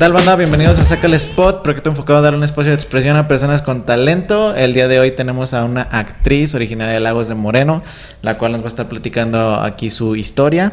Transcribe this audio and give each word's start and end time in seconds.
tal, 0.00 0.14
banda? 0.14 0.34
Bienvenidos 0.34 0.78
a 0.78 0.84
Saca 0.86 1.08
el 1.08 1.12
Spot, 1.12 1.62
proyecto 1.62 1.90
enfocado 1.90 2.20
a 2.20 2.22
dar 2.22 2.34
un 2.34 2.42
espacio 2.42 2.70
de 2.70 2.74
expresión 2.74 3.18
a 3.18 3.28
personas 3.28 3.60
con 3.60 3.84
talento. 3.84 4.56
El 4.56 4.72
día 4.72 4.88
de 4.88 4.98
hoy 4.98 5.10
tenemos 5.10 5.52
a 5.52 5.62
una 5.62 5.82
actriz 5.82 6.54
originaria 6.54 6.94
de 6.94 7.00
Lagos 7.00 7.28
de 7.28 7.34
Moreno, 7.34 7.82
la 8.22 8.38
cual 8.38 8.52
nos 8.52 8.62
va 8.62 8.64
a 8.64 8.68
estar 8.68 8.88
platicando 8.88 9.56
aquí 9.56 9.90
su 9.90 10.16
historia. 10.16 10.72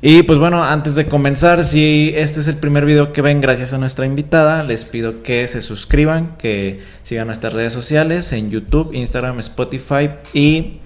Y 0.00 0.22
pues 0.22 0.38
bueno, 0.38 0.62
antes 0.62 0.94
de 0.94 1.06
comenzar, 1.06 1.64
si 1.64 2.12
este 2.14 2.38
es 2.38 2.46
el 2.46 2.58
primer 2.58 2.84
video 2.84 3.12
que 3.12 3.22
ven 3.22 3.40
gracias 3.40 3.72
a 3.72 3.78
nuestra 3.78 4.06
invitada, 4.06 4.62
les 4.62 4.84
pido 4.84 5.24
que 5.24 5.48
se 5.48 5.62
suscriban, 5.62 6.36
que 6.38 6.80
sigan 7.02 7.26
nuestras 7.26 7.52
redes 7.52 7.72
sociales 7.72 8.32
en 8.32 8.50
YouTube, 8.50 8.94
Instagram, 8.94 9.40
Spotify 9.40 10.10
y 10.32 10.78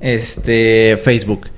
este 0.00 0.96
Facebook 0.96 1.48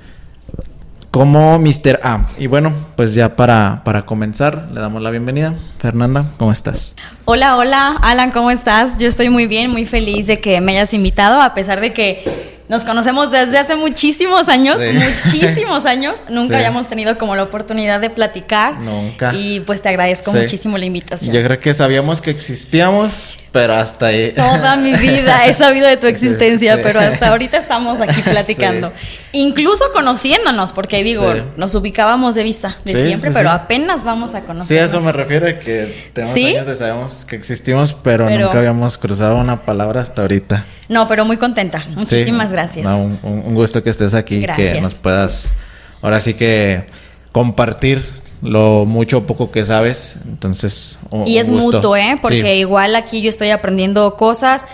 como 1.11 1.59
Mr. 1.59 1.99
A. 2.01 2.29
Y 2.37 2.47
bueno, 2.47 2.73
pues 2.95 3.13
ya 3.13 3.35
para, 3.35 3.81
para 3.83 4.05
comenzar, 4.05 4.69
le 4.73 4.79
damos 4.79 5.01
la 5.01 5.11
bienvenida. 5.11 5.53
Fernanda, 5.77 6.31
¿cómo 6.37 6.53
estás? 6.53 6.95
Hola, 7.25 7.57
hola, 7.57 7.99
Alan, 8.01 8.31
¿cómo 8.31 8.49
estás? 8.49 8.97
Yo 8.97 9.09
estoy 9.09 9.29
muy 9.29 9.45
bien, 9.45 9.69
muy 9.69 9.85
feliz 9.85 10.27
de 10.27 10.39
que 10.39 10.61
me 10.61 10.71
hayas 10.71 10.93
invitado, 10.93 11.41
a 11.41 11.53
pesar 11.53 11.81
de 11.81 11.91
que 11.91 12.61
nos 12.69 12.85
conocemos 12.85 13.31
desde 13.31 13.57
hace 13.57 13.75
muchísimos 13.75 14.47
años, 14.47 14.81
muchísimos 14.81 15.85
años. 15.85 16.21
Nunca 16.29 16.55
habíamos 16.55 16.87
tenido 16.87 17.17
como 17.17 17.35
la 17.35 17.43
oportunidad 17.43 17.99
de 17.99 18.09
platicar. 18.09 18.79
Nunca. 18.79 19.33
Y 19.33 19.59
pues 19.59 19.81
te 19.81 19.89
agradezco 19.89 20.31
muchísimo 20.31 20.77
la 20.77 20.85
invitación. 20.85 21.35
Yo 21.35 21.43
creo 21.43 21.59
que 21.59 21.73
sabíamos 21.73 22.21
que 22.21 22.31
existíamos, 22.31 23.37
pero 23.51 23.73
hasta 23.73 24.07
ahí. 24.07 24.31
Toda 24.31 24.75
mi 24.75 24.93
vida 24.93 25.45
he 25.45 25.53
sabido 25.53 25.87
de 25.87 25.97
tu 25.97 26.07
existencia, 26.07 26.79
pero 26.81 26.99
hasta 26.99 27.27
ahorita 27.27 27.57
estamos 27.57 27.99
aquí 27.99 28.21
platicando. 28.23 28.93
Incluso 29.33 29.85
conociéndonos, 29.93 30.71
porque 30.71 31.03
digo, 31.03 31.33
nos 31.57 31.75
ubicábamos 31.75 32.35
de 32.35 32.43
vista 32.43 32.77
de 32.85 33.03
siempre, 33.03 33.31
pero 33.31 33.49
apenas 33.49 34.03
vamos 34.03 34.35
a 34.35 34.41
conocer. 34.41 34.77
Sí, 34.77 34.81
a 34.81 34.85
eso 34.85 35.01
me 35.01 35.11
refiero 35.11 35.45
que 35.59 36.09
tenemos 36.13 36.35
años 36.35 36.67
de 36.67 36.75
sabemos 36.75 37.25
que 37.25 37.35
existimos, 37.35 37.95
pero, 38.01 38.29
nunca 38.29 38.59
habíamos 38.59 38.97
cruzado 38.97 39.35
una 39.37 39.65
palabra 39.65 40.01
hasta 40.01 40.21
ahorita. 40.21 40.65
No, 40.87 41.07
pero 41.07 41.25
muy 41.25 41.37
contenta. 41.37 41.85
Muchísimas 41.89 42.51
gracias. 42.51 42.85
un, 42.85 43.53
gusto 43.53 43.83
que 43.83 43.89
estés 43.89 44.13
aquí, 44.13 44.45
que 44.55 44.81
nos 44.81 44.99
puedas 44.99 45.53
ahora 46.01 46.19
sí 46.19 46.33
que 46.33 46.85
compartir 47.31 48.03
lo 48.41 48.85
mucho 48.85 49.19
o 49.19 49.23
poco 49.25 49.51
que 49.51 49.65
sabes. 49.65 50.19
Entonces, 50.25 50.97
y 51.25 51.37
es 51.37 51.49
mutuo, 51.49 51.95
¿eh? 51.95 52.17
Porque 52.21 52.57
igual 52.57 52.95
aquí 52.95 53.21
yo 53.21 53.29
estoy 53.29 53.49
aprendiendo 53.49 54.15
cosas. 54.15 54.65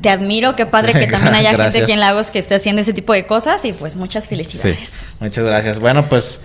Te 0.00 0.10
admiro, 0.10 0.56
qué 0.56 0.66
padre 0.66 0.92
que 0.92 1.06
también 1.06 1.34
haya 1.36 1.54
gente 1.54 1.82
aquí 1.82 1.92
en 1.92 2.00
Lagos 2.00 2.30
que 2.30 2.38
esté 2.38 2.56
haciendo 2.56 2.82
ese 2.82 2.92
tipo 2.92 3.12
de 3.12 3.26
cosas 3.26 3.64
y 3.64 3.72
pues 3.72 3.96
muchas 3.96 4.28
felicidades. 4.28 5.04
Muchas 5.20 5.44
gracias. 5.44 5.78
Bueno, 5.78 6.08
pues 6.08 6.40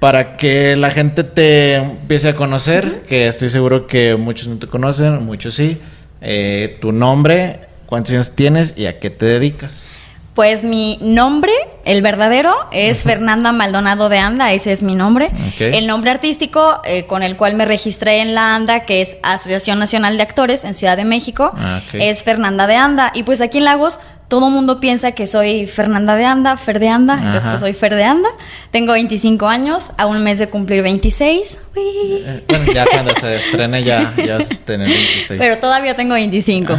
para 0.00 0.36
que 0.36 0.74
la 0.76 0.90
gente 0.90 1.22
te 1.22 1.76
empiece 1.76 2.30
a 2.30 2.34
conocer, 2.34 3.02
que 3.08 3.28
estoy 3.28 3.50
seguro 3.50 3.86
que 3.86 4.16
muchos 4.16 4.48
no 4.48 4.58
te 4.58 4.66
conocen, 4.66 5.24
muchos 5.24 5.54
sí. 5.54 5.78
Eh, 6.20 6.78
tu 6.80 6.90
nombre, 6.90 7.66
¿Cuántos 7.86 8.12
años 8.12 8.32
tienes 8.32 8.74
y 8.76 8.86
a 8.86 8.98
qué 8.98 9.10
te 9.10 9.26
dedicas? 9.26 9.90
Pues 10.36 10.64
mi 10.64 10.98
nombre, 11.00 11.50
el 11.86 12.02
verdadero, 12.02 12.54
es 12.70 13.04
Fernanda 13.04 13.52
Maldonado 13.52 14.10
de 14.10 14.18
Anda, 14.18 14.52
ese 14.52 14.70
es 14.70 14.82
mi 14.82 14.94
nombre. 14.94 15.30
El 15.58 15.86
nombre 15.86 16.10
artístico 16.10 16.82
eh, 16.84 17.06
con 17.06 17.22
el 17.22 17.38
cual 17.38 17.54
me 17.54 17.64
registré 17.64 18.18
en 18.18 18.34
la 18.34 18.54
ANDA, 18.54 18.80
que 18.80 19.00
es 19.00 19.16
Asociación 19.22 19.78
Nacional 19.78 20.18
de 20.18 20.22
Actores 20.22 20.64
en 20.64 20.74
Ciudad 20.74 20.98
de 20.98 21.06
México, 21.06 21.52
ah, 21.56 21.80
es 21.94 22.22
Fernanda 22.22 22.66
de 22.66 22.76
Anda. 22.76 23.12
Y 23.14 23.22
pues 23.22 23.40
aquí 23.40 23.56
en 23.56 23.64
Lagos 23.64 23.98
todo 24.28 24.48
el 24.48 24.52
mundo 24.52 24.78
piensa 24.78 25.12
que 25.12 25.26
soy 25.26 25.66
Fernanda 25.66 26.16
de 26.16 26.26
Anda, 26.26 26.58
Fer 26.58 26.80
de 26.80 26.88
Anda, 26.90 27.14
entonces 27.14 27.44
pues 27.46 27.60
soy 27.60 27.72
Fer 27.72 27.94
de 27.94 28.04
Anda. 28.04 28.28
Tengo 28.72 28.92
25 28.92 29.46
años, 29.46 29.92
a 29.96 30.04
un 30.04 30.22
mes 30.22 30.38
de 30.38 30.48
cumplir 30.48 30.82
26. 30.82 31.60
Eh, 31.76 32.44
bueno, 32.46 32.72
ya 32.74 32.84
cuando 32.84 33.14
se 33.14 33.36
estrene 33.36 33.84
ya, 33.84 34.12
ya 34.16 34.36
tener 34.66 34.86
26. 34.86 35.40
Pero 35.40 35.56
todavía 35.56 35.96
tengo 35.96 36.12
25. 36.12 36.76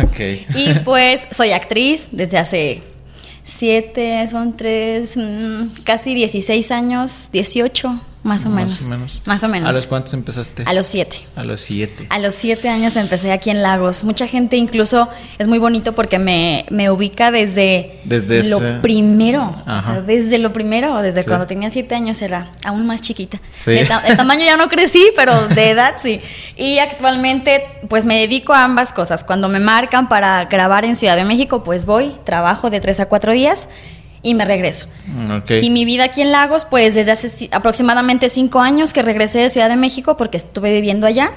Y 0.56 0.74
pues 0.86 1.28
soy 1.32 1.54
actriz 1.54 2.10
desde 2.12 2.38
hace 2.38 2.84
7, 3.48 4.28
son 4.28 4.58
3, 4.58 5.16
mm, 5.16 5.84
casi 5.86 6.14
16 6.14 6.70
años, 6.70 7.30
18 7.32 7.98
más 8.28 8.46
o, 8.46 8.50
menos. 8.50 8.92
Más 9.26 9.44
o 9.44 9.48
menos. 9.48 9.70
¿A 9.70 9.72
los 9.72 9.88
cuántos 9.88 10.14
empezaste? 10.14 10.64
A 10.66 10.74
los 10.74 10.86
siete. 10.86 11.18
A 11.36 11.44
los 11.44 11.62
siete. 11.62 12.08
A 12.10 12.20
los 12.20 12.36
siete 12.36 12.70
años 12.70 12.96
empecé 12.96 13.32
aquí 13.32 13.50
en 13.50 13.64
Lagos. 13.64 14.04
Mucha 14.04 14.28
gente 14.28 14.58
incluso 14.58 15.10
es 15.40 15.48
muy 15.48 15.58
bonito 15.58 15.94
porque 15.94 16.20
me, 16.20 16.66
me 16.70 16.92
ubica 16.92 17.32
desde, 17.32 18.02
desde 18.04 18.44
lo 18.44 18.82
primero. 18.82 19.56
O 19.66 19.82
sea, 19.82 20.02
desde 20.02 20.38
lo 20.38 20.54
primero, 20.54 21.02
desde 21.02 21.24
cuando 21.24 21.48
tenía 21.48 21.70
siete 21.70 21.96
años 21.96 22.22
era 22.22 22.52
aún 22.66 22.86
más 22.86 23.02
chiquita. 23.02 23.40
Sí. 23.50 23.72
De, 23.72 23.86
tamaño 24.18 24.44
ya 24.44 24.58
no 24.58 24.68
crecí, 24.68 25.12
pero 25.16 25.48
de 25.48 25.70
edad 25.72 25.96
sí. 25.98 26.22
Y 26.58 26.80
actualmente 26.80 27.80
pues 27.88 28.06
me 28.06 28.20
dedico 28.20 28.54
a 28.54 28.64
ambas 28.64 28.92
cosas. 28.92 29.24
Cuando 29.24 29.48
me 29.48 29.60
marcan 29.60 30.10
para 30.10 30.46
grabar 30.46 30.84
en 30.86 30.96
Ciudad 30.96 31.16
de 31.16 31.24
México, 31.24 31.64
pues 31.64 31.86
voy, 31.86 32.14
trabajo 32.26 32.70
de 32.70 32.82
tres 32.82 33.00
a 33.00 33.08
cuatro 33.08 33.32
días 33.32 33.70
y 34.22 34.34
me 34.34 34.46
regreso. 34.46 34.88
Mm, 35.06 35.38
y 35.62 35.70
mi 35.70 35.86
vida 35.86 36.06
aquí 36.06 36.22
en 36.22 36.32
Lagos, 36.32 36.66
pues 36.66 36.96
desde 36.96 37.12
hace 37.12 37.50
aproximadamente 37.52 38.30
cinco 38.30 38.60
años 38.60 38.94
que 38.94 39.02
regresé 39.02 39.40
de 39.40 39.50
Ciudad 39.50 39.70
de 39.70 39.76
México 39.76 40.18
porque 40.18 40.38
estuve 40.38 40.74
viviendo 40.74 41.08
allá. 41.08 41.32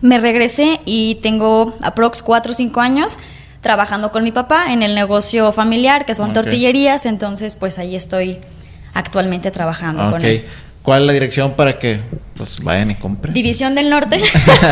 Me 0.00 0.18
regresé 0.18 0.80
y 0.84 1.16
tengo 1.22 1.74
aprox 1.82 2.22
cuatro 2.22 2.52
o 2.52 2.54
cinco 2.54 2.80
años 2.80 3.18
trabajando 3.62 4.12
con 4.12 4.22
mi 4.22 4.32
papá 4.32 4.66
en 4.72 4.82
el 4.82 4.94
negocio 4.94 5.50
familiar, 5.50 6.04
que 6.04 6.14
son 6.14 6.34
tortillerías, 6.34 7.06
entonces 7.06 7.56
pues 7.56 7.78
ahí 7.78 7.96
estoy 7.96 8.38
actualmente 8.92 9.50
trabajando 9.50 10.10
con 10.10 10.22
él. 10.24 10.44
¿Cuál 10.84 11.00
es 11.00 11.06
la 11.06 11.12
dirección 11.14 11.52
para 11.52 11.78
que 11.78 12.00
pues 12.36 12.60
vayan 12.62 12.90
y 12.90 12.96
compren? 12.96 13.32
División 13.32 13.74
del 13.74 13.88
Norte. 13.88 14.20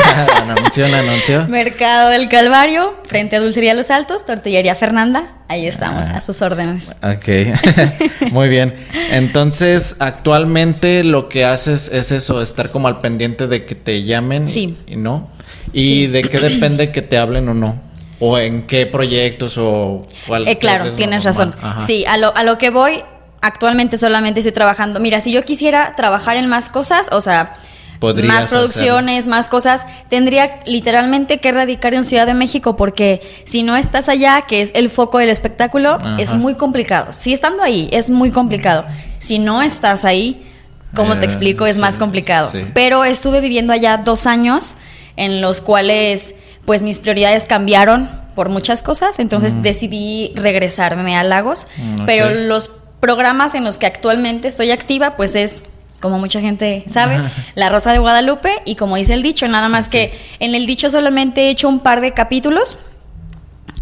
anuncio, 0.46 0.84
anuncio. 0.84 1.48
Mercado 1.48 2.10
del 2.10 2.28
Calvario, 2.28 2.94
frente 3.06 3.36
a 3.36 3.40
Dulcería 3.40 3.72
Los 3.72 3.90
Altos, 3.90 4.26
Tortillería 4.26 4.74
Fernanda. 4.74 5.36
Ahí 5.48 5.66
estamos, 5.66 6.06
a 6.08 6.20
sus 6.20 6.42
órdenes. 6.42 6.90
Ok, 7.02 8.30
muy 8.30 8.50
bien. 8.50 8.74
Entonces, 9.10 9.96
actualmente 10.00 11.02
lo 11.02 11.30
que 11.30 11.46
haces 11.46 11.88
es 11.90 12.12
eso, 12.12 12.42
estar 12.42 12.70
como 12.70 12.88
al 12.88 13.00
pendiente 13.00 13.46
de 13.46 13.64
que 13.64 13.74
te 13.74 14.02
llamen 14.02 14.50
sí. 14.50 14.76
y 14.86 14.96
no. 14.96 15.30
¿Y 15.72 16.08
de 16.08 16.24
qué 16.24 16.36
depende 16.36 16.92
que 16.92 17.00
te 17.00 17.16
hablen 17.16 17.48
o 17.48 17.54
no? 17.54 17.80
¿O 18.20 18.38
en 18.38 18.66
qué 18.66 18.84
proyectos 18.84 19.54
o 19.56 20.06
cuál? 20.26 20.46
Eh, 20.46 20.58
claro, 20.58 20.92
tienes 20.92 21.24
razón. 21.24 21.54
Sí, 21.86 22.04
a 22.06 22.18
lo, 22.18 22.36
a 22.36 22.42
lo 22.42 22.58
que 22.58 22.68
voy 22.68 23.02
actualmente 23.42 23.98
solamente 23.98 24.41
estoy 24.41 24.53
trabajando. 24.53 25.00
Mira, 25.00 25.20
si 25.20 25.32
yo 25.32 25.44
quisiera 25.44 25.92
trabajar 25.94 26.36
en 26.36 26.47
más 26.47 26.69
cosas, 26.70 27.08
o 27.12 27.20
sea, 27.20 27.54
más 28.00 28.50
producciones, 28.50 29.26
más 29.26 29.48
cosas, 29.48 29.86
tendría 30.08 30.60
literalmente 30.66 31.38
que 31.38 31.52
radicar 31.52 31.94
en 31.94 32.04
Ciudad 32.04 32.26
de 32.26 32.34
México 32.34 32.76
porque 32.76 33.20
si 33.44 33.62
no 33.62 33.76
estás 33.76 34.08
allá, 34.08 34.42
que 34.42 34.62
es 34.62 34.72
el 34.75 34.91
foco 34.91 35.19
del 35.19 35.28
espectáculo, 35.28 35.98
es 36.19 36.32
muy 36.32 36.54
complicado. 36.54 37.12
Si 37.12 37.32
estando 37.32 37.62
ahí, 37.62 37.88
es 37.92 38.10
muy 38.10 38.31
complicado. 38.31 38.86
Si 39.19 39.38
no 39.38 39.62
estás 39.62 40.04
ahí, 40.04 40.48
como 40.94 41.14
te 41.16 41.22
eh, 41.22 41.25
explico, 41.25 41.66
es 41.66 41.78
más 41.78 41.97
complicado. 41.97 42.50
Pero 42.75 43.04
estuve 43.04 43.41
viviendo 43.41 43.72
allá 43.72 43.98
dos 43.98 44.26
años 44.26 44.75
en 45.16 45.41
los 45.41 45.60
cuales 45.60 46.34
pues 46.64 46.82
mis 46.82 46.98
prioridades 46.98 47.47
cambiaron 47.47 48.08
por 48.34 48.48
muchas 48.48 48.82
cosas, 48.82 49.19
entonces 49.19 49.60
decidí 49.62 50.32
regresarme 50.36 51.16
a 51.16 51.25
Lagos, 51.25 51.66
mm, 51.76 52.06
pero 52.06 52.31
los 52.31 52.70
programas 53.02 53.56
en 53.56 53.64
los 53.64 53.78
que 53.78 53.86
actualmente 53.86 54.46
estoy 54.46 54.70
activa, 54.70 55.16
pues 55.16 55.34
es 55.34 55.64
como 56.00 56.20
mucha 56.20 56.40
gente 56.40 56.84
sabe, 56.88 57.20
La 57.56 57.68
Rosa 57.68 57.90
de 57.90 57.98
Guadalupe 57.98 58.62
y 58.64 58.76
como 58.76 58.94
dice 58.94 59.14
el 59.14 59.24
dicho, 59.24 59.48
nada 59.48 59.68
más 59.68 59.88
que 59.88 60.16
en 60.38 60.54
el 60.54 60.66
dicho 60.66 60.88
solamente 60.88 61.42
he 61.42 61.50
hecho 61.50 61.68
un 61.68 61.80
par 61.80 62.00
de 62.00 62.12
capítulos. 62.12 62.78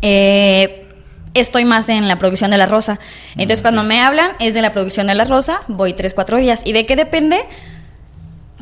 Eh, 0.00 0.88
estoy 1.34 1.66
más 1.66 1.90
en 1.90 2.08
la 2.08 2.18
producción 2.18 2.50
de 2.50 2.56
La 2.56 2.64
Rosa. 2.64 2.98
Entonces 3.32 3.60
cuando 3.60 3.84
me 3.84 4.00
hablan 4.00 4.30
es 4.38 4.54
de 4.54 4.62
la 4.62 4.72
producción 4.72 5.06
de 5.06 5.14
La 5.14 5.26
Rosa, 5.26 5.60
voy 5.68 5.92
tres, 5.92 6.14
cuatro 6.14 6.38
días. 6.38 6.62
¿Y 6.64 6.72
de 6.72 6.86
qué 6.86 6.96
depende? 6.96 7.44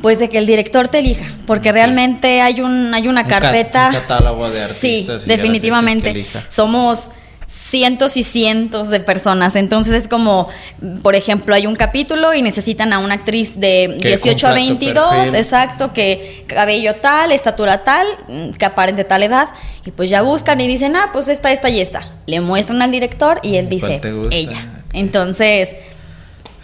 Pues 0.01 0.19
de 0.19 0.27
que 0.27 0.39
el 0.39 0.45
director 0.45 0.89
te 0.89 0.99
elija, 0.99 1.25
porque 1.47 1.71
realmente 1.71 2.41
hay 2.41 2.59
un 2.59 2.93
hay 2.93 3.07
una 3.07 3.23
carpeta. 3.23 3.91
catálogo 3.93 4.51
de 4.51 4.61
artistas. 4.61 5.21
Sí, 5.21 5.27
definitivamente. 5.29 6.25
Somos 6.49 7.11
cientos 7.49 8.15
y 8.15 8.23
cientos 8.23 8.89
de 8.89 8.99
personas. 8.99 9.55
Entonces 9.55 9.93
es 9.93 10.07
como, 10.07 10.49
por 11.01 11.15
ejemplo, 11.15 11.55
hay 11.55 11.65
un 11.67 11.75
capítulo 11.75 12.33
y 12.33 12.41
necesitan 12.41 12.93
a 12.93 12.99
una 12.99 13.15
actriz 13.15 13.59
de 13.59 13.97
18 14.01 14.47
a 14.47 14.53
22, 14.53 15.33
exacto, 15.33 15.91
que 15.91 16.45
cabello 16.47 16.95
tal, 16.95 17.31
estatura 17.31 17.83
tal, 17.83 18.07
que 18.57 18.65
aparente 18.65 19.03
tal 19.03 19.23
edad. 19.23 19.49
Y 19.85 19.91
pues 19.91 20.09
ya 20.09 20.21
buscan 20.21 20.61
y 20.61 20.67
dicen, 20.67 20.95
ah, 20.95 21.09
pues 21.11 21.27
esta, 21.27 21.51
esta 21.51 21.69
y 21.69 21.81
esta. 21.81 22.07
Le 22.27 22.39
muestran 22.39 22.81
al 22.81 22.91
director 22.91 23.39
y 23.43 23.55
él 23.55 23.67
dice, 23.67 23.99
ella. 24.31 24.65
Entonces 24.93 25.75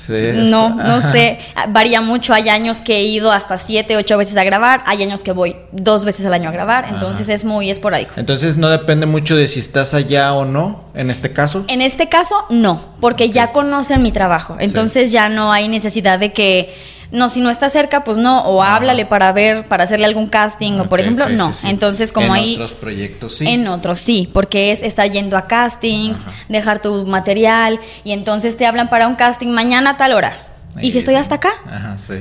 no, 0.09 0.75
no 0.75 1.01
sé. 1.01 1.39
Varía 1.69 2.01
mucho. 2.01 2.33
Hay 2.33 2.50
años 2.50 2.81
que 2.81 2.97
he 2.97 3.03
ido 3.03 3.31
hasta 3.31 3.57
siete, 3.57 3.97
ocho 3.97 4.18
veces 4.18 4.38
a 4.38 4.44
grabar. 4.44 4.83
Hay 4.86 5.03
años 5.03 5.24
que 5.24 5.31
voy 5.31 5.56
dos 5.71 6.06
veces 6.06 6.25
al 6.25 6.33
año 6.33 6.50
a 6.50 6.51
grabar. 6.51 6.86
Entonces 6.89 7.30
es 7.30 7.45
muy 7.45 7.69
esporádico. 7.69 8.13
Entonces 8.18 8.57
no 8.57 8.69
depende 8.69 9.06
mucho 9.06 9.36
de 9.36 9.47
si 9.47 9.59
estás 9.59 9.94
allá 9.94 10.33
o 10.33 10.45
no, 10.45 10.86
en 10.94 11.09
este 11.09 11.31
caso. 11.31 11.65
En 11.68 11.81
este 11.81 12.09
caso, 12.09 12.45
no, 12.50 12.81
porque 13.00 13.30
ya 13.30 13.51
conocen 13.51 14.01
mi 14.01 14.12
trabajo. 14.12 14.57
Entonces 14.59 15.12
ya 15.12 15.30
no 15.30 15.51
hay 15.51 15.68
necesidad 15.68 16.19
de 16.19 16.31
que 16.33 16.74
no, 17.12 17.30
si 17.30 17.42
no 17.42 17.50
está 17.50 17.69
cerca, 17.69 18.04
pues 18.04 18.18
no, 18.18 18.42
o 18.46 18.63
háblale 18.63 19.06
para 19.06 19.31
ver, 19.31 19.68
para 19.68 19.84
hacerle 19.84 20.06
algún 20.06 20.28
casting, 20.28 20.80
o 20.80 20.90
por 20.90 21.00
ejemplo, 21.00 21.30
no. 21.30 21.52
Entonces, 21.63 22.12
como 22.12 22.34
ahí... 22.34 22.56
En 22.56 22.62
otros 22.62 22.74
proyectos 22.74 23.38
sí. 23.38 23.48
En 23.48 23.68
otros 23.68 24.00
sí, 24.00 24.30
porque 24.34 24.72
es 24.72 24.84
estar 24.84 25.10
yendo 25.10 25.38
a 25.38 25.48
castings, 25.48 26.25
dejar 26.50 26.81
tu 26.81 27.06
material, 27.06 27.80
y 28.04 28.12
entonces 28.12 28.57
te 28.57 28.66
hablan 28.66 28.90
para 28.90 29.07
un 29.07 29.16
casting 29.16 29.48
mañana 29.48 29.92
a 29.92 29.98
tal 29.98 30.13
hora. 30.13 30.48
y 30.81 30.92
si 30.92 31.00
estoy 31.00 31.16
hasta 31.16 31.36
acá, 31.36 31.54
Ajá, 31.66 31.98
sí. 31.98 32.16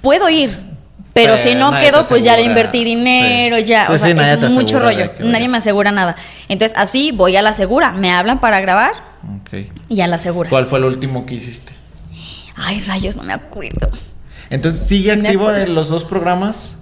puedo 0.00 0.28
ir, 0.28 0.72
pero, 1.12 1.36
si 1.36 1.54
no 1.54 1.70
quedo, 1.78 2.06
pues 2.08 2.24
ya 2.24 2.36
le 2.36 2.42
invertí 2.42 2.84
dinero, 2.84 3.58
ya. 3.58 3.86
o 3.90 3.98
sea, 3.98 4.34
es 4.34 4.50
mucho 4.50 4.78
rollo. 4.78 5.12
Nadie 5.20 5.48
me 5.48 5.58
asegura 5.58 5.92
nada. 5.92 6.16
Entonces, 6.48 6.76
así 6.76 7.12
voy 7.12 7.36
a 7.36 7.42
la 7.42 7.52
segura. 7.52 7.92
Me 7.92 8.10
hablan 8.10 8.40
para 8.40 8.60
grabar. 8.60 8.92
Ok. 9.40 9.66
Y 9.88 10.00
a 10.00 10.06
la 10.06 10.18
segura. 10.18 10.48
¿Cuál 10.50 10.66
fue 10.66 10.78
el 10.78 10.86
último 10.86 11.26
que 11.26 11.34
hiciste? 11.34 11.72
Ay, 12.56 12.80
rayos, 12.80 13.16
no 13.16 13.24
me 13.24 13.32
acuerdo. 13.32 13.90
Entonces, 14.52 14.86
¿sigue 14.86 15.12
activo 15.12 15.50
en 15.50 15.74
los 15.74 15.88
dos 15.88 16.04
programas? 16.04 16.76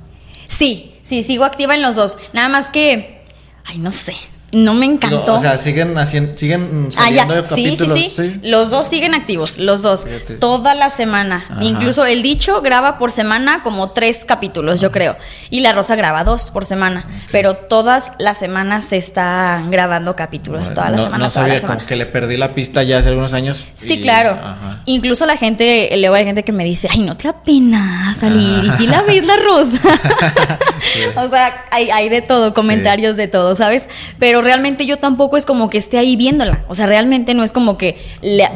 Sí, 0.49 0.97
sí, 1.03 1.23
sigo 1.23 1.45
activa 1.45 1.77
en 1.77 1.83
los 1.83 1.95
dos. 1.95 2.19
Nada 2.33 2.49
más 2.49 2.69
que. 2.69 3.23
Ay, 3.65 3.79
no 3.79 3.93
sé 3.93 4.17
no 4.53 4.75
me 4.75 4.87
encantó. 4.87 5.35
o 5.35 5.39
sea, 5.39 5.59
siguen 5.59 5.97
haciendo, 5.99 6.37
siguen 6.37 6.89
ah, 6.97 7.09
ah, 7.09 7.43
capítulos. 7.49 7.99
Sí, 7.99 8.13
sí, 8.15 8.33
sí, 8.33 8.41
Los 8.43 8.71
dos 8.71 8.87
siguen 8.89 9.15
activos, 9.15 9.59
los 9.59 9.83
dos. 9.83 10.07
Toda 10.39 10.75
la 10.75 10.91
semana. 10.91 11.45
Incluso 11.61 12.05
el 12.05 12.23
dicho 12.23 12.61
graba 12.61 12.99
por 12.99 13.13
semana 13.13 13.63
como 13.63 13.91
tres 13.91 14.25
capítulos, 14.25 14.81
yo 14.81 14.91
creo. 14.91 15.17
Y 15.51 15.61
la 15.61 15.73
Rosa 15.73 15.97
graba 15.97 16.25
dos 16.25 16.51
por 16.51 16.65
semana. 16.65 17.07
Pero 17.31 17.55
todas 17.55 18.13
las 18.19 18.39
semanas 18.39 18.85
se 18.85 18.97
están 18.97 19.71
grabando 19.71 20.17
capítulos, 20.17 20.73
toda 20.75 20.91
la 20.91 20.99
semana. 20.99 21.25
No 21.25 21.31
sabía, 21.31 21.61
como 21.61 21.85
que 21.87 21.97
le 21.97 22.07
perdí 22.07 22.37
la 22.37 22.55
pista 22.55 22.83
ya 22.83 22.99
hace 22.99 23.09
algunos 23.09 23.33
años. 23.33 23.65
Sí, 23.75 24.01
claro. 24.01 24.39
Incluso 24.87 25.27
la 25.27 25.37
gente, 25.37 25.91
luego 25.99 26.15
hay 26.15 26.25
gente 26.25 26.43
que 26.43 26.53
me 26.53 26.65
dice, 26.65 26.89
ay, 26.91 27.01
no 27.01 27.17
te 27.17 27.25
da 27.25 27.43
pena 27.43 28.15
salir. 28.17 28.65
Y 28.65 28.71
si 28.73 28.87
la 28.87 29.03
ves 29.03 29.25
la 29.25 29.37
Rosa. 29.37 29.81
o 31.17 31.29
sea, 31.29 31.65
hay, 31.71 31.91
hay 31.91 32.09
de 32.09 32.23
todo, 32.23 32.53
comentarios 32.53 33.17
de 33.17 33.29
todo, 33.29 33.55
¿sabes? 33.55 33.89
Pero 34.19 34.40
realmente 34.43 34.87
yo 34.87 34.97
tampoco 34.99 35.37
es 35.37 35.45
como 35.45 35.71
que 35.71 35.79
esté 35.79 35.99
ahí 35.99 36.17
viéndola. 36.17 36.65
O 36.69 36.75
sea, 36.75 36.87
realmente 36.87 37.35
no 37.35 37.43
es 37.43 37.53
como 37.53 37.79
que 37.79 37.99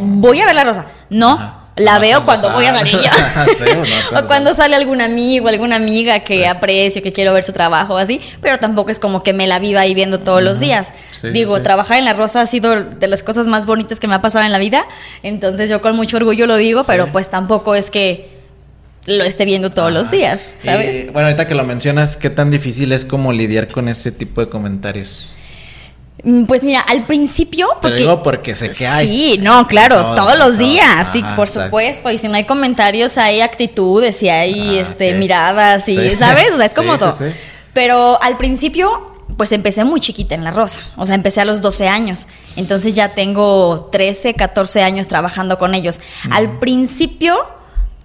voy 0.00 0.40
a 0.40 0.46
ver 0.46 0.54
la 0.54 0.64
rosa. 0.64 0.86
No. 1.10 1.64
La 1.76 1.98
veo 1.98 2.24
cuando, 2.24 2.52
voy 2.52 2.66
a 2.66 2.72
salir 2.72 2.96
o 4.16 4.26
cuando 4.26 4.54
sale 4.54 4.76
algún 4.76 5.00
amigo, 5.00 5.48
alguna 5.48 5.74
amiga 5.74 6.20
que 6.20 6.46
aprecio, 6.46 7.02
que 7.02 7.12
quiero 7.12 7.32
ver 7.32 7.42
su 7.42 7.52
trabajo, 7.52 7.98
así. 7.98 8.20
Pero 8.40 8.58
tampoco 8.58 8.92
es 8.92 9.00
como 9.00 9.24
que 9.24 9.32
me 9.32 9.48
la 9.48 9.58
viva 9.58 9.80
ahí 9.80 9.92
viendo 9.92 10.20
todos 10.20 10.40
los 10.40 10.60
días. 10.60 10.94
Digo, 11.32 11.60
trabajar 11.62 11.98
en 11.98 12.04
La 12.04 12.12
Rosa 12.12 12.42
ha 12.42 12.46
sido 12.46 12.84
de 12.84 13.06
las 13.08 13.24
cosas 13.24 13.48
más 13.48 13.66
bonitas 13.66 13.98
que 13.98 14.06
me 14.06 14.14
ha 14.14 14.22
pasado 14.22 14.44
en 14.44 14.52
la 14.52 14.58
vida. 14.58 14.86
Entonces 15.24 15.68
yo 15.68 15.80
con 15.80 15.96
mucho 15.96 16.16
orgullo 16.16 16.46
lo 16.46 16.56
digo, 16.56 16.84
pero 16.86 17.10
pues 17.10 17.28
tampoco 17.28 17.74
es 17.74 17.90
que 17.90 18.34
lo 19.06 19.24
esté 19.24 19.44
viendo 19.44 19.70
todos 19.70 19.92
los 19.92 20.10
días, 20.10 20.48
¿sabes? 20.64 21.12
bueno, 21.12 21.28
ahorita 21.28 21.46
que 21.46 21.54
lo 21.54 21.64
mencionas, 21.64 22.16
¿qué 22.16 22.30
tan 22.30 22.50
difícil 22.50 22.92
es 22.92 23.04
como 23.04 23.32
lidiar 23.32 23.68
con 23.68 23.88
ese 23.88 24.12
tipo 24.12 24.40
de 24.40 24.48
comentarios? 24.48 25.33
Mm, 26.24 26.44
pues 26.44 26.64
mira, 26.64 26.80
al 26.80 27.06
principio. 27.06 27.68
Porque, 27.80 27.98
digo 27.98 28.22
porque 28.22 28.54
sé 28.54 28.70
que 28.70 28.86
hay. 28.86 29.06
Sí, 29.06 29.38
no, 29.40 29.66
claro, 29.66 30.14
todos, 30.14 30.38
los 30.38 30.58
días, 30.58 31.08
sí, 31.12 31.22
por 31.36 31.48
supuesto. 31.48 32.10
Y 32.10 32.18
si 32.18 32.28
no 32.28 32.34
hay 32.34 32.44
comentarios, 32.44 33.18
hay 33.18 33.42
actitudes 33.42 34.22
y 34.22 34.30
hay 34.30 34.78
ah, 34.78 34.82
este, 34.82 35.14
miradas 35.14 35.88
y, 35.88 36.16
¿sabes? 36.16 36.50
O 36.52 36.56
sea, 36.56 36.66
es 36.66 36.72
como 36.72 36.98
todo. 36.98 37.14
Pero 37.74 38.20
al 38.22 38.38
principio, 38.38 39.12
pues 39.36 39.52
empecé 39.52 39.84
muy 39.84 40.00
chiquita 40.00 40.34
en 40.34 40.44
La 40.44 40.50
Rosa. 40.50 40.80
O 40.96 41.06
sea, 41.06 41.14
empecé 41.14 41.42
a 41.42 41.44
los 41.44 41.60
12 41.60 41.88
años. 41.88 42.26
Entonces 42.56 42.94
ya 42.94 43.10
tengo 43.10 43.90
13, 43.92 44.34
14 44.34 44.82
años 44.82 45.08
trabajando 45.08 45.58
con 45.58 45.74
ellos. 45.74 46.00
Al 46.30 46.58
principio 46.58 47.46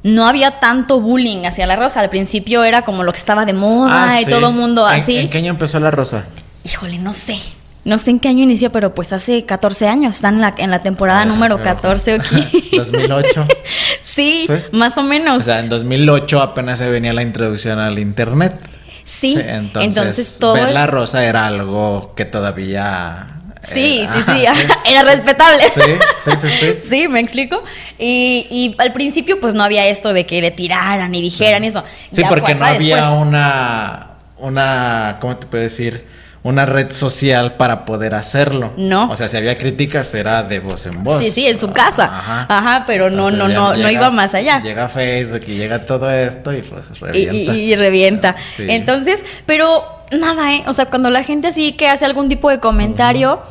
no 0.03 0.27
había 0.27 0.59
tanto 0.59 0.99
bullying 0.99 1.45
hacia 1.45 1.67
la 1.67 1.75
rosa. 1.75 2.01
Al 2.01 2.09
principio 2.09 2.63
era 2.63 2.83
como 2.83 3.03
lo 3.03 3.11
que 3.11 3.19
estaba 3.19 3.45
de 3.45 3.53
moda 3.53 4.11
ah, 4.11 4.21
y 4.21 4.25
todo 4.25 4.49
el 4.49 4.55
mundo 4.55 4.85
así. 4.85 5.17
¿En, 5.17 5.29
qué 5.29 5.37
año 5.37 5.51
empezó 5.51 5.79
la 5.79 5.91
rosa? 5.91 6.25
Híjole, 6.63 6.97
no 6.97 7.13
sé. 7.13 7.39
No 7.85 7.97
sé 7.97 8.11
en 8.11 8.19
qué 8.19 8.27
año 8.27 8.43
inició, 8.43 8.71
pero 8.71 8.93
pues 8.93 9.13
hace 9.13 9.45
14 9.45 9.87
años. 9.87 10.15
Están 10.15 10.35
en 10.35 10.41
la, 10.41 10.53
en 10.57 10.69
la 10.69 10.83
temporada 10.83 11.21
ah, 11.21 11.25
número 11.25 11.61
14 11.61 12.15
o 12.15 12.17
2008. 12.17 13.47
sí, 14.01 14.45
más 14.71 14.97
o 14.97 15.03
menos. 15.03 15.37
O 15.41 15.45
sea, 15.45 15.59
en 15.59 15.69
2008 15.69 16.41
apenas 16.41 16.79
se 16.79 16.89
venía 16.89 17.13
la 17.13 17.21
introducción 17.21 17.79
al 17.79 17.97
Internet. 17.99 18.59
Sí, 19.05 19.39
entonces, 19.41 20.37
todo. 20.39 20.53
Ver 20.53 20.71
la 20.71 20.85
rosa 20.85 21.25
era 21.25 21.47
algo 21.47 22.13
que 22.15 22.25
todavía. 22.25 23.27
Sí, 23.63 24.05
sí, 24.13 24.23
sí, 24.25 24.45
era 24.85 25.03
respetable. 25.03 25.63
Sí, 25.73 25.81
sí, 26.23 26.31
sí, 26.39 26.47
sí. 26.47 26.77
sí, 26.87 27.07
me 27.07 27.19
explico. 27.19 27.63
Y, 27.97 28.45
y, 28.51 28.75
al 28.77 28.93
principio, 28.93 29.39
pues 29.39 29.53
no 29.53 29.63
había 29.63 29.87
esto 29.87 30.13
de 30.13 30.25
que 30.25 30.41
le 30.41 30.51
tiraran 30.51 31.13
y 31.15 31.21
dijeran 31.21 31.63
eso. 31.63 31.83
Sí, 32.11 32.21
porque 32.29 32.55
no 32.55 32.65
había 32.65 33.09
una. 33.11 34.11
Una. 34.37 35.17
¿Cómo 35.19 35.37
te 35.37 35.47
puedo 35.47 35.63
decir? 35.63 36.18
Una 36.43 36.65
red 36.65 36.91
social 36.91 37.55
para 37.55 37.85
poder 37.85 38.15
hacerlo. 38.15 38.73
No. 38.77 39.11
O 39.11 39.15
sea, 39.15 39.27
si 39.27 39.35
había 39.35 39.57
críticas 39.57 40.13
era 40.13 40.43
de 40.43 40.59
voz 40.59 40.85
en 40.85 41.03
voz. 41.03 41.19
Sí, 41.19 41.31
sí, 41.31 41.47
en 41.47 41.57
su 41.57 41.71
casa. 41.71 42.05
Ajá. 42.47 42.85
pero 42.87 43.09
no, 43.09 43.29
no, 43.31 43.47
no, 43.47 43.75
no 43.75 43.89
iba 43.89 44.09
más 44.09 44.33
allá. 44.33 44.61
Llega 44.61 44.87
Facebook 44.87 45.41
y 45.47 45.55
llega 45.55 45.85
todo 45.85 46.09
esto 46.09 46.53
y 46.53 46.61
pues 46.61 46.97
revienta. 46.99 47.55
Y, 47.55 47.75
revienta. 47.75 48.35
Entonces, 48.57 49.25
pero 49.45 49.83
nada, 50.17 50.53
¿eh? 50.53 50.63
O 50.67 50.73
sea, 50.73 50.85
cuando 50.85 51.09
la 51.09 51.23
gente 51.23 51.49
así 51.49 51.73
que 51.73 51.87
hace 51.87 52.05
algún 52.05 52.29
tipo 52.29 52.49
de 52.49 52.59
comentario, 52.59 53.41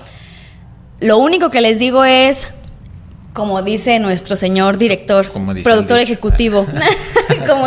lo 1.00 1.18
único 1.18 1.50
que 1.50 1.60
les 1.60 1.78
digo 1.78 2.04
es, 2.04 2.48
como 3.34 3.60
dice 3.62 3.98
nuestro 3.98 4.34
señor 4.34 4.78
director, 4.78 5.30
productor 5.62 6.00
ejecutivo, 6.00 6.66
como, 7.46 7.66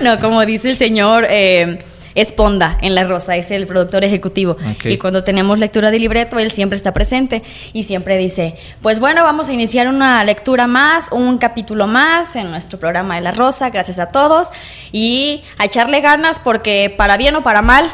no, 0.00 0.18
como 0.18 0.46
dice 0.46 0.70
el 0.70 0.76
señor... 0.78 1.26
Eh, 1.28 1.78
es 2.16 2.32
Ponda 2.32 2.78
en 2.80 2.96
La 2.96 3.04
Rosa, 3.04 3.36
es 3.36 3.52
el 3.52 3.66
productor 3.66 4.02
ejecutivo. 4.04 4.56
Y 4.82 4.96
cuando 4.96 5.22
tenemos 5.22 5.58
lectura 5.58 5.92
de 5.92 6.00
libreto, 6.00 6.38
él 6.38 6.50
siempre 6.50 6.76
está 6.76 6.92
presente 6.92 7.44
y 7.72 7.84
siempre 7.84 8.16
dice, 8.16 8.56
pues 8.82 8.98
bueno, 8.98 9.22
vamos 9.22 9.48
a 9.48 9.52
iniciar 9.52 9.86
una 9.86 10.24
lectura 10.24 10.66
más, 10.66 11.12
un 11.12 11.38
capítulo 11.38 11.86
más 11.86 12.34
en 12.34 12.50
nuestro 12.50 12.80
programa 12.80 13.16
de 13.16 13.20
La 13.20 13.30
Rosa, 13.30 13.68
gracias 13.70 13.98
a 13.98 14.06
todos, 14.06 14.48
y 14.90 15.44
a 15.58 15.66
echarle 15.66 16.00
ganas 16.00 16.40
porque 16.40 16.92
para 16.96 17.18
bien 17.18 17.36
o 17.36 17.42
para 17.42 17.60
mal, 17.62 17.84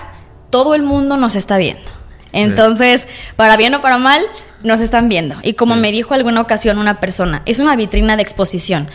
todo 0.51 0.75
el 0.75 0.83
mundo 0.83 1.17
nos 1.17 1.35
está 1.35 1.59
viendo. 1.59 1.83
Entonces, 2.33 3.09
para 3.37 3.57
bien 3.57 3.75
o 3.75 3.81
para 3.81 3.99
mal, 3.99 4.23
nos 4.63 4.81
están 4.81 5.09
viendo. 5.09 5.37
Y 5.43 5.55
como 5.55 5.75
me 5.75 5.91
dijo 5.91 6.15
alguna 6.15 6.41
ocasión 6.41 6.79
una 6.79 7.01
persona, 7.01 7.43
es 7.45 7.59
una 7.59 7.75
vitrina 7.75 8.17
de 8.17 8.23
exposición 8.23 8.89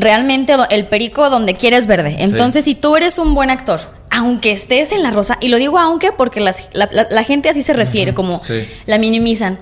realmente 0.00 0.54
el 0.70 0.86
perico 0.86 1.30
donde 1.30 1.54
quieres 1.54 1.86
verde. 1.86 2.16
Entonces, 2.18 2.64
si 2.64 2.74
tú 2.74 2.96
eres 2.96 3.18
un 3.18 3.34
buen 3.34 3.50
actor, 3.50 3.80
aunque 4.10 4.52
estés 4.52 4.92
en 4.92 5.02
la 5.02 5.10
rosa, 5.10 5.38
y 5.40 5.48
lo 5.48 5.58
digo 5.58 5.78
aunque 5.78 6.12
porque 6.12 6.40
la, 6.40 7.24
gente 7.24 7.48
así 7.48 7.62
se 7.62 7.72
refiere, 7.72 8.14
como 8.14 8.40
la 8.86 8.98
minimizan. 8.98 9.58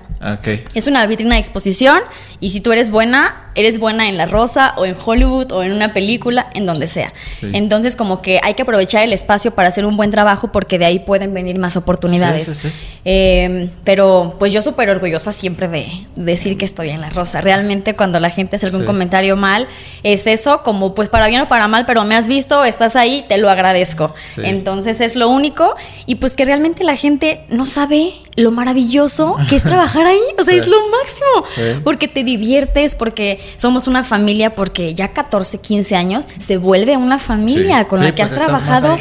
Es 0.74 0.86
una 0.86 1.06
vitrina 1.06 1.34
de 1.34 1.40
exposición 1.40 2.00
y 2.40 2.50
si 2.50 2.60
tú 2.60 2.72
eres 2.72 2.90
buena, 2.90 3.50
eres 3.54 3.78
buena 3.78 4.08
en 4.08 4.16
La 4.16 4.26
Rosa 4.26 4.74
o 4.76 4.84
en 4.84 4.96
Hollywood 5.02 5.52
o 5.52 5.62
en 5.62 5.72
una 5.72 5.92
película, 5.92 6.48
en 6.54 6.66
donde 6.66 6.86
sea. 6.86 7.12
Entonces 7.40 7.96
como 7.96 8.22
que 8.22 8.40
hay 8.42 8.54
que 8.54 8.62
aprovechar 8.62 9.02
el 9.04 9.12
espacio 9.12 9.54
para 9.54 9.68
hacer 9.68 9.84
un 9.86 9.96
buen 9.96 10.10
trabajo 10.10 10.52
porque 10.52 10.78
de 10.78 10.84
ahí 10.84 10.98
pueden 10.98 11.32
venir 11.34 11.58
más 11.58 11.76
oportunidades. 11.76 12.66
Em, 13.04 13.70
pero 13.84 14.36
pues 14.38 14.52
yo 14.52 14.62
súper 14.62 14.90
orgullosa 14.90 15.32
siempre 15.32 15.68
de, 15.68 15.86
decir 16.16 16.58
que 16.58 16.64
estoy 16.64 16.90
en 16.90 17.00
La 17.00 17.10
Rosa. 17.10 17.40
Realmente 17.40 17.94
cuando 17.94 18.18
la 18.18 18.30
gente 18.30 18.56
hace 18.56 18.66
algún 18.66 18.84
comentario 18.84 19.36
mal, 19.36 19.68
es 20.02 20.26
eso 20.26 20.62
como 20.62 20.94
pues 20.94 21.08
para 21.08 21.28
bien 21.28 21.42
o 21.42 21.48
para 21.48 21.68
mal, 21.68 21.86
pero 21.86 22.04
me 22.04 22.16
has 22.16 22.28
visto, 22.28 22.64
estás 22.64 22.96
ahí, 22.96 23.24
te 23.28 23.38
lo 23.38 23.50
agradezco. 23.50 24.14
Entonces 24.38 25.00
es 25.00 25.16
lo 25.16 25.28
único 25.28 25.74
y 26.06 26.16
pues 26.16 26.34
que 26.34 26.44
realmente 26.44 26.84
la 26.84 26.96
gente 26.96 27.44
no 27.48 27.66
sabe 27.66 28.14
lo 28.36 28.50
maravilloso 28.50 29.36
que 29.48 29.56
es 29.56 29.62
trabajar 29.62 30.06
ahí. 30.06 30.20
O 30.38 30.44
sea, 30.44 30.54
es 30.56 30.66
lo 30.66 30.76
máximo. 30.88 31.80
Porque 31.82 32.08
te 32.08 32.22
diviertes, 32.22 32.94
porque 32.94 33.40
somos 33.56 33.88
una 33.88 34.04
familia, 34.04 34.54
porque 34.54 34.94
ya 34.94 35.12
14, 35.12 35.58
15 35.58 35.96
años 35.96 36.28
se 36.38 36.58
vuelve 36.58 36.96
una 36.96 37.18
familia 37.18 37.88
con 37.88 38.00
la 38.00 38.14
que 38.14 38.22
pues 38.22 38.32
has 38.32 38.38
trabajado 38.38 38.96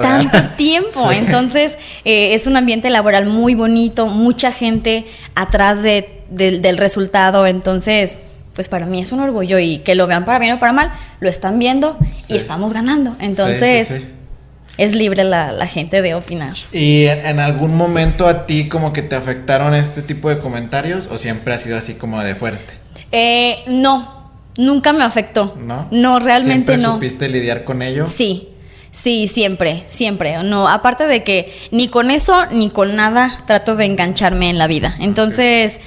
tanto 0.00 0.50
tiempo. 0.56 1.10
Entonces, 1.10 1.78
eh, 2.04 2.34
es 2.34 2.46
un 2.46 2.56
ambiente 2.56 2.90
laboral 2.90 3.26
muy 3.26 3.54
bonito, 3.54 4.06
mucha 4.06 4.52
gente 4.52 5.06
atrás 5.34 5.82
de, 5.82 6.22
del 6.28 6.76
resultado. 6.76 7.46
Entonces, 7.46 8.18
pues 8.54 8.68
para 8.68 8.86
mí 8.86 9.00
es 9.00 9.12
un 9.12 9.20
orgullo 9.20 9.58
y 9.58 9.78
que 9.78 9.94
lo 9.94 10.06
vean 10.06 10.24
para 10.24 10.38
bien 10.38 10.54
o 10.54 10.60
para 10.60 10.72
mal, 10.72 10.92
lo 11.20 11.28
están 11.28 11.58
viendo 11.58 11.98
y 12.28 12.36
estamos 12.36 12.72
ganando. 12.72 13.16
Entonces 13.18 14.00
es 14.76 14.94
libre 14.94 15.24
la, 15.24 15.66
gente 15.66 16.02
de 16.02 16.14
opinar. 16.14 16.54
¿Y 16.72 17.04
en, 17.06 17.40
algún 17.40 17.76
momento 17.76 18.26
a 18.26 18.46
ti 18.46 18.68
como 18.68 18.92
que 18.92 19.02
te 19.02 19.14
afectaron 19.16 19.74
este 19.74 20.02
tipo 20.02 20.28
de 20.28 20.38
comentarios 20.38 21.08
o 21.10 21.18
siempre 21.18 21.54
ha 21.54 21.58
sido 21.58 21.78
así 21.78 21.94
como 21.94 22.20
de 22.22 22.34
fuerte? 22.34 22.74
Eh, 23.12 23.58
no, 23.66 24.32
nunca 24.56 24.92
me 24.92 25.04
afectó. 25.04 25.54
¿No? 25.58 25.88
No, 25.90 26.18
realmente 26.18 26.74
¿Siempre 26.74 26.78
no. 26.78 26.94
¿Supiste 26.94 27.28
lidiar 27.28 27.64
con 27.64 27.82
ello? 27.82 28.06
Sí. 28.06 28.48
Sí, 28.90 29.26
siempre, 29.26 29.82
siempre. 29.88 30.40
No, 30.44 30.68
aparte 30.68 31.08
de 31.08 31.24
que 31.24 31.52
ni 31.72 31.88
con 31.88 32.12
eso 32.12 32.46
ni 32.52 32.70
con 32.70 32.94
nada 32.94 33.42
trato 33.44 33.74
de 33.74 33.86
engancharme 33.86 34.48
en 34.50 34.56
la 34.56 34.68
vida. 34.68 34.96
Entonces, 35.00 35.80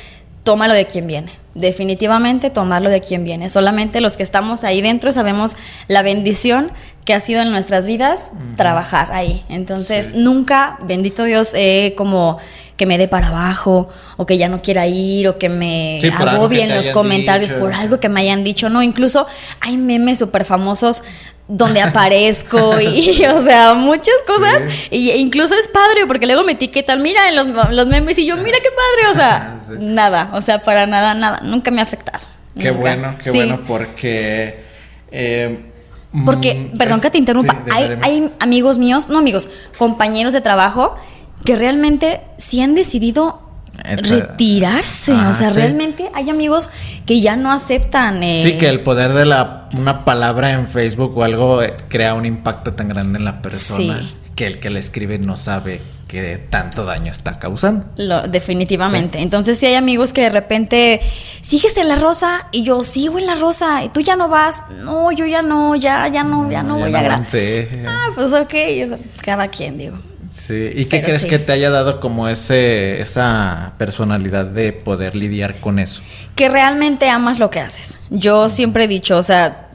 tómalo 0.43 0.73
de 0.73 0.87
quien 0.87 1.07
viene. 1.07 1.31
definitivamente 1.55 2.49
tomarlo 2.49 2.89
de 2.89 3.01
quien 3.01 3.23
viene. 3.23 3.49
Solamente 3.49 3.99
los 3.99 4.15
que 4.15 4.23
estamos 4.23 4.63
ahí 4.63 4.81
dentro 4.81 5.11
sabemos 5.11 5.55
la 5.87 6.03
bendición 6.03 6.71
que 7.07 7.13
ha 7.13 7.21
sido 7.21 7.41
en 7.41 7.51
nuestras 7.51 7.87
vidas 7.87 8.33
trabajar 8.57 9.13
ahí. 9.13 9.45
Entonces, 9.47 10.13
nunca, 10.13 10.77
bendito 10.81 11.23
Dios, 11.23 11.55
como 11.95 12.37
que 12.75 12.85
me 12.85 12.97
dé 12.97 13.07
para 13.07 13.29
abajo 13.29 13.87
o 14.17 14.25
que 14.25 14.37
ya 14.37 14.49
no 14.49 14.61
quiera 14.61 14.85
ir 14.87 15.29
o 15.29 15.37
que 15.37 15.47
me 15.47 16.01
agobie 16.13 16.63
en 16.63 16.75
los 16.75 16.89
comentarios 16.89 17.53
por 17.53 17.73
algo 17.73 18.01
que 18.01 18.09
me 18.09 18.19
hayan 18.19 18.43
dicho. 18.43 18.67
No, 18.67 18.83
incluso 18.83 19.25
hay 19.61 19.77
memes 19.77 20.19
súper 20.19 20.43
famosos 20.43 21.01
donde 21.47 21.81
aparezco 21.81 22.81
y, 22.81 23.25
o 23.33 23.41
sea, 23.41 23.73
muchas 23.73 24.17
cosas. 24.27 24.63
Y 24.91 25.11
incluso 25.11 25.53
es 25.53 25.69
padre 25.69 26.07
porque 26.09 26.25
luego 26.25 26.43
me 26.43 26.51
etiquetan, 26.51 27.01
mira 27.01 27.29
en 27.29 27.37
los, 27.37 27.47
los 27.71 27.87
memes 27.87 28.17
y 28.17 28.25
yo, 28.25 28.35
mira 28.35 28.57
qué 28.61 28.69
padre, 28.69 29.11
o 29.11 29.15
sea, 29.15 29.59
nada, 29.79 30.31
o 30.33 30.41
sea, 30.41 30.61
para 30.61 30.85
nada, 30.85 31.13
nada, 31.13 31.39
nunca 31.41 31.71
me 31.71 31.79
ha 31.79 31.83
afectado. 31.83 32.25
Qué 32.59 32.71
bueno, 32.71 33.15
qué 33.23 33.31
bueno 33.31 33.61
porque... 33.65 34.67
Eh, 35.09 35.66
porque, 36.25 36.71
mm, 36.73 36.77
perdón 36.77 37.01
que 37.01 37.09
te 37.09 37.17
interrumpa, 37.17 37.63
hay, 37.71 37.97
hay 38.01 38.31
amigos 38.39 38.77
míos, 38.77 39.09
no 39.09 39.17
amigos, 39.17 39.49
compañeros 39.77 40.33
de 40.33 40.41
trabajo 40.41 40.95
que 41.43 41.55
realmente 41.55 42.21
sí 42.37 42.61
han 42.61 42.75
decidido 42.75 43.41
retirarse. 43.83 45.13
o 45.13 45.33
sea, 45.33 45.51
realmente 45.51 46.09
hay 46.13 46.29
amigos 46.29 46.69
que 47.05 47.21
ya 47.21 47.35
no 47.35 47.51
aceptan. 47.51 48.23
Eh... 48.23 48.41
Sí, 48.43 48.57
que 48.57 48.69
el 48.69 48.81
poder 48.81 49.13
de 49.13 49.25
la 49.25 49.69
una 49.73 50.05
palabra 50.05 50.53
en 50.53 50.67
Facebook 50.67 51.17
o 51.17 51.23
algo 51.23 51.61
eh, 51.61 51.73
crea 51.89 52.13
un 52.13 52.25
impacto 52.25 52.73
tan 52.73 52.87
grande 52.87 53.19
en 53.19 53.25
la 53.25 53.41
persona 53.41 54.09
que 54.35 54.47
el 54.47 54.59
que 54.59 54.69
le 54.69 54.79
escribe 54.79 55.17
no 55.19 55.35
sabe 55.35 55.81
qué 56.07 56.41
tanto 56.49 56.85
daño 56.85 57.11
está 57.11 57.39
causando. 57.39 57.85
Lo, 57.97 58.27
definitivamente. 58.27 59.21
Entonces, 59.21 59.59
si 59.59 59.65
hay 59.65 59.75
amigos 59.75 60.13
que 60.13 60.21
de 60.21 60.29
repente 60.29 61.01
sigues 61.41 61.77
en 61.77 61.89
la 61.89 61.95
rosa 61.95 62.47
y 62.51 62.63
yo 62.63 62.83
sigo 62.83 63.19
en 63.19 63.25
la 63.27 63.35
rosa 63.35 63.83
y 63.83 63.89
tú 63.89 64.01
ya 64.01 64.15
no 64.15 64.29
vas, 64.29 64.63
no, 64.83 65.11
yo 65.11 65.25
ya 65.25 65.41
no, 65.41 65.75
ya, 65.75 66.07
ya 66.07 66.23
no, 66.23 66.49
ya 66.49 66.63
no 66.63 66.77
voy 66.77 66.93
a 66.93 67.01
grabar. 67.01 67.27
Ah, 67.85 68.09
pues 68.15 68.33
ok, 68.33 68.53
cada 69.21 69.47
quien, 69.49 69.77
digo. 69.77 69.97
Sí, 70.31 70.71
¿y 70.75 70.85
qué 70.85 71.01
crees 71.01 71.25
que 71.25 71.39
te 71.39 71.51
haya 71.53 71.69
dado 71.69 71.99
como 71.99 72.27
ese 72.27 73.01
esa 73.01 73.73
personalidad 73.77 74.45
de 74.45 74.73
poder 74.73 75.15
lidiar 75.15 75.59
con 75.59 75.79
eso? 75.79 76.01
Que 76.35 76.49
realmente 76.49 77.09
amas 77.09 77.39
lo 77.39 77.49
que 77.49 77.59
haces. 77.59 77.97
Yo 78.09 78.49
siempre 78.49 78.83
he 78.83 78.87
dicho, 78.87 79.17
o 79.17 79.23
sea, 79.23 79.66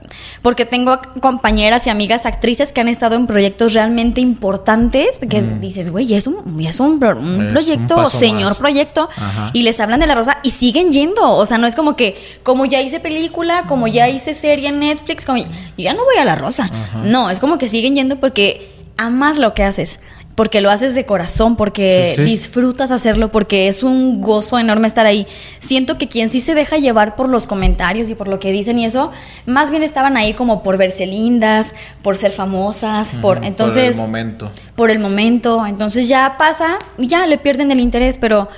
porque 0.42 0.66
tengo 0.66 0.98
compañeras 1.20 1.86
y 1.86 1.90
amigas 1.90 2.26
actrices 2.26 2.72
que 2.72 2.80
han 2.80 2.88
estado 2.88 3.14
en 3.14 3.26
proyectos 3.26 3.74
realmente 3.74 4.20
importantes 4.20 5.20
que 5.20 5.40
dices, 5.40 5.90
güey, 5.90 6.12
es 6.14 6.26
un, 6.26 6.60
es 6.60 6.80
un, 6.80 6.98
proyecto, 6.98 8.10
señor 8.10 8.56
proyecto, 8.56 9.08
y 9.52 9.62
les 9.62 9.78
hablan 9.80 10.00
de 10.00 10.06
la 10.06 10.14
rosa 10.14 10.38
y 10.42 10.50
siguen 10.50 10.90
yendo. 10.90 11.30
O 11.30 11.46
sea, 11.46 11.58
no 11.58 11.66
es 11.66 11.76
como 11.76 11.96
que, 11.96 12.20
como 12.42 12.66
ya 12.66 12.80
hice 12.80 12.98
película, 13.00 13.64
como 13.68 13.86
ya 13.86 14.08
hice 14.08 14.34
serie 14.34 14.68
en 14.68 14.80
Netflix, 14.80 15.24
como 15.24 15.44
ya 15.78 15.94
no 15.94 16.04
voy 16.04 16.16
a 16.16 16.24
la 16.24 16.34
rosa. 16.34 16.70
No, 17.04 17.30
es 17.30 17.38
como 17.38 17.58
que 17.58 17.68
siguen 17.68 17.94
yendo 17.94 18.16
porque 18.16 18.72
amas 18.96 19.38
lo 19.38 19.54
que 19.54 19.62
haces 19.62 20.00
porque 20.34 20.60
lo 20.60 20.70
haces 20.70 20.94
de 20.94 21.04
corazón, 21.04 21.56
porque 21.56 22.14
disfrutas 22.18 22.90
hacerlo, 22.90 23.30
porque 23.30 23.68
es 23.68 23.82
un 23.82 24.20
gozo 24.22 24.58
enorme 24.58 24.88
estar 24.88 25.04
ahí. 25.06 25.26
Siento 25.58 25.98
que 25.98 26.08
quien 26.08 26.28
sí 26.28 26.40
se 26.40 26.54
deja 26.54 26.78
llevar 26.78 27.16
por 27.16 27.28
los 27.28 27.46
comentarios 27.46 28.08
y 28.08 28.14
por 28.14 28.28
lo 28.28 28.38
que 28.38 28.50
dicen 28.50 28.78
y 28.78 28.86
eso, 28.86 29.12
más 29.44 29.70
bien 29.70 29.82
estaban 29.82 30.16
ahí 30.16 30.32
como 30.32 30.62
por 30.62 30.78
verse 30.78 31.06
lindas, 31.06 31.74
por 32.02 32.16
ser 32.16 32.32
famosas, 32.32 33.14
por 33.20 33.44
entonces 33.44 33.96
por 33.96 34.04
el 34.04 34.10
momento. 34.10 34.52
Por 34.74 34.90
el 34.90 34.98
momento, 34.98 35.66
entonces 35.66 36.08
ya 36.08 36.36
pasa 36.38 36.78
ya 36.98 37.26
le 37.26 37.36
pierden 37.38 37.70
el 37.70 37.80
interés, 37.80 38.16
pero 38.16 38.48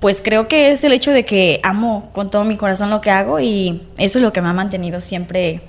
pues 0.00 0.22
creo 0.22 0.48
que 0.48 0.70
es 0.70 0.84
el 0.84 0.92
hecho 0.92 1.10
de 1.10 1.24
que 1.24 1.60
amo 1.62 2.10
con 2.12 2.30
todo 2.30 2.44
mi 2.44 2.56
corazón 2.56 2.88
lo 2.88 3.00
que 3.00 3.10
hago 3.10 3.40
y 3.40 3.82
eso 3.98 4.18
es 4.18 4.22
lo 4.22 4.32
que 4.32 4.40
me 4.40 4.48
ha 4.48 4.52
mantenido 4.52 5.00
siempre 5.00 5.60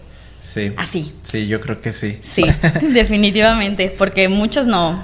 Sí. 0.42 0.72
Así. 0.78 1.14
Sí, 1.22 1.48
yo 1.48 1.60
creo 1.60 1.82
que 1.82 1.92
sí. 1.92 2.18
Sí, 2.22 2.44
definitivamente, 2.82 3.94
porque 3.96 4.30
muchos 4.30 4.68
no 4.68 5.04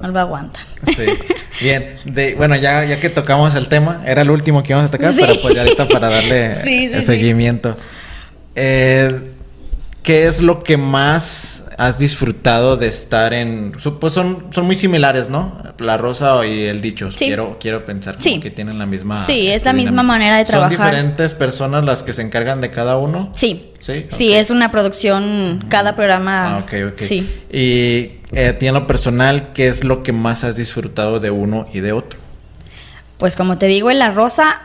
no 0.00 0.08
lo 0.08 0.20
aguantan. 0.20 0.62
Sí. 0.86 1.06
Bien, 1.60 1.96
de, 2.04 2.34
bueno, 2.34 2.56
ya, 2.56 2.84
ya 2.84 3.00
que 3.00 3.08
tocamos 3.08 3.54
el 3.54 3.68
tema, 3.68 4.02
era 4.06 4.22
el 4.22 4.30
último 4.30 4.62
que 4.62 4.72
íbamos 4.72 4.88
a 4.88 4.90
tocar, 4.90 5.12
pero 5.16 5.34
pues 5.40 5.54
ya 5.54 5.62
ahorita 5.62 5.88
para 5.88 6.08
darle 6.08 6.92
el 6.94 7.04
seguimiento. 7.04 7.76
Eh, 8.54 9.32
¿Qué 10.02 10.26
es 10.26 10.40
lo 10.40 10.62
que 10.62 10.76
más 10.76 11.64
has 11.78 11.98
disfrutado 11.98 12.76
de 12.76 12.88
estar 12.88 13.32
en... 13.32 13.72
Pues 14.00 14.12
son, 14.12 14.48
son 14.50 14.66
muy 14.66 14.74
similares, 14.74 15.30
¿no? 15.30 15.62
La 15.78 15.96
rosa 15.96 16.44
y 16.44 16.64
el 16.64 16.80
dicho. 16.80 17.08
Quiero, 17.16 17.56
quiero 17.60 17.86
pensar 17.86 18.18
que 18.18 18.50
tienen 18.50 18.80
la 18.80 18.84
misma... 18.84 19.14
Sí, 19.14 19.46
es 19.46 19.64
la 19.64 19.72
misma 19.72 20.02
manera 20.02 20.38
de 20.38 20.44
trabajar. 20.44 20.76
¿Son 20.76 20.86
diferentes 20.86 21.34
personas 21.34 21.84
las 21.84 22.02
que 22.02 22.12
se 22.12 22.22
encargan 22.22 22.60
de 22.60 22.72
cada 22.72 22.98
uno? 22.98 23.30
Sí. 23.32 23.70
Sí, 23.80 24.06
sí 24.08 24.32
es 24.32 24.50
una 24.50 24.72
producción, 24.72 25.64
cada 25.68 25.94
programa... 25.94 26.56
Ah, 26.56 26.58
ok, 26.58 26.94
ok. 26.94 27.00
Sí. 27.00 27.44
Y 27.50 28.18
eh, 28.32 28.48
a 28.48 28.58
ti 28.58 28.66
en 28.66 28.74
lo 28.74 28.88
personal, 28.88 29.52
¿qué 29.52 29.68
es 29.68 29.84
lo 29.84 30.02
que 30.02 30.12
más 30.12 30.42
has 30.42 30.56
disfrutado 30.56 31.20
de 31.20 31.30
uno 31.30 31.68
y 31.72 31.78
de 31.78 31.92
otro? 31.92 32.18
Pues 33.18 33.36
como 33.36 33.56
te 33.56 33.66
digo, 33.66 33.88
en 33.92 34.00
La 34.00 34.10
Rosa, 34.10 34.62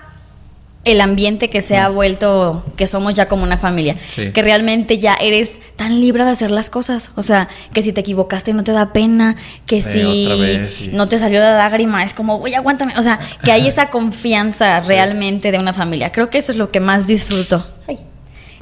el 0.85 0.99
ambiente 0.99 1.49
que 1.49 1.61
se 1.61 1.77
ha 1.77 1.87
vuelto, 1.87 2.65
que 2.75 2.87
somos 2.87 3.15
ya 3.15 3.27
como 3.27 3.43
una 3.43 3.57
familia, 3.57 3.95
que 4.15 4.41
realmente 4.41 4.99
ya 4.99 5.15
eres 5.15 5.53
tan 5.75 6.01
libre 6.01 6.25
de 6.25 6.31
hacer 6.31 6.51
las 6.51 6.69
cosas, 6.69 7.11
o 7.15 7.21
sea, 7.21 7.47
que 7.73 7.81
si 7.81 7.93
te 7.93 8.01
equivocaste 8.01 8.53
no 8.53 8.63
te 8.63 8.73
da 8.73 8.91
pena, 8.91 9.37
que 9.65 9.81
si 9.81 10.89
no 10.91 11.07
te 11.07 11.19
salió 11.19 11.39
la 11.39 11.55
lágrima, 11.55 12.03
es 12.03 12.13
como, 12.13 12.37
uy, 12.37 12.53
aguántame, 12.53 12.93
o 12.97 13.03
sea, 13.03 13.19
que 13.43 13.51
hay 13.51 13.67
esa 13.67 13.89
confianza 13.89 14.79
realmente 14.87 15.51
de 15.51 15.59
una 15.59 15.73
familia. 15.73 16.11
Creo 16.11 16.29
que 16.29 16.37
eso 16.37 16.51
es 16.51 16.57
lo 16.57 16.69
que 16.69 16.79
más 16.79 17.07
disfruto. 17.07 17.65
Ay 17.87 17.99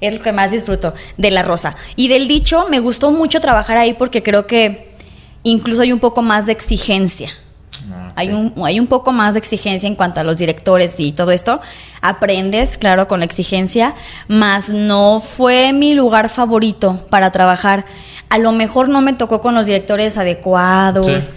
es 0.01 0.15
lo 0.15 0.21
que 0.21 0.33
más 0.33 0.51
disfruto 0.51 0.93
de 1.17 1.31
la 1.31 1.43
rosa. 1.43 1.75
Y 1.95 2.07
del 2.07 2.27
dicho, 2.27 2.65
me 2.69 2.79
gustó 2.79 3.11
mucho 3.11 3.39
trabajar 3.39 3.77
ahí 3.77 3.93
porque 3.93 4.23
creo 4.23 4.47
que 4.47 4.89
incluso 5.43 5.83
hay 5.83 5.93
un 5.93 5.99
poco 5.99 6.23
más 6.23 6.47
de 6.47 6.51
exigencia. 6.51 7.29
Hay, 8.15 8.29
un, 8.29 8.53
hay 8.63 8.79
un 8.79 8.87
poco 8.87 9.11
más 9.11 9.33
de 9.33 9.39
exigencia 9.39 9.87
en 9.87 9.95
cuanto 9.95 10.19
a 10.19 10.23
los 10.23 10.37
directores 10.37 10.99
y 10.99 11.11
todo 11.11 11.31
esto. 11.31 11.61
Aprendes, 12.01 12.77
claro, 12.77 13.07
con 13.07 13.19
la 13.19 13.25
exigencia, 13.25 13.95
mas 14.27 14.69
no 14.69 15.19
fue 15.19 15.73
mi 15.73 15.93
lugar 15.93 16.29
favorito 16.29 17.05
para 17.09 17.31
trabajar. 17.31 17.85
A 18.29 18.37
lo 18.37 18.51
mejor 18.51 18.89
no 18.89 19.01
me 19.01 19.13
tocó 19.13 19.41
con 19.41 19.55
los 19.55 19.65
directores 19.65 20.17
adecuados. 20.17 21.29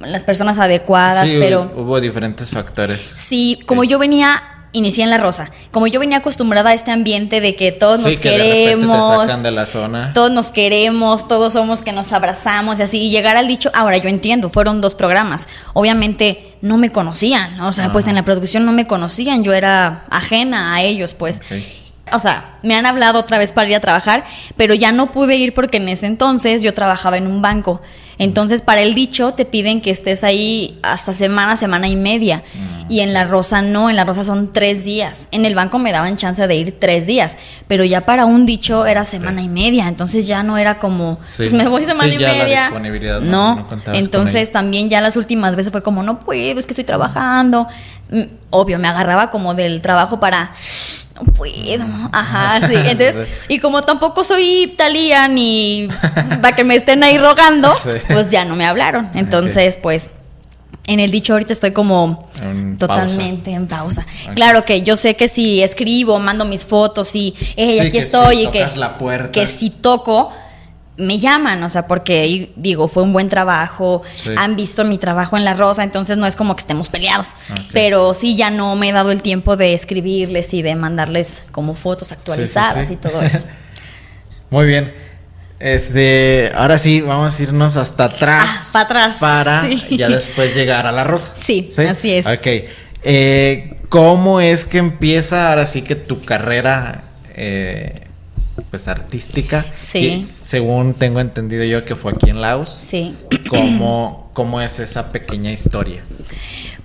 las 0.00 0.24
personas 0.24 0.58
adecuadas, 0.58 1.28
pero... 1.30 1.72
Hubo 1.76 2.00
diferentes 2.00 2.50
factores. 2.50 3.02
Sí, 3.02 3.58
como 3.66 3.84
yo 3.84 3.98
venía 3.98 4.57
inicié 4.72 5.04
en 5.04 5.10
La 5.10 5.18
Rosa. 5.18 5.50
Como 5.72 5.86
yo 5.86 6.00
venía 6.00 6.18
acostumbrada 6.18 6.70
a 6.70 6.74
este 6.74 6.90
ambiente 6.90 7.40
de 7.40 7.56
que 7.56 7.72
todos 7.72 8.00
nos 8.00 8.18
queremos. 8.18 9.42
De 9.42 9.50
la 9.50 9.66
zona. 9.66 10.12
Todos 10.12 10.30
nos 10.30 10.50
queremos, 10.50 11.28
todos 11.28 11.52
somos 11.54 11.82
que 11.82 11.92
nos 11.92 12.12
abrazamos 12.12 12.78
y 12.78 12.82
así. 12.82 12.98
Y 13.00 13.10
llegar 13.10 13.36
al 13.36 13.48
dicho, 13.48 13.70
ahora 13.74 13.96
yo 13.98 14.08
entiendo, 14.08 14.50
fueron 14.50 14.80
dos 14.80 14.94
programas. 14.94 15.48
Obviamente 15.74 16.56
no 16.60 16.76
me 16.76 16.90
conocían, 16.90 17.60
o 17.60 17.72
sea, 17.72 17.92
pues 17.92 18.08
en 18.08 18.16
la 18.16 18.24
producción 18.24 18.64
no 18.64 18.72
me 18.72 18.86
conocían, 18.86 19.44
yo 19.44 19.52
era 19.52 20.04
ajena 20.10 20.74
a 20.74 20.82
ellos, 20.82 21.14
pues. 21.14 21.40
O 22.12 22.18
sea, 22.18 22.58
me 22.62 22.74
han 22.74 22.86
hablado 22.86 23.18
otra 23.18 23.38
vez 23.38 23.52
para 23.52 23.68
ir 23.68 23.76
a 23.76 23.80
trabajar, 23.80 24.24
pero 24.56 24.74
ya 24.74 24.92
no 24.92 25.12
pude 25.12 25.36
ir 25.36 25.54
porque 25.54 25.76
en 25.76 25.88
ese 25.88 26.06
entonces 26.06 26.62
yo 26.62 26.74
trabajaba 26.74 27.16
en 27.16 27.26
un 27.26 27.42
banco. 27.42 27.80
Entonces, 28.18 28.62
para 28.62 28.82
el 28.82 28.94
dicho 28.94 29.32
te 29.34 29.44
piden 29.44 29.80
que 29.80 29.90
estés 29.90 30.24
ahí 30.24 30.78
hasta 30.82 31.14
semana, 31.14 31.56
semana 31.56 31.88
y 31.88 31.96
media. 31.96 32.42
Mm. 32.54 32.78
Y 32.90 33.00
en 33.00 33.12
la 33.12 33.24
rosa 33.24 33.62
no, 33.62 33.90
en 33.90 33.96
la 33.96 34.04
rosa 34.04 34.24
son 34.24 34.52
tres 34.52 34.84
días. 34.84 35.28
En 35.30 35.44
el 35.44 35.54
banco 35.54 35.78
me 35.78 35.92
daban 35.92 36.16
chance 36.16 36.46
de 36.46 36.54
ir 36.54 36.80
tres 36.80 37.06
días, 37.06 37.36
pero 37.66 37.84
ya 37.84 38.06
para 38.06 38.24
un 38.24 38.46
dicho 38.46 38.86
era 38.86 39.04
semana 39.04 39.42
y 39.42 39.48
media. 39.48 39.88
Entonces 39.88 40.26
ya 40.26 40.42
no 40.42 40.58
era 40.58 40.78
como, 40.78 41.18
pues 41.36 41.52
me 41.52 41.68
voy 41.68 41.84
semana 41.84 42.12
y 42.12 42.18
media. 42.18 42.70
no, 43.20 43.68
entonces 43.92 44.50
también 44.50 44.88
ya 44.88 45.00
las 45.00 45.16
últimas 45.16 45.54
veces 45.54 45.70
fue 45.70 45.82
como, 45.82 46.02
no 46.02 46.18
puedo, 46.18 46.58
es 46.58 46.66
que 46.66 46.72
estoy 46.72 46.84
trabajando. 46.84 47.68
Mm, 48.10 48.22
obvio, 48.50 48.78
me 48.78 48.88
agarraba 48.88 49.30
como 49.30 49.54
del 49.54 49.80
trabajo 49.80 50.18
para 50.18 50.52
no 51.18 51.32
puedo. 51.32 51.84
Ajá, 52.12 52.66
sí. 52.66 52.74
Entonces, 52.76 53.26
y 53.48 53.58
como 53.58 53.82
tampoco 53.82 54.24
soy 54.24 54.74
Talía 54.76 55.28
ni 55.28 55.88
para 56.40 56.54
que 56.54 56.64
me 56.64 56.74
estén 56.74 57.02
ahí 57.02 57.18
rogando, 57.18 57.72
pues 58.08 58.30
ya 58.30 58.44
no 58.44 58.56
me 58.56 58.64
hablaron. 58.66 59.10
Entonces, 59.14 59.78
pues 59.80 60.10
en 60.86 61.00
el 61.00 61.10
dicho 61.10 61.34
ahorita 61.34 61.52
estoy 61.52 61.72
como 61.72 62.28
totalmente 62.78 63.52
en 63.52 63.66
pausa. 63.66 64.06
Claro 64.34 64.64
que 64.64 64.82
yo 64.82 64.96
sé 64.96 65.16
que 65.16 65.28
si 65.28 65.62
escribo, 65.62 66.18
mando 66.18 66.44
mis 66.44 66.66
fotos 66.66 67.14
y 67.14 67.34
hey, 67.56 67.78
aquí 67.80 67.98
estoy 67.98 68.44
y 68.44 68.46
que, 68.48 68.66
que 69.30 69.46
si 69.46 69.70
toco, 69.70 70.32
me 70.96 71.18
llaman, 71.20 71.62
o 71.62 71.68
sea, 71.68 71.86
porque 71.86 72.50
digo, 72.56 72.88
fue 72.88 73.02
un 73.02 73.12
buen 73.12 73.28
trabajo, 73.28 74.02
han 74.36 74.56
visto 74.56 74.84
mi 74.84 74.98
trabajo 74.98 75.36
en 75.36 75.44
La 75.44 75.54
Rosa, 75.54 75.84
entonces 75.84 76.16
no 76.16 76.26
es 76.26 76.34
como 76.34 76.56
que 76.56 76.60
estemos 76.60 76.88
peleados, 76.88 77.34
pero 77.72 78.14
sí 78.14 78.34
ya 78.34 78.50
no 78.50 78.74
me 78.74 78.88
he 78.88 78.92
dado 78.92 79.12
el 79.12 79.22
tiempo 79.22 79.56
de 79.56 79.74
escribirles 79.74 80.52
y 80.54 80.62
de 80.62 80.74
mandarles 80.74 81.44
como 81.52 81.74
fotos 81.74 82.12
actualizadas 82.12 82.90
y 82.90 82.96
todo 82.96 83.22
eso. 83.22 83.44
Muy 84.50 84.66
bien. 84.66 85.07
Este, 85.60 86.52
ahora 86.54 86.78
sí, 86.78 87.00
vamos 87.00 87.38
a 87.38 87.42
irnos 87.42 87.76
hasta 87.76 88.04
atrás. 88.04 88.46
Ah, 88.46 88.68
para 88.72 88.84
atrás. 88.84 89.16
Para 89.18 89.68
ya 89.90 90.08
después 90.08 90.54
llegar 90.54 90.86
a 90.86 90.92
La 90.92 91.04
Rosa. 91.04 91.32
Sí, 91.34 91.68
así 91.88 92.12
es. 92.12 92.26
Ok. 92.26 92.46
Eh, 93.02 93.74
¿Cómo 93.88 94.40
es 94.40 94.64
que 94.64 94.78
empieza 94.78 95.50
ahora 95.50 95.66
sí 95.66 95.82
que 95.82 95.96
tu 95.96 96.22
carrera 96.22 97.04
eh, 97.34 98.02
pues 98.70 98.86
artística? 98.86 99.66
Sí. 99.74 100.28
según 100.44 100.94
tengo 100.94 101.20
entendido 101.20 101.64
yo 101.64 101.84
que 101.84 101.96
fue 101.96 102.12
aquí 102.12 102.30
en 102.30 102.40
Laos. 102.40 102.72
Sí. 102.76 103.16
¿Cómo, 103.48 104.30
cómo 104.34 104.60
es 104.60 104.78
esa 104.78 105.10
pequeña 105.10 105.50
historia? 105.50 106.02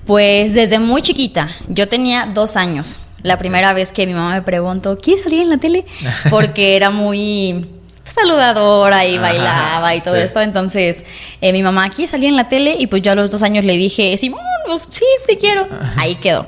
Pues 0.05 0.53
desde 0.53 0.79
muy 0.79 1.01
chiquita, 1.01 1.49
yo 1.67 1.87
tenía 1.87 2.25
dos 2.33 2.57
años. 2.57 2.99
La 3.21 3.37
primera 3.37 3.73
vez 3.73 3.93
que 3.93 4.05
mi 4.05 4.13
mamá 4.13 4.31
me 4.31 4.41
preguntó, 4.41 4.97
¿quieres 4.97 5.23
salir 5.23 5.41
en 5.41 5.49
la 5.49 5.57
tele? 5.57 5.85
Porque 6.29 6.75
era 6.75 6.89
muy 6.89 7.65
saludadora 8.03 9.05
y 9.05 9.17
bailaba 9.17 9.95
y 9.95 10.01
todo 10.01 10.15
esto. 10.15 10.41
Entonces, 10.41 11.03
eh, 11.41 11.53
mi 11.53 11.63
mamá 11.63 11.85
aquí 11.85 12.07
salía 12.07 12.29
en 12.29 12.35
la 12.35 12.49
tele 12.49 12.75
y 12.79 12.87
pues 12.87 13.01
yo 13.01 13.11
a 13.11 13.15
los 13.15 13.31
dos 13.31 13.43
años 13.43 13.65
le 13.65 13.77
dije, 13.77 14.15
Simón, 14.17 14.41
pues 14.65 14.87
sí, 14.89 15.05
te 15.25 15.37
quiero. 15.37 15.67
Ahí 15.97 16.15
quedó. 16.15 16.47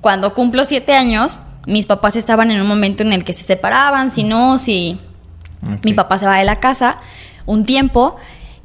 Cuando 0.00 0.34
cumplo 0.34 0.64
siete 0.64 0.94
años, 0.94 1.40
mis 1.66 1.86
papás 1.86 2.16
estaban 2.16 2.50
en 2.50 2.60
un 2.60 2.66
momento 2.66 3.02
en 3.02 3.12
el 3.12 3.24
que 3.24 3.32
se 3.32 3.42
separaban, 3.42 4.10
si 4.10 4.24
no, 4.24 4.58
si 4.58 4.98
mi 5.82 5.92
papá 5.92 6.18
se 6.18 6.26
va 6.26 6.38
de 6.38 6.44
la 6.44 6.58
casa 6.58 6.98
un 7.44 7.64
tiempo 7.64 8.16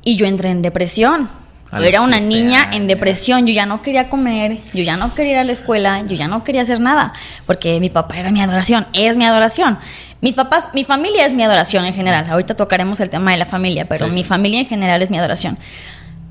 y 0.04 0.16
yo 0.16 0.26
entré 0.26 0.50
en 0.50 0.62
depresión 0.62 1.30
era 1.72 2.02
una 2.02 2.20
niña 2.20 2.70
en 2.72 2.88
depresión, 2.88 3.46
yo 3.46 3.54
ya 3.54 3.66
no 3.66 3.82
quería 3.82 4.10
comer, 4.10 4.60
yo 4.74 4.84
ya 4.84 4.98
no 4.98 5.14
quería 5.14 5.34
ir 5.34 5.38
a 5.40 5.44
la 5.44 5.52
escuela, 5.52 6.02
yo 6.08 6.16
ya 6.16 6.28
no 6.28 6.44
quería 6.44 6.62
hacer 6.62 6.80
nada, 6.80 7.14
porque 7.46 7.80
mi 7.80 7.90
papá 7.90 8.18
era 8.18 8.32
mi 8.32 8.42
adoración, 8.42 8.88
es 8.94 9.18
mi 9.18 9.26
adoración. 9.26 9.78
Mis 10.22 10.36
papás, 10.36 10.70
mi 10.74 10.86
familia 10.86 11.26
es 11.26 11.34
mi 11.34 11.44
adoración 11.44 11.86
en 11.86 11.94
general. 11.94 12.26
Ahorita 12.30 12.56
tocaremos 12.56 13.00
el 13.00 13.10
tema 13.10 13.32
de 13.32 13.38
la 13.38 13.46
familia, 13.46 13.88
pero 13.88 14.08
mi 14.08 14.24
familia 14.24 14.60
en 14.60 14.66
general 14.66 15.02
es 15.04 15.10
mi 15.10 15.20
adoración. 15.20 15.58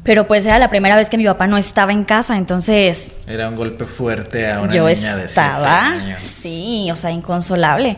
Pero 0.02 0.26
pues 0.26 0.44
era 0.44 0.58
la 0.58 0.68
primera 0.68 0.96
vez 0.96 1.08
que 1.08 1.16
mi 1.16 1.24
papá 1.24 1.46
no 1.46 1.56
estaba 1.56 1.92
en 1.92 2.04
casa, 2.04 2.36
entonces... 2.36 3.12
Era 3.26 3.48
un 3.48 3.56
golpe 3.56 3.84
fuerte 3.84 4.50
a 4.50 4.60
una 4.60 4.72
yo 4.72 4.88
niña 4.88 5.16
de 5.16 5.24
estaba, 5.24 5.94
sí, 6.18 6.88
o 6.90 6.96
sea, 6.96 7.10
inconsolable. 7.10 7.96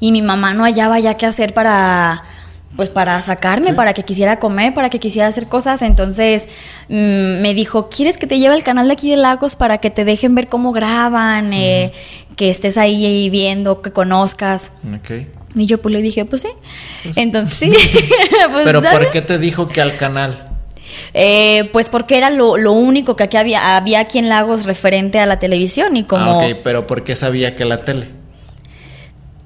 Y 0.00 0.12
mi 0.12 0.22
mamá 0.22 0.54
no 0.54 0.64
hallaba 0.64 1.00
ya 1.00 1.14
qué 1.14 1.26
hacer 1.26 1.54
para 1.54 2.22
pues 2.76 2.90
para 2.90 3.20
sacarme, 3.22 3.74
para 3.74 3.92
que 3.92 4.04
quisiera 4.04 4.38
comer, 4.38 4.74
para 4.74 4.90
que 4.90 5.00
quisiera 5.00 5.26
hacer 5.26 5.48
cosas. 5.48 5.82
Entonces 5.82 6.48
mm, 6.88 7.40
me 7.40 7.54
dijo, 7.54 7.88
¿quieres 7.88 8.18
que 8.18 8.26
te 8.26 8.38
lleve 8.38 8.54
al 8.54 8.62
canal 8.62 8.86
de 8.86 8.92
aquí 8.92 9.10
de 9.10 9.16
Lagos 9.16 9.56
para 9.56 9.78
que 9.78 9.90
te 9.90 10.04
dejen 10.04 10.34
ver 10.34 10.48
cómo 10.48 10.72
graban, 10.72 11.52
eh, 11.52 11.92
que 12.36 12.50
estés 12.50 12.76
ahí 12.76 13.30
viendo, 13.30 13.82
que 13.82 13.92
conozcas? 13.92 14.70
Y 15.54 15.66
yo 15.66 15.80
pues 15.80 15.92
le 15.92 16.02
dije, 16.02 16.24
pues 16.24 16.42
sí. 16.42 16.50
Pues 17.02 17.16
Entonces 17.16 17.58
sí. 17.58 17.72
Pues, 18.52 18.64
Pero 18.64 18.82
¿por 18.82 19.10
qué 19.10 19.22
te 19.22 19.38
dijo 19.38 19.66
que 19.66 19.80
al 19.80 19.96
canal? 19.96 20.44
Eh, 21.14 21.68
pues 21.72 21.88
porque 21.88 22.16
era 22.16 22.30
lo, 22.30 22.72
único 22.72 23.16
que 23.16 23.24
aquí 23.24 23.36
había, 23.36 23.76
había 23.76 24.00
aquí 24.00 24.18
en 24.18 24.28
Lagos 24.28 24.66
referente 24.66 25.18
a 25.18 25.26
la 25.26 25.38
televisión 25.38 25.96
y 25.96 26.04
como... 26.04 26.40
Ah, 26.40 26.46
ok, 26.46 26.58
pero 26.62 26.86
¿por 26.86 27.04
qué 27.04 27.16
sabía 27.16 27.56
que 27.56 27.64
la 27.64 27.84
tele? 27.84 28.17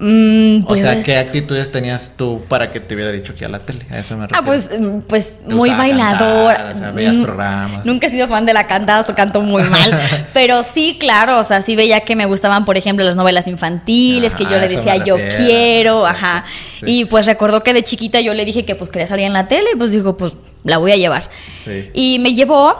Mm, 0.04 0.64
pues, 0.64 0.80
o 0.80 0.82
sea, 0.82 1.00
¿qué 1.04 1.16
actitudes 1.16 1.70
tenías 1.70 2.14
tú 2.16 2.42
para 2.48 2.72
que 2.72 2.80
te 2.80 2.96
hubiera 2.96 3.12
dicho 3.12 3.36
que 3.36 3.44
a 3.44 3.48
la 3.48 3.60
tele? 3.60 3.86
A 3.88 4.00
eso 4.00 4.16
me 4.16 4.26
refiero. 4.26 4.42
Ah, 4.42 4.44
pues, 4.44 4.68
mm, 4.76 4.98
pues 5.02 5.42
muy 5.48 5.70
bailador. 5.70 6.56
o 6.72 6.76
sea, 6.76 6.90
veías 6.90 7.14
programas. 7.18 7.86
Nunca 7.86 8.08
he 8.08 8.10
sido 8.10 8.26
fan 8.26 8.44
de 8.44 8.52
la 8.52 8.66
cantada, 8.66 9.04
o 9.08 9.14
canto 9.14 9.42
muy 9.42 9.62
mal. 9.62 10.00
pero 10.34 10.64
sí, 10.64 10.96
claro, 10.98 11.38
o 11.38 11.44
sea, 11.44 11.62
sí 11.62 11.76
veía 11.76 12.00
que 12.00 12.16
me 12.16 12.26
gustaban, 12.26 12.64
por 12.64 12.76
ejemplo, 12.76 13.04
las 13.04 13.14
novelas 13.14 13.46
infantiles, 13.46 14.34
que 14.34 14.42
yo 14.42 14.58
le 14.58 14.68
decía 14.68 14.96
yo 14.96 15.16
quiero, 15.36 16.04
ajá. 16.04 16.46
Y 16.84 17.04
pues 17.04 17.26
recordó 17.26 17.62
que 17.62 17.72
de 17.72 17.84
chiquita 17.84 18.20
yo 18.20 18.34
le 18.34 18.44
dije 18.44 18.64
que 18.64 18.74
pues 18.74 18.90
quería 18.90 19.06
salir 19.06 19.26
en 19.26 19.34
la 19.34 19.46
tele 19.46 19.70
y 19.72 19.76
pues 19.76 19.92
dijo, 19.92 20.16
pues 20.16 20.32
la 20.64 20.78
voy 20.78 20.90
a 20.90 20.96
llevar. 20.96 21.30
Sí. 21.52 21.90
Y 21.94 22.18
me 22.18 22.34
llevó 22.34 22.74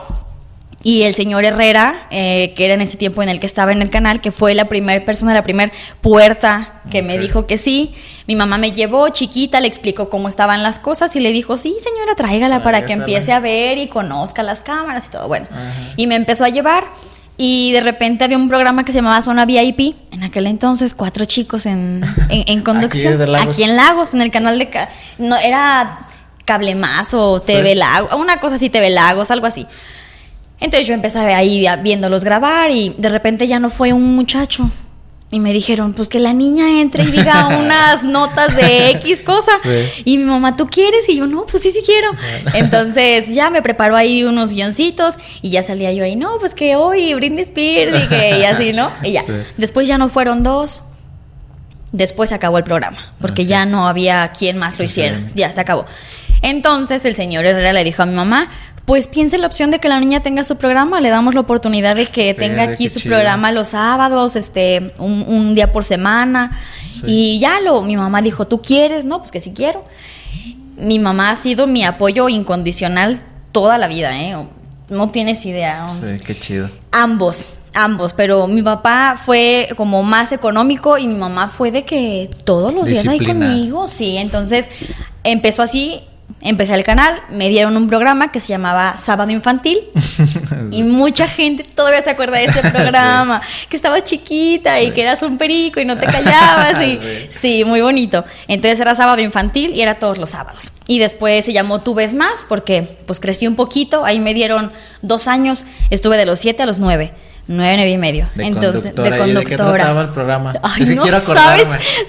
y 0.83 1.03
el 1.03 1.15
señor 1.15 1.45
Herrera, 1.45 2.07
eh, 2.11 2.53
que 2.57 2.65
era 2.65 2.75
en 2.75 2.81
ese 2.81 2.97
tiempo 2.97 3.23
en 3.23 3.29
el 3.29 3.39
que 3.39 3.47
estaba 3.47 3.73
en 3.73 3.83
el 3.83 3.91
canal, 3.91 4.21
que 4.21 4.33
fue 4.33 4.55
la 4.55 4.69
primera 4.69 5.05
persona, 5.05 5.33
la 5.33 5.45
primera 5.45 5.73
puerta 6.01 6.83
que 6.91 7.03
me 7.03 7.19
dijo 7.19 7.47
que 7.47 7.57
sí. 7.57 7.95
Mi 8.27 8.35
mamá 8.35 8.59
me 8.59 8.73
llevó 8.73 9.09
chiquita, 9.11 9.61
le 9.61 9.69
explicó 9.69 10.11
cómo 10.11 10.29
estaban 10.29 10.63
las 10.63 10.79
cosas 10.79 11.15
y 11.15 11.21
le 11.21 11.33
dijo, 11.33 11.57
sí, 11.57 11.77
señora, 11.83 12.15
tráigala 12.17 12.63
para 12.63 12.85
que 12.85 12.95
empiece 12.95 13.33
a 13.33 13.41
ver 13.41 13.79
y 13.79 13.89
conozca 13.89 14.43
las 14.43 14.61
cámaras 14.63 15.07
y 15.07 15.11
todo. 15.11 15.29
Bueno, 15.29 15.47
y 15.97 16.07
me 16.07 16.17
empezó 16.17 16.45
a 16.45 16.49
llevar. 16.49 16.85
Y 17.39 17.73
de 17.73 17.81
repente 17.81 18.25
había 18.25 18.37
un 18.37 18.49
programa 18.49 18.85
que 18.85 18.93
se 18.93 18.99
llamaba 18.99 19.23
Zona 19.23 19.47
VIP. 19.47 19.97
En 20.13 20.23
aquel 20.23 20.47
entonces, 20.47 20.95
cuatro 20.95 21.25
chicos 21.25 21.67
en, 21.67 22.05
en, 22.29 22.61
conducción. 22.65 23.21
Aquí, 23.35 23.63
en 23.63 23.75
Lagos, 23.75 24.15
en 24.15 24.21
el 24.21 24.31
canal 24.31 24.59
de... 24.59 24.69
No, 25.19 25.37
era 25.37 26.07
Cable 26.45 26.75
Más 26.75 27.15
o 27.15 27.41
TV 27.41 27.75
Lagos, 27.75 28.15
una 28.15 28.39
cosa 28.39 28.57
así, 28.57 28.69
TV 28.69 28.91
Lagos, 28.91 29.31
algo 29.31 29.47
así. 29.47 29.67
Entonces 30.63 30.87
yo 30.87 30.95
empecé 30.95 31.19
ahí 31.19 31.67
viéndolos 31.83 32.23
grabar 32.23 32.71
y 32.71 32.95
de 32.97 33.09
repente 33.09 33.49
ya 33.49 33.59
no 33.59 33.69
fue 33.69 33.93
un 33.93 34.15
muchacho. 34.15 34.71
Y 35.33 35.41
me 35.41 35.53
dijeron, 35.53 35.95
pues 35.95 36.09
que 36.09 36.21
la 36.21 36.35
niña 36.35 36.81
entre 36.81 37.05
y 37.05 37.11
diga 37.11 37.49
unas 37.59 38.05
notas 38.05 38.55
de 38.55 38.91
X 38.91 39.23
cosa. 39.23 39.53
Y 40.05 40.19
mi 40.19 40.25
mamá, 40.25 40.57
¿tú 40.57 40.69
quieres? 40.69 41.09
Y 41.09 41.17
yo, 41.17 41.27
no, 41.27 41.47
pues 41.47 41.65
sí, 41.65 41.71
sí 41.71 41.83
quiero. 41.85 42.11
Entonces 42.55 43.35
ya 43.35 43.51
me 43.51 43.61
preparó 43.61 43.97
ahí 43.97 44.25
unos 44.25 44.51
guioncitos 44.51 45.17
y 45.41 45.51
ya 45.51 45.63
salía 45.63 45.93
yo 45.93 46.05
ahí, 46.05 46.15
no, 46.17 46.39
pues 46.39 46.55
que 46.55 46.77
hoy 46.77 47.13
Britney 47.15 47.43
Spears, 47.43 47.99
dije, 47.99 48.39
y 48.39 48.45
así, 48.45 48.73
¿no? 48.73 48.91
Y 49.03 49.13
ya. 49.13 49.25
Después 49.57 49.89
ya 49.89 49.99
no 49.99 50.09
fueron 50.09 50.43
dos. 50.43 50.83
Después 51.91 52.29
se 52.29 52.35
acabó 52.35 52.57
el 52.57 52.65
programa, 52.65 52.99
porque 53.21 53.47
ya 53.47 53.67
no 53.67 53.89
había 53.89 54.31
quien 54.39 54.59
más 54.59 54.79
lo 54.79 54.85
hiciera. 54.85 55.19
Ya 55.35 55.51
se 55.51 55.61
acabó. 55.61 55.87
Entonces 56.43 57.05
el 57.05 57.15
señor 57.15 57.47
Herrera 57.47 57.73
le 57.73 57.85
dijo 57.85 58.03
a 58.03 58.07
mi 58.07 58.15
mamá, 58.15 58.51
pues 58.85 59.07
piense 59.07 59.39
la 59.39 59.47
opción 59.47 59.71
de 59.71 59.79
que 59.79 59.89
la 59.89 60.01
niña 60.01 60.21
tenga 60.21 60.43
su 60.43 60.57
programa, 60.57 61.01
le 61.01 61.09
damos 61.09 61.35
la 61.35 61.41
oportunidad 61.41 61.95
de 61.95 62.07
que 62.07 62.35
tenga 62.35 62.65
aquí 62.65 62.89
su 62.89 63.01
programa 63.01 63.53
los 63.53 63.69
sábados, 63.69 64.35
este, 64.35 64.93
un, 64.99 65.55
día 65.55 65.73
por 65.73 65.85
semana. 65.85 66.59
Y 67.07 67.39
ya 67.39 67.61
lo, 67.61 67.83
mi 67.83 67.97
mamá 67.97 68.23
dijo, 68.23 68.47
¿tú 68.47 68.61
quieres? 68.61 69.05
No, 69.05 69.19
pues 69.19 69.31
que 69.31 69.41
sí 69.41 69.53
quiero. 69.55 69.85
Mi 70.77 70.99
mamá 70.99 71.31
ha 71.31 71.37
sido 71.37 71.67
mi 71.67 71.85
apoyo 71.85 72.29
incondicional 72.29 73.23
toda 73.53 73.79
la 73.79 73.87
vida, 73.87 74.19
¿eh? 74.21 74.37
No 74.89 75.11
tienes 75.11 75.47
idea. 75.47 75.85
Sí, 75.87 76.19
qué 76.25 76.39
chido. 76.39 76.71
Ambos, 76.91 77.47
ambos, 77.75 78.13
pero 78.15 78.49
mi 78.49 78.63
papá 78.63 79.17
fue 79.17 79.69
como 79.77 80.03
más 80.03 80.33
económico 80.33 80.99
y 80.99 81.07
mi 81.07 81.15
mamá 81.15 81.49
fue 81.49 81.71
de 81.71 81.85
que 81.85 82.31
todos 82.45 82.75
los 82.75 82.89
días 82.89 83.07
ahí 83.07 83.21
conmigo, 83.21 83.87
sí, 83.87 84.17
entonces 84.17 84.71
empezó 85.23 85.63
así 85.63 86.03
empecé 86.41 86.75
el 86.75 86.83
canal, 86.83 87.21
me 87.31 87.49
dieron 87.49 87.77
un 87.77 87.89
programa 87.89 88.33
que 88.33 88.41
se 88.41 88.49
llamaba 88.49 88.97
Sábado 88.99 89.31
Infantil 89.31 89.79
y 90.71 90.83
mucha 90.83 91.29
gente 91.29 91.65
todavía 91.65 92.03
se 92.03 92.11
acuerda 92.11 92.39
de 92.39 92.47
ese 92.47 92.61
programa, 92.73 93.41
que 93.69 93.77
estabas 93.77 94.05
chiquita 94.05 94.81
y 94.81 94.91
que 94.93 95.03
eras 95.03 95.23
un 95.23 95.39
perico 95.39 95.81
y 95.81 95.85
no 95.85 95.99
te 95.99 96.07
callabas 96.13 96.83
y 96.85 96.99
sí. 97.31 97.65
muy 97.65 97.81
bonito. 97.81 98.25
Entonces 98.49 98.81
era 98.81 98.95
Sábado 98.95 99.23
Infantil 99.23 99.75
y 99.75 99.83
era 99.83 99.95
todos 99.99 100.19
los 100.19 100.31
sábados. 100.31 100.73
Y 100.87 100.99
después 100.99 101.45
se 101.45 101.53
llamó 101.53 101.81
Tú 101.81 101.95
ves 101.95 102.15
más 102.15 102.45
porque 102.49 102.99
pues 103.07 103.21
crecí 103.21 103.47
un 103.47 103.55
poquito, 103.55 104.05
ahí 104.05 104.19
me 104.19 104.35
dieron 104.35 104.73
dos 105.01 105.29
años, 105.29 105.65
estuve 105.91 106.17
de 106.17 106.27
los 106.27 106.41
siete 106.41 106.63
a 106.63 106.67
los 106.67 106.79
nueve. 106.79 107.13
Nueve, 107.49 107.77
nueve 107.77 107.91
y 107.91 107.99
medio. 107.99 108.29
De 108.35 108.45
Entonces, 108.45 108.93
conductora. 108.93 109.11
de 109.11 109.19
conductora. 109.19 109.91
¿Y 109.91 109.95
de 109.95 110.01
el 110.01 110.09
programa? 110.11 110.53
Ay, 110.63 110.85
no 110.95 111.03
quiero 111.03 111.21
sabes 111.21 111.67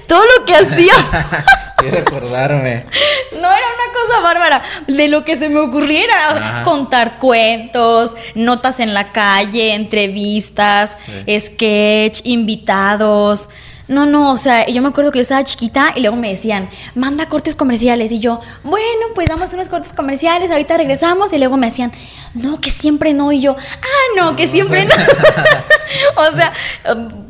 todo 0.07 0.23
lo 0.37 0.45
que 0.45 0.55
hacía. 0.55 0.93
quiero 1.77 1.99
acordarme. 1.99 2.85
No 3.33 3.47
era 3.51 3.65
una 3.67 3.93
cosa 3.93 4.19
bárbara. 4.21 4.61
De 4.87 5.07
lo 5.07 5.25
que 5.25 5.35
se 5.35 5.49
me 5.49 5.59
ocurriera. 5.59 6.61
Contar 6.63 7.17
cuentos, 7.17 8.15
notas 8.35 8.79
en 8.79 8.93
la 8.93 9.11
calle, 9.11 9.73
entrevistas, 9.73 10.97
sketch, 11.27 12.21
invitados. 12.25 13.49
No, 13.87 14.05
no, 14.05 14.31
o 14.31 14.37
sea, 14.37 14.65
yo 14.67 14.81
me 14.81 14.87
acuerdo 14.87 15.11
que 15.11 15.19
yo 15.19 15.23
estaba 15.23 15.43
chiquita 15.43 15.93
y 15.95 16.01
luego 16.01 16.15
me 16.15 16.29
decían, 16.29 16.69
manda 16.95 17.27
cortes 17.27 17.55
comerciales. 17.55 18.11
Y 18.11 18.19
yo, 18.19 18.39
bueno, 18.63 19.07
pues 19.13 19.27
damos 19.27 19.51
unos 19.53 19.67
cortes 19.67 19.91
comerciales, 19.91 20.51
ahorita 20.51 20.77
regresamos. 20.77 21.33
Y 21.33 21.37
luego 21.37 21.57
me 21.57 21.67
decían, 21.67 21.91
no, 22.33 22.61
que 22.61 22.71
siempre 22.71 23.13
no. 23.13 23.31
Y 23.31 23.41
yo, 23.41 23.55
ah, 23.57 24.21
no, 24.21 24.35
que 24.35 24.47
siempre 24.47 24.85
no. 24.85 24.93
o 26.15 26.35
sea, 26.35 26.53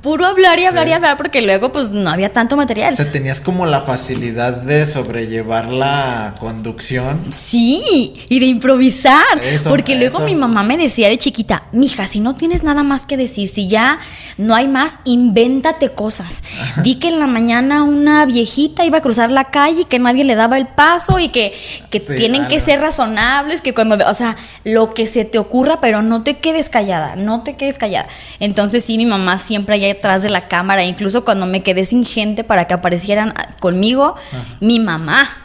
puro 0.02 0.26
hablar 0.26 0.60
y 0.60 0.66
hablar 0.66 0.88
y 0.88 0.92
hablar 0.92 1.18
porque 1.18 1.42
luego 1.42 1.72
pues 1.72 1.90
no 1.90 2.10
había 2.10 2.32
tanto 2.32 2.56
material. 2.56 2.94
O 2.94 2.98
sea, 2.98 3.12
tenías 3.12 3.42
como 3.42 3.66
la 3.66 3.82
facilidad 3.82 4.54
de 4.54 4.88
sobrellevar 4.88 5.70
la 5.70 6.36
conducción. 6.40 7.22
Sí, 7.34 8.14
y 8.30 8.40
de 8.40 8.46
improvisar. 8.46 9.42
porque 9.68 9.96
luego 9.96 10.20
mi 10.20 10.36
mamá 10.36 10.62
me 10.64 10.78
decía 10.78 11.10
de 11.10 11.18
chiquita, 11.18 11.64
mija, 11.72 12.08
si 12.08 12.20
no 12.20 12.36
tienes 12.36 12.64
nada 12.64 12.84
más 12.84 13.06
que 13.06 13.18
decir, 13.18 13.48
si 13.48 13.68
ya 13.68 14.00
no 14.38 14.54
hay 14.56 14.68
más, 14.68 15.00
invéntate 15.06 15.90
cosas. 15.90 16.43
Di 16.84 16.96
que 16.96 17.08
en 17.08 17.20
la 17.20 17.28
mañana 17.28 17.84
una 17.84 18.26
viejita 18.26 18.86
iba 18.86 19.00
a 19.00 19.02
cruzar 19.02 19.32
la 19.32 19.46
calle 19.46 19.82
y 19.82 19.86
que 19.86 20.00
nadie 20.00 20.24
le 20.24 20.36
daba 20.36 20.58
el 20.58 20.68
paso 20.68 21.20
y 21.20 21.30
que, 21.30 21.54
tienen 21.90 22.48
que 22.48 22.60
ser 22.60 22.82
razonables, 22.82 23.62
que 23.62 23.74
cuando, 23.74 23.98
o 24.08 24.14
sea, 24.14 24.36
lo 24.64 24.94
que 24.94 25.08
se 25.08 25.26
te 25.26 25.38
ocurra, 25.38 25.80
pero 25.82 26.02
no 26.02 26.24
te 26.24 26.38
quedes 26.38 26.70
callada, 26.70 27.16
no 27.16 27.44
te 27.44 27.56
quedes 27.56 27.78
callada. 27.78 28.08
Entonces 28.40 28.84
sí, 28.86 28.98
mi 28.98 29.06
mamá 29.06 29.38
siempre 29.38 29.76
allá 29.76 29.88
detrás 29.88 30.24
de 30.24 30.30
la 30.30 30.48
cámara, 30.48 30.84
incluso 30.84 31.24
cuando 31.26 31.46
me 31.46 31.64
quedé 31.64 31.86
sin 31.86 32.06
gente 32.06 32.44
para 32.44 32.66
que 32.66 32.74
aparecieran 32.74 33.34
conmigo, 33.60 34.16
mi 34.60 34.80
mamá 34.80 35.38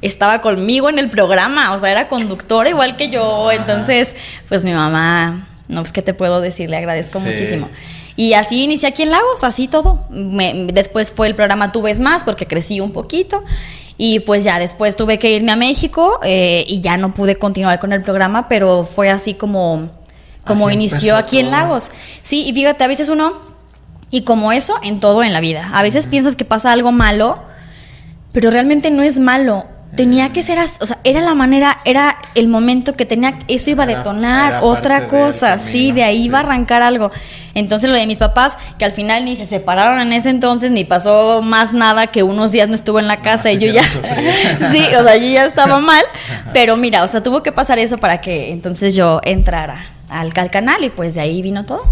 estaba 0.00 0.40
conmigo 0.40 0.88
en 0.88 0.98
el 0.98 1.10
programa, 1.10 1.72
o 1.74 1.78
sea, 1.78 1.90
era 1.90 2.08
conductora 2.08 2.68
igual 2.68 2.96
que 2.96 3.10
yo, 3.10 3.50
entonces 3.50 4.14
pues 4.48 4.64
mi 4.64 4.72
mamá 4.72 5.46
No, 5.68 5.80
pues, 5.80 5.92
¿qué 5.92 6.02
te 6.02 6.14
puedo 6.14 6.40
decir? 6.40 6.68
Le 6.70 6.76
agradezco 6.76 7.18
muchísimo. 7.20 7.68
Y 8.16 8.34
así 8.34 8.64
inicié 8.64 8.88
aquí 8.88 9.02
en 9.02 9.10
Lagos, 9.10 9.44
así 9.44 9.68
todo. 9.68 10.06
después 10.10 11.10
fue 11.10 11.28
el 11.28 11.34
programa 11.34 11.72
Tú 11.72 11.82
ves 11.82 12.00
más, 12.00 12.24
porque 12.24 12.46
crecí 12.46 12.80
un 12.80 12.92
poquito. 12.92 13.42
Y 13.98 14.20
pues 14.20 14.44
ya 14.44 14.58
después 14.58 14.96
tuve 14.96 15.18
que 15.18 15.30
irme 15.30 15.52
a 15.52 15.56
México 15.56 16.18
eh, 16.22 16.64
y 16.66 16.80
ya 16.80 16.96
no 16.96 17.14
pude 17.14 17.36
continuar 17.36 17.78
con 17.78 17.92
el 17.92 18.02
programa, 18.02 18.48
pero 18.48 18.84
fue 18.84 19.10
así 19.10 19.34
como, 19.34 19.90
como 20.44 20.70
inició 20.70 21.16
aquí 21.16 21.38
en 21.38 21.50
Lagos. 21.50 21.90
Sí, 22.20 22.44
y 22.46 22.52
fíjate, 22.52 22.84
a 22.84 22.88
veces 22.88 23.08
uno, 23.08 23.40
y 24.10 24.22
como 24.22 24.52
eso 24.52 24.74
en 24.82 24.98
todo 25.00 25.22
en 25.22 25.32
la 25.32 25.40
vida, 25.40 25.70
a 25.72 25.82
veces 25.82 26.06
piensas 26.06 26.36
que 26.36 26.44
pasa 26.44 26.72
algo 26.72 26.90
malo, 26.90 27.38
pero 28.32 28.50
realmente 28.50 28.90
no 28.90 29.02
es 29.02 29.18
malo 29.18 29.66
tenía 29.96 30.32
que 30.32 30.42
ser, 30.42 30.58
o 30.58 30.86
sea, 30.86 30.98
era 31.04 31.20
la 31.20 31.34
manera, 31.34 31.76
era 31.84 32.16
el 32.34 32.48
momento 32.48 32.94
que 32.94 33.04
tenía, 33.04 33.38
eso 33.48 33.70
iba 33.70 33.84
a 33.84 33.86
detonar 33.86 34.60
otra 34.62 35.06
cosa, 35.06 35.58
sí, 35.58 35.92
de 35.92 36.02
ahí 36.04 36.24
iba 36.24 36.38
a 36.38 36.42
arrancar 36.42 36.82
algo. 36.82 37.10
Entonces 37.54 37.90
lo 37.90 37.96
de 37.96 38.06
mis 38.06 38.18
papás, 38.18 38.56
que 38.78 38.86
al 38.86 38.92
final 38.92 39.26
ni 39.26 39.36
se 39.36 39.44
separaron 39.44 40.00
en 40.00 40.12
ese 40.14 40.30
entonces, 40.30 40.70
ni 40.70 40.84
pasó 40.84 41.42
más 41.42 41.74
nada, 41.74 42.06
que 42.06 42.22
unos 42.22 42.52
días 42.52 42.68
no 42.68 42.74
estuvo 42.74 42.98
en 42.98 43.06
la 43.06 43.20
casa 43.20 43.52
y 43.52 43.58
yo 43.58 43.70
ya, 43.70 43.82
sí, 44.70 44.86
o 44.98 45.02
sea, 45.02 45.16
yo 45.16 45.26
ya 45.26 45.44
estaba 45.44 45.80
mal, 45.80 46.04
pero 46.54 46.76
mira, 46.76 47.04
o 47.04 47.08
sea, 47.08 47.22
tuvo 47.22 47.42
que 47.42 47.52
pasar 47.52 47.78
eso 47.78 47.98
para 47.98 48.20
que 48.20 48.50
entonces 48.50 48.94
yo 48.94 49.20
entrara 49.24 49.84
al, 50.08 50.32
canal 50.32 50.84
y 50.84 50.90
pues 50.90 51.14
de 51.14 51.20
ahí 51.20 51.42
vino 51.42 51.64
todo. 51.64 51.82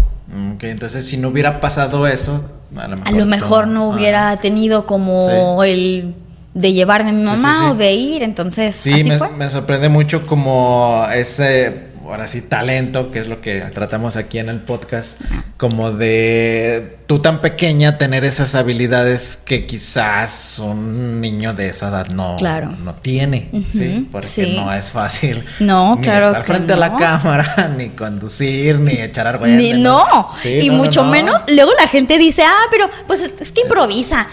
Ok, 0.55 0.63
entonces 0.63 1.05
si 1.05 1.17
no 1.17 1.27
hubiera 1.27 1.59
pasado 1.59 2.07
eso, 2.07 2.45
a 2.75 2.87
lo 3.11 3.25
mejor, 3.25 3.67
no. 3.67 3.89
hubiera 3.89 4.37
tenido 4.37 4.85
como 4.85 5.63
el 5.63 6.15
de 6.53 6.73
llevarme 6.73 7.11
a 7.11 7.13
mi 7.13 7.23
mamá 7.23 7.71
o 7.71 7.75
de 7.75 7.93
ir, 7.93 8.23
entonces 8.23 8.75
sí, 8.75 8.91
así 8.93 9.09
me, 9.09 9.17
fue. 9.17 9.29
me 9.29 9.49
sorprende 9.49 9.87
mucho 9.87 10.27
como 10.27 11.07
ese, 11.13 11.87
ahora 12.03 12.27
sí, 12.27 12.41
talento, 12.41 13.09
que 13.09 13.19
es 13.19 13.27
lo 13.27 13.39
que 13.39 13.61
tratamos 13.73 14.17
aquí 14.17 14.37
en 14.37 14.49
el 14.49 14.59
podcast, 14.59 15.19
como 15.55 15.91
de 15.91 16.97
tú 17.07 17.19
tan 17.19 17.39
pequeña 17.39 17.97
tener 17.97 18.25
esas 18.25 18.53
habilidades 18.55 19.39
que 19.45 19.65
quizás 19.65 20.59
un 20.59 21.21
niño 21.21 21.53
de 21.53 21.69
esa 21.69 21.87
edad 21.87 22.07
no, 22.07 22.35
no 22.37 22.95
tiene, 22.95 23.49
¿sí? 23.71 24.09
Porque 24.11 24.47
no 24.47 24.73
es 24.73 24.91
fácil. 24.91 25.45
No, 25.61 25.95
ni 25.95 26.01
claro. 26.01 26.27
Estar 26.27 26.43
frente 26.43 26.73
a 26.73 26.77
la 26.77 26.97
cámara, 26.97 27.73
ni 27.77 27.89
conducir, 27.89 28.77
ni 28.77 28.93
echar 28.93 29.25
argüelles. 29.25 29.57
Ni, 29.57 29.81
no, 29.81 30.31
y 30.43 30.69
mucho 30.69 31.05
menos, 31.05 31.45
luego 31.47 31.71
la 31.79 31.87
gente 31.87 32.17
dice, 32.17 32.43
ah, 32.43 32.65
pero 32.69 32.89
pues 33.07 33.21
es 33.39 33.51
que 33.53 33.61
improvisa. 33.61 34.27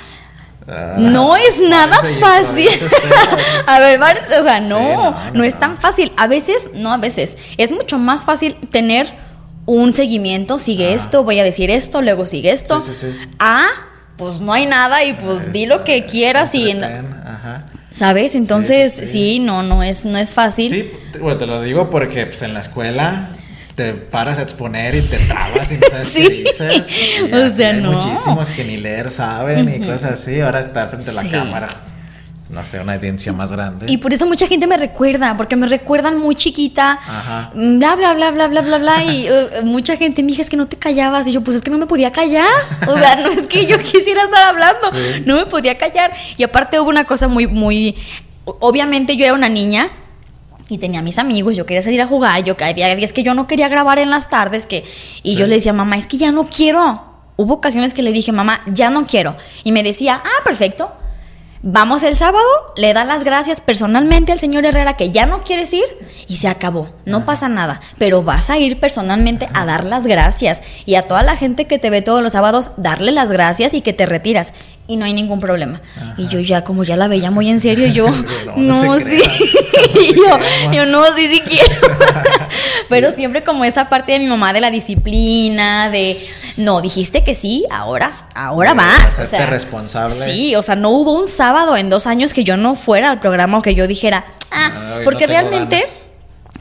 Ah, 0.68 0.96
no 0.98 1.34
es 1.36 1.60
nada 1.60 1.98
fácil. 2.20 2.68
a 3.66 3.80
ver, 3.80 4.00
o 4.38 4.42
sea, 4.42 4.60
no, 4.60 5.32
no, 5.32 5.44
es 5.44 5.58
tan 5.58 5.78
fácil. 5.78 6.12
A 6.16 6.26
veces, 6.26 6.70
no 6.74 6.92
a 6.92 6.98
veces, 6.98 7.38
es 7.56 7.72
mucho 7.72 7.98
más 7.98 8.24
fácil 8.24 8.56
tener 8.70 9.12
un 9.64 9.94
seguimiento, 9.94 10.58
sigue 10.58 10.94
esto, 10.94 11.24
voy 11.24 11.38
a 11.40 11.44
decir 11.44 11.70
esto, 11.70 12.02
luego 12.02 12.26
sigue 12.26 12.52
esto. 12.52 12.82
Ah, 13.38 13.68
pues 14.16 14.40
no 14.40 14.52
hay 14.52 14.66
nada 14.66 15.04
y 15.04 15.14
pues 15.14 15.52
di 15.52 15.66
lo 15.66 15.84
que 15.84 16.06
quieras 16.06 16.54
y... 16.54 16.76
¿Sabes? 17.90 18.34
Entonces, 18.34 18.92
sí, 18.92 19.38
no, 19.38 19.62
no 19.62 19.82
es, 19.82 20.04
no 20.04 20.18
es 20.18 20.34
fácil. 20.34 20.70
Sí, 20.70 20.90
bueno, 21.18 21.38
te 21.38 21.46
lo 21.46 21.62
digo 21.62 21.88
porque 21.88 22.26
pues 22.26 22.42
en 22.42 22.52
la 22.52 22.60
escuela 22.60 23.30
te 23.78 23.94
paras 23.94 24.40
a 24.40 24.42
exponer 24.42 24.92
y 24.96 25.02
te 25.02 25.18
trabas 25.18 25.70
y 25.70 25.76
no 25.76 25.86
sabes 25.88 26.10
qué 26.12 26.28
dices. 26.28 27.32
o 27.32 27.50
sea, 27.50 27.70
hay 27.70 27.80
no. 27.80 27.92
muchísimos 27.92 28.50
que 28.50 28.64
ni 28.64 28.76
leer 28.76 29.08
saben 29.08 29.72
y 29.72 29.86
cosas 29.86 30.20
así. 30.20 30.40
Ahora 30.40 30.58
está 30.58 30.88
frente 30.88 31.10
a 31.10 31.12
la 31.12 31.30
cámara. 31.30 31.82
No 32.50 32.64
sé, 32.64 32.80
una 32.80 32.94
audiencia 32.94 33.32
más 33.32 33.52
grande. 33.52 33.86
Y 33.88 33.98
por 33.98 34.12
eso 34.12 34.26
mucha 34.26 34.48
gente 34.48 34.66
me 34.66 34.76
recuerda, 34.76 35.36
porque 35.36 35.54
me 35.54 35.68
recuerdan 35.68 36.18
muy 36.18 36.34
chiquita, 36.34 36.98
Ajá. 37.06 37.52
bla, 37.54 37.94
bla, 37.94 38.14
bla, 38.14 38.32
bla, 38.32 38.48
bla, 38.48 38.62
bla, 38.62 38.78
bla. 38.78 39.04
y 39.04 39.28
uh, 39.62 39.64
mucha 39.64 39.96
gente 39.96 40.24
me 40.24 40.28
dice, 40.28 40.42
es 40.42 40.50
que 40.50 40.56
no 40.56 40.66
te 40.66 40.76
callabas. 40.76 41.28
Y 41.28 41.32
yo, 41.32 41.44
pues 41.44 41.58
es 41.58 41.62
que 41.62 41.70
no 41.70 41.78
me 41.78 41.86
podía 41.86 42.10
callar. 42.10 42.48
O 42.88 42.98
sea, 42.98 43.14
no 43.20 43.30
es 43.30 43.46
que 43.46 43.64
yo 43.64 43.78
quisiera 43.78 44.24
estar 44.24 44.44
hablando, 44.44 44.90
no 45.24 45.36
me 45.36 45.46
podía 45.46 45.78
callar. 45.78 46.12
Y 46.36 46.42
aparte 46.42 46.80
hubo 46.80 46.88
una 46.88 47.04
cosa 47.04 47.28
muy, 47.28 47.46
muy. 47.46 47.94
Obviamente 48.44 49.16
yo 49.16 49.24
era 49.24 49.34
una 49.34 49.48
niña 49.48 49.88
y 50.68 50.78
tenía 50.78 51.02
mis 51.02 51.18
amigos, 51.18 51.56
yo 51.56 51.66
quería 51.66 51.82
salir 51.82 52.00
a 52.02 52.06
jugar, 52.06 52.44
yo 52.44 52.56
había 52.60 52.94
días 52.94 53.12
que 53.12 53.22
yo 53.22 53.34
no 53.34 53.46
quería 53.46 53.68
grabar 53.68 53.98
en 53.98 54.10
las 54.10 54.28
tardes, 54.28 54.66
que 54.66 54.84
y 55.22 55.36
yo 55.36 55.46
le 55.46 55.56
decía, 55.56 55.72
mamá, 55.72 55.96
es 55.96 56.06
que 56.06 56.18
ya 56.18 56.32
no 56.32 56.46
quiero. 56.46 57.04
Hubo 57.36 57.54
ocasiones 57.54 57.94
que 57.94 58.02
le 58.02 58.12
dije, 58.12 58.32
mamá, 58.32 58.62
ya 58.66 58.90
no 58.90 59.06
quiero. 59.06 59.36
Y 59.64 59.72
me 59.72 59.82
decía, 59.82 60.22
ah, 60.24 60.44
perfecto. 60.44 60.92
Vamos 61.62 62.04
el 62.04 62.14
sábado, 62.14 62.46
le 62.76 62.92
da 62.92 63.04
las 63.04 63.24
gracias 63.24 63.60
personalmente 63.60 64.30
al 64.30 64.38
señor 64.38 64.64
Herrera 64.64 64.96
que 64.96 65.10
ya 65.10 65.26
no 65.26 65.42
quieres 65.42 65.72
ir 65.72 65.84
y 66.28 66.36
se 66.36 66.46
acabó. 66.46 66.94
No 67.04 67.24
pasa 67.26 67.48
nada, 67.48 67.80
pero 67.98 68.22
vas 68.22 68.48
a 68.48 68.58
ir 68.58 68.78
personalmente 68.78 69.48
a 69.54 69.64
dar 69.64 69.82
las 69.82 70.06
gracias 70.06 70.62
y 70.86 70.94
a 70.94 71.08
toda 71.08 71.24
la 71.24 71.36
gente 71.36 71.66
que 71.66 71.80
te 71.80 71.90
ve 71.90 72.00
todos 72.00 72.22
los 72.22 72.32
sábados 72.32 72.70
darle 72.76 73.10
las 73.10 73.32
gracias 73.32 73.74
y 73.74 73.80
que 73.80 73.92
te 73.92 74.06
retiras 74.06 74.54
y 74.86 74.96
no 74.98 75.04
hay 75.04 75.14
ningún 75.14 75.40
problema. 75.40 75.82
Y 76.16 76.28
yo 76.28 76.38
ya 76.38 76.62
como 76.62 76.84
ya 76.84 76.96
la 76.96 77.08
veía 77.08 77.32
muy 77.32 77.48
en 77.50 77.58
serio, 77.58 77.88
yo 77.88 78.06
no, 78.56 79.00
sí. 79.00 79.20
yo, 80.16 80.72
yo 80.72 80.86
no, 80.86 81.04
sí, 81.16 81.26
sí 81.26 81.40
quiero. 81.40 81.74
pero 82.88 83.10
siempre 83.10 83.44
como 83.44 83.64
esa 83.64 83.88
parte 83.88 84.12
de 84.12 84.18
mi 84.18 84.26
mamá 84.26 84.52
de 84.52 84.60
la 84.60 84.70
disciplina, 84.70 85.90
de 85.90 86.18
no, 86.56 86.80
dijiste 86.80 87.22
que 87.24 87.34
sí, 87.34 87.64
ahora, 87.70 88.10
ahora. 88.34 88.74
O 89.22 89.26
sea, 89.26 89.46
responsable. 89.46 90.26
Sí, 90.26 90.54
o 90.56 90.62
sea, 90.62 90.76
no 90.76 90.90
hubo 90.90 91.12
un 91.12 91.26
sábado 91.26 91.76
en 91.76 91.90
dos 91.90 92.06
años 92.06 92.32
que 92.32 92.44
yo 92.44 92.56
no 92.56 92.74
fuera 92.74 93.10
al 93.10 93.20
programa 93.20 93.58
o 93.58 93.62
que 93.62 93.74
yo 93.74 93.86
dijera, 93.86 94.24
ah, 94.50 95.00
porque 95.04 95.26
realmente, 95.26 95.84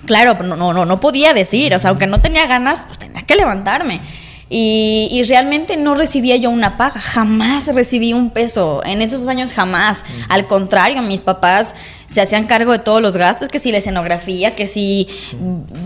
claro, 0.06 0.36
no, 0.44 0.56
no, 0.56 0.74
no, 0.74 0.86
no 0.86 1.00
podía 1.00 1.34
decir, 1.34 1.74
o 1.74 1.80
sea, 1.80 1.90
aunque 1.92 2.08
no 2.08 2.20
tenía 2.20 2.46
ganas, 2.48 2.86
pues 2.88 3.00
tenía 3.00 3.24
que 3.24 3.36
levantarme. 3.36 4.02
Y, 4.50 5.10
y, 5.12 5.24
realmente 5.24 5.76
no 5.76 5.94
recibía 5.94 6.38
yo 6.38 6.50
una 6.50 6.78
paga, 6.78 7.02
jamás 7.02 7.68
recibí 7.68 8.13
un 8.13 8.30
peso, 8.30 8.82
en 8.86 9.02
esos 9.02 9.20
dos 9.20 9.28
años 9.28 9.52
jamás. 9.52 10.06
Al 10.30 10.48
contrario, 10.48 11.02
mis 11.02 11.20
papás 11.20 11.76
se 12.08 12.22
hacían 12.22 12.48
cargo 12.48 12.72
de 12.72 12.80
todos 12.80 13.02
los 13.02 13.17
gastos, 13.17 13.50
que 13.50 13.60
si 13.60 13.72
la 13.72 13.78
escenografía, 13.80 14.56
que 14.56 14.65
si 14.65 15.08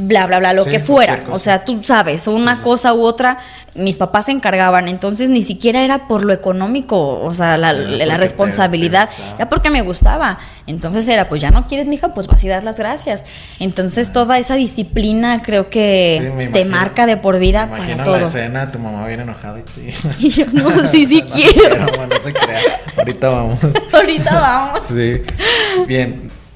bla, 0.01 0.27
bla, 0.27 0.39
bla, 0.39 0.53
lo 0.53 0.65
que 0.65 0.79
fuera. 0.79 1.19
O 1.31 1.39
sea, 1.39 1.65
tú 1.65 1.83
sabes, 1.83 2.27
una 2.27 2.61
cosa 2.61 2.93
u 2.93 3.01
otra, 3.01 3.39
mis 3.73 3.95
papás 3.95 4.25
se 4.25 4.31
encargaban. 4.31 4.87
Entonces 4.87 5.29
ni 5.29 5.43
siquiera 5.43 5.81
era 5.83 6.07
por 6.07 6.23
lo 6.23 6.33
económico, 6.33 7.19
o 7.19 7.33
sea, 7.33 7.57
la, 7.57 7.73
responsabilidad, 8.17 9.09
era 9.35 9.49
porque 9.49 9.69
me 9.69 9.81
gustaba. 9.81 10.37
Entonces 10.67 11.07
era, 11.07 11.27
pues 11.27 11.41
ya 11.41 11.51
no 11.51 11.65
quieres, 11.65 11.87
mija, 11.87 12.13
pues 12.13 12.27
vas 12.27 12.43
a 12.45 12.49
dar 12.49 12.63
las 12.63 12.77
gracias. 12.77 13.25
Entonces 13.59 14.13
toda 14.13 14.37
esa 14.37 14.55
disciplina 14.55 15.39
creo 15.39 15.69
que 15.69 16.49
te 16.53 16.65
marca 16.65 17.05
de 17.05 17.17
por 17.17 17.39
vida 17.39 17.67
para 17.69 18.03
todo. 18.03 18.19
la 18.19 18.27
escena, 18.27 18.71
tu 18.71 18.79
mamá 18.79 19.07
viene 19.07 19.23
enojada 19.23 19.59
y, 19.59 19.93
y 20.27 20.29
yo, 20.29 20.45
no, 20.51 20.87
sí, 20.87 21.05
sí 21.05 21.21
quiero. 21.33 21.85
no 21.85 22.23
se 22.23 22.33
crea. 22.33 22.59
Ahorita 22.97 23.29
vamos. 23.29 23.59
Ahorita 23.93 24.39
vamos. 24.39 24.81
Sí. 24.89 25.21
Bien. 25.87 26.10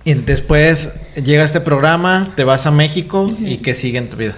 Y 0.06 0.14
después 0.14 0.92
llega 1.16 1.44
este 1.44 1.62
programa, 1.62 2.32
te 2.36 2.44
vas 2.44 2.68
a 2.68 2.72
México 2.72 3.34
y 3.40 3.58
¿qué 3.58 3.74
sigue 3.74 3.98
en 3.98 4.08
tu 4.08 4.18
vida? 4.18 4.36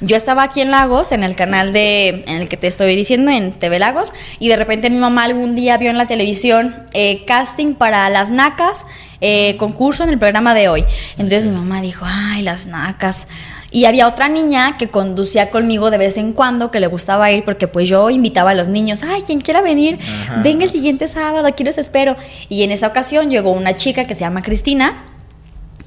Yo 0.00 0.16
estaba 0.16 0.42
aquí 0.42 0.62
en 0.62 0.70
Lagos, 0.70 1.12
en 1.12 1.24
el 1.24 1.36
canal 1.36 1.74
de, 1.74 2.24
en 2.26 2.42
el 2.42 2.48
que 2.48 2.56
te 2.56 2.66
estoy 2.68 2.96
diciendo, 2.96 3.30
en 3.30 3.52
TV 3.52 3.78
Lagos, 3.78 4.14
y 4.38 4.48
de 4.48 4.56
repente 4.56 4.88
mi 4.88 4.96
mamá 4.96 5.24
algún 5.24 5.54
día 5.54 5.76
vio 5.76 5.90
en 5.90 5.98
la 5.98 6.06
televisión 6.06 6.74
eh, 6.94 7.24
casting 7.26 7.74
para 7.74 8.08
las 8.08 8.30
NACAS, 8.30 8.86
eh, 9.20 9.56
concurso 9.58 10.04
en 10.04 10.08
el 10.08 10.18
programa 10.18 10.54
de 10.54 10.68
hoy. 10.70 10.84
Entonces 11.18 11.44
mi 11.44 11.52
mamá 11.52 11.82
dijo, 11.82 12.06
ay, 12.08 12.40
las 12.40 12.66
NACAS. 12.66 13.26
Y 13.74 13.86
había 13.86 14.06
otra 14.06 14.28
niña 14.28 14.76
que 14.76 14.88
conducía 14.88 15.50
conmigo 15.50 15.90
de 15.90 15.98
vez 15.98 16.16
en 16.16 16.32
cuando, 16.32 16.70
que 16.70 16.78
le 16.78 16.86
gustaba 16.86 17.32
ir, 17.32 17.44
porque 17.44 17.66
pues 17.66 17.88
yo 17.88 18.08
invitaba 18.08 18.50
a 18.50 18.54
los 18.54 18.68
niños, 18.68 19.02
ay, 19.02 19.22
quien 19.22 19.40
quiera 19.40 19.62
venir, 19.62 19.98
venga 20.44 20.62
el 20.62 20.70
siguiente 20.70 21.08
sábado, 21.08 21.48
aquí 21.48 21.64
los 21.64 21.76
espero. 21.76 22.16
Y 22.48 22.62
en 22.62 22.70
esa 22.70 22.86
ocasión 22.86 23.32
llegó 23.32 23.50
una 23.50 23.76
chica 23.76 24.06
que 24.06 24.14
se 24.14 24.20
llama 24.20 24.42
Cristina, 24.42 25.02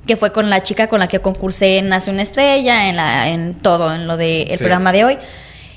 que 0.05 0.17
fue 0.17 0.33
con 0.33 0.49
la 0.49 0.63
chica 0.63 0.87
con 0.87 0.99
la 0.99 1.07
que 1.07 1.21
concursé 1.21 1.77
en 1.77 1.87
Nace 1.87 2.11
una 2.11 2.23
Estrella, 2.23 2.89
en, 2.89 2.97
la, 2.97 3.29
en 3.29 3.53
todo, 3.53 3.95
en 3.95 4.05
lo 4.05 4.17
del 4.17 4.57
programa 4.57 4.91
de 4.91 5.05
hoy 5.05 5.17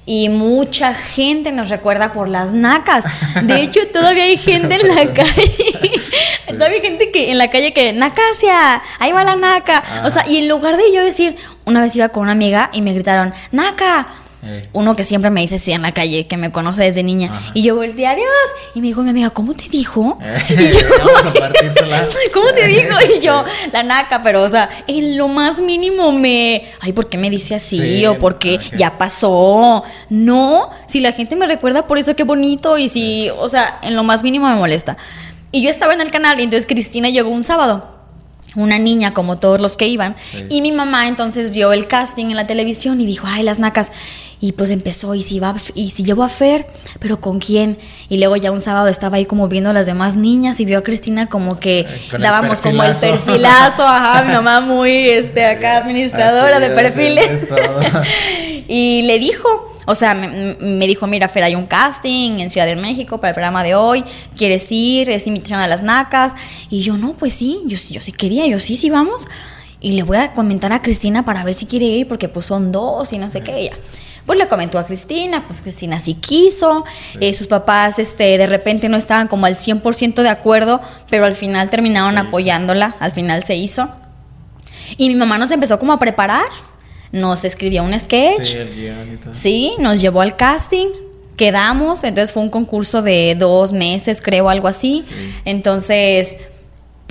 y 0.07 0.29
mucha 0.29 0.95
gente 0.95 1.53
nos 1.53 1.69
recuerda 1.69 2.13
por 2.13 2.29
las 2.29 2.53
nacas. 2.53 3.05
De 3.43 3.57
hecho, 3.63 3.81
todavía 3.93 4.25
hay 4.25 4.37
gente 4.37 4.77
en 4.77 4.89
la 4.89 5.13
calle. 5.13 5.53
todavía 6.47 6.77
hay 6.77 6.83
gente 6.83 7.11
que 7.13 7.31
en 7.31 7.39
la 7.39 7.51
calle 7.51 7.73
que, 7.73 7.93
Nacasia, 7.93 8.83
ahí 8.99 9.13
va 9.13 9.25
la 9.25 9.37
naca. 9.37 10.03
O 10.05 10.11
sea, 10.11 10.27
y 10.29 10.39
en 10.39 10.49
lugar 10.49 10.77
de 10.77 10.93
yo 10.93 11.05
decir, 11.05 11.37
una 11.65 11.81
vez 11.81 11.95
iba 11.97 12.09
con 12.09 12.25
una 12.25 12.33
amiga 12.33 12.71
y 12.73 12.83
me 12.83 12.93
gritaron, 12.93 13.35
Naca, 13.53 14.09
uno 14.73 14.97
que 14.97 15.05
siempre 15.05 15.31
me 15.31 15.43
dice 15.43 15.59
sí 15.59 15.73
en 15.73 15.83
la 15.83 15.93
calle, 15.93 16.27
que 16.27 16.37
me 16.37 16.51
conoce 16.51 16.83
desde 16.83 17.03
niña. 17.03 17.51
Y 17.55 17.63
yo 17.63 17.77
volteé, 17.77 18.07
adiós. 18.07 18.27
Y 18.75 18.81
me 18.81 18.87
dijo 18.89 19.03
mi 19.03 19.11
amiga, 19.11 19.31
¿cómo 19.31 19.55
te 19.55 19.69
dijo? 19.69 20.19
Y 20.49 20.69
yo, 20.69 20.79
¿Cómo 22.35 22.53
te 22.55 22.67
dijo? 22.67 22.97
Y 23.17 23.21
yo, 23.21 23.45
la 23.73 23.83
naca, 23.83 24.23
pero 24.23 24.43
o 24.43 24.49
sea, 24.49 24.69
en 24.87 25.17
lo 25.17 25.29
más 25.29 25.61
mínimo 25.61 26.13
me. 26.13 26.65
Ay, 26.81 26.93
¿por 26.93 27.09
qué 27.09 27.19
me 27.19 27.31
dice 27.31 27.55
así? 27.55 28.07
o 28.07 28.19
porque 28.19 28.59
ya 28.77 28.99
pasó. 28.99 29.85
No, 30.09 30.71
si 30.87 31.01
la 31.01 31.13
gente 31.13 31.37
me 31.37 31.47
recuerda 31.47 31.87
por 31.87 31.99
eso, 31.99 32.17
qué 32.17 32.25
bonito. 32.25 32.79
Y 32.79 32.89
si, 32.89 33.31
o 33.31 33.49
sea, 33.49 33.79
en 33.83 33.95
lo 33.97 34.05
más 34.05 34.23
mínimo 34.23 34.49
me 34.49 34.55
molesta. 34.57 34.97
Y 35.53 35.63
yo 35.63 35.71
estaba 35.71 35.93
en 35.95 36.01
el 36.01 36.11
canal 36.11 36.39
y 36.41 36.45
entonces 36.45 36.67
Cristina 36.67 37.09
llegó 37.11 37.31
un 37.31 37.45
sábado. 37.45 37.99
una 38.57 38.79
niña 38.79 39.15
como 39.15 39.39
todos 39.39 39.61
los 39.61 39.77
que 39.77 39.87
iban. 39.87 40.17
Y 40.49 40.61
mi 40.63 40.73
mamá 40.73 41.07
entonces 41.09 41.51
vio 41.51 41.73
el 41.73 41.87
casting 41.87 42.27
en 42.27 42.37
la 42.37 42.47
televisión 42.47 43.01
y 43.01 43.07
dijo, 43.07 43.27
ay, 43.29 43.43
las 43.43 43.59
nacas. 43.59 43.93
Y 44.43 44.53
pues 44.53 44.71
empezó, 44.71 45.15
y 45.15 45.23
si 45.23 45.39
va, 45.39 45.55
y 45.75 45.91
si 45.91 46.03
llevo 46.03 46.23
a 46.23 46.31
Fer, 46.31 46.67
pero 46.99 47.21
¿con 47.21 47.41
quién? 47.41 47.79
Y 48.09 48.17
luego 48.17 48.37
ya 48.37 48.51
un 48.51 48.63
sábado 48.63 48.89
estaba 48.89 49.19
ahí 49.19 49.27
como 49.27 49.49
viendo 49.49 49.69
a 49.69 49.73
las 49.75 49.85
demás 49.85 50.17
niñas 50.17 50.61
y 50.61 50.65
vio 50.65 50.79
a 50.79 50.83
Cristina 50.83 51.29
como 51.29 51.61
que 51.61 51.87
dábamos 52.19 52.63
como 52.63 52.83
el 52.83 52.97
perfilazo, 52.97 53.87
ajá, 53.87 54.25
mi 54.25 54.33
mamá 54.33 54.61
muy 54.61 55.11
este 55.11 55.45
acá 55.45 55.77
administradora 55.77 56.59
de 56.59 56.71
perfiles. 56.71 57.29
y 58.69 59.03
le 59.03 59.19
dijo, 59.19 59.71
o 59.87 59.95
sea, 59.95 60.15
me, 60.15 60.87
dijo, 60.87 61.07
mira, 61.07 61.29
Fer, 61.29 61.43
hay 61.43 61.55
un 61.55 61.67
casting 61.67 62.39
en 62.39 62.49
Ciudad 62.49 62.67
de 62.67 62.77
México 62.77 63.19
para 63.19 63.31
el 63.31 63.35
programa 63.35 63.65
de 63.65 63.75
hoy, 63.75 64.05
¿quieres 64.37 64.71
ir? 64.71 65.11
Es 65.11 65.27
invitación 65.27 65.61
a 65.61 65.67
las 65.67 65.83
nacas. 65.83 66.35
Y 66.69 66.83
yo, 66.83 66.97
no, 66.97 67.15
pues 67.15 67.35
sí, 67.35 67.61
yo, 67.67 67.77
yo 67.91 68.01
sí 68.01 68.13
quería, 68.13 68.47
yo 68.47 68.59
sí, 68.59 68.77
sí, 68.77 68.89
vamos. 68.89 69.27
Y 69.81 69.93
le 69.93 70.03
voy 70.03 70.19
a 70.19 70.33
comentar 70.33 70.73
a 70.73 70.81
Cristina 70.81 71.25
para 71.25 71.43
ver 71.43 71.55
si 71.55 71.67
quiere 71.67 71.87
ir, 71.87 72.07
porque 72.07 72.29
pues 72.29 72.47
son 72.47 72.71
dos 72.71 73.13
y 73.13 73.19
no 73.19 73.29
sé 73.29 73.43
qué. 73.43 73.63
Ella. 73.63 73.73
Pues 74.31 74.39
le 74.39 74.47
comentó 74.47 74.79
a 74.79 74.87
Cristina, 74.87 75.43
pues 75.45 75.61
Cristina 75.61 75.99
sí 75.99 76.15
quiso, 76.15 76.85
eh, 77.19 77.35
sus 77.35 77.49
papás 77.49 77.99
este, 77.99 78.39
de 78.39 78.47
repente 78.47 78.89
no 78.89 78.97
estaban 78.97 79.27
como 79.27 79.45
al 79.45 79.57
100% 79.57 80.23
de 80.23 80.29
acuerdo, 80.29 80.81
pero 81.11 81.25
al 81.25 81.35
final 81.35 81.69
terminaron 81.69 82.17
apoyándola, 82.17 82.95
al 83.01 83.11
final 83.11 83.43
se 83.43 83.57
hizo. 83.57 83.91
Y 84.97 85.09
mi 85.09 85.17
mamá 85.17 85.37
nos 85.37 85.51
empezó 85.51 85.81
como 85.81 85.93
a 85.93 85.99
preparar, 85.99 86.45
nos 87.11 87.45
escribió 87.45 87.83
un 87.83 87.99
sketch. 87.99 88.45
Sí, 88.45 88.57
el 88.57 89.19
Sí, 89.35 89.73
nos 89.81 90.01
llevó 90.01 90.21
al 90.21 90.37
casting. 90.37 90.87
Quedamos, 91.35 92.05
entonces 92.05 92.31
fue 92.31 92.45
un 92.45 92.51
concurso 92.51 93.03
de 93.03 93.35
dos 93.37 93.73
meses, 93.73 94.23
creo, 94.23 94.49
algo 94.49 94.69
así. 94.69 95.05
Entonces, 95.45 96.37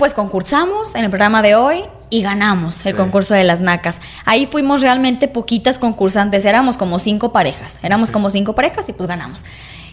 pues 0.00 0.14
concursamos 0.14 0.94
en 0.94 1.04
el 1.04 1.10
programa 1.10 1.42
de 1.42 1.56
hoy 1.56 1.82
y 2.08 2.22
ganamos 2.22 2.86
el 2.86 2.96
concurso 2.96 3.34
de 3.34 3.44
las 3.44 3.60
nacas. 3.60 4.00
Ahí 4.24 4.46
fuimos 4.46 4.80
realmente 4.80 5.28
poquitas 5.28 5.78
concursantes, 5.78 6.46
éramos 6.46 6.78
como 6.78 6.98
cinco 6.98 7.34
parejas, 7.34 7.80
éramos 7.82 8.10
como 8.10 8.30
cinco 8.30 8.54
parejas 8.54 8.88
y 8.88 8.94
pues 8.94 9.06
ganamos. 9.06 9.44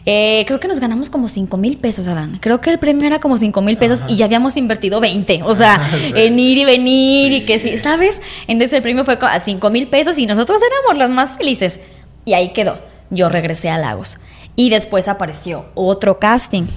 Eh, 0.05 0.45
creo 0.47 0.61
que 0.61 0.69
nos 0.69 0.79
ganamos 0.79 1.09
como 1.09 1.27
5 1.27 1.57
mil 1.57 1.75
pesos, 1.75 2.07
Alan. 2.07 2.37
Creo 2.39 2.61
que 2.61 2.69
el 2.69 2.79
premio 2.79 3.05
era 3.05 3.19
como 3.19 3.37
5 3.37 3.61
mil 3.61 3.77
pesos 3.77 4.05
y 4.07 4.15
ya 4.15 4.23
habíamos 4.23 4.55
invertido 4.55 5.01
20. 5.01 5.41
O 5.43 5.53
sea, 5.53 5.85
en 6.15 6.39
ir 6.39 6.59
y 6.59 6.63
venir 6.63 7.33
y 7.33 7.45
que 7.45 7.59
sí, 7.59 7.77
¿sabes? 7.77 8.21
Entonces 8.47 8.71
el 8.71 8.81
premio 8.81 9.03
fue 9.03 9.17
a 9.19 9.39
5 9.41 9.69
mil 9.69 9.89
pesos 9.89 10.17
y 10.17 10.25
nosotros 10.25 10.61
éramos 10.61 10.97
las 10.97 11.09
más 11.09 11.33
felices. 11.33 11.81
Y 12.23 12.35
ahí 12.35 12.53
quedó. 12.53 12.79
Yo 13.09 13.27
regresé 13.27 13.69
a 13.69 13.77
Lagos. 13.77 14.19
Y 14.55 14.69
después 14.69 15.09
apareció 15.09 15.65
otro 15.75 16.17
casting 16.19 16.67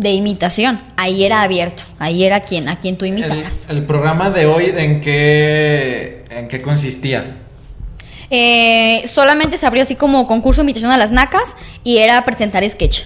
de 0.00 0.12
imitación. 0.12 0.80
Ahí 0.96 1.24
era 1.24 1.42
abierto. 1.42 1.84
Ahí 1.98 2.24
era 2.24 2.40
quien, 2.40 2.68
a 2.68 2.78
quien 2.80 2.96
tú 2.96 3.04
imitaras. 3.04 3.66
El, 3.68 3.78
el 3.78 3.84
programa 3.84 4.30
de 4.30 4.46
hoy, 4.46 4.72
¿en 4.76 5.00
qué, 5.00 6.24
en 6.30 6.48
qué 6.48 6.62
consistía? 6.62 7.36
Eh, 8.30 9.02
solamente 9.06 9.58
se 9.58 9.66
abrió 9.66 9.82
así 9.82 9.96
como 9.96 10.26
concurso 10.26 10.60
de 10.60 10.62
invitación 10.62 10.92
a 10.92 10.96
las 10.96 11.10
nacas 11.10 11.56
y 11.84 11.98
era 11.98 12.24
presentar 12.24 12.68
sketch. 12.68 13.02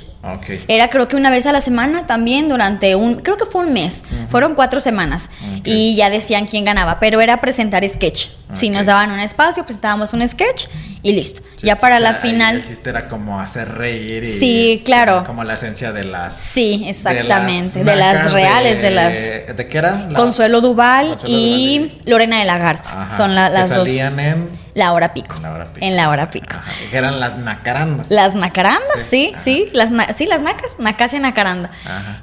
Era 0.69 0.89
creo 0.89 1.07
que 1.07 1.17
una 1.17 1.29
vez 1.29 1.45
a 1.47 1.53
la 1.53 1.61
semana 1.61 2.07
también 2.07 2.49
durante 2.49 2.95
un, 2.95 3.17
creo 3.17 3.37
que 3.37 3.45
fue 3.45 3.61
un 3.61 3.75
mes, 3.75 4.05
fueron 4.31 4.55
cuatro 4.55 4.81
semanas 4.81 5.29
y 5.65 5.97
ya 5.97 6.09
decían 6.09 6.47
quién 6.47 6.65
ganaba, 6.65 6.99
pero 6.99 7.21
era 7.21 7.43
presentar 7.43 7.87
sketch. 7.87 8.29
Si 8.55 8.71
nos 8.71 8.87
daban 8.87 9.11
un 9.11 9.21
espacio, 9.21 9.65
presentábamos 9.65 10.15
un 10.15 10.27
sketch 10.27 10.67
y 11.05 11.13
listo. 11.13 11.43
ya 11.63 11.77
para 11.77 12.01
la 12.01 12.15
final... 12.15 12.57
El 12.57 12.65
chiste 12.65 12.89
era 12.89 13.09
como 13.09 13.39
hacer 13.39 13.75
reír 13.75 14.25
y... 14.25 14.39
Sí, 14.39 14.83
claro. 14.87 15.25
Como 15.27 15.45
la 15.45 15.53
esencia 15.53 15.93
de 15.93 16.03
las... 16.03 16.35
Sí, 16.35 16.85
exactamente. 16.87 17.85
De 17.85 17.95
las, 17.95 18.33
reales, 18.33 18.81
de, 18.81 18.91
las... 18.91 19.13
¿De 19.13 19.69
qué 19.69 19.79
era? 19.79 20.09
Consuelo 20.17 20.63
Duval 20.63 21.19
y 21.27 22.01
Lorena 22.07 22.39
de 22.39 22.47
la 22.47 22.57
Garza. 22.57 23.07
Son 23.15 23.35
las 23.35 23.75
dos. 23.75 23.87
en... 23.91 24.49
La 24.73 24.93
hora 24.95 25.13
pico. 25.13 25.37
La 25.43 25.53
hora 25.53 25.73
pico. 25.75 25.87
En 25.87 25.95
la 25.95 26.09
hora 26.09 26.31
pico. 26.31 26.57
Que 26.91 26.97
eran 26.97 27.21
las 27.21 27.37
nacarandas. 27.37 28.11
Las 28.11 28.35
nacarandas, 28.35 29.03
sí, 29.07 29.35
sí. 29.37 29.69
Las, 29.75 29.91
sí, 30.17 30.25
las 30.25 30.41
nacas, 30.41 30.77
nacas 30.79 31.13
y 31.13 31.19
nacaranda. 31.19 31.71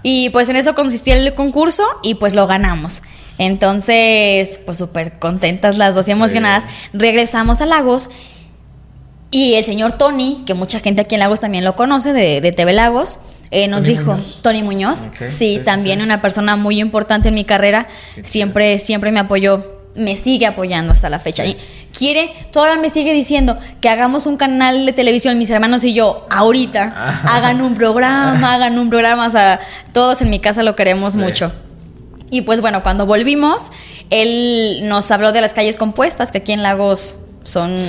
Y 0.01 0.31
pues 0.31 0.49
en 0.49 0.55
eso 0.55 0.73
consistía 0.73 1.15
el 1.15 1.35
concurso 1.35 1.87
y 2.01 2.15
pues 2.15 2.33
lo 2.33 2.47
ganamos. 2.47 3.03
Entonces, 3.37 4.59
pues 4.65 4.79
súper 4.79 5.19
contentas 5.19 5.77
las 5.77 5.93
dos 5.93 6.07
y 6.07 6.11
emocionadas. 6.11 6.63
Regresamos 6.93 7.61
a 7.61 7.65
Lagos 7.65 8.09
y 9.31 9.55
el 9.55 9.63
señor 9.63 9.93
Tony, 9.93 10.43
que 10.45 10.53
mucha 10.53 10.79
gente 10.79 11.01
aquí 11.01 11.15
en 11.15 11.19
Lagos 11.19 11.39
también 11.39 11.63
lo 11.63 11.75
conoce, 11.75 12.13
de, 12.13 12.41
de 12.41 12.51
TV 12.51 12.73
Lagos, 12.73 13.17
eh, 13.49 13.67
nos 13.67 13.85
dijo, 13.85 14.17
Tony 14.41 14.63
Muñoz, 14.63 15.07
sí, 15.27 15.59
también 15.63 16.01
una 16.01 16.21
persona 16.21 16.55
muy 16.55 16.79
importante 16.79 17.29
en 17.29 17.35
mi 17.35 17.43
carrera, 17.43 17.87
siempre, 18.23 18.77
siempre 18.79 19.11
me 19.11 19.19
apoyó 19.19 19.81
me 19.95 20.15
sigue 20.15 20.45
apoyando 20.45 20.91
hasta 20.91 21.09
la 21.09 21.19
fecha. 21.19 21.45
Y 21.45 21.57
quiere, 21.97 22.33
todavía 22.51 22.81
me 22.81 22.89
sigue 22.89 23.13
diciendo 23.13 23.57
que 23.81 23.89
hagamos 23.89 24.25
un 24.25 24.37
canal 24.37 24.85
de 24.85 24.93
televisión, 24.93 25.37
mis 25.37 25.49
hermanos 25.49 25.83
y 25.83 25.93
yo, 25.93 26.25
ahorita, 26.29 27.23
hagan 27.25 27.61
un 27.61 27.75
programa, 27.75 28.53
hagan 28.53 28.79
un 28.79 28.89
programa, 28.89 29.27
o 29.27 29.29
sea, 29.29 29.59
todos 29.91 30.21
en 30.21 30.29
mi 30.29 30.39
casa 30.39 30.63
lo 30.63 30.75
queremos 30.75 31.15
mucho. 31.15 31.53
Y 32.29 32.43
pues 32.43 32.61
bueno, 32.61 32.81
cuando 32.83 33.05
volvimos, 33.05 33.71
él 34.09 34.79
nos 34.83 35.11
habló 35.11 35.33
de 35.33 35.41
las 35.41 35.53
calles 35.53 35.75
compuestas, 35.75 36.31
que 36.31 36.37
aquí 36.37 36.53
en 36.53 36.63
Lagos 36.63 37.15
son, 37.43 37.79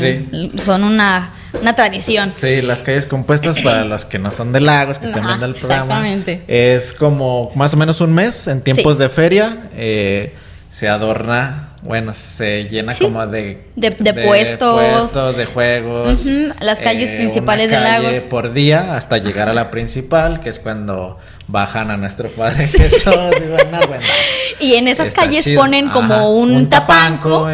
son 0.59 0.85
una, 0.85 1.35
una, 1.61 1.75
tradición. 1.75 2.33
Sí, 2.33 2.63
las 2.63 2.83
calles 2.83 3.07
compuestas 3.07 3.61
para 3.61 3.85
los 3.85 4.05
que 4.05 4.19
no 4.19 4.33
son 4.33 4.53
de 4.53 4.61
Lagos, 4.61 4.99
que 4.99 5.07
estén 5.07 5.27
viendo 5.27 5.47
el 5.47 5.55
programa. 5.55 6.09
Exactamente. 6.09 6.43
Es 6.49 6.93
como 6.93 7.53
más 7.55 7.75
o 7.75 7.77
menos 7.77 8.01
un 8.01 8.13
mes 8.13 8.47
en 8.47 8.63
tiempos 8.63 8.99
de 8.99 9.09
feria. 9.09 9.69
Eh, 9.75 10.35
se 10.69 10.89
adorna 10.89 11.73
bueno, 11.83 12.15
se 12.15 12.69
llena 12.69 12.95
como 12.95 13.27
de, 13.27 13.67
de, 13.75 13.91
puestos. 14.25 15.37
de 15.37 15.47
juegos. 15.47 16.25
Las 16.61 16.79
calles 16.79 17.11
eh, 17.11 17.17
principales 17.17 17.71
de 17.73 17.81
Lagos. 17.81 18.21
Por 18.21 18.53
día 18.53 18.95
hasta 18.95 19.19
llegar 19.19 19.49
a 19.49 19.53
la 19.53 19.71
principal, 19.73 20.39
que 20.39 20.49
es 20.49 20.61
cuando 20.61 21.19
bajan 21.49 21.91
a 21.91 21.97
nuestro 21.97 22.29
Padre 22.31 22.69
Jesús. 22.69 23.05
Y, 24.61 24.75
en 24.75 24.87
esas 24.87 25.11
calles 25.11 25.49
ponen 25.57 25.89
como 25.89 26.37
un, 26.39 26.71
tapanco. 26.71 27.49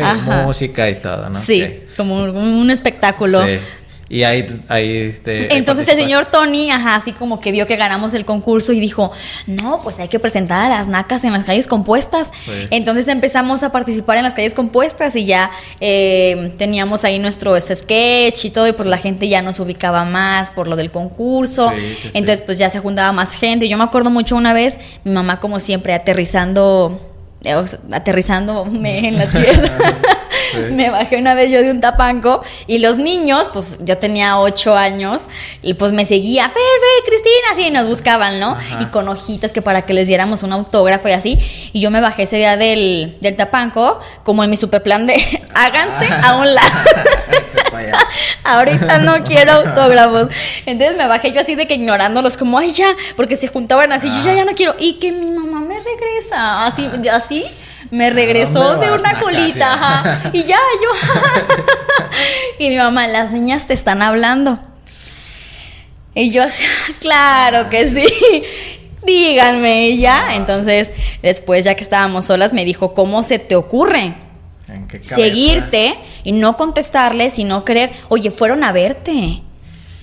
música 0.44 0.90
y 0.90 0.96
todo, 0.96 1.30
¿no? 1.30 1.40
Sí, 1.40 1.84
como 1.98 2.24
un 2.24 2.70
espectáculo. 2.70 3.44
Sí. 3.44 3.58
Y 4.10 4.22
ahí, 4.22 4.62
ahí 4.68 5.20
Entonces 5.26 5.86
el 5.88 5.96
señor 5.96 6.26
Tony, 6.26 6.70
ajá, 6.70 6.94
así 6.94 7.12
como 7.12 7.40
que 7.40 7.52
vio 7.52 7.66
que 7.66 7.76
ganamos 7.76 8.14
el 8.14 8.24
concurso 8.24 8.72
y 8.72 8.80
dijo, 8.80 9.12
no, 9.46 9.82
pues 9.82 9.98
hay 9.98 10.08
que 10.08 10.18
presentar 10.18 10.64
a 10.64 10.68
las 10.70 10.88
nacas 10.88 11.24
en 11.24 11.34
las 11.34 11.44
calles 11.44 11.66
compuestas. 11.66 12.32
Entonces 12.70 13.06
empezamos 13.08 13.62
a 13.62 13.70
participar 13.70 14.16
en 14.16 14.24
las 14.24 14.32
calles 14.32 14.54
compuestas 14.54 15.14
y 15.14 15.26
ya 15.26 15.50
eh, 15.80 16.54
teníamos 16.56 17.04
ahí 17.04 17.18
nuestro 17.18 17.60
sketch 17.60 18.46
y 18.46 18.50
todo, 18.50 18.66
y 18.66 18.72
pues 18.72 18.88
la 18.88 18.96
gente 18.96 19.28
ya 19.28 19.42
nos 19.42 19.60
ubicaba 19.60 20.06
más 20.06 20.48
por 20.48 20.68
lo 20.68 20.76
del 20.76 20.90
concurso. 20.90 21.70
Entonces 22.14 22.40
pues 22.40 22.56
ya 22.56 22.70
se 22.70 22.78
juntaba 22.78 23.12
más 23.12 23.32
gente. 23.32 23.68
Yo 23.68 23.76
me 23.76 23.84
acuerdo 23.84 24.08
mucho 24.08 24.36
una 24.36 24.54
vez, 24.54 24.78
mi 25.04 25.12
mamá 25.12 25.38
como 25.38 25.60
siempre 25.60 25.92
aterrizando, 25.92 26.98
eh, 27.44 27.62
aterrizándome 27.92 29.06
en 29.06 29.18
la 29.18 29.26
tierra. 29.26 29.70
Me 30.72 30.90
bajé 30.90 31.16
una 31.16 31.34
vez 31.34 31.50
yo 31.50 31.62
de 31.62 31.70
un 31.70 31.80
tapanco 31.80 32.42
y 32.66 32.78
los 32.78 32.98
niños, 32.98 33.50
pues 33.52 33.78
yo 33.80 33.98
tenía 33.98 34.38
ocho 34.38 34.76
años 34.76 35.28
y 35.62 35.74
pues 35.74 35.92
me 35.92 36.04
seguía, 36.04 36.48
Fer, 36.48 36.62
Cristina, 37.04 37.48
así 37.52 37.70
nos 37.70 37.86
buscaban, 37.86 38.40
¿no? 38.40 38.56
Y 38.80 38.86
con 38.86 39.08
hojitas 39.08 39.52
que 39.52 39.62
para 39.62 39.82
que 39.82 39.94
les 39.94 40.08
diéramos 40.08 40.42
un 40.42 40.52
autógrafo 40.52 41.08
y 41.08 41.12
así. 41.12 41.38
Y 41.72 41.80
yo 41.80 41.90
me 41.90 42.00
bajé 42.00 42.24
ese 42.24 42.36
día 42.36 42.56
del, 42.56 43.16
del 43.20 43.36
tapanco 43.36 44.00
como 44.24 44.44
en 44.44 44.50
mi 44.50 44.56
super 44.56 44.82
plan 44.82 45.06
de 45.06 45.14
háganse 45.54 46.08
a 46.22 46.36
un 46.36 46.54
lado. 46.54 46.68
Ahorita 48.44 48.98
no 48.98 49.24
quiero 49.24 49.52
autógrafos. 49.52 50.28
Entonces 50.66 50.96
me 50.96 51.06
bajé 51.06 51.32
yo 51.32 51.40
así 51.40 51.54
de 51.54 51.66
que 51.66 51.74
ignorándolos, 51.74 52.36
como, 52.36 52.58
ay, 52.58 52.72
ya, 52.72 52.96
porque 53.16 53.36
se 53.36 53.48
juntaban 53.48 53.92
así, 53.92 54.08
yo 54.08 54.22
ya, 54.24 54.34
ya 54.34 54.44
no 54.44 54.52
quiero. 54.52 54.74
Y 54.78 54.94
que 54.94 55.12
mi 55.12 55.30
mamá 55.30 55.60
me 55.60 55.78
regresa, 55.80 56.64
así, 56.64 56.88
así 57.10 57.44
me 57.90 58.10
regresó 58.10 58.76
de 58.76 58.92
una 58.92 59.20
colita, 59.20 60.30
y 60.32 60.44
ya, 60.44 60.58
yo, 60.82 60.90
y 62.58 62.68
mi 62.70 62.76
mamá, 62.76 63.06
las 63.06 63.30
niñas 63.30 63.66
te 63.66 63.74
están 63.74 64.02
hablando. 64.02 64.58
Y 66.14 66.30
yo, 66.30 66.42
claro 67.00 67.70
que 67.70 67.86
sí, 67.86 68.42
díganme, 69.06 69.90
y 69.90 69.98
ya. 69.98 70.34
Entonces, 70.34 70.92
después, 71.22 71.64
ya 71.64 71.74
que 71.74 71.84
estábamos 71.84 72.26
solas, 72.26 72.52
me 72.52 72.64
dijo, 72.64 72.94
¿cómo 72.94 73.22
se 73.22 73.38
te 73.38 73.56
ocurre? 73.56 74.14
seguirte 75.00 75.94
y 76.24 76.32
no 76.32 76.58
contestarles 76.58 77.38
y 77.38 77.44
no 77.44 77.64
creer, 77.64 77.92
oye, 78.08 78.30
fueron 78.30 78.64
a 78.64 78.72
verte 78.72 79.42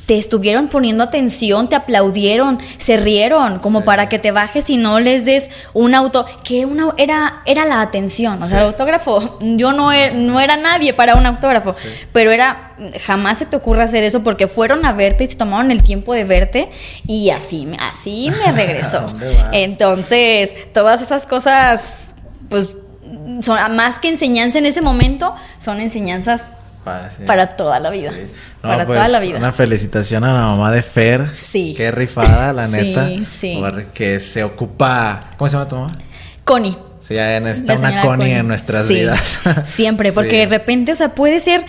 te 0.06 0.18
estuvieron 0.18 0.68
poniendo 0.68 1.04
atención, 1.04 1.68
te 1.68 1.76
aplaudieron, 1.76 2.60
se 2.78 2.98
rieron, 2.98 3.60
como 3.60 3.84
para 3.84 4.08
que 4.08 4.20
te 4.20 4.32
bajes 4.32 4.70
y 4.70 4.78
no 4.78 5.00
les 5.00 5.26
des 5.26 5.50
un 5.74 5.96
auto, 5.96 6.26
que 6.44 6.66
una, 6.66 6.94
era, 6.98 7.42
era 7.46 7.66
la 7.66 7.82
atención, 7.82 8.42
o 8.42 8.48
sea, 8.48 8.60
el 8.60 8.66
autógrafo, 8.68 9.40
yo 9.42 9.72
no, 9.74 9.92
er, 9.92 10.14
no 10.14 10.40
era 10.40 10.58
nadie 10.58 10.94
para 10.94 11.16
un 11.16 11.26
autógrafo, 11.26 11.76
pero 12.14 12.32
era, 12.32 12.76
jamás 13.06 13.40
se 13.40 13.46
te 13.46 13.56
ocurre 13.56 13.84
hacer 13.84 14.04
eso 14.04 14.22
porque 14.22 14.48
fueron 14.48 14.86
a 14.86 14.94
verte 14.94 15.24
y 15.24 15.28
se 15.28 15.36
tomaron 15.36 15.72
el 15.72 15.82
tiempo 15.82 16.14
de 16.14 16.24
verte 16.24 16.70
y 17.08 17.32
así, 17.32 17.68
así 17.80 18.32
me 18.32 18.52
regresó. 18.52 19.14
Entonces, 19.52 20.54
todas 20.74 21.02
esas 21.02 21.26
cosas 21.26 22.12
pues 22.50 22.76
son 23.42 23.76
más 23.76 24.00
que 24.00 24.10
enseñanza 24.10 24.60
en 24.60 24.66
ese 24.66 24.82
momento, 24.82 25.36
son 25.60 25.80
enseñanzas 25.80 26.50
para, 27.26 27.58
toda 27.58 27.80
la 27.80 27.90
vida. 27.90 28.12
para 28.62 28.86
toda 28.86 29.08
la 29.08 29.18
pues, 29.18 29.28
vida. 29.28 29.40
Una 29.40 29.52
felicitación 29.52 30.24
a 30.24 30.34
la 30.34 30.46
mamá 30.46 30.72
de 30.72 30.82
Fer. 30.82 31.34
Sí. 31.34 31.74
Qué 31.76 31.92
rifada, 31.92 32.54
la 32.54 32.68
neta. 32.68 33.08
Sí, 33.08 33.26
sí. 33.26 33.64
Que 33.94 34.20
se 34.20 34.44
ocupa. 34.44 35.32
¿Cómo 35.38 35.50
se 35.50 35.58
llama 35.58 35.68
tu 35.68 35.76
mamá? 35.76 35.92
Connie. 36.44 36.78
Sí, 37.00 37.16
necesita 37.16 37.74
una 37.74 38.02
Connie, 38.02 38.34
en 38.34 38.48
nuestras 38.48 38.88
vidas. 38.88 39.40
Siempre, 39.64 40.12
porque 40.12 40.40
de 40.40 40.46
repente, 40.46 40.92
o 40.92 40.96
sea, 40.96 41.10
puede 41.10 41.40
ser 41.40 41.66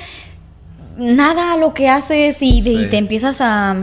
nada 0.97 1.57
lo 1.57 1.75
que 1.75 1.89
haces 1.89 2.37
y 2.41 2.63
te 2.89 2.97
empiezas 2.97 3.41
a 3.41 3.77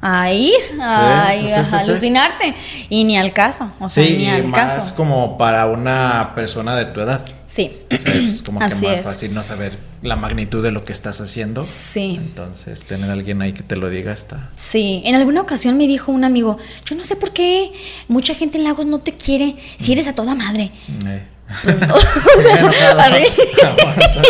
a 0.00 0.32
ir, 0.32 0.54
a, 0.80 1.30
alucinarte. 1.78 2.54
Y 2.88 3.04
ni 3.04 3.18
al 3.18 3.32
caso. 3.32 3.72
O 3.80 3.90
sea, 3.90 4.04
ni 4.04 4.28
al 4.28 4.44
más 4.44 4.92
como 4.92 5.36
para 5.36 5.66
una 5.66 6.32
persona 6.34 6.76
de 6.76 6.86
tu 6.86 7.00
edad. 7.00 7.22
Sí. 7.46 7.70
es 7.90 8.42
como 8.46 8.58
que 8.58 8.66
más 8.66 9.04
fácil 9.04 9.34
no 9.34 9.42
saber 9.42 9.78
la 10.02 10.16
magnitud 10.16 10.62
de 10.62 10.70
lo 10.70 10.84
que 10.84 10.92
estás 10.92 11.20
haciendo. 11.20 11.62
Sí. 11.62 12.16
Entonces, 12.16 12.84
tener 12.84 13.10
a 13.10 13.12
alguien 13.12 13.42
ahí 13.42 13.52
que 13.52 13.62
te 13.62 13.76
lo 13.76 13.88
diga 13.88 14.12
está. 14.12 14.50
Sí. 14.56 15.02
En 15.04 15.14
alguna 15.14 15.40
ocasión 15.40 15.76
me 15.78 15.86
dijo 15.86 16.12
un 16.12 16.24
amigo, 16.24 16.58
yo 16.84 16.96
no 16.96 17.04
sé 17.04 17.16
por 17.16 17.32
qué 17.32 17.72
mucha 18.08 18.34
gente 18.34 18.58
en 18.58 18.64
Lagos 18.64 18.86
no 18.86 19.00
te 19.00 19.12
quiere 19.12 19.56
si 19.76 19.92
eres 19.92 20.06
a 20.08 20.14
toda 20.14 20.34
madre. 20.34 20.72
Eh. 21.06 21.26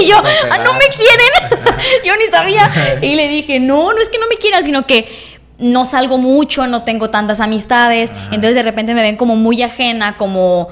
y 0.02 0.06
yo, 0.06 0.16
ah, 0.50 0.58
no 0.58 0.74
me 0.74 0.86
quieren. 0.88 1.74
yo 2.04 2.12
ni 2.16 2.26
sabía. 2.30 2.98
Y 3.00 3.14
le 3.14 3.28
dije, 3.28 3.58
no, 3.58 3.92
no 3.92 3.98
es 4.00 4.08
que 4.08 4.18
no 4.18 4.28
me 4.28 4.36
quieran, 4.36 4.64
sino 4.64 4.86
que 4.86 5.36
no 5.58 5.86
salgo 5.86 6.18
mucho, 6.18 6.66
no 6.66 6.82
tengo 6.82 7.08
tantas 7.08 7.40
amistades, 7.40 8.12
entonces 8.26 8.54
de 8.54 8.62
repente 8.62 8.92
me 8.94 9.02
ven 9.02 9.16
como 9.16 9.36
muy 9.36 9.62
ajena, 9.62 10.16
como... 10.16 10.68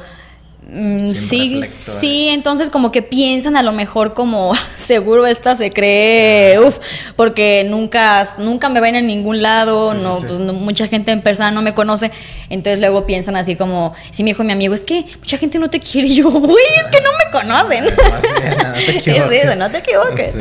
Mm, 0.66 1.10
sí, 1.10 1.62
sí, 1.66 2.28
entonces 2.30 2.70
como 2.70 2.90
que 2.90 3.02
piensan 3.02 3.54
a 3.56 3.62
lo 3.62 3.72
mejor 3.72 4.14
como 4.14 4.54
seguro 4.76 5.26
esta 5.26 5.54
se 5.56 5.70
cree, 5.70 6.58
uff, 6.58 6.78
porque 7.16 7.66
nunca, 7.68 8.26
nunca 8.38 8.70
me 8.70 8.80
ven 8.80 8.94
en 8.94 9.06
ningún 9.06 9.42
lado, 9.42 9.92
no, 9.92 10.18
pues, 10.20 10.40
mucha 10.40 10.88
gente 10.88 11.12
en 11.12 11.20
persona 11.20 11.50
no 11.50 11.60
me 11.60 11.74
conoce, 11.74 12.10
entonces 12.48 12.80
luego 12.80 13.04
piensan 13.04 13.36
así 13.36 13.56
como, 13.56 13.94
si 14.10 14.24
me 14.24 14.30
dijo 14.30 14.42
mi 14.42 14.52
amigo, 14.52 14.74
es 14.74 14.84
que 14.84 15.04
mucha 15.18 15.36
gente 15.36 15.58
no 15.58 15.68
te 15.68 15.80
quiere, 15.80 16.08
y 16.08 16.14
yo, 16.16 16.28
uy, 16.28 16.62
es 16.80 16.86
que 16.86 17.00
no 17.02 17.10
me 17.18 17.30
conocen. 17.30 17.84
no, 17.84 18.72
te 18.72 18.90
equivoques. 18.96 19.44
Es 19.44 19.58
no 19.58 19.70
te 19.70 19.78
equivoques. 19.78 20.34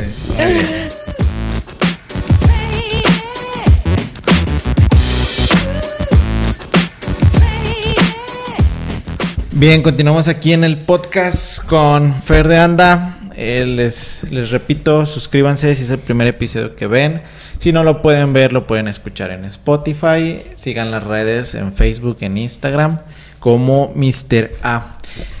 Bien, 9.56 9.82
continuamos 9.82 10.26
aquí 10.26 10.52
en 10.52 10.64
el 10.64 10.78
podcast 10.78 11.64
con 11.64 12.12
Fer 12.12 12.48
de 12.48 12.58
Anda. 12.58 13.18
Eh, 13.36 13.64
les, 13.64 14.26
les 14.28 14.50
repito, 14.50 15.06
suscríbanse 15.06 15.72
si 15.76 15.84
es 15.84 15.90
el 15.90 16.00
primer 16.00 16.26
episodio 16.26 16.74
que 16.74 16.88
ven. 16.88 17.22
Si 17.60 17.70
no 17.70 17.84
lo 17.84 18.02
pueden 18.02 18.32
ver, 18.32 18.52
lo 18.52 18.66
pueden 18.66 18.88
escuchar 18.88 19.30
en 19.30 19.44
Spotify. 19.44 20.42
Sigan 20.56 20.90
las 20.90 21.04
redes 21.04 21.54
en 21.54 21.72
Facebook, 21.72 22.16
en 22.22 22.36
Instagram, 22.36 22.98
como 23.38 23.92
Mr. 23.94 24.50
A. 24.64 24.98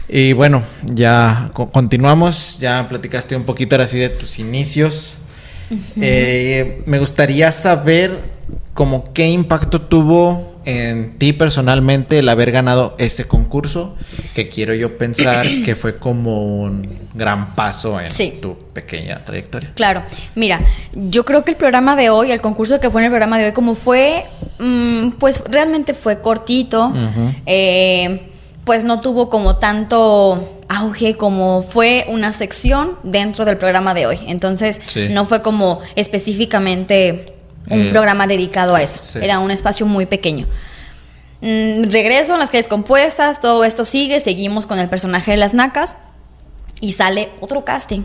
Y 0.08 0.32
bueno, 0.32 0.62
ya 0.84 1.50
continuamos. 1.72 2.58
Ya 2.60 2.86
platicaste 2.88 3.34
un 3.34 3.42
poquito 3.42 3.74
ahora 3.74 3.88
sí 3.88 3.98
de 3.98 4.10
tus 4.10 4.38
inicios. 4.38 5.14
Eh, 6.00 6.82
me 6.86 7.00
gustaría 7.00 7.50
saber 7.50 8.33
como 8.74 9.12
qué 9.12 9.28
impacto 9.28 9.80
tuvo 9.80 10.54
en 10.64 11.18
ti 11.18 11.32
personalmente 11.32 12.18
el 12.18 12.28
haber 12.28 12.50
ganado 12.50 12.94
ese 12.98 13.26
concurso, 13.26 13.94
que 14.34 14.48
quiero 14.48 14.74
yo 14.74 14.98
pensar 14.98 15.46
que 15.64 15.76
fue 15.76 15.98
como 15.98 16.62
un 16.62 17.08
gran 17.14 17.54
paso 17.54 17.98
en 18.00 18.40
tu 18.40 18.56
pequeña 18.72 19.24
trayectoria. 19.24 19.72
Claro, 19.74 20.02
mira, 20.34 20.60
yo 20.92 21.24
creo 21.24 21.44
que 21.44 21.52
el 21.52 21.56
programa 21.56 21.96
de 21.96 22.10
hoy, 22.10 22.32
el 22.32 22.40
concurso 22.40 22.80
que 22.80 22.90
fue 22.90 23.02
en 23.02 23.06
el 23.06 23.10
programa 23.10 23.38
de 23.38 23.46
hoy, 23.46 23.52
como 23.52 23.74
fue, 23.74 24.24
mm, 24.58 25.10
pues 25.18 25.42
realmente 25.48 25.94
fue 25.94 26.20
cortito, 26.20 26.92
eh, 27.46 28.30
pues 28.64 28.84
no 28.84 29.00
tuvo 29.00 29.28
como 29.28 29.56
tanto 29.56 30.62
auge 30.68 31.16
como 31.16 31.62
fue 31.62 32.06
una 32.08 32.32
sección 32.32 32.96
dentro 33.02 33.44
del 33.44 33.58
programa 33.58 33.92
de 33.92 34.06
hoy. 34.06 34.18
Entonces, 34.26 34.80
no 35.10 35.26
fue 35.26 35.42
como 35.42 35.80
específicamente 35.94 37.33
un 37.70 37.80
eh, 37.80 37.90
programa 37.90 38.26
dedicado 38.26 38.74
a 38.74 38.82
eso. 38.82 39.02
Era 39.18 39.38
un 39.38 39.50
espacio 39.50 39.86
muy 39.86 40.06
pequeño. 40.06 40.46
Mm, 41.40 41.90
regreso 41.90 42.34
en 42.34 42.40
las 42.40 42.50
calles 42.50 42.68
compuestas, 42.68 43.40
todo 43.40 43.64
esto 43.64 43.84
sigue, 43.84 44.20
seguimos 44.20 44.66
con 44.66 44.78
el 44.78 44.88
personaje 44.88 45.32
de 45.32 45.36
las 45.36 45.54
nacas 45.54 45.98
y 46.80 46.92
sale 46.92 47.30
otro 47.40 47.64
casting 47.64 48.02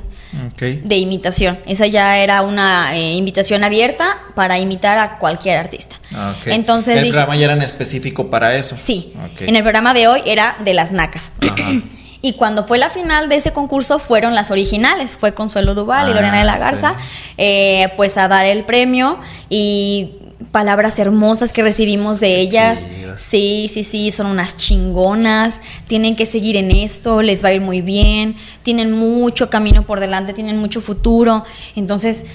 de 0.61 0.97
imitación. 0.97 1.57
Esa 1.65 1.87
ya 1.87 2.19
era 2.19 2.41
una 2.41 2.95
eh, 2.95 3.13
invitación 3.13 3.63
abierta 3.63 4.19
para 4.35 4.59
imitar 4.59 4.97
a 4.97 5.17
cualquier 5.17 5.57
artista. 5.57 5.95
Ah, 6.13 6.35
Entonces, 6.45 6.97
¿El 6.97 7.09
programa 7.09 7.35
ya 7.35 7.45
era 7.45 7.53
en 7.55 7.61
específico 7.61 8.29
para 8.29 8.55
eso? 8.55 8.75
Sí. 8.77 9.13
En 9.39 9.55
el 9.55 9.63
programa 9.63 9.93
de 9.93 10.07
hoy 10.07 10.21
era 10.25 10.55
de 10.63 10.73
las 10.73 10.91
nacas. 10.91 11.33
Y 12.21 12.33
cuando 12.33 12.63
fue 12.63 12.77
la 12.77 12.89
final 12.89 13.29
de 13.29 13.35
ese 13.35 13.53
concurso 13.53 13.97
fueron 13.97 14.35
las 14.35 14.51
originales, 14.51 15.11
fue 15.11 15.33
Consuelo 15.33 15.73
Duval 15.73 16.09
y 16.09 16.13
Lorena 16.13 16.39
de 16.39 16.43
la 16.43 16.55
ah, 16.55 16.59
Garza, 16.59 16.95
eh, 17.37 17.93
pues 17.95 18.17
a 18.17 18.27
dar 18.27 18.45
el 18.45 18.65
premio. 18.65 19.19
Y 19.49 20.11
palabras 20.51 20.99
hermosas 20.99 21.53
que 21.53 21.63
recibimos 21.63 22.19
de 22.19 22.39
ellas. 22.39 22.85
Sí, 23.17 23.67
sí, 23.69 23.83
sí, 23.83 24.11
son 24.11 24.27
unas 24.27 24.57
chingonas, 24.57 25.61
tienen 25.87 26.15
que 26.15 26.25
seguir 26.25 26.57
en 26.57 26.71
esto, 26.71 27.21
les 27.21 27.43
va 27.43 27.49
a 27.49 27.53
ir 27.53 27.61
muy 27.61 27.81
bien, 27.81 28.35
tienen 28.63 28.91
mucho 28.91 29.49
camino 29.49 29.85
por 29.85 29.99
delante, 29.99 30.33
tienen 30.33 30.57
mucho 30.57 30.81
futuro. 30.81 31.43
Entonces, 31.75 32.25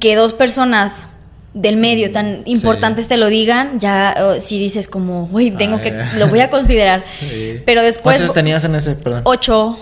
que 0.00 0.14
dos 0.14 0.34
personas 0.34 1.06
del 1.54 1.76
medio 1.76 2.10
tan 2.10 2.42
importantes 2.46 3.08
te 3.08 3.16
lo 3.16 3.26
digan, 3.26 3.78
ya 3.78 4.14
oh, 4.18 4.40
si 4.40 4.58
dices 4.58 4.88
como, 4.88 5.28
uy, 5.30 5.50
tengo 5.50 5.80
que, 5.80 5.92
lo 6.16 6.28
voy 6.28 6.40
a 6.40 6.50
considerar. 6.50 7.02
Pero 7.66 7.82
después... 7.82 8.16
¿Cuántos 8.16 8.34
tenías 8.34 8.64
en 8.64 8.74
ese, 8.74 8.94
perdón? 8.94 9.22
Ocho, 9.24 9.78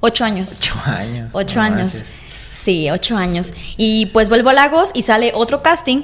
ocho 0.00 0.24
años. 0.24 0.50
Ocho 0.58 0.74
años. 0.84 1.30
Ocho 1.32 1.60
años. 1.60 2.02
Sí, 2.50 2.90
ocho 2.90 3.16
años. 3.16 3.54
Y 3.76 4.06
pues 4.06 4.28
vuelvo 4.28 4.50
a 4.50 4.52
Lagos 4.52 4.90
y 4.94 5.02
sale 5.02 5.30
otro 5.34 5.62
casting 5.62 6.02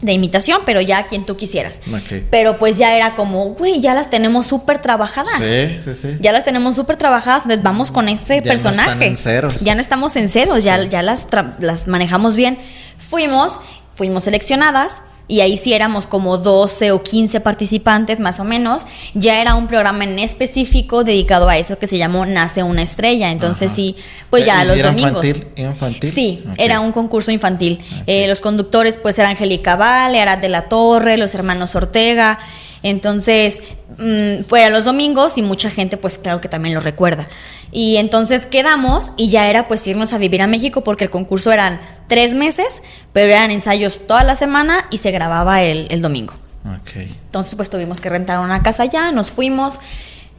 de 0.00 0.12
imitación, 0.12 0.62
pero 0.64 0.80
ya 0.80 1.04
quien 1.04 1.26
tú 1.26 1.36
quisieras. 1.36 1.82
Pero 2.30 2.58
pues 2.58 2.78
ya 2.78 2.96
era 2.96 3.14
como, 3.14 3.50
güey, 3.50 3.80
ya 3.80 3.94
las 3.94 4.08
tenemos 4.08 4.46
súper 4.46 4.80
trabajadas. 4.80 5.36
Sí, 5.38 5.78
sí, 5.84 5.94
sí. 5.94 6.16
Ya 6.20 6.32
las 6.32 6.44
tenemos 6.44 6.76
súper 6.76 6.96
trabajadas, 6.96 7.42
entonces 7.42 7.62
vamos 7.62 7.90
con 7.90 8.08
ese 8.08 8.40
personaje. 8.40 8.86
No 8.86 8.92
están 8.92 9.02
en 9.02 9.16
ceros. 9.16 9.60
Ya 9.60 9.74
no 9.74 9.80
estamos 9.82 10.16
en 10.16 10.28
ceros, 10.28 10.64
ya, 10.64 10.82
ya 10.84 11.02
las, 11.02 11.28
las 11.58 11.86
manejamos 11.86 12.36
bien. 12.36 12.58
Fuimos 12.96 13.58
fuimos 13.94 14.24
seleccionadas 14.24 15.02
y 15.28 15.40
ahí 15.40 15.56
sí 15.56 15.72
éramos 15.72 16.06
como 16.06 16.36
12 16.36 16.92
o 16.92 17.02
15 17.02 17.40
participantes 17.40 18.20
más 18.20 18.40
o 18.40 18.44
menos. 18.44 18.86
Ya 19.14 19.40
era 19.40 19.54
un 19.54 19.66
programa 19.66 20.04
en 20.04 20.18
específico 20.18 21.04
dedicado 21.04 21.48
a 21.48 21.56
eso 21.56 21.78
que 21.78 21.86
se 21.86 21.96
llamó 21.96 22.26
Nace 22.26 22.62
una 22.62 22.82
estrella. 22.82 23.30
Entonces 23.30 23.72
sí, 23.72 23.96
pues 24.28 24.44
ya 24.44 24.64
los 24.64 24.82
domingos. 24.82 25.24
Infantil, 25.56 26.10
Sí, 26.10 26.44
era 26.58 26.80
un 26.80 26.92
concurso 26.92 27.30
infantil. 27.30 27.82
Eh, 28.06 28.26
los 28.28 28.40
conductores 28.40 28.98
pues 28.98 29.18
eran 29.18 29.30
Angélica 29.32 29.76
Vale, 29.76 30.20
Arad 30.20 30.38
de 30.38 30.48
la 30.48 30.64
Torre, 30.64 31.16
los 31.16 31.34
hermanos 31.34 31.74
Ortega. 31.76 32.38
Entonces, 32.82 33.60
mmm, 33.98 34.44
fue 34.46 34.64
a 34.64 34.70
los 34.70 34.84
domingos 34.84 35.38
y 35.38 35.42
mucha 35.42 35.70
gente 35.70 35.96
pues 35.96 36.18
claro 36.18 36.40
que 36.40 36.48
también 36.48 36.74
lo 36.74 36.80
recuerda. 36.80 37.28
Y 37.70 37.96
entonces 37.96 38.46
quedamos 38.46 39.12
y 39.16 39.28
ya 39.28 39.48
era 39.48 39.68
pues 39.68 39.86
irnos 39.86 40.12
a 40.12 40.18
vivir 40.18 40.42
a 40.42 40.46
México 40.46 40.84
porque 40.84 41.04
el 41.04 41.10
concurso 41.10 41.52
eran 41.52 41.80
tres 42.08 42.34
meses, 42.34 42.82
pero 43.12 43.32
eran 43.32 43.50
ensayos 43.50 44.06
toda 44.06 44.24
la 44.24 44.36
semana 44.36 44.86
y 44.90 44.98
se 44.98 45.10
grababa 45.10 45.62
el, 45.62 45.86
el 45.90 46.02
domingo. 46.02 46.34
Entonces 46.94 47.54
pues 47.56 47.70
tuvimos 47.70 48.00
que 48.00 48.08
rentar 48.08 48.38
una 48.38 48.62
casa 48.62 48.84
allá, 48.84 49.10
nos 49.12 49.30
fuimos 49.32 49.80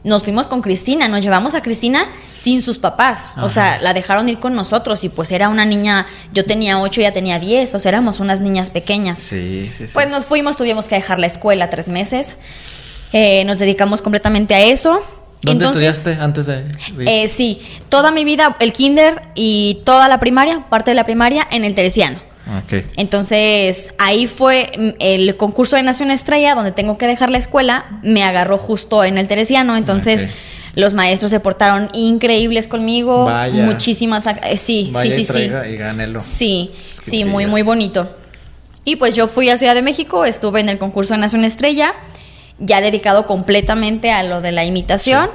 nos 0.04 0.22
fuimos 0.22 0.46
con 0.46 0.60
Cristina, 0.60 1.08
nos 1.08 1.24
llevamos 1.24 1.54
a 1.54 1.62
Cristina 1.62 2.08
sin 2.34 2.62
sus 2.62 2.78
papás, 2.78 3.28
o 3.38 3.48
sea, 3.48 3.80
la 3.80 3.94
dejaron 3.94 4.28
ir 4.28 4.38
con 4.38 4.54
nosotros 4.54 5.02
y 5.02 5.08
pues 5.08 5.32
era 5.32 5.48
una 5.48 5.64
niña, 5.64 6.06
yo 6.32 6.44
tenía 6.44 6.78
ocho, 6.78 7.00
ella 7.00 7.12
tenía 7.12 7.38
diez, 7.38 7.74
o 7.74 7.80
sea, 7.80 7.88
éramos 7.88 8.20
unas 8.20 8.42
niñas 8.42 8.70
pequeñas. 8.70 9.18
Sí, 9.18 9.72
sí, 9.76 9.86
sí. 9.86 9.90
Pues 9.92 10.08
nos 10.10 10.26
fuimos, 10.26 10.58
tuvimos 10.58 10.88
que 10.88 10.96
dejar 10.96 11.18
la 11.18 11.26
escuela 11.26 11.70
tres 11.70 11.88
meses, 11.88 12.36
eh, 13.12 13.44
nos 13.46 13.58
dedicamos 13.58 14.02
completamente 14.02 14.54
a 14.54 14.60
eso. 14.60 15.00
¿Dónde 15.40 15.64
estudiaste 15.66 16.16
antes 16.20 16.46
de...? 16.46 16.64
Eh, 17.00 17.28
sí, 17.28 17.60
toda 17.88 18.10
mi 18.10 18.24
vida, 18.24 18.56
el 18.60 18.72
kinder 18.72 19.22
y 19.34 19.82
toda 19.84 20.08
la 20.08 20.20
primaria, 20.20 20.66
parte 20.68 20.90
de 20.90 20.94
la 20.94 21.04
primaria, 21.04 21.46
en 21.50 21.64
el 21.64 21.74
Teresiano. 21.74 22.18
Entonces, 22.96 23.94
ahí 23.98 24.26
fue 24.26 24.70
mm, 24.76 24.88
el 24.98 25.36
concurso 25.36 25.76
de 25.76 25.82
Nación 25.82 26.10
Estrella, 26.10 26.54
donde 26.54 26.72
tengo 26.72 26.98
que 26.98 27.06
dejar 27.06 27.30
la 27.30 27.38
escuela, 27.38 28.00
me 28.02 28.22
agarró 28.22 28.58
justo 28.58 29.04
en 29.04 29.18
el 29.18 29.28
Teresiano, 29.28 29.76
entonces... 29.76 30.26
Los 30.76 30.92
maestros 30.92 31.30
se 31.30 31.38
portaron 31.38 31.88
increíbles 31.92 32.66
conmigo. 32.66 33.30
Muchísimas. 33.52 34.26
Eh, 34.26 34.56
sí, 34.56 34.92
sí, 35.02 35.12
sí, 35.12 35.24
sí. 35.24 35.50
Sí, 36.18 36.72
sí, 36.78 37.24
muy, 37.24 37.46
muy 37.46 37.62
bonito. 37.62 38.10
Y 38.84 38.96
pues 38.96 39.14
yo 39.14 39.28
fui 39.28 39.48
a 39.48 39.56
Ciudad 39.56 39.74
de 39.74 39.82
México, 39.82 40.24
estuve 40.24 40.60
en 40.60 40.68
el 40.68 40.78
concurso 40.78 41.14
de 41.14 41.20
Nación 41.20 41.44
Estrella, 41.44 41.94
ya 42.58 42.80
dedicado 42.80 43.26
completamente 43.26 44.10
a 44.10 44.22
lo 44.22 44.40
de 44.40 44.52
la 44.52 44.64
imitación. 44.64 45.30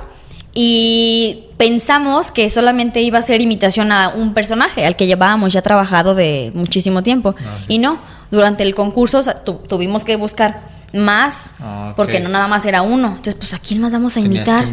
Y 0.61 1.45
pensamos 1.55 2.31
que 2.31 2.49
solamente 2.49 3.01
iba 3.01 3.17
a 3.17 3.21
ser 3.21 3.39
imitación 3.39 3.93
a 3.93 4.09
un 4.09 4.33
personaje 4.33 4.85
al 4.85 4.97
que 4.97 5.07
llevábamos 5.07 5.53
ya 5.53 5.61
trabajado 5.61 6.15
de 6.15 6.51
muchísimo 6.53 7.01
tiempo. 7.01 7.33
Ah, 7.39 7.59
y 7.69 7.79
no, 7.79 7.97
durante 8.29 8.63
el 8.63 8.75
concurso 8.75 9.21
tuvimos 9.69 10.03
que 10.03 10.17
buscar 10.17 10.67
más 10.93 11.55
ah, 11.61 11.93
porque 11.95 12.19
no 12.19 12.27
nada 12.27 12.49
más 12.49 12.65
era 12.65 12.81
uno. 12.81 13.07
Entonces, 13.07 13.35
pues 13.35 13.53
a 13.53 13.59
quién 13.59 13.79
más 13.79 13.93
vamos 13.93 14.17
a 14.17 14.19
imitar. 14.19 14.65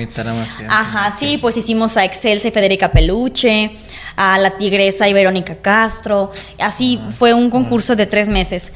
Ajá, 0.69 1.15
sí, 1.17 1.39
pues 1.39 1.57
hicimos 1.57 1.97
a 1.97 2.05
Excelsa 2.05 2.49
y 2.49 2.51
Federica 2.51 2.91
Peluche, 2.91 3.77
a 4.17 4.39
la 4.39 4.59
tigresa 4.59 5.09
y 5.09 5.13
Verónica 5.13 5.55
Castro. 5.63 6.33
Así 6.59 7.01
ah, 7.01 7.13
fue 7.17 7.33
un 7.33 7.49
concurso 7.49 7.95
de 7.95 8.07
tres 8.07 8.29
meses. 8.29 8.73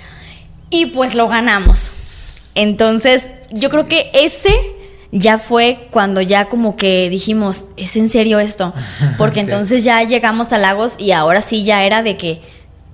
Y 0.70 0.86
pues 0.86 1.16
lo 1.16 1.26
ganamos. 1.26 1.90
Entonces, 2.54 3.26
yo 3.50 3.68
creo 3.68 3.88
que 3.88 4.12
ese 4.14 4.78
ya 5.12 5.38
fue 5.38 5.88
cuando 5.90 6.20
ya 6.20 6.46
como 6.46 6.76
que 6.76 7.10
dijimos, 7.10 7.66
¿es 7.76 7.96
en 7.96 8.08
serio 8.08 8.38
esto? 8.38 8.74
Porque 9.18 9.40
entonces 9.40 9.84
ya 9.84 10.02
llegamos 10.02 10.52
a 10.52 10.58
Lagos 10.58 10.94
y 10.98 11.12
ahora 11.12 11.42
sí 11.42 11.64
ya 11.64 11.84
era 11.84 12.02
de 12.02 12.16
que 12.16 12.40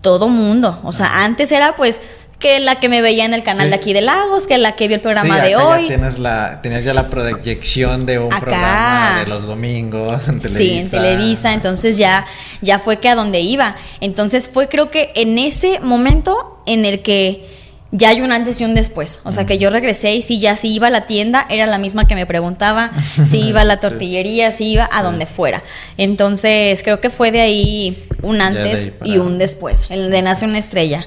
todo 0.00 0.28
mundo, 0.28 0.80
o 0.84 0.92
sea, 0.92 1.24
antes 1.24 1.50
era 1.50 1.76
pues 1.76 2.00
que 2.38 2.60
la 2.60 2.78
que 2.78 2.88
me 2.88 3.00
veía 3.00 3.24
en 3.24 3.32
el 3.32 3.42
canal 3.42 3.70
de 3.70 3.76
aquí 3.76 3.92
de 3.92 4.02
Lagos, 4.02 4.46
que 4.46 4.58
la 4.58 4.76
que 4.76 4.88
vio 4.88 4.96
el 4.96 5.00
programa 5.00 5.40
de 5.40 5.56
hoy. 5.56 5.82
Ya 5.82 5.88
tienes 5.88 6.18
la, 6.18 6.60
ya 6.62 6.92
la 6.92 7.08
proyección 7.08 8.04
de 8.04 8.18
un 8.18 8.28
programa 8.28 9.20
de 9.20 9.26
los 9.26 9.46
domingos 9.46 10.28
en 10.28 10.38
Televisa. 10.38 10.58
Sí, 10.58 10.78
en 10.78 10.90
Televisa, 10.90 11.52
entonces 11.54 11.96
ya, 11.96 12.26
ya 12.60 12.78
fue 12.78 12.98
que 12.98 13.08
a 13.08 13.14
donde 13.14 13.40
iba. 13.40 13.76
Entonces 14.00 14.48
fue 14.52 14.68
creo 14.68 14.90
que 14.90 15.12
en 15.14 15.38
ese 15.38 15.80
momento 15.80 16.60
en 16.66 16.84
el 16.84 17.00
que 17.00 17.65
ya 17.92 18.10
hay 18.10 18.20
un 18.20 18.32
antes 18.32 18.60
y 18.60 18.64
un 18.64 18.74
después. 18.74 19.20
O 19.24 19.32
sea, 19.32 19.46
que 19.46 19.58
yo 19.58 19.70
regresé 19.70 20.14
y 20.14 20.22
si 20.22 20.40
ya 20.40 20.56
si 20.56 20.72
iba 20.72 20.88
a 20.88 20.90
la 20.90 21.06
tienda, 21.06 21.46
era 21.48 21.66
la 21.66 21.78
misma 21.78 22.06
que 22.06 22.14
me 22.14 22.26
preguntaba, 22.26 22.92
si 23.24 23.40
iba 23.40 23.62
a 23.62 23.64
la 23.64 23.80
tortillería, 23.80 24.50
si 24.50 24.72
iba 24.72 24.88
a 24.92 25.02
donde 25.02 25.26
fuera. 25.26 25.62
Entonces, 25.96 26.82
creo 26.82 27.00
que 27.00 27.10
fue 27.10 27.30
de 27.30 27.40
ahí 27.40 28.06
un 28.22 28.40
antes 28.40 28.92
y 29.04 29.18
un 29.18 29.38
después, 29.38 29.86
el 29.90 30.10
de 30.10 30.22
Nace 30.22 30.46
una 30.46 30.58
estrella. 30.58 31.06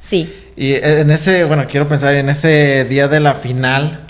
Sí. 0.00 0.32
Y 0.56 0.74
en 0.74 1.10
ese, 1.10 1.44
bueno, 1.44 1.66
quiero 1.68 1.88
pensar 1.88 2.14
en 2.14 2.28
ese 2.28 2.84
día 2.84 3.08
de 3.08 3.20
la 3.20 3.34
final, 3.34 4.06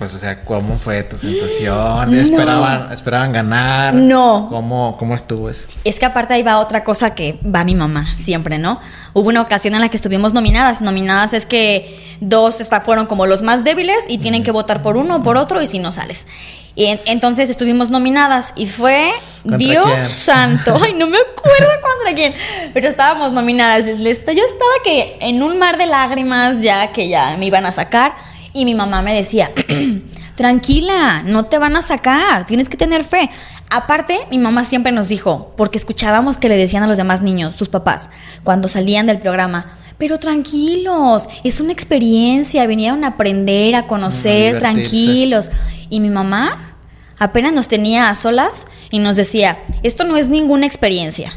pues, 0.00 0.14
o 0.14 0.18
sea, 0.18 0.46
¿cómo 0.46 0.78
fue 0.78 1.02
tu 1.02 1.14
sensación? 1.14 2.14
¿Esperaban, 2.18 2.90
¿Esperaban 2.90 3.32
ganar? 3.32 3.92
No. 3.92 4.46
¿Cómo, 4.48 4.96
¿Cómo 4.98 5.14
estuvo 5.14 5.50
eso? 5.50 5.68
Es 5.84 5.98
que 5.98 6.06
aparte 6.06 6.32
ahí 6.32 6.42
va 6.42 6.56
otra 6.56 6.84
cosa 6.84 7.14
que 7.14 7.38
va 7.44 7.64
mi 7.64 7.74
mamá 7.74 8.16
siempre, 8.16 8.56
¿no? 8.56 8.80
Hubo 9.12 9.28
una 9.28 9.42
ocasión 9.42 9.74
en 9.74 9.82
la 9.82 9.90
que 9.90 9.98
estuvimos 9.98 10.32
nominadas. 10.32 10.80
Nominadas 10.80 11.34
es 11.34 11.44
que 11.44 12.16
dos 12.22 12.62
está, 12.62 12.80
fueron 12.80 13.04
como 13.04 13.26
los 13.26 13.42
más 13.42 13.62
débiles 13.62 14.06
y 14.08 14.16
tienen 14.16 14.42
que 14.42 14.52
votar 14.52 14.82
por 14.82 14.96
uno 14.96 15.16
o 15.16 15.22
por 15.22 15.36
otro 15.36 15.60
y 15.60 15.66
si 15.66 15.78
no 15.78 15.92
sales. 15.92 16.26
Y 16.74 16.98
entonces 17.04 17.50
estuvimos 17.50 17.90
nominadas 17.90 18.54
y 18.56 18.68
fue 18.68 19.10
Dios 19.44 20.08
santo. 20.08 20.78
Ay, 20.82 20.94
no 20.94 21.08
me 21.08 21.18
acuerdo 21.18 21.74
contra 21.82 22.14
quién. 22.14 22.34
Pero 22.72 22.88
estábamos 22.88 23.32
nominadas. 23.32 23.84
Yo 23.84 23.92
estaba 23.92 24.72
que 24.82 25.18
en 25.20 25.42
un 25.42 25.58
mar 25.58 25.76
de 25.76 25.84
lágrimas 25.84 26.60
ya 26.60 26.90
que 26.90 27.10
ya 27.10 27.36
me 27.36 27.44
iban 27.44 27.66
a 27.66 27.72
sacar 27.72 28.29
y 28.52 28.64
mi 28.64 28.74
mamá 28.74 29.02
me 29.02 29.14
decía, 29.14 29.50
tranquila, 30.36 31.22
no 31.24 31.44
te 31.44 31.58
van 31.58 31.76
a 31.76 31.82
sacar, 31.82 32.46
tienes 32.46 32.68
que 32.68 32.76
tener 32.76 33.04
fe. 33.04 33.30
Aparte, 33.70 34.18
mi 34.30 34.38
mamá 34.38 34.64
siempre 34.64 34.90
nos 34.92 35.08
dijo, 35.08 35.52
porque 35.56 35.78
escuchábamos 35.78 36.38
que 36.38 36.48
le 36.48 36.56
decían 36.56 36.82
a 36.82 36.86
los 36.86 36.96
demás 36.96 37.22
niños, 37.22 37.54
sus 37.54 37.68
papás, 37.68 38.10
cuando 38.42 38.68
salían 38.68 39.06
del 39.06 39.20
programa, 39.20 39.76
pero 39.98 40.18
tranquilos, 40.18 41.28
es 41.44 41.60
una 41.60 41.72
experiencia, 41.72 42.66
vinieron 42.66 43.04
a 43.04 43.08
aprender, 43.08 43.74
a 43.74 43.86
conocer, 43.86 44.58
tranquilos. 44.58 45.50
Y 45.90 46.00
mi 46.00 46.08
mamá 46.08 46.74
apenas 47.18 47.52
nos 47.52 47.68
tenía 47.68 48.08
a 48.08 48.14
solas 48.14 48.66
y 48.90 48.98
nos 48.98 49.16
decía, 49.16 49.58
esto 49.82 50.04
no 50.04 50.16
es 50.16 50.28
ninguna 50.28 50.64
experiencia, 50.66 51.34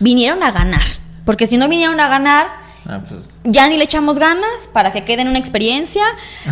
vinieron 0.00 0.42
a 0.42 0.50
ganar, 0.52 0.84
porque 1.24 1.46
si 1.46 1.56
no 1.56 1.68
vinieron 1.68 1.98
a 1.98 2.08
ganar, 2.08 2.46
Ah, 2.86 3.00
pues. 3.08 3.20
Ya 3.46 3.68
ni 3.68 3.76
le 3.76 3.84
echamos 3.84 4.18
ganas 4.18 4.68
para 4.72 4.90
que 4.90 5.04
quede 5.04 5.20
en 5.20 5.28
una 5.28 5.38
experiencia 5.38 6.02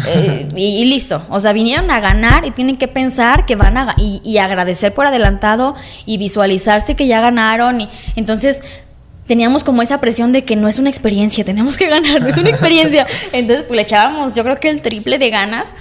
eh, 0.06 0.46
y, 0.54 0.84
listo. 0.84 1.24
O 1.30 1.40
sea, 1.40 1.54
vinieron 1.54 1.90
a 1.90 2.00
ganar 2.00 2.44
y 2.44 2.50
tienen 2.50 2.76
que 2.76 2.86
pensar 2.86 3.46
que 3.46 3.56
van 3.56 3.78
a 3.78 3.94
y, 3.96 4.36
agradecer 4.36 4.92
por 4.92 5.06
adelantado 5.06 5.74
y 6.04 6.18
visualizarse 6.18 6.94
que 6.94 7.06
ya 7.06 7.22
ganaron. 7.22 7.80
Y 7.80 7.88
entonces 8.14 8.60
teníamos 9.26 9.64
como 9.64 9.80
esa 9.80 10.00
presión 10.00 10.32
de 10.32 10.44
que 10.44 10.54
no 10.54 10.68
es 10.68 10.78
una 10.78 10.90
experiencia, 10.90 11.44
tenemos 11.44 11.78
que 11.78 11.86
ganar, 11.86 12.20
no 12.20 12.28
es 12.28 12.36
una 12.36 12.50
experiencia. 12.50 13.06
Entonces, 13.32 13.64
pues 13.66 13.76
le 13.76 13.82
echábamos, 13.82 14.34
yo 14.34 14.42
creo 14.42 14.56
que 14.56 14.68
el 14.68 14.82
triple 14.82 15.18
de 15.18 15.30
ganas 15.30 15.74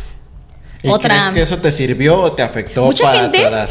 ¿Y 0.83 0.89
Otra. 0.89 1.15
¿Crees 1.15 1.33
que 1.33 1.41
eso 1.41 1.57
te 1.59 1.71
sirvió 1.71 2.19
o 2.19 2.31
te 2.31 2.41
afectó 2.41 2.85
¿Mucha 2.85 3.03
para 3.03 3.19
gente? 3.21 3.39
tu 3.39 3.45
edad? 3.45 3.69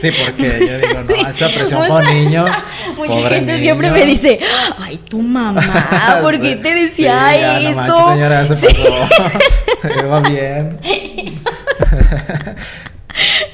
Sí, 0.00 0.10
porque 0.24 0.66
yo 0.66 0.88
digo, 0.88 1.02
no, 1.04 1.28
esa 1.28 1.48
presión 1.48 1.88
con 1.88 2.04
niños. 2.04 2.50
Mucha 2.96 3.28
gente 3.28 3.58
siempre 3.58 3.90
me 3.90 4.04
dice, 4.04 4.40
ay, 4.78 4.98
tu 4.98 5.22
mamá, 5.22 6.18
¿por 6.22 6.40
qué 6.40 6.56
te 6.56 6.74
decía 6.74 7.58
sí, 7.60 7.66
eso? 7.66 7.86
No 7.86 8.12
señora, 8.12 8.46
se 8.46 8.54
pasó. 8.54 10.08
Va 10.10 10.20
bien. 10.20 10.80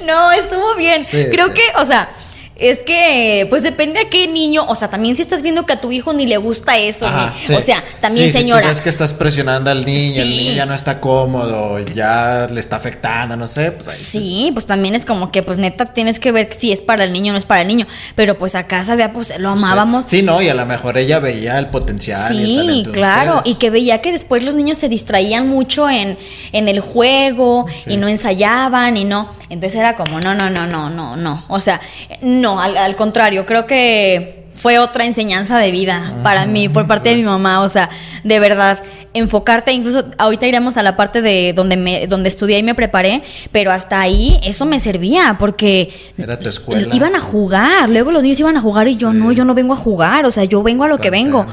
no, 0.02 0.32
estuvo 0.32 0.74
bien. 0.74 1.04
Creo 1.04 1.52
que, 1.52 1.62
o 1.76 1.84
sea, 1.84 2.08
es 2.56 2.78
que, 2.80 3.46
pues 3.50 3.64
depende 3.64 3.98
a 3.98 4.08
qué 4.08 4.28
niño, 4.28 4.64
o 4.68 4.76
sea, 4.76 4.88
también 4.88 5.16
si 5.16 5.22
estás 5.22 5.42
viendo 5.42 5.66
que 5.66 5.72
a 5.72 5.80
tu 5.80 5.90
hijo 5.90 6.12
ni 6.12 6.24
le 6.24 6.36
gusta 6.36 6.78
eso, 6.78 7.06
o 7.06 7.60
sea, 7.60 7.82
también 8.00 8.32
señora. 8.32 8.72
Si 8.72 8.82
que 8.82 8.90
estás 8.90 9.12
presionando 9.12 9.70
al 9.70 9.84
niño, 9.84 10.22
el 10.22 10.30
niño 10.30 10.52
ya 10.52 10.66
no 10.66 10.74
está 10.74 11.00
cómodo, 11.00 11.80
ya 11.80 12.46
le 12.50 12.60
está 12.60 12.76
afectando, 12.76 13.36
no 13.36 13.48
sé, 13.48 13.72
pues 13.72 13.96
Sí, 13.96 14.50
pues 14.52 14.66
también 14.66 14.94
es 14.94 15.04
como 15.04 15.32
que, 15.32 15.42
pues 15.42 15.58
neta, 15.58 15.86
tienes 15.86 16.20
que 16.20 16.30
ver 16.30 16.52
si 16.52 16.70
es 16.70 16.80
para 16.80 17.04
el 17.04 17.12
niño 17.12 17.30
o 17.30 17.32
no 17.32 17.38
es 17.38 17.44
para 17.44 17.62
el 17.62 17.68
niño, 17.68 17.86
pero 18.14 18.38
pues 18.38 18.54
acá 18.54 18.84
sabía, 18.84 19.12
pues 19.12 19.36
lo 19.38 19.50
amábamos. 19.50 20.04
Sí, 20.04 20.22
no, 20.22 20.40
y 20.40 20.48
a 20.48 20.54
lo 20.54 20.64
mejor 20.64 20.96
ella 20.96 21.18
veía 21.18 21.58
el 21.58 21.68
potencial. 21.68 22.28
Sí, 22.28 22.84
claro, 22.92 23.42
y 23.44 23.54
que 23.54 23.70
veía 23.70 24.00
que 24.00 24.12
después 24.12 24.44
los 24.44 24.54
niños 24.54 24.78
se 24.78 24.88
distraían 24.88 25.48
mucho 25.48 25.90
en, 25.90 26.18
en 26.52 26.68
el 26.68 26.78
juego 26.78 27.66
y 27.86 27.96
no 27.96 28.06
ensayaban 28.06 28.96
y 28.96 29.04
no, 29.04 29.28
entonces 29.48 29.80
era 29.80 29.96
como, 29.96 30.20
no, 30.20 30.34
no, 30.34 30.50
no, 30.50 30.66
no, 30.66 30.88
no, 30.88 31.16
no, 31.16 31.44
o 31.48 31.58
sea, 31.58 31.80
no, 32.20 32.43
al, 32.52 32.96
contrario, 32.96 33.46
creo 33.46 33.66
que 33.66 34.44
fue 34.52 34.78
otra 34.78 35.04
enseñanza 35.04 35.58
de 35.58 35.70
vida 35.70 36.14
para 36.22 36.46
mí 36.46 36.68
por 36.68 36.86
parte 36.86 37.08
de 37.10 37.16
mi 37.16 37.24
mamá, 37.24 37.60
o 37.60 37.68
sea, 37.68 37.90
de 38.22 38.38
verdad 38.38 38.82
enfocarte, 39.14 39.72
incluso 39.72 40.04
ahorita 40.18 40.46
iremos 40.46 40.76
a 40.76 40.82
la 40.82 40.96
parte 40.96 41.22
de 41.22 41.52
donde 41.54 41.76
me, 41.76 42.06
donde 42.08 42.28
estudié 42.28 42.58
y 42.58 42.62
me 42.64 42.74
preparé, 42.74 43.22
pero 43.52 43.70
hasta 43.70 44.00
ahí 44.00 44.40
eso 44.42 44.66
me 44.66 44.80
servía, 44.80 45.36
porque 45.38 46.12
Era 46.18 46.36
tu 46.38 46.48
escuela. 46.48 46.94
iban 46.94 47.14
a 47.14 47.20
jugar, 47.20 47.88
luego 47.88 48.10
los 48.10 48.22
niños 48.22 48.40
iban 48.40 48.56
a 48.56 48.60
jugar 48.60 48.88
y 48.88 48.96
yo 48.96 49.12
no, 49.12 49.30
yo 49.30 49.44
no 49.44 49.54
vengo 49.54 49.72
a 49.72 49.76
jugar, 49.76 50.26
o 50.26 50.32
sea, 50.32 50.42
yo 50.44 50.62
vengo 50.64 50.82
a 50.84 50.88
lo 50.88 50.98
que 50.98 51.10
vengo. 51.10 51.46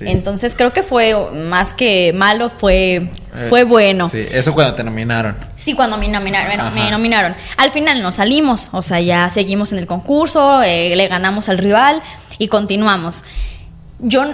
Entonces 0.00 0.54
creo 0.56 0.72
que 0.72 0.82
fue 0.82 1.14
más 1.48 1.72
que 1.72 2.12
malo, 2.14 2.50
fue, 2.50 2.96
eh, 2.96 3.10
fue 3.48 3.62
bueno. 3.62 4.08
Sí, 4.08 4.24
eso 4.32 4.52
cuando 4.52 4.74
te 4.74 4.82
nominaron. 4.82 5.36
Sí, 5.54 5.74
cuando 5.74 5.96
me 5.96 6.08
nominaron, 6.08 6.74
me 6.74 6.90
nominaron. 6.90 7.36
Al 7.56 7.70
final 7.70 8.02
nos 8.02 8.16
salimos, 8.16 8.70
o 8.72 8.82
sea, 8.82 9.00
ya 9.00 9.30
seguimos 9.30 9.72
en 9.72 9.78
el 9.78 9.86
concurso, 9.86 10.62
eh, 10.62 10.94
le 10.96 11.06
ganamos 11.06 11.48
al 11.48 11.58
rival 11.58 12.02
y 12.38 12.48
continuamos. 12.48 13.22
Yo 14.00 14.24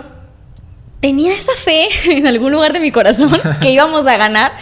tenía 1.00 1.34
esa 1.34 1.52
fe 1.52 1.88
en 2.06 2.26
algún 2.26 2.52
lugar 2.52 2.72
de 2.72 2.80
mi 2.80 2.90
corazón 2.90 3.32
que 3.60 3.70
íbamos 3.72 4.06
a 4.06 4.16
ganar, 4.16 4.52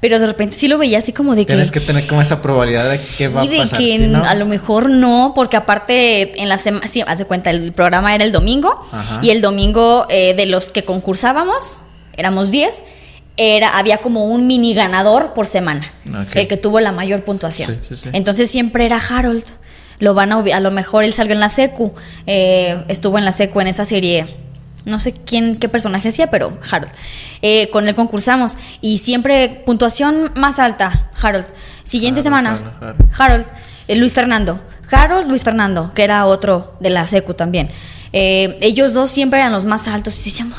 pero 0.00 0.18
de 0.18 0.26
repente 0.26 0.56
sí 0.56 0.68
lo 0.68 0.78
veía 0.78 0.98
así 0.98 1.12
como 1.12 1.34
de 1.34 1.44
que... 1.44 1.52
Tienes 1.52 1.70
que 1.70 1.80
tener 1.80 2.06
como 2.06 2.22
esa 2.22 2.40
probabilidad 2.40 2.88
de 2.88 3.00
que 3.18 3.28
va 3.28 3.42
a 3.42 3.44
pasar. 3.44 3.78
de 3.78 3.84
que 3.84 4.16
a 4.16 4.34
lo 4.34 4.46
mejor 4.46 4.90
no, 4.90 5.32
porque 5.34 5.56
aparte 5.56 6.40
en 6.40 6.48
la 6.48 6.58
semana, 6.58 6.86
sí, 6.86 7.02
hace 7.06 7.24
cuenta, 7.24 7.50
el 7.50 7.72
programa 7.72 8.14
era 8.14 8.24
el 8.24 8.32
domingo 8.32 8.86
y 9.22 9.30
el 9.30 9.40
domingo 9.40 10.06
eh, 10.08 10.34
de 10.34 10.46
los 10.46 10.70
que 10.70 10.84
concursábamos, 10.84 11.80
éramos 12.16 12.52
10, 12.52 12.84
era, 13.36 13.78
había 13.78 13.98
como 13.98 14.24
un 14.24 14.46
mini 14.46 14.74
ganador 14.74 15.32
por 15.32 15.46
semana, 15.46 15.92
el 16.34 16.46
que 16.46 16.56
tuvo 16.56 16.80
la 16.80 16.92
mayor 16.92 17.24
puntuación. 17.24 17.80
Entonces 18.12 18.50
siempre 18.50 18.84
era 18.84 18.98
Harold. 18.98 19.44
Lo 20.00 20.14
van 20.14 20.30
a, 20.30 20.38
a 20.38 20.60
lo 20.60 20.70
mejor 20.70 21.02
él 21.02 21.12
salió 21.12 21.32
en 21.32 21.40
la 21.40 21.48
secu, 21.48 21.92
eh, 22.26 22.84
estuvo 22.86 23.18
en 23.18 23.24
la 23.24 23.32
secu 23.32 23.60
en 23.60 23.66
esa 23.66 23.84
serie 23.84 24.26
no 24.88 24.98
sé 24.98 25.12
quién, 25.12 25.56
qué 25.56 25.68
personaje 25.68 26.08
hacía, 26.08 26.30
pero 26.30 26.58
Harold. 26.70 26.92
Eh, 27.42 27.68
con 27.70 27.86
él 27.86 27.94
concursamos 27.94 28.58
y 28.80 28.98
siempre 28.98 29.62
puntuación 29.64 30.32
más 30.36 30.58
alta, 30.58 31.10
Harold. 31.20 31.46
Siguiente 31.84 32.22
semana, 32.22 32.58
Harold, 33.16 33.46
eh, 33.86 33.96
Luis 33.96 34.14
Fernando. 34.14 34.60
Harold, 34.90 35.28
Luis 35.28 35.44
Fernando, 35.44 35.92
que 35.94 36.02
era 36.02 36.24
otro 36.26 36.74
de 36.80 36.90
la 36.90 37.06
SECU 37.06 37.34
también. 37.34 37.70
Eh, 38.12 38.56
ellos 38.62 38.94
dos 38.94 39.10
siempre 39.10 39.38
eran 39.38 39.52
los 39.52 39.66
más 39.66 39.86
altos 39.86 40.18
y 40.20 40.24
decíamos, 40.24 40.58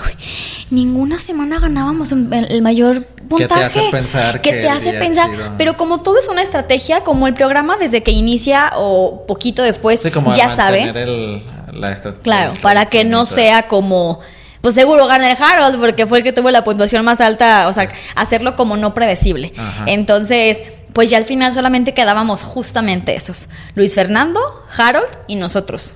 ninguna 0.70 1.18
semana 1.18 1.60
ganábamos 1.60 2.12
el 2.12 2.62
mayor 2.62 3.06
puntaje. 3.28 3.48
Que 3.48 3.48
te 3.48 3.64
hace 3.64 3.92
pensar. 3.92 4.42
Que, 4.42 4.52
te 4.52 4.70
hace 4.70 4.94
pensar. 4.94 5.30
Pero 5.58 5.78
como 5.78 6.02
todo 6.02 6.20
es 6.20 6.28
una 6.28 6.42
estrategia, 6.42 7.04
como 7.04 7.28
el 7.28 7.34
programa 7.34 7.78
desde 7.78 8.04
que 8.04 8.12
inicia 8.12 8.72
o 8.76 9.26
poquito 9.28 9.64
después 9.64 10.04
ya 10.36 10.50
sabe. 10.50 11.44
Claro, 12.22 12.54
para 12.62 12.88
que 12.88 13.04
no 13.04 13.26
sea 13.26 13.68
como 13.68 14.20
pues 14.62 14.76
seguro 14.76 15.08
gana 15.08 15.32
el 15.32 15.42
Harold 15.42 15.80
porque 15.80 16.06
fue 16.06 16.18
el 16.18 16.24
que 16.24 16.34
tuvo 16.34 16.52
la 16.52 16.64
puntuación 16.64 17.06
más 17.06 17.22
alta, 17.22 17.68
o 17.68 17.74
sea, 17.74 17.90
hacerlo 18.16 18.56
como 18.56 18.76
no 18.78 18.94
predecible. 18.94 19.54
Entonces, 19.86 20.62
pues 20.94 21.10
ya 21.10 21.18
al 21.18 21.26
final 21.26 21.54
solamente 21.54 21.94
quedábamos 21.94 22.44
justamente 22.44 23.16
esos. 23.16 23.50
Luis 23.76 23.96
Fernando, 23.96 24.42
Harold 24.78 25.08
y 25.28 25.36
nosotros. 25.36 25.94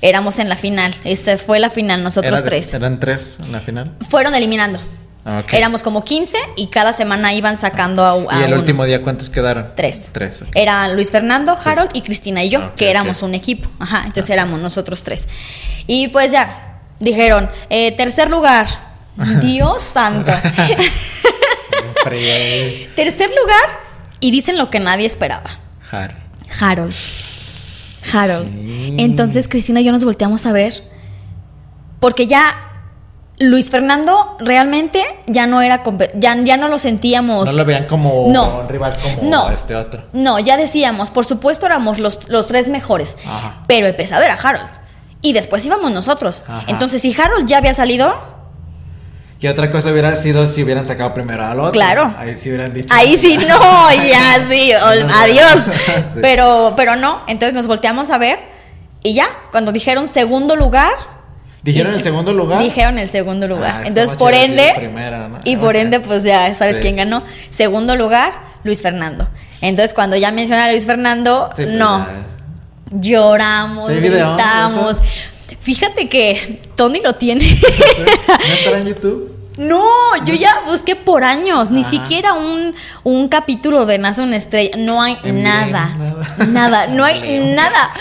Éramos 0.00 0.38
en 0.38 0.48
la 0.48 0.56
final. 0.56 0.94
Esa 1.04 1.38
fue 1.38 1.58
la 1.58 1.70
final, 1.70 2.02
nosotros 2.02 2.42
tres. 2.42 2.72
¿Eran 2.74 3.00
tres 3.00 3.38
en 3.40 3.52
la 3.52 3.60
final? 3.60 3.92
Fueron 4.08 4.34
eliminando. 4.34 4.78
Ah, 5.26 5.42
Éramos 5.52 5.82
como 5.82 6.04
15 6.04 6.36
y 6.56 6.66
cada 6.66 6.92
semana 6.92 7.32
iban 7.32 7.56
sacando 7.56 8.04
a, 8.04 8.40
¿Y 8.40 8.44
el 8.44 8.52
último 8.52 8.84
día 8.84 9.02
cuántos 9.02 9.30
quedaron? 9.30 9.70
Tres. 9.74 10.10
Tres. 10.12 10.44
Era 10.54 10.86
Luis 10.88 11.10
Fernando, 11.10 11.56
Harold 11.64 11.90
y 11.94 12.02
Cristina 12.02 12.44
y 12.44 12.50
yo, 12.50 12.74
que 12.74 12.90
éramos 12.90 13.22
un 13.22 13.34
equipo. 13.34 13.70
Ajá, 13.78 14.02
entonces 14.04 14.28
éramos 14.28 14.60
nosotros 14.60 15.02
tres. 15.02 15.26
Y 15.86 16.08
pues 16.08 16.30
ya, 16.30 16.80
dijeron, 17.00 17.48
eh, 17.70 17.92
tercer 17.96 18.30
lugar, 18.30 18.66
Dios 19.40 19.82
santo. 19.82 20.30
tercer 22.94 23.30
lugar, 23.30 23.80
y 24.20 24.30
dicen 24.30 24.58
lo 24.58 24.68
que 24.68 24.78
nadie 24.78 25.06
esperaba. 25.06 25.58
Harold. 25.90 26.20
Harold. 26.60 26.94
Harold. 28.12 29.00
Entonces 29.00 29.48
Cristina 29.48 29.80
y 29.80 29.84
yo 29.84 29.92
nos 29.92 30.04
volteamos 30.04 30.44
a 30.44 30.52
ver, 30.52 30.82
porque 31.98 32.26
ya 32.26 32.73
Luis 33.40 33.70
Fernando 33.70 34.36
realmente 34.38 35.02
ya 35.26 35.46
no 35.46 35.60
era 35.60 35.82
ya, 36.14 36.36
ya 36.36 36.56
no 36.56 36.68
lo 36.68 36.78
sentíamos. 36.78 37.50
No 37.50 37.56
lo 37.56 37.64
veían 37.64 37.86
como 37.86 38.26
un 38.26 38.68
rival 38.68 38.92
como 39.20 39.50
este 39.50 39.74
otro. 39.74 40.04
No, 40.12 40.38
ya 40.38 40.56
decíamos, 40.56 41.10
por 41.10 41.24
supuesto 41.24 41.66
éramos 41.66 41.98
los, 41.98 42.18
tres 42.46 42.68
mejores. 42.68 43.16
Pero 43.66 43.86
el 43.86 43.96
pesado 43.96 44.22
era 44.22 44.34
Harold. 44.34 44.68
Y 45.20 45.32
después 45.32 45.64
íbamos 45.66 45.90
nosotros. 45.90 46.44
Entonces, 46.68 47.02
si 47.02 47.18
Harold 47.20 47.46
ya 47.46 47.58
había 47.58 47.74
salido. 47.74 48.14
¿Qué 49.40 49.50
otra 49.50 49.70
cosa 49.70 49.90
hubiera 49.90 50.14
sido 50.14 50.46
si 50.46 50.62
hubieran 50.62 50.86
sacado 50.86 51.12
primero 51.12 51.44
al 51.44 51.58
otro? 51.58 51.72
Claro. 51.72 52.14
Ahí 52.16 52.38
sí 52.38 52.50
hubieran 52.50 52.72
dicho. 52.72 52.94
Ahí 52.94 53.16
sí, 53.16 53.36
no, 53.36 53.90
ya 53.90 54.46
sí, 54.48 54.72
adiós. 55.20 55.64
Pero, 56.20 56.74
pero 56.76 56.96
no. 56.96 57.22
Entonces 57.26 57.52
nos 57.52 57.66
volteamos 57.66 58.10
a 58.10 58.18
ver. 58.18 58.38
Y 59.02 59.14
ya, 59.14 59.26
cuando 59.50 59.72
dijeron 59.72 60.08
segundo 60.08 60.56
lugar 60.56 61.13
¿Dijeron 61.64 61.94
el 61.94 62.02
segundo 62.02 62.34
lugar? 62.34 62.62
Dijeron 62.62 62.98
el 62.98 63.08
segundo 63.08 63.48
lugar. 63.48 63.82
Ah, 63.84 63.86
Entonces, 63.86 64.16
por 64.18 64.34
ende. 64.34 64.90
Y 65.44 65.56
por 65.56 65.76
ende, 65.76 65.98
pues 65.98 66.22
ya 66.22 66.54
sabes 66.54 66.76
quién 66.76 66.96
ganó. 66.96 67.24
Segundo 67.48 67.96
lugar, 67.96 68.34
Luis 68.64 68.82
Fernando. 68.82 69.28
Entonces, 69.62 69.94
cuando 69.94 70.14
ya 70.16 70.30
mencionaron 70.30 70.68
a 70.68 70.72
Luis 70.72 70.84
Fernando, 70.84 71.50
pues 71.56 71.68
no. 71.68 72.06
Lloramos, 72.90 73.88
gritamos. 73.88 74.98
Fíjate 75.60 76.10
que 76.10 76.60
Tony 76.76 77.00
lo 77.00 77.14
tiene. 77.14 77.44
¿No 78.28 78.54
estará 78.54 78.78
en 78.78 78.88
YouTube? 78.88 79.33
No, 79.56 79.84
yo 80.24 80.34
ya 80.34 80.62
busqué 80.66 80.96
por 80.96 81.22
años, 81.22 81.70
ni 81.70 81.84
siquiera 81.84 82.32
un, 82.32 82.74
un, 83.04 83.28
capítulo 83.28 83.86
de 83.86 83.98
Nace 83.98 84.20
una 84.20 84.34
estrella, 84.34 84.76
no 84.76 85.00
hay 85.00 85.16
nada, 85.22 85.94
nada, 86.48 86.88
no 86.88 87.04
hay 87.04 87.54
nada. 87.54 87.92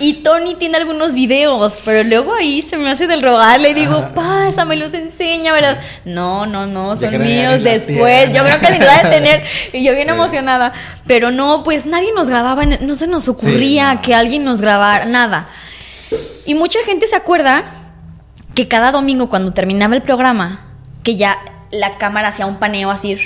Y 0.00 0.22
Tony 0.22 0.54
tiene 0.54 0.76
algunos 0.76 1.14
videos, 1.14 1.78
pero 1.82 2.06
luego 2.06 2.34
ahí 2.34 2.60
se 2.60 2.76
me 2.76 2.90
hace 2.90 3.06
del 3.06 3.22
rogar, 3.22 3.58
le 3.58 3.72
digo, 3.72 4.10
pásamelos, 4.14 4.92
enséñamelos. 4.92 5.78
No, 6.04 6.44
no, 6.44 6.66
no, 6.66 6.94
son 6.94 7.18
míos 7.22 7.62
después, 7.62 8.30
yo 8.34 8.44
creo 8.44 8.60
que 8.60 8.70
ni 8.72 8.78
lo 8.78 8.84
de 8.84 9.10
tener. 9.10 9.44
Y 9.72 9.82
yo 9.82 9.94
bien 9.94 10.10
emocionada, 10.10 10.74
pero 11.06 11.30
no, 11.30 11.62
pues 11.62 11.86
nadie 11.86 12.12
nos 12.14 12.28
grababa, 12.28 12.66
no 12.66 12.94
se 12.96 13.06
nos 13.06 13.28
ocurría 13.28 14.00
que 14.02 14.14
alguien 14.14 14.44
nos 14.44 14.60
grabara, 14.60 15.06
nada. 15.06 15.48
Y 16.44 16.54
mucha 16.54 16.80
gente 16.84 17.06
se 17.06 17.16
acuerda 17.16 17.64
que 18.54 18.68
cada 18.68 18.92
domingo 18.92 19.30
cuando 19.30 19.54
terminaba 19.54 19.94
el 19.94 20.02
programa, 20.02 20.67
que 21.08 21.16
ya 21.16 21.38
la 21.70 21.96
cámara 21.96 22.28
hacía 22.28 22.44
un 22.44 22.56
paneo 22.56 22.90
así 22.90 23.16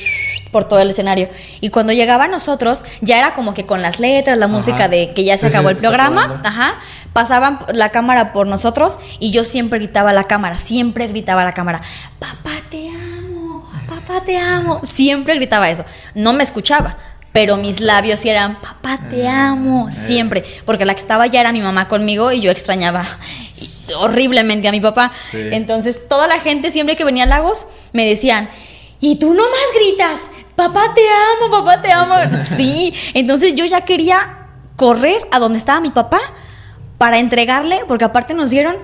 por 0.52 0.68
todo 0.68 0.78
el 0.78 0.90
escenario. 0.90 1.28
Y 1.60 1.70
cuando 1.70 1.92
llegaba 1.92 2.26
a 2.26 2.28
nosotros, 2.28 2.84
ya 3.00 3.18
era 3.18 3.34
como 3.34 3.54
que 3.54 3.66
con 3.66 3.82
las 3.82 3.98
letras, 3.98 4.38
la 4.38 4.46
música 4.46 4.86
de 4.86 5.12
que 5.12 5.24
ya 5.24 5.36
se 5.36 5.48
acabó 5.48 5.68
el 5.68 5.78
programa, 5.78 6.40
ajá, 6.44 6.76
pasaban 7.12 7.58
la 7.74 7.88
cámara 7.88 8.32
por 8.32 8.46
nosotros 8.46 9.00
y 9.18 9.32
yo 9.32 9.42
siempre 9.42 9.80
gritaba 9.80 10.10
a 10.10 10.12
la 10.12 10.28
cámara, 10.28 10.58
siempre 10.58 11.08
gritaba 11.08 11.42
a 11.42 11.44
la 11.44 11.54
cámara, 11.54 11.82
papá 12.20 12.52
te 12.70 12.88
amo, 12.88 13.68
papá 13.88 14.20
te 14.24 14.38
amo, 14.38 14.80
siempre 14.84 15.34
gritaba 15.34 15.68
eso. 15.68 15.84
No 16.14 16.32
me 16.34 16.44
escuchaba, 16.44 16.98
pero 17.32 17.56
mis 17.56 17.80
labios 17.80 18.24
eran, 18.24 18.54
papá 18.60 19.00
te 19.10 19.26
ah, 19.26 19.48
amo, 19.48 19.88
eh. 19.88 19.92
siempre, 19.92 20.44
porque 20.64 20.84
la 20.84 20.94
que 20.94 21.00
estaba 21.00 21.26
ya 21.26 21.40
era 21.40 21.50
mi 21.50 21.62
mamá 21.62 21.88
conmigo 21.88 22.30
y 22.30 22.40
yo 22.42 22.52
extrañaba 22.52 23.04
horriblemente 23.96 24.68
a 24.68 24.72
mi 24.72 24.80
papá. 24.80 25.12
Entonces, 25.32 26.08
toda 26.08 26.26
la 26.26 26.40
gente 26.40 26.70
siempre 26.70 26.96
que 26.96 27.04
venía 27.04 27.24
a 27.24 27.26
Lagos 27.26 27.66
me 27.92 28.06
decían, 28.06 28.50
y 29.00 29.16
tú 29.16 29.34
nomás 29.34 29.60
gritas, 29.74 30.20
papá 30.54 30.94
te 30.94 31.02
amo, 31.08 31.50
papá 31.50 31.82
te 31.82 31.90
amo. 31.90 32.14
sí, 32.56 32.94
entonces 33.14 33.54
yo 33.54 33.64
ya 33.64 33.82
quería 33.82 34.46
correr 34.76 35.26
a 35.30 35.38
donde 35.38 35.58
estaba 35.58 35.80
mi 35.80 35.90
papá 35.90 36.20
para 36.98 37.18
entregarle, 37.18 37.82
porque 37.88 38.04
aparte 38.04 38.34
nos 38.34 38.50
dieron 38.50 38.76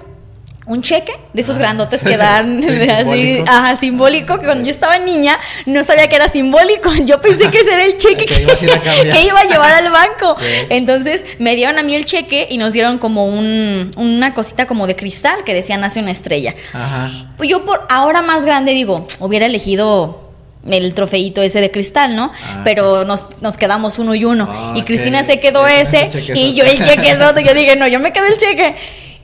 un 0.68 0.82
cheque 0.82 1.12
de 1.32 1.40
esos 1.40 1.56
ah, 1.56 1.60
grandotes 1.60 2.04
que 2.04 2.16
dan 2.16 2.62
así, 2.90 3.42
ajá, 3.46 3.76
simbólico, 3.76 4.38
que 4.38 4.44
cuando 4.44 4.64
yo 4.64 4.70
estaba 4.70 4.98
niña 4.98 5.38
no 5.66 5.82
sabía 5.82 6.08
que 6.08 6.16
era 6.16 6.28
simbólico, 6.28 6.90
yo 7.04 7.20
pensé 7.20 7.50
que 7.50 7.60
ese 7.60 7.74
era 7.74 7.84
el 7.84 7.96
cheque 7.96 8.26
que, 8.26 8.42
iba 8.42 9.40
a 9.40 9.44
llevar 9.44 9.74
al 9.74 9.90
banco. 9.90 10.36
Entonces 10.68 11.24
me 11.38 11.56
dieron 11.56 11.78
a 11.78 11.82
mí 11.82 11.94
el 11.94 12.04
cheque 12.04 12.46
y 12.50 12.58
nos 12.58 12.72
dieron 12.72 12.98
como 12.98 13.26
un, 13.26 13.90
una 13.96 14.34
cosita 14.34 14.66
como 14.66 14.86
de 14.86 14.96
cristal 14.96 15.44
que 15.44 15.54
decía 15.54 15.76
nace 15.76 16.00
una 16.00 16.10
estrella. 16.10 16.54
Ajá. 16.72 17.32
Pues 17.36 17.48
yo 17.48 17.64
por 17.64 17.86
ahora 17.88 18.22
más 18.22 18.44
grande 18.44 18.72
digo, 18.72 19.06
hubiera 19.20 19.46
elegido 19.46 20.28
el 20.68 20.94
trofeito 20.94 21.40
ese 21.40 21.60
de 21.60 21.70
cristal, 21.70 22.14
¿no? 22.14 22.32
Ah, 22.42 22.60
Pero 22.64 23.04
nos, 23.04 23.26
nos, 23.40 23.56
quedamos 23.56 23.98
uno 23.98 24.14
y 24.14 24.24
uno. 24.24 24.48
Ah, 24.50 24.74
y 24.76 24.82
Cristina 24.82 25.22
se 25.24 25.40
quedó 25.40 25.66
ese 25.66 26.10
y 26.34 26.54
yo 26.54 26.64
el 26.64 26.82
cheque 26.82 27.14
otro. 27.14 27.40
Yo 27.40 27.54
dije, 27.54 27.76
no, 27.76 27.86
yo 27.86 28.00
me 28.00 28.12
quedé 28.12 28.28
el 28.28 28.36
cheque. 28.36 28.74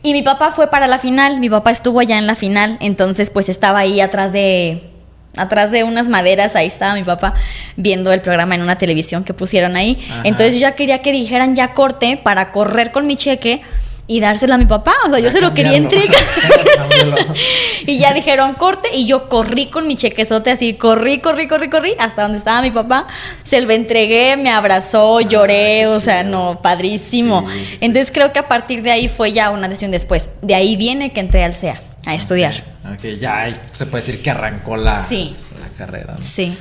Y 0.04 0.12
mi 0.12 0.20
papá 0.20 0.52
fue 0.52 0.68
para 0.68 0.86
la 0.86 0.98
final, 0.98 1.40
mi 1.40 1.48
papá 1.48 1.70
estuvo 1.70 1.98
allá 1.98 2.18
en 2.18 2.26
la 2.26 2.36
final, 2.36 2.76
entonces 2.80 3.30
pues 3.30 3.48
estaba 3.48 3.78
ahí 3.78 4.02
atrás 4.02 4.32
de 4.32 4.90
atrás 5.34 5.70
de 5.70 5.82
unas 5.82 6.08
maderas, 6.08 6.54
ahí 6.56 6.66
estaba 6.66 6.94
mi 6.94 7.04
papá 7.04 7.32
viendo 7.76 8.12
el 8.12 8.20
programa 8.20 8.54
en 8.54 8.60
una 8.60 8.76
televisión 8.76 9.24
que 9.24 9.32
pusieron 9.32 9.76
ahí. 9.76 10.06
Entonces 10.22 10.54
yo 10.54 10.60
ya 10.60 10.72
quería 10.72 10.98
que 10.98 11.10
dijeran 11.10 11.54
ya 11.54 11.72
corte 11.72 12.20
para 12.22 12.52
correr 12.52 12.92
con 12.92 13.06
mi 13.06 13.16
cheque 13.16 13.62
y 14.06 14.20
dárselo 14.20 14.54
a 14.54 14.58
mi 14.58 14.66
papá. 14.66 14.94
O 15.06 15.10
sea, 15.10 15.18
yo 15.18 15.30
se 15.30 15.40
lo 15.40 15.54
quería 15.54 15.76
entregar. 15.76 16.14
y 17.86 17.98
ya 17.98 18.12
dijeron 18.12 18.54
corte 18.54 18.90
y 18.94 19.06
yo 19.06 19.28
corrí 19.28 19.66
con 19.66 19.86
mi 19.86 19.96
chequezote 19.96 20.50
así, 20.50 20.74
corrí, 20.74 21.20
corrí, 21.20 21.48
corrí, 21.48 21.70
corrí 21.70 21.94
hasta 21.98 22.22
donde 22.22 22.38
estaba 22.38 22.62
mi 22.62 22.70
papá. 22.70 23.06
Se 23.44 23.60
lo 23.60 23.70
entregué, 23.72 24.36
me 24.36 24.50
abrazó, 24.50 25.20
lloré, 25.20 25.86
o 25.86 26.00
sea, 26.00 26.22
no, 26.22 26.60
padrísimo. 26.62 27.46
Entonces 27.80 28.10
creo 28.12 28.32
que 28.32 28.38
a 28.38 28.48
partir 28.48 28.82
de 28.82 28.90
ahí 28.90 29.08
fue 29.08 29.32
ya 29.32 29.50
una 29.50 29.68
decisión 29.68 29.90
después. 29.90 30.30
De 30.42 30.54
ahí 30.54 30.76
viene 30.76 31.12
que 31.12 31.20
entré 31.20 31.44
al 31.44 31.54
CEA 31.54 31.82
a 32.06 32.14
estudiar. 32.14 32.54
Ok, 32.92 33.18
ya 33.18 33.62
se 33.72 33.86
puede 33.86 34.04
decir 34.04 34.22
que 34.22 34.30
arrancó 34.30 34.76
la, 34.76 35.00
la 35.00 35.68
carrera. 35.76 36.16
Sí. 36.20 36.56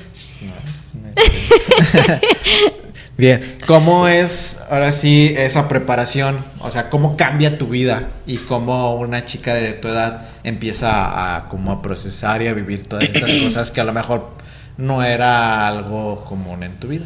Bien, 3.16 3.59
¿cómo 3.68 4.07
es 4.07 4.59
ahora 4.72 4.91
sí 4.91 5.36
esa 5.38 5.68
preparación? 5.68 6.43
O 6.61 6.72
sea, 6.72 6.89
¿cómo 6.89 7.16
cambia 7.16 7.59
tu 7.59 7.68
vida 7.68 8.09
y 8.26 8.38
cómo 8.38 8.95
una 8.95 9.24
chica 9.26 9.53
de 9.53 9.74
tu 9.74 9.88
edad 9.88 10.30
empieza 10.43 11.36
a 11.36 11.47
como 11.47 11.72
a 11.72 11.82
procesar 11.84 12.41
y 12.41 12.47
a 12.47 12.53
vivir 12.53 12.89
todas 12.89 13.05
estas 13.05 13.32
cosas 13.43 13.72
que 13.72 13.82
a 13.82 13.84
lo 13.84 13.93
mejor 13.93 14.32
no 14.78 15.03
era 15.03 15.68
algo 15.68 16.26
común 16.26 16.64
en 16.64 16.80
tu 16.80 16.88
vida? 16.88 17.05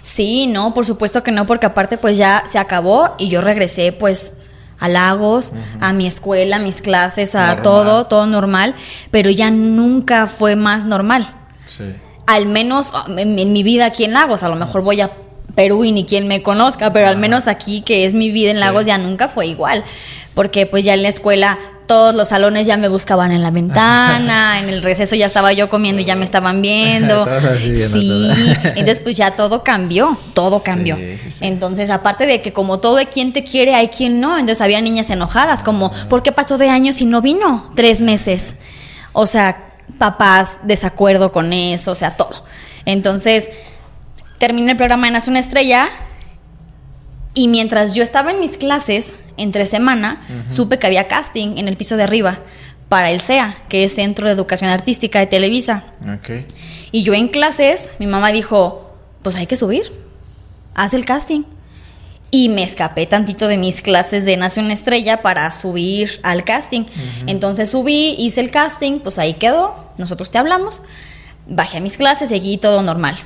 Sí, 0.00 0.46
no, 0.46 0.72
por 0.72 0.86
supuesto 0.86 1.22
que 1.22 1.32
no, 1.32 1.46
porque 1.46 1.66
aparte 1.66 1.98
pues 1.98 2.16
ya 2.16 2.44
se 2.46 2.58
acabó 2.58 3.14
y 3.18 3.28
yo 3.28 3.42
regresé 3.42 3.92
pues 3.92 4.38
a 4.78 4.88
Lagos, 4.88 5.52
a 5.80 5.92
mi 5.92 6.06
escuela, 6.06 6.56
a 6.56 6.58
mis 6.58 6.80
clases, 6.80 7.34
a 7.34 7.62
todo, 7.62 8.06
todo 8.06 8.26
normal, 8.26 8.74
pero 9.10 9.30
ya 9.30 9.50
nunca 9.50 10.26
fue 10.26 10.56
más 10.56 10.86
normal. 10.86 11.28
Sí. 11.66 11.94
Al 12.26 12.46
menos 12.46 12.92
en, 13.06 13.38
en, 13.38 13.52
mi 13.52 13.62
vida 13.62 13.86
aquí 13.86 14.04
en 14.04 14.12
Lagos, 14.12 14.42
a 14.42 14.48
lo 14.48 14.56
mejor 14.56 14.82
voy 14.82 15.00
a 15.00 15.21
Perú 15.54 15.84
y 15.84 15.92
ni 15.92 16.04
quien 16.04 16.28
me 16.28 16.42
conozca, 16.42 16.92
pero 16.92 17.08
al 17.08 17.18
menos 17.18 17.48
aquí 17.48 17.82
que 17.82 18.04
es 18.06 18.14
mi 18.14 18.30
vida 18.30 18.50
en 18.50 18.60
Lagos 18.60 18.86
ya 18.86 18.98
nunca 18.98 19.28
fue 19.28 19.46
igual, 19.46 19.84
porque 20.34 20.66
pues 20.66 20.84
ya 20.84 20.94
en 20.94 21.02
la 21.02 21.08
escuela 21.08 21.58
todos 21.86 22.14
los 22.14 22.28
salones 22.28 22.66
ya 22.66 22.78
me 22.78 22.88
buscaban 22.88 23.32
en 23.32 23.42
la 23.42 23.50
ventana, 23.60 24.60
en 24.60 24.68
el 24.68 24.82
receso 24.82 25.14
ya 25.14 25.26
estaba 25.26 25.52
yo 25.52 25.68
comiendo 25.68 26.00
y 26.00 26.04
ya 26.04 26.14
me 26.14 26.24
estaban 26.24 26.62
viendo. 26.62 27.26
sí, 27.90 28.30
entonces 28.64 29.00
pues 29.00 29.16
ya 29.16 29.32
todo 29.32 29.62
cambió, 29.62 30.16
todo 30.32 30.62
cambió. 30.62 30.96
entonces, 31.40 31.90
aparte 31.90 32.26
de 32.26 32.40
que 32.40 32.52
como 32.52 32.80
todo 32.80 32.96
hay 32.96 33.06
quien 33.06 33.32
te 33.32 33.44
quiere, 33.44 33.74
hay 33.74 33.88
quien 33.88 34.20
no, 34.20 34.38
entonces 34.38 34.62
había 34.62 34.80
niñas 34.80 35.10
enojadas, 35.10 35.62
como, 35.62 35.92
¿por 36.08 36.22
qué 36.22 36.32
pasó 36.32 36.56
de 36.56 36.68
años 36.68 37.00
y 37.00 37.06
no 37.06 37.20
vino? 37.20 37.70
Tres 37.76 38.00
meses. 38.00 38.56
O 39.12 39.26
sea, 39.26 39.74
papás 39.98 40.56
desacuerdo 40.62 41.32
con 41.32 41.52
eso, 41.52 41.92
o 41.92 41.94
sea, 41.94 42.16
todo. 42.16 42.44
Entonces, 42.86 43.50
terminé 44.42 44.72
el 44.72 44.76
programa 44.76 45.06
de 45.06 45.12
Nace 45.12 45.30
una 45.30 45.38
Estrella 45.38 45.88
y 47.32 47.46
mientras 47.46 47.94
yo 47.94 48.02
estaba 48.02 48.32
en 48.32 48.40
mis 48.40 48.56
clases, 48.56 49.14
entre 49.36 49.66
semana, 49.66 50.26
supe 50.48 50.80
que 50.80 50.86
había 50.88 51.06
casting 51.06 51.58
en 51.58 51.68
el 51.68 51.76
piso 51.76 51.96
de 51.96 52.02
arriba 52.02 52.40
para 52.88 53.12
el 53.12 53.20
CEA, 53.20 53.56
que 53.68 53.84
es 53.84 53.94
Centro 53.94 54.26
de 54.26 54.32
Educación 54.32 54.68
Artística 54.68 55.20
de 55.20 55.28
Televisa. 55.28 55.84
Y 56.90 57.04
yo 57.04 57.14
en 57.14 57.28
clases, 57.28 57.92
mi 58.00 58.08
mamá 58.08 58.32
dijo, 58.32 58.92
pues 59.22 59.36
hay 59.36 59.46
que 59.46 59.56
subir. 59.56 59.92
haz 60.74 60.92
el 60.92 61.04
casting. 61.04 61.44
Y 62.32 62.48
me 62.48 62.64
escapé 62.64 63.06
tantito 63.06 63.46
de 63.46 63.58
mis 63.58 63.80
clases 63.80 64.24
de 64.24 64.36
Nación 64.36 64.72
Estrella 64.72 65.22
para 65.22 65.52
subir 65.52 66.18
al 66.24 66.42
casting. 66.42 66.86
Entonces 67.28 67.70
subí, 67.70 68.16
hice 68.18 68.40
el 68.40 68.50
casting, 68.50 68.98
pues 68.98 69.20
ahí 69.20 69.34
quedó, 69.34 69.92
nosotros 69.98 70.32
te 70.32 70.38
hablamos, 70.38 70.82
bajé 71.46 71.78
a 71.78 71.80
mis 71.80 71.96
clases, 71.96 72.30
seguí 72.30 72.58
todo 72.58 72.82
normal. 72.82 73.16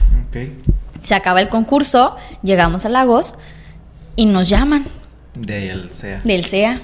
Se 1.00 1.14
acaba 1.14 1.40
el 1.40 1.48
concurso, 1.48 2.16
llegamos 2.42 2.84
a 2.84 2.88
Lagos 2.88 3.34
y 4.16 4.26
nos 4.26 4.48
llaman. 4.48 4.84
Del 5.34 5.92
CEA. 5.92 6.20
Del 6.24 6.44
CEA. 6.44 6.80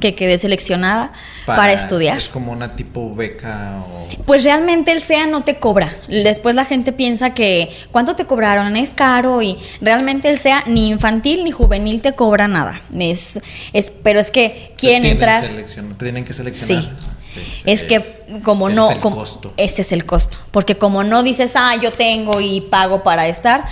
Que 0.00 0.14
quedé 0.14 0.38
seleccionada 0.38 1.12
para, 1.46 1.72
estudiar. 1.72 2.16
¿Es 2.18 2.28
como 2.28 2.52
una 2.52 2.74
tipo 2.74 3.14
beca 3.14 3.82
o...? 3.86 4.06
Pues 4.24 4.44
realmente 4.44 4.92
el 4.92 5.00
CEA 5.00 5.26
no 5.26 5.44
te 5.44 5.58
cobra. 5.58 5.92
Después 6.08 6.54
la 6.54 6.64
gente 6.64 6.92
piensa 6.92 7.34
que 7.34 7.70
¿cuánto 7.90 8.16
te 8.16 8.24
cobraron? 8.24 8.76
Es 8.76 8.94
caro 8.94 9.42
y 9.42 9.58
realmente 9.80 10.30
el 10.30 10.38
CEA 10.38 10.64
ni 10.66 10.90
infantil 10.90 11.44
ni 11.44 11.50
juvenil 11.50 12.00
te 12.00 12.14
cobra 12.14 12.48
nada. 12.48 12.80
Es, 12.98 13.40
es 13.72 13.90
pero 13.90 14.20
es 14.20 14.30
que 14.30 14.74
quieren 14.76 15.04
entrar... 15.04 15.44
tienen 15.98 16.24
que 16.24 16.32
seleccionar. 16.32 16.84
Sí. 16.84 16.90
Sí, 17.38 17.62
es, 17.64 17.82
que 17.82 18.02
como 18.42 18.68
no, 18.68 18.90
es 18.90 18.96
el 18.96 19.00
costo. 19.00 19.52
ese 19.56 19.82
es 19.82 19.92
el 19.92 20.04
costo, 20.04 20.38
porque 20.50 20.76
como 20.76 21.04
no 21.04 21.22
dices, 21.22 21.54
ah, 21.56 21.74
yo 21.80 21.92
tengo 21.92 22.40
y 22.40 22.60
pago 22.60 23.02
para 23.02 23.28
estar, 23.28 23.66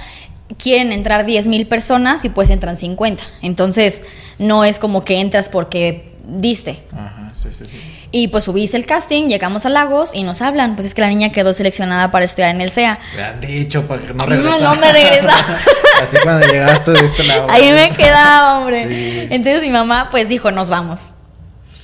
quieren 0.59 0.93
entrar 0.93 1.27
10 1.27 1.49
mil 1.49 1.67
personas 1.67 2.25
y 2.25 2.29
pues 2.29 2.51
entran 2.51 2.77
50. 2.77 3.23
Entonces, 3.43 4.03
no 4.39 4.65
es 4.65 4.79
como 4.79 5.05
que 5.05 5.21
entras 5.21 5.49
porque 5.49 6.15
diste. 6.27 6.85
Ajá, 6.93 7.33
sí, 7.35 7.49
sí, 7.53 7.65
sí. 7.65 7.81
Y 8.13 8.29
pues 8.29 8.45
subiste 8.45 8.77
el 8.77 8.87
casting, 8.87 9.29
llegamos 9.29 9.67
a 9.67 9.69
Lagos 9.69 10.15
y 10.15 10.23
nos 10.23 10.41
hablan. 10.41 10.75
Pues 10.75 10.87
es 10.87 10.95
que 10.95 11.03
la 11.03 11.09
niña 11.09 11.31
quedó 11.31 11.53
seleccionada 11.53 12.11
para 12.11 12.25
estudiar 12.25 12.55
en 12.55 12.61
el 12.61 12.71
CEA. 12.71 12.99
Me 13.17 13.23
han 13.23 13.41
dicho 13.41 13.87
para 13.87 14.03
que 14.03 14.15
no 14.15 14.25
regresara. 14.25 14.59
No, 14.59 14.75
no 14.75 14.81
me 14.81 14.93
regresaba. 14.93 15.59
Así 16.03 16.17
cuando 16.23 16.47
llegaste 16.47 16.93
viste 16.93 17.25
la 17.25 17.47
Ahí 17.49 17.73
me 17.73 17.91
quedaba, 17.91 18.59
hombre. 18.59 19.25
Entonces 19.25 19.63
mi 19.63 19.71
mamá 19.71 20.09
pues 20.11 20.29
dijo, 20.29 20.51
nos 20.51 20.71
vamos. 20.71 21.11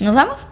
¿Nos 0.01 0.15
vamos? 0.15 0.47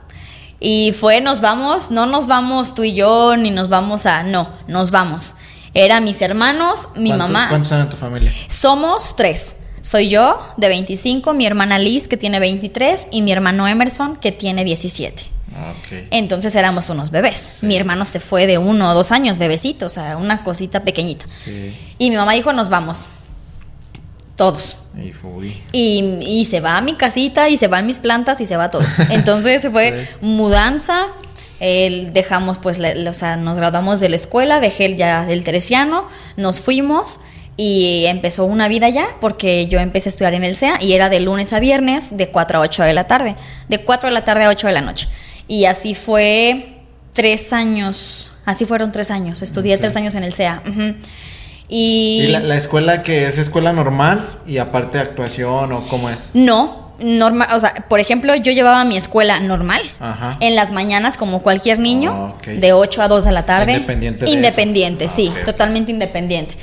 Y 0.61 0.92
fue, 0.92 1.22
nos 1.22 1.40
vamos, 1.40 1.90
no 1.90 2.04
nos 2.06 2.26
vamos 2.26 2.74
tú 2.74 2.84
y 2.84 2.94
yo, 2.94 3.36
ni 3.36 3.50
nos 3.50 3.70
vamos 3.70 4.04
a... 4.04 4.22
No, 4.22 4.50
nos 4.68 4.90
vamos. 4.90 5.34
Era 5.72 6.00
mis 6.00 6.20
hermanos, 6.20 6.88
mi 6.96 7.12
mamá. 7.12 7.48
¿Cuántos 7.48 7.68
son 7.68 7.80
en 7.80 7.88
tu 7.88 7.96
familia? 7.96 8.32
Somos 8.48 9.16
tres. 9.16 9.56
Soy 9.80 10.11
yo, 10.11 10.38
de 10.58 10.68
25, 10.68 11.32
mi 11.32 11.46
hermana 11.46 11.78
Liz, 11.78 12.06
que 12.06 12.18
tiene 12.18 12.38
23, 12.38 13.08
y 13.11 13.22
mi 13.22 13.32
hermano 13.32 13.66
Emerson, 13.66 14.16
que 14.16 14.30
tiene 14.30 14.64
17. 14.64 15.22
Okay. 15.82 16.08
Entonces 16.11 16.54
éramos 16.54 16.90
unos 16.90 17.11
bebés. 17.11 17.61
Mi 17.62 17.76
hermano 17.76 18.04
se 18.04 18.20
fue 18.20 18.46
de 18.46 18.58
uno 18.58 18.90
o 18.90 18.94
dos 18.94 19.11
años, 19.11 19.38
bebecito, 19.38 19.86
o 19.86 19.88
sea, 19.88 20.16
una 20.16 20.44
cosita 20.44 20.84
pequeñita. 20.84 21.26
Sí. 21.28 21.74
Y 21.98 22.11
mi 22.11 22.16
mamá 22.16 22.32
dijo, 22.32 22.52
nos 22.52 22.68
vamos. 22.68 23.06
Todos. 24.41 24.78
Y, 25.70 26.18
y, 26.22 26.47
se 26.47 26.61
va 26.61 26.78
a 26.78 26.80
mi 26.80 26.95
casita, 26.95 27.51
y 27.51 27.59
se 27.59 27.68
van 27.68 27.84
mis 27.84 27.99
plantas, 27.99 28.41
y 28.41 28.47
se 28.47 28.57
va 28.57 28.70
todo. 28.70 28.82
Entonces 29.11 29.61
se 29.61 29.70
fue 29.70 30.09
mudanza 30.22 31.09
dejamos, 31.61 32.57
pues, 32.57 32.78
o 32.78 33.12
sea, 33.12 33.36
nos 33.36 33.59
graduamos 33.59 34.01
de 34.01 34.09
la 34.09 34.16
escuela, 34.16 34.61
dejé 34.61 34.97
ya 34.97 35.26
del 35.26 35.45
teresiano, 35.45 36.09
nos 36.38 36.62
fuimos 36.62 37.20
y 37.59 38.07
empezó 38.07 38.47
una 38.47 38.68
vida 38.68 38.88
ya, 38.88 39.09
porque 39.20 39.66
yo 39.66 39.78
empecé 39.78 40.09
a 40.09 40.12
estudiar 40.12 40.32
en 40.32 40.45
el 40.45 40.57
CEA 40.57 40.82
y 40.82 40.95
era 40.95 41.11
de 41.11 41.20
lunes 41.20 41.53
a 41.53 41.61
viernes, 41.61 42.16
de 42.16 42.30
4 42.30 42.61
a 42.61 42.62
8 42.62 42.84
de 42.84 42.95
la 42.95 43.05
tarde, 43.05 43.36
de 43.68 43.84
4 43.84 44.09
de 44.09 44.14
la 44.14 44.24
tarde 44.24 44.45
a 44.45 44.49
8 44.49 44.68
de 44.68 44.72
la 44.72 44.80
noche. 44.80 45.07
Y 45.49 45.66
así 45.66 45.95
fue 45.95 46.78
tres 47.12 47.53
años, 47.53 48.30
así 48.47 48.64
fueron 48.64 48.91
tres 48.91 49.11
años, 49.11 49.43
estudié 49.43 49.76
tres 49.76 49.97
años 49.97 50.14
en 50.14 50.24
el 50.24 50.32
CEA. 50.32 50.62
Y, 51.72 52.26
la, 52.26 52.56
escuela 52.56 53.02
que 53.02 53.28
es 53.28 53.38
escuela 53.38 53.72
normal 53.72 54.40
y 54.44 54.58
aparte 54.58 54.98
de 54.98 55.04
actuación 55.04 55.72
o 55.72 55.86
cómo 55.86 56.10
es? 56.10 56.30
No, 56.34 56.90
normal, 56.98 57.48
o 57.54 57.60
sea, 57.60 57.86
por 57.88 58.00
ejemplo, 58.00 58.34
yo 58.34 58.50
llevaba 58.50 58.84
mi 58.84 58.96
escuela 58.96 59.38
normal 59.38 59.80
en 60.40 60.56
las 60.56 60.72
mañanas 60.72 61.16
como 61.16 61.42
cualquier 61.42 61.78
niño, 61.78 62.34
ah, 62.36 62.50
de 62.50 62.72
8 62.72 63.02
a 63.02 63.08
2 63.08 63.24
de 63.24 63.32
la 63.32 63.46
tarde. 63.46 63.74
Independiente. 63.74 64.28
independiente, 64.28 65.04
ah, 65.04 65.08
sí, 65.08 65.32
totalmente 65.44 65.92
independiente. 65.92 66.56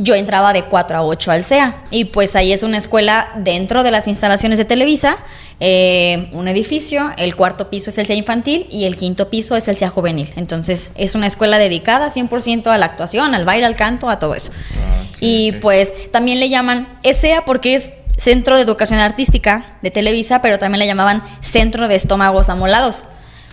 Yo 0.00 0.14
entraba 0.14 0.52
de 0.52 0.64
4 0.66 0.98
a 0.98 1.02
8 1.02 1.32
al 1.32 1.44
CEA 1.44 1.82
y 1.90 2.06
pues 2.06 2.36
ahí 2.36 2.52
es 2.52 2.62
una 2.62 2.78
escuela 2.78 3.32
dentro 3.36 3.82
de 3.82 3.90
las 3.90 4.06
instalaciones 4.06 4.56
de 4.56 4.64
Televisa, 4.64 5.18
eh, 5.58 6.28
un 6.32 6.46
edificio, 6.46 7.10
el 7.18 7.34
cuarto 7.34 7.68
piso 7.68 7.90
es 7.90 7.98
el 7.98 8.06
CEA 8.06 8.16
infantil 8.16 8.68
y 8.70 8.84
el 8.84 8.96
quinto 8.96 9.28
piso 9.28 9.56
es 9.56 9.66
el 9.66 9.76
CEA 9.76 9.90
juvenil. 9.90 10.32
Entonces 10.36 10.90
es 10.94 11.16
una 11.16 11.26
escuela 11.26 11.58
dedicada 11.58 12.10
100% 12.10 12.68
a 12.68 12.78
la 12.78 12.86
actuación, 12.86 13.34
al 13.34 13.44
baile, 13.44 13.66
al 13.66 13.74
canto, 13.74 14.08
a 14.08 14.20
todo 14.20 14.36
eso. 14.36 14.52
Ah, 14.76 15.04
y 15.20 15.52
pues 15.52 15.92
también 16.12 16.38
le 16.38 16.48
llaman 16.48 16.88
SEA 17.02 17.44
porque 17.44 17.74
es 17.74 17.92
Centro 18.18 18.56
de 18.56 18.62
Educación 18.62 19.00
Artística 19.00 19.78
de 19.82 19.90
Televisa, 19.90 20.42
pero 20.42 20.58
también 20.58 20.80
le 20.80 20.86
llamaban 20.86 21.22
Centro 21.40 21.88
de 21.88 21.96
Estómagos 21.96 22.48
Amolados, 22.48 23.04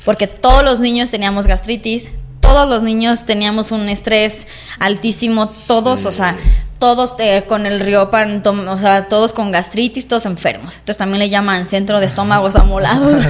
porque 0.03 0.27
todos 0.27 0.63
los 0.63 0.79
niños 0.79 1.11
teníamos 1.11 1.47
gastritis, 1.47 2.11
todos 2.45 2.69
los 2.69 2.83
niños 2.83 3.25
teníamos 3.25 3.71
un 3.71 3.89
estrés 3.89 4.45
altísimo, 4.79 5.49
todos, 5.67 6.05
o 6.05 6.11
sea, 6.11 6.37
todos 6.77 7.15
eh, 7.17 7.45
con 7.47 7.65
el 7.65 7.79
riopan, 7.79 8.43
o 8.45 8.79
sea, 8.79 9.07
todos 9.07 9.33
con 9.33 9.51
gastritis, 9.51 10.07
todos 10.07 10.27
enfermos. 10.27 10.75
Entonces 10.75 10.97
también 10.97 11.19
le 11.19 11.29
llaman 11.29 11.65
Centro 11.65 11.99
de 11.99 12.05
Estómagos 12.05 12.55
Amolados. 12.55 13.23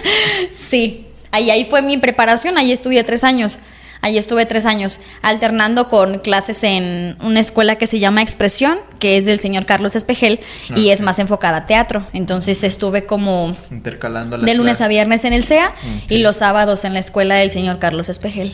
sí, 0.56 1.06
ahí, 1.30 1.50
ahí 1.50 1.64
fue 1.64 1.80
mi 1.80 1.96
preparación, 1.96 2.58
ahí 2.58 2.72
estudié 2.72 3.04
tres 3.04 3.22
años. 3.22 3.60
Ahí 4.00 4.18
estuve 4.18 4.46
tres 4.46 4.66
años 4.66 5.00
alternando 5.22 5.88
con 5.88 6.18
clases 6.18 6.62
en 6.64 7.16
una 7.20 7.40
escuela 7.40 7.76
que 7.76 7.86
se 7.86 7.98
llama 7.98 8.22
Expresión, 8.22 8.78
que 8.98 9.16
es 9.16 9.24
del 9.24 9.40
señor 9.40 9.66
Carlos 9.66 9.96
Espejel 9.96 10.40
y 10.74 10.90
es 10.90 11.00
más 11.00 11.18
enfocada 11.18 11.58
a 11.58 11.66
teatro. 11.66 12.06
Entonces 12.12 12.62
estuve 12.62 13.06
como 13.06 13.56
intercalando 13.70 14.38
de 14.38 14.54
lunes 14.54 14.80
a 14.80 14.88
viernes 14.88 15.24
en 15.24 15.32
el 15.32 15.44
CEA 15.44 15.74
y 16.08 16.18
los 16.18 16.36
sábados 16.36 16.84
en 16.84 16.92
la 16.92 17.00
escuela 17.00 17.36
del 17.36 17.50
señor 17.50 17.78
Carlos 17.78 18.08
Espejel. 18.08 18.52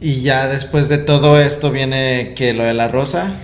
Y 0.00 0.22
ya 0.22 0.46
después 0.46 0.88
de 0.88 0.98
todo 0.98 1.38
esto 1.38 1.70
viene 1.70 2.32
que 2.34 2.54
lo 2.54 2.64
de 2.64 2.74
la 2.74 2.88
rosa. 2.88 3.34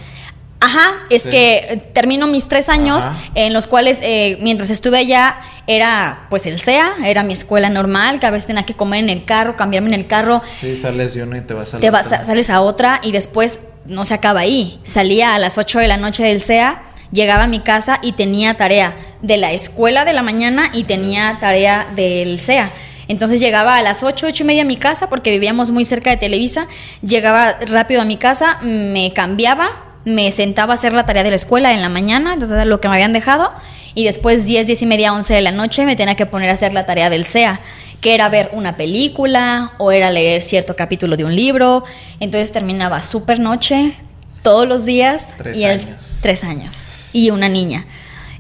Ajá, 0.67 1.07
es 1.11 1.23
que 1.23 1.81
termino 1.93 2.27
mis 2.27 2.49
tres 2.49 2.69
años 2.69 3.05
en 3.37 3.53
los 3.53 3.69
cuales 3.69 4.01
eh, 4.03 4.37
mientras 4.41 4.69
estuve 4.71 4.99
allá 4.99 5.37
era 5.69 6.27
pues 6.29 6.45
el 6.45 6.59
SEA, 6.59 6.93
era 7.05 7.23
mi 7.23 7.35
escuela 7.35 7.71
normal, 7.71 8.19
que 8.19 8.27
a 8.27 8.33
veces 8.33 8.49
tenía 8.49 8.65
que 8.65 8.75
comer 8.75 9.05
en 9.05 9.11
el 9.11 9.25
carro, 9.25 9.55
cambiarme 9.55 9.91
en 9.91 9.95
el 9.95 10.09
carro. 10.09 10.43
Sí, 10.51 10.75
sales 10.75 11.15
de 11.15 11.23
una 11.23 11.39
y 11.39 11.43
te 11.43 11.55
vas 11.55 11.73
a 11.73 11.77
la 11.77 11.81
te 11.81 11.91
Vas, 11.91 12.09
sales 12.09 12.51
a 12.51 12.63
otra 12.63 12.99
y 13.01 13.13
después 13.13 13.61
no 13.85 14.05
se 14.07 14.15
acaba 14.15 14.41
ahí. 14.41 14.81
Salía 14.83 15.37
a 15.37 15.39
las 15.39 15.57
8 15.57 15.79
de 15.79 15.87
la 15.87 15.99
noche 15.99 16.25
del 16.25 16.41
SEA, 16.41 16.83
llegaba 17.13 17.45
a 17.45 17.47
mi 17.47 17.61
casa 17.61 18.01
y 18.03 18.13
tenía 18.13 18.57
tarea 18.57 18.97
de 19.23 19.37
la 19.37 19.53
escuela 19.53 20.05
de 20.05 20.15
la 20.15 20.23
mañana 20.23 20.73
y 20.75 20.83
tenía 20.83 21.39
tarea 21.39 21.87
del 21.95 22.41
SEA. 22.41 22.73
Entonces 23.07 23.39
llegaba 23.39 23.77
a 23.77 23.83
las 23.83 24.03
8, 24.03 24.27
8 24.27 24.43
y 24.43 24.47
media 24.47 24.63
a 24.63 24.65
mi 24.67 24.79
casa 24.79 25.09
porque 25.09 25.31
vivíamos 25.31 25.71
muy 25.71 25.85
cerca 25.85 26.11
de 26.11 26.17
Televisa. 26.17 26.67
Llegaba 27.07 27.53
rápido 27.53 28.03
a 28.03 28.05
mi 28.05 28.17
casa, 28.17 28.59
me 28.63 29.13
cambiaba, 29.13 29.86
me 30.07 30.31
sentaba 30.31 30.73
a 30.73 30.75
hacer 30.77 30.93
la 30.93 31.05
tarea 31.05 31.25
de 31.25 31.31
la 31.31 31.37
escuela 31.37 31.75
en 31.75 31.83
la 31.83 31.89
mañana, 31.89 32.37
lo 32.37 32.81
que 32.81 32.89
me 32.89 32.95
habían 32.95 33.13
dejado, 33.13 33.53
y 33.95 34.05
después 34.05 34.47
10, 34.47 34.69
10 34.69 34.83
y 34.83 34.87
media, 34.87 35.13
11 35.13 35.35
de 35.35 35.41
la 35.41 35.51
noche 35.51 35.85
me 35.85 35.97
tenía 35.97 36.15
que 36.15 36.27
poner 36.27 36.49
a 36.49 36.53
hacer 36.53 36.73
la 36.73 36.87
tarea 36.87 37.11
del 37.11 37.25
SEA, 37.25 37.61
que 38.01 38.15
era 38.15 38.29
ver 38.29 38.51
una 38.53 38.77
película 38.77 39.73
o 39.79 39.91
era 39.91 40.13
leer 40.13 40.43
cierto 40.43 40.77
capítulo 40.77 41.17
de 41.17 41.25
un 41.25 41.35
libro. 41.35 41.83
Entonces 42.21 42.53
terminaba 42.53 43.03
súper 43.03 43.41
noche 43.41 43.95
todos 44.43 44.69
los 44.69 44.85
días. 44.85 45.35
Tres 45.37 45.65
años. 45.65 45.87
tres 46.23 46.45
años. 46.45 46.87
Y 47.13 47.31
una 47.31 47.49
niña. 47.49 47.85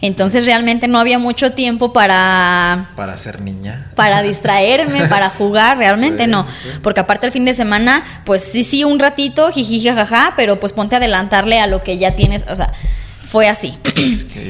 Entonces 0.01 0.47
realmente 0.47 0.89
no 0.89 0.99
había 0.99 1.19
mucho 1.19 1.53
tiempo 1.53 1.93
para... 1.93 2.91
Para 2.97 3.17
ser 3.17 3.41
niña. 3.41 3.91
Para 3.95 4.23
distraerme, 4.23 5.07
para 5.07 5.31
jugar, 5.31 5.79
realmente 5.79 6.27
no. 6.27 6.47
Porque 6.83 7.01
aparte 7.01 7.27
el 7.27 7.33
fin 7.33 7.45
de 7.45 7.55
semana, 7.55 8.23
pues 8.25 8.43
sí, 8.43 8.65
sí, 8.65 8.85
un 8.85 8.99
ratito, 8.99 9.51
jiji, 9.51 9.83
jajaja, 9.83 10.35
pero 10.37 10.61
pues 10.61 10.73
ponte 10.73 10.97
a 10.97 10.99
adelantarle 10.99 11.61
a 11.61 11.67
lo 11.67 11.83
que 11.83 11.99
ya 11.99 12.15
tienes, 12.15 12.45
o 12.49 12.57
sea, 12.57 12.73
fue 13.23 13.49
así. 13.49 13.75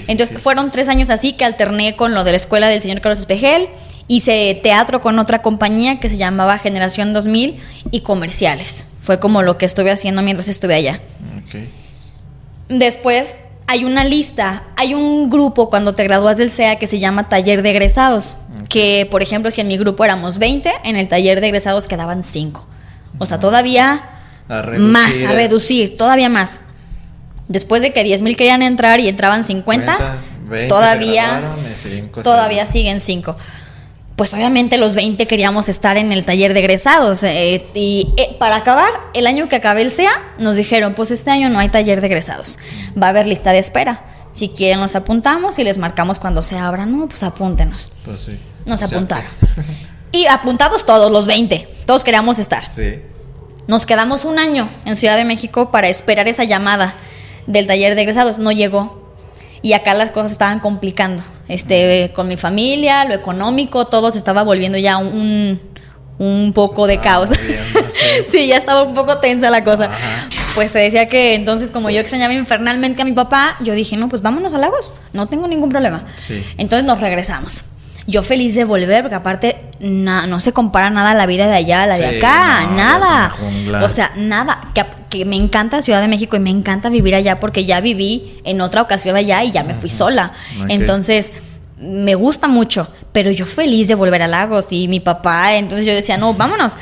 Entonces 0.07 0.41
fueron 0.41 0.71
tres 0.71 0.89
años 0.89 1.11
así 1.11 1.33
que 1.33 1.45
alterné 1.45 1.97
con 1.97 2.15
lo 2.15 2.25
de 2.25 2.33
la 2.33 2.37
escuela 2.37 2.69
del 2.69 2.83
señor 2.83 3.01
Carlos 3.01 3.21
Espejel, 3.21 3.69
hice 4.09 4.59
teatro 4.63 5.01
con 5.01 5.19
otra 5.19 5.43
compañía 5.43 5.99
que 6.01 6.09
se 6.09 6.17
llamaba 6.17 6.59
Generación 6.59 7.13
2000 7.13 7.59
y 7.91 8.01
comerciales. 8.01 8.85
Fue 9.01 9.19
como 9.19 9.43
lo 9.43 9.59
que 9.59 9.67
estuve 9.67 9.91
haciendo 9.91 10.23
mientras 10.23 10.49
estuve 10.49 10.75
allá. 10.75 11.01
Después 12.69 13.37
hay 13.67 13.85
una 13.85 14.05
lista, 14.05 14.65
hay 14.77 14.95
un 14.95 15.29
grupo 15.29 15.69
cuando 15.69 15.93
te 15.93 16.05
gradúas 16.05 16.37
del 16.37 16.51
SEA 16.51 16.79
que 16.79 16.87
se 16.87 16.99
llama 16.99 17.29
taller 17.29 17.63
de 17.63 17.71
egresados, 17.71 18.35
que 18.69 19.09
por 19.11 19.23
ejemplo 19.23 19.51
si 19.51 19.61
en 19.61 19.69
mi 19.69 19.77
grupo 19.77 20.05
éramos 20.05 20.39
20, 20.39 20.71
en 20.85 20.97
el 20.97 21.09
taller 21.09 21.41
de 21.41 21.49
egresados 21.49 21.89
quedaban 21.89 22.23
5. 22.23 22.67
O 23.19 23.27
sea, 23.27 23.41
todavía 23.41 24.11
más, 24.79 25.23
a 25.23 25.33
reducir, 25.33 25.97
todavía 25.97 26.29
más. 26.29 26.61
Después 27.49 27.83
de 27.83 27.93
que 27.93 28.03
10 28.05 28.23
mil 28.23 28.37
querían 28.37 28.63
entrar 28.63 29.01
y 29.01 29.09
entraban 29.09 29.45
50, 29.45 30.19
todavía, 30.69 31.43
todavía 32.23 32.67
siguen 32.67 33.01
5. 33.01 33.37
Pues 34.17 34.33
obviamente 34.33 34.79
los 34.79 34.95
20 34.95 35.27
queríamos 35.27 35.69
estar 35.69 35.99
en 35.99 36.11
el 36.11 36.25
taller 36.25 36.55
de 36.55 36.61
egresados. 36.61 37.23
Eh, 37.23 37.69
y 37.75 38.09
eh, 38.17 38.35
para 38.39 38.57
acabar, 38.57 38.91
el 39.13 39.27
año 39.27 39.49
que 39.49 39.57
acabé 39.57 39.83
el 39.83 39.91
SEA, 39.91 40.35
nos 40.39 40.57
dijeron, 40.57 40.95
pues 40.95 41.11
este 41.11 41.31
año 41.31 41.51
no 41.51 41.59
hay 41.59 41.69
taller 41.69 42.01
de 42.01 42.07
egresados, 42.07 42.59
va 43.01 43.09
a 43.09 43.11
haber 43.11 43.27
lista 43.27 43.53
de 43.53 43.59
espera. 43.59 44.05
Si 44.33 44.49
quieren 44.49 44.81
nos 44.81 44.97
apuntamos 44.97 45.59
y 45.59 45.65
les 45.65 45.79
marcamos 45.79 46.19
cuando 46.19 46.43
se 46.43 46.59
abra, 46.59 46.87
no, 46.87 47.07
pues 47.07 47.23
apúntenos. 47.23 47.93
Pues 48.05 48.21
sí. 48.21 48.39
Nos 48.65 48.83
apuntaron. 48.83 49.31
y 50.13 50.27
apuntados 50.27 50.85
todos, 50.85 51.11
los 51.13 51.27
20, 51.27 51.69
todos 51.87 52.03
queríamos 52.03 52.39
estar. 52.39 52.67
Sí. 52.67 53.01
Nos 53.67 53.85
quedamos 53.85 54.25
un 54.25 54.39
año 54.39 54.69
en 54.87 54.97
Ciudad 54.97 55.17
de 55.17 55.25
México 55.25 55.71
para 55.71 55.89
esperar 55.89 56.27
esa 56.27 56.45
llamada 56.45 56.95
del 57.47 57.67
taller 57.67 57.95
de 57.95 58.03
egresados, 58.03 58.39
no 58.39 58.51
llegó. 58.51 59.15
Y 59.61 59.73
acá 59.75 59.95
las 59.95 60.11
cosas 60.11 60.33
estaban 60.33 60.61
complicando 60.61 61.23
este, 61.49 62.13
con 62.15 62.29
mi 62.29 62.37
familia, 62.37 63.05
lo 63.05 63.15
económico, 63.15 63.87
todo 63.87 64.11
se 64.11 64.19
estaba 64.19 64.43
volviendo 64.43 64.79
ya 64.79 64.97
un, 64.99 65.61
un 66.19 66.53
poco 66.53 66.87
de 66.87 66.99
caos. 66.99 67.31
sí, 68.27 68.47
ya 68.47 68.57
estaba 68.57 68.83
un 68.83 68.95
poco 68.95 69.19
tensa 69.19 69.51
la 69.51 69.65
cosa. 69.65 69.91
Pues 70.55 70.73
te 70.73 70.79
decía 70.79 71.09
que 71.09 71.35
entonces 71.35 71.71
como 71.71 71.91
yo 71.91 72.01
extrañaba 72.01 72.33
infernalmente 72.33 73.03
a 73.03 73.05
mi 73.05 73.13
papá, 73.13 73.57
yo 73.61 73.75
dije, 73.75 73.97
no, 73.97 74.09
pues 74.09 74.23
vámonos 74.23 74.55
a 74.55 74.59
Lagos, 74.59 74.91
no 75.13 75.27
tengo 75.27 75.49
ningún 75.49 75.71
problema. 75.71 76.05
Entonces 76.57 76.87
nos 76.87 77.01
regresamos. 77.01 77.65
Yo 78.07 78.23
feliz 78.23 78.55
de 78.55 78.65
volver, 78.65 79.03
porque 79.03 79.17
aparte 79.17 79.57
no 79.81 80.41
se 80.41 80.53
compara 80.53 80.91
nada 80.91 81.13
la 81.15 81.27
vida 81.27 81.49
de 81.49 81.55
allá 81.55 81.83
a 81.83 81.87
la 81.87 81.99
de 81.99 82.19
acá, 82.19 82.67
nada. 82.67 83.35
O 83.83 83.89
sea, 83.89 84.13
nada. 84.17 84.61
Que, 84.75 84.85
que, 85.11 85.25
me 85.25 85.37
encanta 85.37 85.83
Ciudad 85.83 86.01
de 86.01 86.09
México 86.09 86.37
y 86.37 86.41
me 86.41 86.51
encanta 86.51 86.89
vivir 86.89 87.15
allá 87.15 87.41
porque 87.41 87.65
ya 87.65 87.81
viví 87.81 88.41
en 88.45 88.61
otra 88.61 88.83
ocasión 88.83 89.17
allá 89.17 89.43
y 89.43 89.51
ya 89.51 89.65
me 89.65 89.75
fui 89.75 89.89
sola. 89.89 90.33
Entonces, 90.69 91.33
me 91.79 92.15
gusta 92.15 92.49
mucho, 92.49 92.89
pero 93.13 93.31
yo 93.31 93.45
feliz 93.45 93.89
de 93.89 93.95
volver 93.95 94.23
a 94.23 94.29
Lagos 94.29 94.69
y 94.71 94.89
mi 94.89 95.01
papá, 95.01 95.55
entonces 95.57 95.85
yo 95.85 95.93
decía, 95.93 96.17
no, 96.17 96.33
vámonos. 96.33 96.75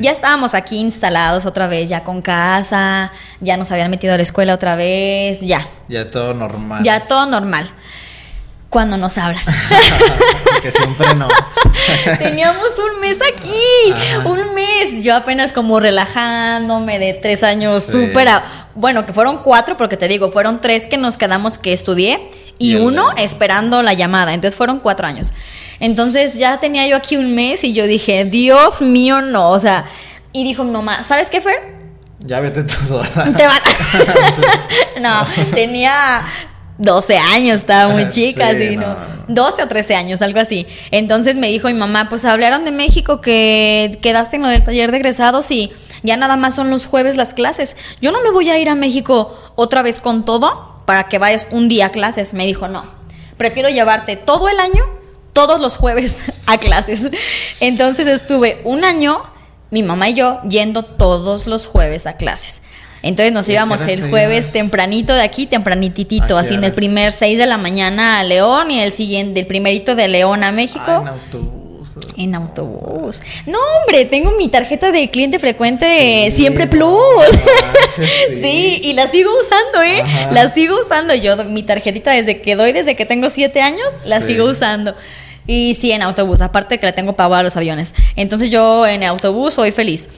Ya 0.00 0.10
estábamos 0.10 0.54
aquí 0.54 0.78
instalados 0.78 1.46
otra 1.46 1.68
vez, 1.68 1.88
ya 1.88 2.04
con 2.04 2.22
casa, 2.22 3.12
ya 3.40 3.56
nos 3.56 3.70
habían 3.72 3.90
metido 3.90 4.14
a 4.14 4.16
la 4.16 4.22
escuela 4.22 4.54
otra 4.54 4.76
vez, 4.76 5.40
ya. 5.40 5.66
Ya 5.88 6.10
todo 6.10 6.34
normal. 6.34 6.82
Ya 6.82 7.06
todo 7.06 7.26
normal 7.26 7.72
cuando 8.72 8.96
nos 8.96 9.18
hablan. 9.18 9.44
que 10.62 10.72
siempre 10.72 11.14
no. 11.14 11.28
Teníamos 12.18 12.70
un 12.78 13.00
mes 13.02 13.18
aquí, 13.20 13.92
un 14.24 14.54
mes. 14.54 15.04
Yo 15.04 15.14
apenas 15.14 15.52
como 15.52 15.78
relajándome 15.78 16.98
de 16.98 17.12
tres 17.12 17.42
años, 17.42 17.84
súper. 17.84 18.28
Bueno, 18.74 19.04
que 19.04 19.12
fueron 19.12 19.42
cuatro, 19.42 19.76
porque 19.76 19.98
te 19.98 20.08
digo, 20.08 20.32
fueron 20.32 20.62
tres 20.62 20.86
que 20.86 20.96
nos 20.96 21.18
quedamos 21.18 21.58
que 21.58 21.74
estudié 21.74 22.30
y, 22.58 22.76
uno 22.76 23.10
esperando 23.18 23.82
la 23.82 23.92
llamada. 23.92 24.32
Entonces 24.32 24.56
fueron 24.56 24.80
cuatro 24.80 25.06
años. 25.06 25.34
Entonces 25.78 26.38
ya 26.38 26.58
tenía 26.58 26.86
yo 26.86 26.96
aquí 26.96 27.18
un 27.18 27.34
mes 27.34 27.64
y 27.64 27.74
yo 27.74 27.86
dije, 27.86 28.24
Dios 28.24 28.80
mío, 28.80 29.20
no. 29.20 29.50
O 29.50 29.60
sea, 29.60 29.84
y 30.32 30.44
dijo 30.44 30.64
mi 30.64 30.70
mamá, 30.70 31.02
¿sabes 31.02 31.28
qué, 31.28 31.42
Fer? 31.42 31.72
Ya 32.20 32.40
vete 32.40 32.62
tú 32.62 32.76
sola. 32.86 33.32
Te 33.36 33.46
no, 35.00 35.26
tenía 35.52 36.24
12 36.78 37.16
años, 37.18 37.60
estaba 37.60 37.92
muy 37.92 38.08
chica, 38.10 38.52
sí, 38.52 38.76
¿no? 38.76 38.96
12 39.28 39.62
o 39.62 39.68
13 39.68 39.94
años, 39.94 40.22
algo 40.22 40.40
así. 40.40 40.66
Entonces 40.90 41.36
me 41.36 41.48
dijo 41.48 41.68
mi 41.68 41.74
mamá, 41.74 42.08
pues 42.08 42.24
hablaron 42.24 42.64
de 42.64 42.70
México 42.70 43.20
que 43.20 43.98
quedaste 44.02 44.36
en 44.36 44.42
lo 44.42 44.48
del 44.48 44.64
taller 44.64 44.90
de 44.90 44.98
egresados 44.98 45.50
y 45.50 45.72
ya 46.02 46.16
nada 46.16 46.36
más 46.36 46.54
son 46.54 46.70
los 46.70 46.86
jueves 46.86 47.16
las 47.16 47.34
clases. 47.34 47.76
Yo 48.00 48.12
no 48.12 48.22
me 48.22 48.30
voy 48.30 48.50
a 48.50 48.58
ir 48.58 48.68
a 48.68 48.74
México 48.74 49.38
otra 49.54 49.82
vez 49.82 50.00
con 50.00 50.24
todo 50.24 50.82
para 50.84 51.08
que 51.08 51.18
vayas 51.18 51.46
un 51.50 51.68
día 51.68 51.86
a 51.86 51.90
clases. 51.90 52.34
Me 52.34 52.46
dijo, 52.46 52.68
no, 52.68 52.84
prefiero 53.36 53.68
llevarte 53.68 54.16
todo 54.16 54.48
el 54.48 54.58
año, 54.58 54.84
todos 55.32 55.60
los 55.60 55.76
jueves 55.76 56.20
a 56.46 56.58
clases. 56.58 57.08
Entonces 57.60 58.06
estuve 58.08 58.60
un 58.64 58.84
año, 58.84 59.22
mi 59.70 59.82
mamá 59.82 60.08
y 60.08 60.14
yo, 60.14 60.40
yendo 60.42 60.84
todos 60.84 61.46
los 61.46 61.66
jueves 61.66 62.06
a 62.06 62.16
clases. 62.16 62.62
Entonces 63.02 63.32
nos 63.32 63.48
íbamos 63.48 63.80
el 63.82 64.08
jueves 64.10 64.52
tempranito 64.52 65.12
de 65.12 65.22
aquí, 65.22 65.46
tempranititito, 65.46 66.38
así 66.38 66.54
en 66.54 66.64
el 66.64 66.72
primer 66.72 67.12
6 67.12 67.36
de 67.36 67.46
la 67.46 67.58
mañana 67.58 68.20
a 68.20 68.22
León 68.22 68.70
y 68.70 68.80
el 68.80 68.92
siguiente, 68.92 69.40
el 69.40 69.46
primerito 69.46 69.96
de 69.96 70.08
León 70.08 70.44
a 70.44 70.52
México. 70.52 70.84
en 70.86 71.08
autobús. 71.08 71.62
En 72.16 72.34
autobús. 72.34 73.20
No, 73.46 73.58
hombre, 73.80 74.04
tengo 74.04 74.32
mi 74.32 74.48
tarjeta 74.48 74.92
de 74.92 75.10
cliente 75.10 75.38
frecuente 75.38 76.30
Siempre 76.30 76.66
Plus. 76.66 76.96
sí. 78.40 78.80
y 78.82 78.92
la 78.92 79.08
sigo 79.08 79.30
usando, 79.38 79.82
¿eh? 79.82 80.04
La 80.30 80.48
sigo 80.50 80.80
usando. 80.80 81.14
Yo, 81.14 81.36
mi 81.44 81.62
tarjetita 81.62 82.12
desde 82.12 82.40
que 82.40 82.54
doy, 82.54 82.72
desde 82.72 82.94
que 82.94 83.04
tengo 83.04 83.30
siete 83.30 83.60
años, 83.60 83.88
la 84.06 84.20
sigo 84.20 84.44
usando. 84.44 84.94
Y 85.46 85.74
sí, 85.74 85.90
en 85.90 86.02
autobús, 86.02 86.40
aparte 86.40 86.78
que 86.78 86.86
la 86.86 86.92
tengo 86.92 87.14
para 87.14 87.38
a 87.38 87.42
los 87.42 87.56
aviones. 87.56 87.94
Entonces 88.14 88.50
yo 88.50 88.86
en 88.86 89.02
autobús 89.02 89.54
soy 89.54 89.72
feliz 89.72 90.08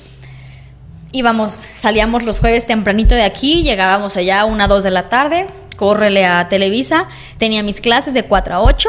íbamos, 1.15 1.69
salíamos 1.77 2.25
los 2.25 2.41
jueves 2.41 2.67
tempranito 2.67 3.15
de 3.15 3.23
aquí, 3.23 3.63
llegábamos 3.63 4.17
allá 4.17 4.41
a 4.41 4.45
una, 4.45 4.67
dos 4.67 4.83
de 4.83 4.91
la 4.91 5.09
tarde, 5.09 5.47
córrele 5.77 6.27
a 6.27 6.49
Televisa, 6.49 7.07
tenía 7.39 7.63
mis 7.63 7.81
clases 7.81 8.15
de 8.15 8.25
4 8.25 8.57
a 8.57 8.61
8, 8.61 8.89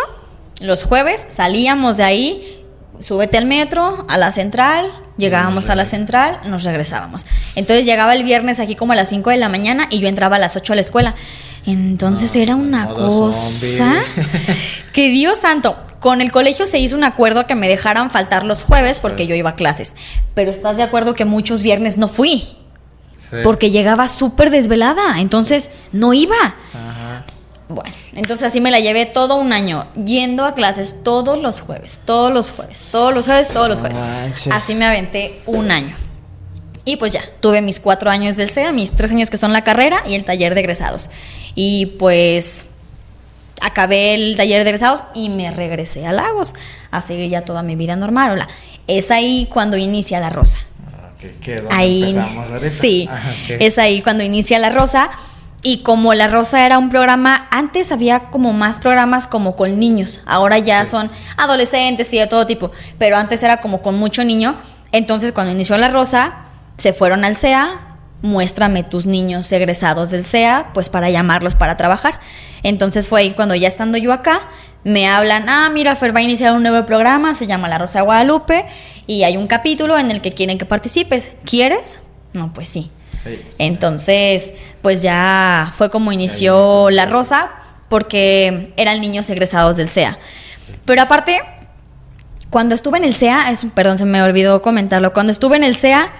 los 0.61 0.85
jueves 0.85 1.27
salíamos 1.29 1.97
de 1.97 2.03
ahí, 2.03 2.65
súbete 2.99 3.37
al 3.37 3.45
metro, 3.45 4.07
a 4.09 4.17
la 4.17 4.31
central, 4.31 4.91
llegábamos 5.17 5.69
a 5.69 5.75
la 5.75 5.85
central, 5.85 6.39
nos 6.45 6.63
regresábamos. 6.63 7.27
Entonces 7.55 7.85
llegaba 7.85 8.15
el 8.15 8.23
viernes 8.23 8.59
aquí 8.59 8.75
como 8.75 8.93
a 8.93 8.95
las 8.95 9.09
5 9.09 9.29
de 9.29 9.37
la 9.37 9.47
mañana 9.47 9.87
y 9.91 9.99
yo 9.99 10.07
entraba 10.07 10.37
a 10.37 10.39
las 10.39 10.55
8 10.55 10.73
a 10.73 10.75
la 10.75 10.81
escuela. 10.81 11.15
Entonces 11.65 12.35
era 12.35 12.55
una 12.55 12.87
cosa 12.87 14.03
que 14.93 15.09
Dios 15.09 15.39
santo, 15.39 15.77
con 15.99 16.21
el 16.21 16.31
colegio 16.31 16.67
se 16.67 16.77
hizo 16.77 16.95
un 16.95 17.03
acuerdo 17.03 17.47
que 17.47 17.55
me 17.55 17.67
dejaran 17.67 18.11
faltar 18.11 18.43
los 18.43 18.63
jueves 18.63 18.99
porque 18.99 19.25
yo 19.25 19.35
iba 19.35 19.51
a 19.51 19.55
clases. 19.55 19.95
Pero 20.35 20.51
estás 20.51 20.77
de 20.77 20.83
acuerdo 20.83 21.15
que 21.15 21.25
muchos 21.25 21.61
viernes 21.61 21.97
no 21.97 22.07
fui. 22.07 22.43
Porque 23.43 23.71
llegaba 23.71 24.07
súper 24.07 24.51
desvelada. 24.51 25.19
Entonces 25.19 25.71
no 25.91 26.13
iba. 26.13 26.55
Bueno, 27.67 27.95
entonces 28.13 28.47
así 28.47 28.61
me 28.61 28.69
la 28.69 28.79
llevé 28.79 29.07
todo 29.07 29.37
un 29.37 29.51
año, 29.51 29.87
yendo 29.95 30.45
a 30.45 30.53
clases 30.53 31.01
todos 31.03 31.41
los 31.41 31.61
jueves, 31.61 32.01
todos 32.05 32.31
los 32.31 32.51
jueves, 32.51 32.89
todos 32.91 33.13
los 33.13 33.25
jueves, 33.25 33.49
todos 33.49 33.67
los 33.67 33.79
jueves. 33.79 33.99
Así 34.51 34.75
me 34.75 34.85
aventé 34.85 35.41
un 35.47 35.71
año. 35.71 35.95
Y 36.85 36.97
pues 36.97 37.13
ya, 37.13 37.21
tuve 37.39 37.61
mis 37.61 37.79
cuatro 37.79 38.11
años 38.11 38.37
del 38.37 38.49
SEA, 38.49 38.71
mis 38.71 38.91
tres 38.91 39.11
años 39.11 39.31
que 39.31 39.37
son 39.37 39.51
la 39.51 39.63
carrera 39.63 40.03
y 40.07 40.13
el 40.13 40.23
taller 40.23 40.53
de 40.53 40.61
egresados. 40.61 41.09
Y 41.55 41.87
pues 41.97 42.65
acabé 43.59 44.13
el 44.13 44.37
taller 44.37 44.63
de 44.63 44.69
egresados 44.69 45.03
y 45.15 45.29
me 45.29 45.49
regresé 45.49 46.05
a 46.05 46.11
Lagos 46.11 46.53
a 46.91 47.01
seguir 47.01 47.29
ya 47.29 47.41
toda 47.41 47.63
mi 47.63 47.75
vida 47.75 47.95
normal. 47.95 48.31
Hola. 48.33 48.47
Es 48.87 49.09
ahí 49.09 49.47
cuando 49.51 49.77
inicia 49.77 50.19
la 50.19 50.29
rosa. 50.29 50.59
Ah, 50.87 51.09
ahí, 51.71 52.15
sí, 52.69 53.07
ah, 53.09 53.33
es 53.47 53.79
ahí 53.79 54.03
cuando 54.03 54.23
inicia 54.23 54.59
la 54.59 54.69
rosa. 54.69 55.09
Y 55.63 55.77
como 55.77 56.13
La 56.13 56.27
Rosa 56.27 56.63
era 56.63 56.77
un 56.77 56.91
programa, 56.91 57.47
antes 57.49 57.91
había 57.91 58.25
como 58.29 58.53
más 58.53 58.79
programas 58.79 59.25
como 59.25 59.55
con 59.55 59.79
niños, 59.79 60.21
ahora 60.27 60.59
ya 60.59 60.85
son 60.85 61.09
adolescentes 61.37 62.13
y 62.13 62.19
de 62.19 62.27
todo 62.27 62.45
tipo, 62.45 62.71
pero 62.99 63.17
antes 63.17 63.41
era 63.41 63.61
como 63.61 63.81
con 63.81 63.95
mucho 63.95 64.23
niño. 64.23 64.59
Entonces 64.91 65.31
cuando 65.31 65.51
inició 65.51 65.75
La 65.77 65.87
Rosa, 65.87 66.44
se 66.77 66.93
fueron 66.93 67.25
al 67.25 67.35
CEA, 67.35 67.79
muéstrame 68.21 68.83
tus 68.83 69.05
niños 69.05 69.51
egresados 69.51 70.11
del 70.11 70.23
CEA, 70.23 70.71
pues 70.73 70.89
para 70.89 71.09
llamarlos 71.09 71.55
para 71.55 71.77
trabajar. 71.77 72.19
Entonces 72.63 73.07
fue 73.07 73.21
ahí 73.21 73.31
cuando 73.31 73.55
ya 73.55 73.67
estando 73.67 73.97
yo 73.97 74.11
acá, 74.11 74.41
me 74.83 75.07
hablan, 75.07 75.49
ah, 75.49 75.69
mira, 75.69 75.95
Fer 75.95 76.15
va 76.15 76.19
a 76.19 76.23
iniciar 76.23 76.53
un 76.53 76.61
nuevo 76.61 76.85
programa, 76.85 77.33
se 77.33 77.47
llama 77.47 77.67
La 77.67 77.77
Rosa 77.77 77.99
de 77.99 78.05
Guadalupe, 78.05 78.65
y 79.07 79.23
hay 79.23 79.35
un 79.35 79.47
capítulo 79.47 79.97
en 79.97 80.11
el 80.11 80.21
que 80.21 80.31
quieren 80.31 80.57
que 80.57 80.65
participes. 80.65 81.31
¿Quieres? 81.43 81.99
No, 82.33 82.53
pues 82.53 82.67
sí. 82.67 82.91
Entonces, 83.57 84.51
pues 84.81 85.01
ya 85.01 85.71
fue 85.73 85.89
como 85.89 86.11
inició 86.11 86.89
La 86.91 87.05
Rosa, 87.05 87.51
porque 87.89 88.73
eran 88.77 89.01
niños 89.01 89.29
egresados 89.29 89.77
del 89.77 89.89
CEA. 89.89 90.19
Pero 90.85 91.01
aparte, 91.01 91.41
cuando 92.49 92.75
estuve 92.75 92.99
en 92.99 93.05
el 93.05 93.15
CEA, 93.15 93.49
es, 93.51 93.65
perdón, 93.73 93.97
se 93.97 94.05
me 94.05 94.21
olvidó 94.21 94.61
comentarlo, 94.61 95.13
cuando 95.13 95.31
estuve 95.31 95.55
en 95.55 95.63
el 95.63 95.75
CEA, 95.75 96.13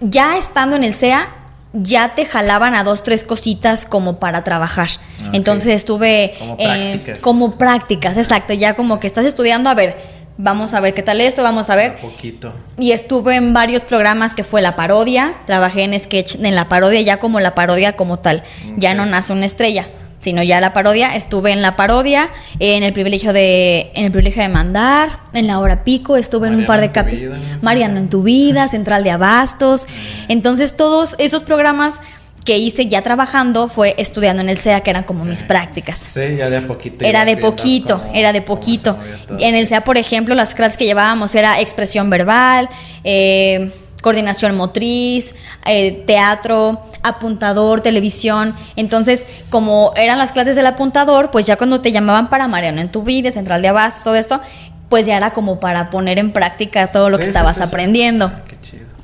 ya 0.00 0.36
estando 0.36 0.76
en 0.76 0.84
el 0.84 0.94
SEA, 0.94 1.28
ya 1.72 2.14
te 2.14 2.24
jalaban 2.24 2.74
a 2.74 2.84
dos, 2.84 3.02
tres 3.02 3.24
cositas 3.24 3.84
como 3.86 4.18
para 4.18 4.44
trabajar. 4.44 4.88
Entonces 5.32 5.74
estuve 5.74 6.34
como 6.38 6.56
prácticas. 6.56 7.18
como 7.20 7.58
prácticas, 7.58 8.16
exacto, 8.16 8.52
ya 8.52 8.74
como 8.74 9.00
que 9.00 9.06
estás 9.06 9.26
estudiando, 9.26 9.68
a 9.68 9.74
ver, 9.74 9.96
vamos 10.38 10.74
a 10.74 10.80
ver 10.80 10.94
qué 10.94 11.02
tal 11.02 11.20
esto, 11.20 11.42
vamos 11.42 11.68
a 11.70 11.76
ver. 11.76 11.98
Un 12.02 12.10
poquito. 12.10 12.52
Y 12.78 12.92
estuve 12.92 13.36
en 13.36 13.52
varios 13.52 13.82
programas 13.82 14.34
que 14.34 14.44
fue 14.44 14.62
la 14.62 14.76
parodia, 14.76 15.34
trabajé 15.46 15.84
en 15.84 15.98
sketch 15.98 16.36
en 16.36 16.54
la 16.54 16.68
parodia 16.68 17.00
ya 17.00 17.18
como 17.18 17.40
la 17.40 17.54
parodia 17.54 17.94
como 17.94 18.18
tal, 18.18 18.42
ya 18.76 18.94
no 18.94 19.06
nace 19.06 19.32
una 19.32 19.46
estrella 19.46 19.88
sino 20.26 20.42
ya 20.42 20.60
la 20.60 20.72
parodia. 20.72 21.14
Estuve 21.14 21.52
en 21.52 21.62
la 21.62 21.76
parodia, 21.76 22.30
en 22.58 22.82
el 22.82 22.92
privilegio 22.92 23.32
de, 23.32 23.92
en 23.94 24.06
el 24.06 24.10
privilegio 24.10 24.42
de 24.42 24.48
mandar, 24.48 25.20
en 25.32 25.46
la 25.46 25.60
hora 25.60 25.84
pico, 25.84 26.16
estuve 26.16 26.48
en 26.48 26.56
un 26.56 26.66
par 26.66 26.80
de 26.80 26.90
capítulos. 26.90 27.38
Mariano 27.62 27.98
en 27.98 28.08
tu 28.08 28.24
vida, 28.24 28.66
Central 28.66 29.04
de 29.04 29.12
Abastos. 29.12 29.86
Entonces 30.26 30.76
todos 30.76 31.14
esos 31.20 31.44
programas 31.44 32.00
que 32.44 32.58
hice 32.58 32.88
ya 32.88 33.02
trabajando 33.02 33.68
fue 33.68 33.94
estudiando 33.98 34.42
en 34.42 34.48
el 34.48 34.58
SEA, 34.58 34.80
que 34.80 34.90
eran 34.90 35.04
como 35.04 35.24
mis 35.24 35.44
prácticas. 35.44 35.96
Sí, 35.96 36.34
ya 36.36 36.50
de 36.50 36.62
poquito. 36.62 37.04
Era 37.04 37.24
de 37.24 37.36
poquito, 37.36 38.02
era 38.12 38.32
de 38.32 38.42
poquito. 38.42 38.98
En 39.38 39.54
el 39.54 39.64
SEA, 39.64 39.84
por 39.84 39.96
ejemplo, 39.96 40.34
las 40.34 40.56
clases 40.56 40.76
que 40.76 40.86
llevábamos 40.86 41.36
era 41.36 41.60
expresión 41.60 42.10
verbal, 42.10 42.68
eh, 43.04 43.70
coordinación 44.06 44.54
motriz, 44.54 45.34
eh, 45.66 46.04
teatro, 46.06 46.80
apuntador, 47.02 47.80
televisión. 47.80 48.54
Entonces, 48.76 49.26
como 49.50 49.92
eran 49.96 50.16
las 50.16 50.30
clases 50.30 50.54
del 50.54 50.68
apuntador, 50.68 51.32
pues 51.32 51.44
ya 51.44 51.56
cuando 51.56 51.80
te 51.80 51.90
llamaban 51.90 52.30
para 52.30 52.46
Mariano 52.46 52.80
en 52.80 52.88
tu 52.88 53.02
vida, 53.02 53.32
Central 53.32 53.62
de 53.62 53.68
Abastos, 53.68 54.04
todo 54.04 54.14
esto, 54.14 54.40
pues 54.88 55.06
ya 55.06 55.16
era 55.16 55.32
como 55.32 55.58
para 55.58 55.90
poner 55.90 56.20
en 56.20 56.32
práctica 56.32 56.92
todo 56.92 57.10
lo 57.10 57.18
que 57.18 57.24
estabas 57.24 57.60
aprendiendo. 57.60 58.26
Ah, 58.26 58.42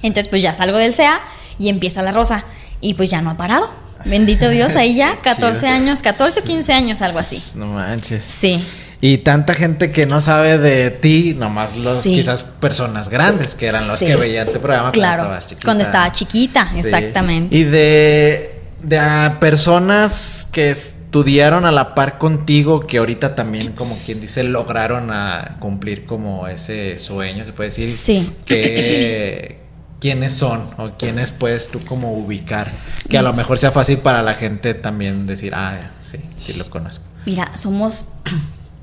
Entonces, 0.05 0.29
pues 0.29 0.41
ya 0.41 0.55
salgo 0.55 0.79
del 0.79 0.95
SEA 0.95 1.21
y 1.59 1.69
empieza 1.69 2.01
la 2.03 2.13
rosa 2.13 2.45
y 2.81 2.95
pues 2.95 3.11
ya 3.11 3.23
no 3.23 3.31
ha 3.31 3.37
parado. 3.37 3.71
Bendito 4.05 4.51
Dios, 4.51 4.77
ahí 4.77 4.95
ya 4.95 5.19
14 5.21 5.67
años, 5.67 6.01
14 6.01 6.39
o 6.39 6.45
15 6.45 6.73
años, 6.73 7.03
algo 7.03 7.19
así. 7.19 7.59
No 7.59 7.67
manches. 7.67 8.23
Sí. 8.23 8.65
Y 9.05 9.19
tanta 9.19 9.55
gente 9.55 9.91
que 9.91 10.07
no 10.07 10.21
sabe 10.21 10.59
de 10.59 10.91
ti, 10.93 11.35
nomás 11.37 11.77
los 11.77 12.03
quizás 12.03 12.45
personas 12.45 13.09
grandes, 13.09 13.57
que 13.57 13.67
eran 13.67 13.89
los 13.89 13.99
que 13.99 14.15
veían 14.15 14.47
tu 14.47 14.61
programa 14.61 14.93
claro, 14.93 15.25
cuando 15.25 15.33
estabas 15.33 15.49
chiquita. 15.49 15.65
Cuando 15.65 15.83
estaba 15.83 16.13
chiquita, 16.13 16.73
exactamente. 16.77 17.57
Y 17.57 17.65
de, 17.65 18.61
de 18.81 19.33
personas 19.41 20.47
que 20.53 20.71
estudiaron 20.71 21.65
a 21.65 21.73
la 21.73 21.97
par 21.97 22.19
contigo, 22.19 22.87
que 22.87 22.99
ahorita 22.99 23.35
también, 23.35 23.73
como 23.73 23.99
quien 24.07 24.21
dice, 24.21 24.45
lograron 24.45 25.11
a 25.11 25.57
cumplir 25.59 26.07
como 26.07 26.47
ese 26.47 27.01
sueño, 27.01 27.45
se 27.45 27.53
puede 27.53 27.71
decir. 27.71 27.89
Sí. 27.89 28.33
Que, 28.45 29.63
quiénes 30.01 30.33
son 30.33 30.71
o 30.79 30.93
quiénes 30.97 31.33
puedes 31.33 31.67
tú 31.67 31.81
como 31.81 32.13
ubicar. 32.13 32.71
Que 33.09 33.19
a 33.19 33.23
lo 33.23 33.33
mejor 33.33 33.59
sea 33.59 33.73
fácil 33.73 33.99
para 33.99 34.23
la 34.23 34.35
gente 34.35 34.75
también 34.75 35.27
decir, 35.27 35.57
ah, 35.57 35.91
sí, 36.01 36.19
sí 36.37 36.53
lo 36.53 36.71
conozco. 36.71 37.05
Mira, 37.27 37.51
somos 37.57 38.07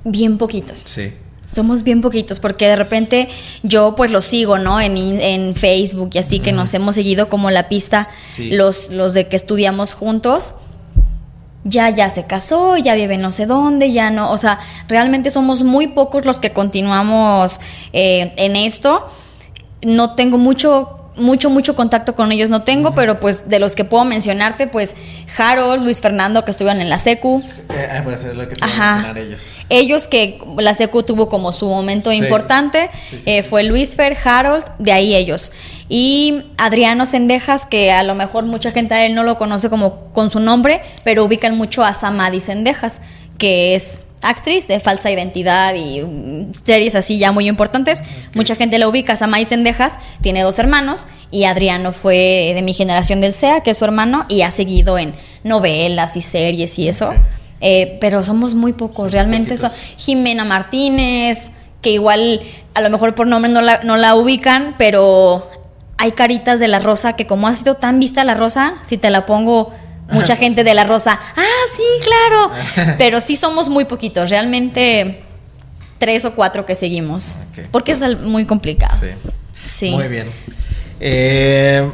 bien 0.04 0.38
poquitos. 0.38 0.80
Sí. 0.86 1.14
Somos 1.52 1.84
bien 1.84 2.02
poquitos 2.02 2.40
porque 2.40 2.68
de 2.68 2.76
repente 2.76 3.28
yo 3.64 3.96
pues 3.96 4.12
lo 4.12 4.22
sigo, 4.22 4.60
¿no? 4.60 4.80
En, 4.80 4.98
en 4.98 5.56
Facebook 5.56 6.12
y 6.14 6.20
así 6.20 6.40
que 6.40 6.52
nos 6.52 6.74
hemos 6.76 6.96
seguido 6.96 7.28
como 7.28 7.50
la 7.50 7.70
pista 7.70 8.10
los, 8.38 8.92
los 8.92 9.16
de 9.16 9.28
que 9.28 9.36
estudiamos 9.36 9.94
juntos. 9.94 10.54
Ya, 11.64 11.90
ya 11.90 12.10
se 12.10 12.26
casó, 12.26 12.78
ya 12.78 12.96
vive 12.96 13.18
no 13.18 13.32
sé 13.32 13.46
dónde, 13.46 13.92
ya 13.92 14.12
no, 14.12 14.32
o 14.32 14.38
sea, 14.38 14.60
realmente 14.88 15.30
somos 15.30 15.62
muy 15.62 15.88
pocos 15.88 16.26
los 16.26 16.40
que 16.40 16.54
continuamos 16.54 17.60
eh, 17.94 18.34
en 18.38 18.56
esto. 18.56 19.08
No 19.82 20.16
tengo 20.16 20.38
mucho 20.38 20.99
mucho, 21.20 21.50
mucho 21.50 21.76
contacto 21.76 22.16
con 22.16 22.32
ellos 22.32 22.50
no 22.50 22.64
tengo, 22.64 22.96
pero 22.96 23.20
pues 23.20 23.50
de 23.50 23.60
los 23.60 23.76
que 23.76 23.86
puedo 23.86 24.06
mencionarte, 24.06 24.68
pues 24.68 24.96
Harold, 25.38 25.84
Luis 25.84 26.02
Fernando, 26.02 26.46
que 26.46 26.52
estuvieron 26.52 26.82
en 26.82 26.90
la 26.90 26.98
SECU. 26.98 27.44
Eh, 27.70 28.02
pues 28.04 28.24
es 28.24 28.36
lo 28.36 28.48
que 28.48 28.56
Ajá. 28.62 29.14
ellos. 29.16 29.42
Ellos 29.70 30.08
que 30.08 30.40
la 30.58 30.74
SECU 30.74 31.04
tuvo 31.04 31.30
como 31.30 31.52
su 31.52 31.68
momento 31.68 32.12
importante, 32.12 32.90
eh, 33.26 33.44
fue 33.44 33.64
Luis 33.64 33.96
Fer, 33.96 34.18
Harold, 34.24 34.66
de 34.80 34.92
ahí 34.92 35.16
ellos. 35.16 35.52
Y 35.88 36.44
Adriano 36.58 37.06
Sendejas, 37.06 37.66
que 37.66 37.92
a 37.92 38.04
lo 38.04 38.16
mejor 38.16 38.46
mucha 38.46 38.72
gente 38.72 38.94
a 38.94 39.06
él 39.06 39.16
no 39.16 39.24
lo 39.24 39.38
conoce 39.38 39.70
como 39.70 40.12
con 40.14 40.30
su 40.30 40.40
nombre, 40.40 40.82
pero 41.04 41.26
ubican 41.26 41.58
mucho 41.58 41.84
a 41.84 41.94
Samadi 41.94 42.40
Sendejas, 42.40 43.02
que 43.38 43.76
es 43.76 44.00
actriz 44.22 44.68
de 44.68 44.80
falsa 44.80 45.12
identidad 45.12 45.74
y 45.76 46.02
mm, 46.02 46.54
series 46.64 46.96
así 46.96 47.18
ya 47.18 47.32
muy 47.32 47.48
importantes. 47.48 48.04
Mucha 48.34 48.56
gente 48.56 48.80
la 48.80 48.88
ubica. 48.88 49.16
Samay 49.18 49.46
Sendejas 49.46 50.00
tiene 50.22 50.42
dos 50.42 50.60
hermanos 50.60 51.08
y 51.32 51.46
Adriano 51.46 51.94
fue 51.94 52.52
de 52.56 52.62
mi 52.62 52.74
generación 52.74 53.22
del 53.22 53.34
SEA, 53.34 53.62
que 53.62 53.72
es 53.72 53.78
su 53.78 53.86
hermano, 53.86 54.26
y 54.30 54.42
ha 54.42 54.52
seguido 54.52 54.98
en 54.98 55.14
novelas 55.44 56.16
y 56.16 56.22
series 56.22 56.78
y 56.80 56.90
eso. 56.90 57.14
Eh, 57.62 57.98
pero 58.00 58.24
somos 58.24 58.56
muy 58.56 58.74
pocos, 58.74 59.12
realmente. 59.12 59.54
Eso. 59.54 59.70
Jimena 59.98 60.46
Martínez, 60.46 61.52
que 61.82 61.92
igual 61.92 62.42
a 62.74 62.82
lo 62.82 62.90
mejor 62.90 63.16
por 63.16 63.28
nombre 63.28 63.52
no 63.52 63.62
la, 63.62 63.82
no 63.84 63.98
la 63.98 64.16
ubican, 64.16 64.76
pero 64.78 65.50
hay 65.98 66.12
caritas 66.12 66.60
de 66.60 66.68
la 66.68 66.80
rosa 66.80 67.14
que 67.14 67.28
como 67.28 67.48
ha 67.48 67.54
sido 67.54 67.76
tan 67.76 68.00
vista 68.00 68.24
la 68.24 68.34
rosa, 68.34 68.76
si 68.84 68.98
te 68.98 69.10
la 69.10 69.26
pongo 69.26 69.74
mucha 70.12 70.36
gente 70.38 70.64
de 70.64 70.74
la 70.74 70.84
rosa, 70.84 71.20
ah, 71.36 71.62
sí, 71.76 71.84
claro, 72.04 72.96
pero 72.98 73.22
sí 73.22 73.36
somos 73.36 73.70
muy 73.70 73.86
poquitos, 73.86 74.30
realmente 74.30 75.24
tres 75.98 76.26
o 76.26 76.34
cuatro 76.34 76.66
que 76.66 76.76
seguimos, 76.76 77.36
porque 77.72 77.92
es 77.92 78.02
muy 78.20 78.46
complicado. 78.46 78.96
Sí. 79.00 79.08
sí. 79.66 79.92
Muy 79.92 80.08
bien. 80.08 80.28
Eh, 81.00 81.90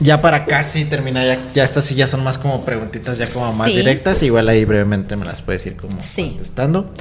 ya 0.00 0.20
para 0.22 0.46
casi 0.46 0.84
terminar, 0.86 1.26
ya, 1.26 1.38
ya, 1.52 1.64
estas 1.64 1.84
sí 1.84 1.94
ya 1.94 2.06
son 2.06 2.24
más 2.24 2.38
como 2.38 2.64
preguntitas 2.64 3.18
ya 3.18 3.26
como 3.30 3.52
más 3.52 3.66
directas, 3.66 4.22
igual 4.22 4.48
ahí 4.48 4.64
brevemente 4.64 5.14
me 5.16 5.26
las 5.26 5.42
puedes 5.42 5.64
ir 5.66 5.76
como 5.76 5.98
contestando. 5.98 6.92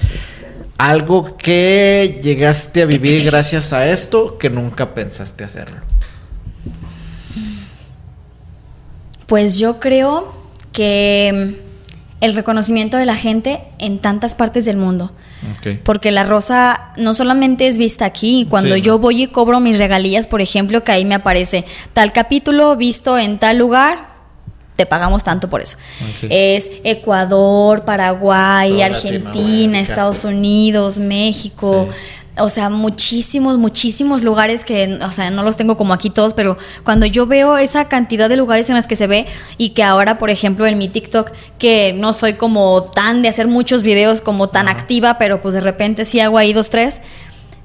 Algo 0.78 1.38
que 1.38 2.20
llegaste 2.22 2.82
a 2.82 2.86
vivir 2.86 3.24
gracias 3.26 3.74
a 3.74 3.88
esto 3.88 4.38
que 4.38 4.50
nunca 4.50 4.94
pensaste 4.94 5.44
hacerlo. 5.44 5.78
Pues 9.30 9.60
yo 9.60 9.80
creo 9.80 10.34
que 10.74 11.54
mm, 11.56 11.70
el 12.22 12.36
reconocimiento 12.36 12.98
de 12.98 13.06
la 13.06 13.16
gente 13.16 13.62
en 13.78 14.00
tantas 14.00 14.36
partes 14.36 14.66
del 14.66 14.78
mundo. 14.78 15.12
Porque 15.86 16.12
la 16.12 16.26
rosa 16.26 16.92
no 16.98 17.14
solamente 17.14 17.68
es 17.68 17.78
vista 17.78 18.04
aquí, 18.04 18.46
cuando 18.50 18.76
yo 18.76 19.00
voy 19.00 19.24
y 19.24 19.28
cobro 19.28 19.62
mis 19.62 19.80
regalías, 19.80 20.28
por 20.28 20.42
ejemplo, 20.42 20.84
que 20.84 20.92
ahí 20.92 21.06
me 21.06 21.16
aparece 21.16 21.64
tal 21.94 22.12
capítulo 22.12 22.76
visto 22.76 23.18
en 23.18 23.40
tal 23.40 23.58
lugar, 23.58 24.10
te 24.76 24.86
pagamos 24.86 25.24
tanto 25.24 25.50
por 25.50 25.62
eso. 25.62 25.78
Es 26.30 26.70
Ecuador, 26.84 27.86
Paraguay, 27.86 28.82
Argentina, 28.82 29.80
Estados 29.80 30.26
Unidos, 30.26 30.98
México 30.98 31.88
o 32.40 32.50
sea, 32.50 32.70
muchísimos, 32.70 33.58
muchísimos 33.58 34.24
lugares 34.24 34.64
que, 34.64 35.00
o 35.02 35.12
sea, 35.12 35.32
no 35.32 35.44
los 35.44 35.58
tengo 35.58 35.78
como 35.78 35.94
aquí 35.94 36.10
todos, 36.10 36.34
pero 36.34 36.58
cuando 36.84 37.06
yo 37.06 37.26
veo 37.26 37.58
esa 37.58 37.88
cantidad 37.88 38.30
de 38.30 38.38
lugares 38.38 38.70
en 38.70 38.76
las 38.76 38.88
que 38.88 38.96
se 38.96 39.08
ve 39.08 39.28
y 39.58 39.72
que 39.72 39.84
ahora, 39.84 40.18
por 40.18 40.30
ejemplo, 40.30 40.66
en 40.66 40.78
mi 40.78 40.90
TikTok, 40.90 41.32
que 41.58 41.94
no 41.94 42.14
soy 42.14 42.34
como 42.34 42.84
tan 42.84 43.22
de 43.22 43.30
hacer 43.30 43.48
muchos 43.48 43.84
videos 43.84 44.22
como 44.22 44.50
tan 44.50 44.68
activa, 44.68 45.18
pero 45.18 45.42
pues 45.42 45.54
de 45.54 45.62
repente 45.62 46.06
sí 46.06 46.20
hago 46.20 46.38
ahí 46.38 46.54
dos, 46.54 46.70
tres, 46.70 47.02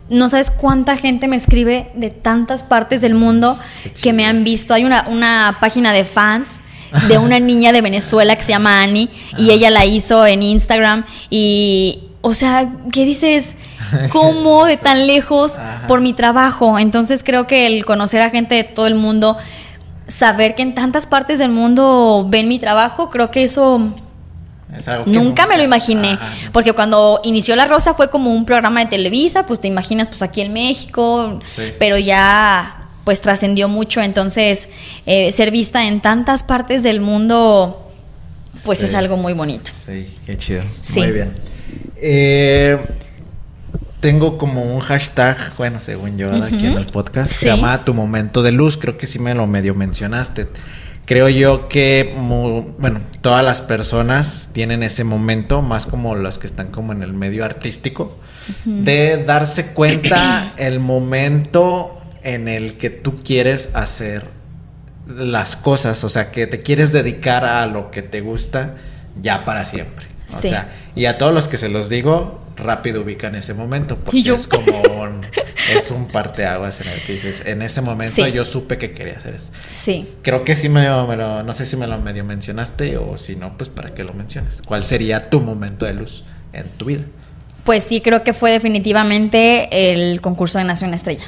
no 0.09 0.29
sabes 0.29 0.51
cuánta 0.51 0.97
gente 0.97 1.29
me 1.29 1.37
escribe 1.37 1.91
de 1.95 2.11
tantas 2.11 2.63
partes 2.63 3.01
del 3.01 3.15
mundo 3.15 3.57
que 4.03 4.13
me 4.13 4.27
han 4.27 4.45
visto. 4.45 4.75
Hay 4.75 4.85
una, 4.85 5.07
una 5.09 5.59
página 5.61 5.93
de 5.93 6.05
fans 6.05 6.61
de 7.09 7.19
una 7.19 7.41
niña 7.41 7.73
de 7.73 7.81
Venezuela 7.81 8.37
que 8.37 8.43
se 8.43 8.53
llama 8.53 8.83
Annie 8.83 9.09
y 9.39 9.51
ella 9.51 9.71
la 9.71 9.85
hizo 9.85 10.27
en 10.27 10.43
Instagram 10.43 11.05
y, 11.31 12.05
o 12.21 12.35
sea, 12.35 12.71
¿qué 12.93 13.05
dices? 13.05 13.55
cómo 14.11 14.67
de 14.67 14.77
tan 14.77 15.07
lejos 15.07 15.59
por 15.89 16.01
mi 16.01 16.13
trabajo. 16.13 16.79
Entonces 16.79 17.23
creo 17.25 17.47
que 17.47 17.67
el 17.67 17.85
conocer 17.85 18.21
a 18.21 18.31
gente 18.31 18.55
de 18.55 18.65
todo 18.65 18.87
el 18.87 18.95
mundo, 18.95 19.37
saber 20.09 20.55
que 20.55 20.63
en 20.63 20.75
tantas 20.75 21.07
partes 21.07 21.39
del 21.39 21.51
mundo 21.51 22.27
ven 22.29 22.49
mi 22.49 22.59
trabajo, 22.59 23.11
creo 23.11 23.31
que 23.31 23.45
eso 23.45 23.95
nunca, 25.07 25.47
me 25.47 25.57
lo 25.57 25.63
imaginé. 25.63 26.19
Porque 26.53 26.73
cuando 26.73 27.21
inició 27.25 27.57
La 27.57 27.67
Rosa 27.67 27.95
fue 27.95 28.11
como 28.11 28.33
un 28.33 28.45
programa 28.45 28.81
de 28.81 28.87
Televisa, 28.87 29.47
pues 29.47 29.61
te 29.61 29.69
imaginas 29.69 30.09
pues 30.09 30.23
aquí 30.23 30.41
en 30.41 30.53
México, 30.53 31.41
pero 31.79 31.99
ya 31.99 32.81
pues 33.05 33.21
trascendió 33.21 33.69
mucho. 33.69 34.01
Entonces 34.01 34.69
eh, 35.07 35.33
ser 35.33 35.51
vista 35.51 35.87
en 35.87 36.01
tantas 36.01 36.43
partes 36.43 36.83
del 36.83 37.01
mundo 37.01 37.81
pues 38.65 38.83
es 38.83 38.95
algo 38.95 39.17
muy 39.17 39.33
bonito. 39.33 39.71
Sí, 39.75 40.07
qué 40.25 40.37
chido. 40.37 40.63
Muy 40.95 41.11
bien. 41.11 41.33
Eh, 41.97 42.79
tengo 44.05 44.37
como 44.37 44.63
un 44.63 44.81
hashtag, 44.81 45.57
bueno, 45.57 45.81
según 45.81 46.19
yo, 46.19 46.31
aquí 46.31 46.67
en 46.67 46.77
el 46.77 46.85
podcast, 46.85 47.33
se 47.33 47.47
llama 47.47 47.87
Tu 47.87 47.95
Momento 47.95 48.43
de 48.43 48.53
Luz. 48.53 48.77
Creo 48.77 48.99
que 48.99 49.07
sí 49.07 49.19
me 49.19 49.35
lo 49.35 49.47
medio 49.47 49.75
mencionaste. 49.75 50.47
Creo 51.07 51.31
yo 51.31 51.69
que, 51.69 52.15
bueno, 52.19 53.01
todas 53.23 53.43
las 53.43 53.63
personas 53.63 54.51
tienen 54.53 54.83
ese 54.83 55.05
momento, 55.05 55.63
más 55.63 55.87
como 55.87 56.15
los 56.17 56.39
que 56.39 56.47
están 56.47 56.67
como 56.67 56.93
en 56.93 57.03
el 57.03 57.15
medio 57.15 57.47
artístico, 57.47 58.19
de 58.67 59.25
darse 59.25 59.69
cuenta 59.69 60.53
el 60.59 60.81
momento 60.81 61.99
en 62.23 62.47
el 62.49 62.77
que 62.77 62.91
tú 62.91 63.23
quieres 63.25 63.71
hacer 63.73 64.27
las 65.09 65.57
cosas, 65.57 66.05
o 66.05 66.11
sea, 66.11 66.31
que 66.31 66.47
te 66.47 66.61
quieres 66.61 66.93
dedicar 66.93 67.47
a 67.47 67.65
lo 67.65 67.91
que 67.91 68.03
te 68.03 68.21
gusta 68.21 68.75
ya 69.19 69.47
para 69.47 69.65
siempre. 69.65 70.05
O 70.29 70.41
sea, 70.43 70.75
y 70.95 71.07
a 71.07 71.17
todos 71.17 71.33
los 71.33 71.49
que 71.49 71.57
se 71.57 71.71
los 71.71 71.89
digo, 71.89 72.44
rápido 72.57 73.03
ubican 73.03 73.35
ese 73.35 73.55
momento. 73.55 73.97
Porque 73.97 74.21
es 74.21 74.47
como 74.47 74.81
un, 75.01 75.21
es 75.77 75.91
un 75.91 76.09
parteaguas 76.09 76.81
en 76.81 76.89
el 76.89 77.03
que 77.03 77.15
dices, 77.15 77.43
en 77.47 77.63
ese 77.63 77.81
momento 77.81 78.27
yo 78.29 78.45
supe 78.45 78.79
que 78.79 78.93
quería 78.93 79.17
hacer 79.17 79.35
eso. 79.35 79.51
Sí. 79.67 80.09
Creo 80.23 80.45
que 80.45 80.57
sí 80.57 80.69
me, 80.69 80.85
lo, 80.85 81.43
no 81.43 81.55
sé 81.55 81.67
si 81.67 81.77
me 81.77 81.87
lo 81.87 81.99
medio 81.99 82.25
mencionaste 82.25 82.97
o 82.97 83.19
si 83.19 83.37
no, 83.37 83.57
pues 83.57 83.69
para 83.71 83.95
qué 83.95 84.05
lo 84.05 84.15
menciones. 84.15 84.63
¿Cuál 84.67 84.85
sería 84.85 85.31
tu 85.31 85.41
momento 85.41 85.87
de 85.87 85.95
luz 85.95 86.25
en 86.53 86.69
tu 86.71 86.87
vida? 86.87 87.05
Pues 87.65 87.85
sí, 87.85 88.01
creo 88.01 88.23
que 88.23 88.35
fue 88.35 88.51
definitivamente 88.51 89.93
el 89.93 90.21
concurso 90.21 90.59
de 90.59 90.65
Nación 90.65 90.93
Estrella. 90.93 91.25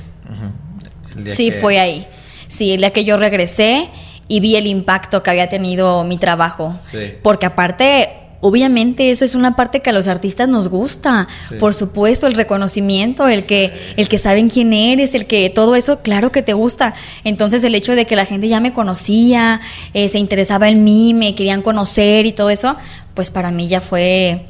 Sí, 1.24 1.50
fue 1.50 1.78
ahí. 1.78 2.06
Sí, 2.48 2.72
el 2.72 2.80
día 2.80 2.90
que 2.90 3.04
yo 3.04 3.16
regresé 3.16 3.88
y 4.28 4.40
vi 4.40 4.56
el 4.56 4.66
impacto 4.66 5.22
que 5.22 5.30
había 5.30 5.48
tenido 5.48 6.04
mi 6.04 6.18
trabajo. 6.18 6.78
Porque 7.22 7.46
aparte, 7.46 8.25
obviamente 8.40 9.10
eso 9.10 9.24
es 9.24 9.34
una 9.34 9.56
parte 9.56 9.80
que 9.80 9.90
a 9.90 9.92
los 9.92 10.08
artistas 10.08 10.48
nos 10.48 10.68
gusta. 10.68 11.28
Por 11.58 11.74
supuesto, 11.74 12.26
el 12.26 12.34
reconocimiento, 12.34 13.28
el 13.28 13.44
que, 13.44 13.94
el 13.96 14.08
que 14.08 14.18
saben 14.18 14.48
quién 14.48 14.72
eres, 14.72 15.14
el 15.14 15.26
que 15.26 15.50
todo 15.50 15.76
eso, 15.76 16.00
claro 16.00 16.32
que 16.32 16.42
te 16.42 16.52
gusta. 16.52 16.94
Entonces 17.24 17.64
el 17.64 17.74
hecho 17.74 17.94
de 17.94 18.06
que 18.06 18.16
la 18.16 18.26
gente 18.26 18.48
ya 18.48 18.60
me 18.60 18.72
conocía, 18.72 19.60
eh, 19.94 20.08
se 20.08 20.18
interesaba 20.18 20.68
en 20.68 20.84
mí, 20.84 21.14
me 21.14 21.34
querían 21.34 21.62
conocer 21.62 22.26
y 22.26 22.32
todo 22.32 22.50
eso, 22.50 22.76
pues 23.14 23.30
para 23.30 23.50
mí 23.50 23.68
ya 23.68 23.80
fue 23.80 24.46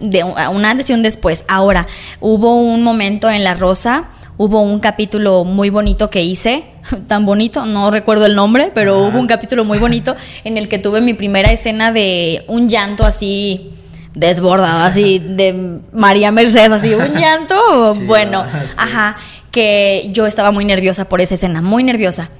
de 0.00 0.24
un 0.24 0.64
antes 0.64 0.88
y 0.90 0.92
un 0.94 1.02
después. 1.02 1.44
Ahora, 1.48 1.86
hubo 2.20 2.56
un 2.56 2.82
momento 2.82 3.28
en 3.30 3.44
La 3.44 3.54
Rosa, 3.54 4.08
hubo 4.40 4.62
un 4.62 4.80
capítulo 4.80 5.44
muy 5.44 5.68
bonito 5.68 6.08
que 6.08 6.22
hice, 6.22 6.64
tan 7.08 7.26
bonito, 7.26 7.66
no 7.66 7.90
recuerdo 7.90 8.24
el 8.24 8.34
nombre, 8.34 8.72
pero 8.74 9.00
hubo 9.00 9.18
un 9.18 9.26
capítulo 9.26 9.66
muy 9.66 9.78
bonito 9.78 10.16
en 10.44 10.56
el 10.56 10.66
que 10.66 10.78
tuve 10.78 11.02
mi 11.02 11.12
primera 11.12 11.52
escena 11.52 11.92
de 11.92 12.42
un 12.48 12.70
llanto 12.70 13.04
así 13.04 13.72
desbordado, 14.14 14.84
así 14.84 15.18
de 15.28 15.80
María 15.92 16.32
Mercedes, 16.32 16.72
así 16.72 16.94
un 16.94 17.12
llanto, 17.12 17.92
bueno, 18.06 18.42
ajá, 18.78 19.18
que 19.50 20.08
yo 20.10 20.26
estaba 20.26 20.52
muy 20.52 20.64
nerviosa 20.64 21.06
por 21.06 21.20
esa 21.20 21.34
escena, 21.34 21.60
muy 21.60 21.84
nerviosa 21.84 22.30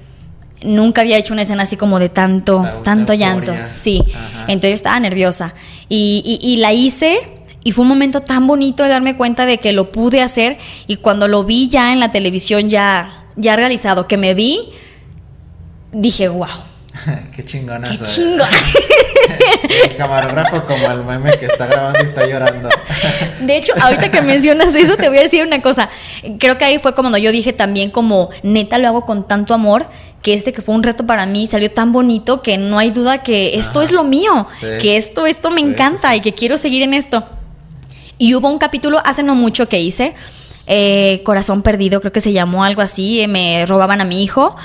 nunca 0.62 1.00
había 1.00 1.16
hecho 1.16 1.32
una 1.32 1.42
escena 1.42 1.62
así 1.62 1.78
como 1.78 1.98
de 1.98 2.10
tanto, 2.10 2.62
tanto 2.84 3.14
llanto. 3.14 3.50
Sí. 3.66 4.04
Entonces 4.46 4.72
yo 4.72 4.74
estaba 4.74 5.00
nerviosa. 5.00 5.54
Y, 5.88 6.38
y, 6.42 6.56
la 6.58 6.74
hice 6.74 7.39
y 7.62 7.72
fue 7.72 7.82
un 7.82 7.88
momento 7.88 8.22
tan 8.22 8.46
bonito 8.46 8.82
de 8.82 8.88
darme 8.88 9.16
cuenta 9.16 9.46
de 9.46 9.58
que 9.58 9.72
lo 9.72 9.92
pude 9.92 10.22
hacer. 10.22 10.58
Y 10.86 10.96
cuando 10.96 11.28
lo 11.28 11.44
vi 11.44 11.68
ya 11.68 11.92
en 11.92 12.00
la 12.00 12.10
televisión, 12.10 12.70
ya, 12.70 13.26
ya 13.36 13.56
realizado, 13.56 14.06
que 14.08 14.16
me 14.16 14.34
vi, 14.34 14.70
dije, 15.92 16.28
wow. 16.28 16.48
Qué 17.36 17.44
chingona. 17.44 17.90
Qué 17.90 17.98
chingona. 17.98 18.48
el 19.84 19.96
camarógrafo 19.96 20.64
como 20.64 20.90
el 20.90 21.04
meme 21.04 21.38
que 21.38 21.46
está 21.46 21.66
grabando 21.66 21.98
y 22.00 22.04
está 22.04 22.26
llorando. 22.26 22.68
De 23.40 23.56
hecho, 23.56 23.74
ahorita 23.78 24.10
que 24.10 24.22
mencionas 24.22 24.74
eso, 24.74 24.96
te 24.96 25.08
voy 25.08 25.18
a 25.18 25.22
decir 25.22 25.46
una 25.46 25.60
cosa. 25.60 25.90
Creo 26.38 26.56
que 26.56 26.64
ahí 26.64 26.78
fue 26.78 26.94
cuando 26.94 27.18
yo 27.18 27.30
dije 27.30 27.52
también 27.52 27.90
como, 27.90 28.30
neta, 28.42 28.78
lo 28.78 28.88
hago 28.88 29.04
con 29.04 29.28
tanto 29.28 29.52
amor, 29.52 29.86
que 30.22 30.32
este 30.32 30.52
que 30.52 30.62
fue 30.62 30.74
un 30.74 30.82
reto 30.82 31.06
para 31.06 31.26
mí 31.26 31.46
salió 31.46 31.70
tan 31.70 31.92
bonito 31.92 32.42
que 32.42 32.58
no 32.58 32.78
hay 32.78 32.90
duda 32.90 33.22
que 33.22 33.58
esto 33.58 33.82
es 33.82 33.92
lo 33.92 34.04
mío, 34.04 34.46
que 34.80 34.96
esto, 34.96 35.26
esto 35.26 35.50
me 35.50 35.60
encanta 35.60 36.16
y 36.16 36.20
que 36.20 36.34
quiero 36.34 36.56
seguir 36.56 36.82
en 36.82 36.94
esto. 36.94 37.26
Y 38.20 38.34
hubo 38.34 38.50
un 38.50 38.58
capítulo 38.58 39.00
hace 39.02 39.22
no 39.22 39.34
mucho 39.34 39.66
que 39.66 39.80
hice, 39.80 40.14
eh, 40.66 41.22
Corazón 41.24 41.62
Perdido, 41.62 42.00
creo 42.00 42.12
que 42.12 42.20
se 42.20 42.32
llamó 42.32 42.64
algo 42.64 42.82
así, 42.82 43.24
me 43.26 43.64
robaban 43.64 44.02
a 44.02 44.04
mi 44.04 44.22
hijo 44.22 44.56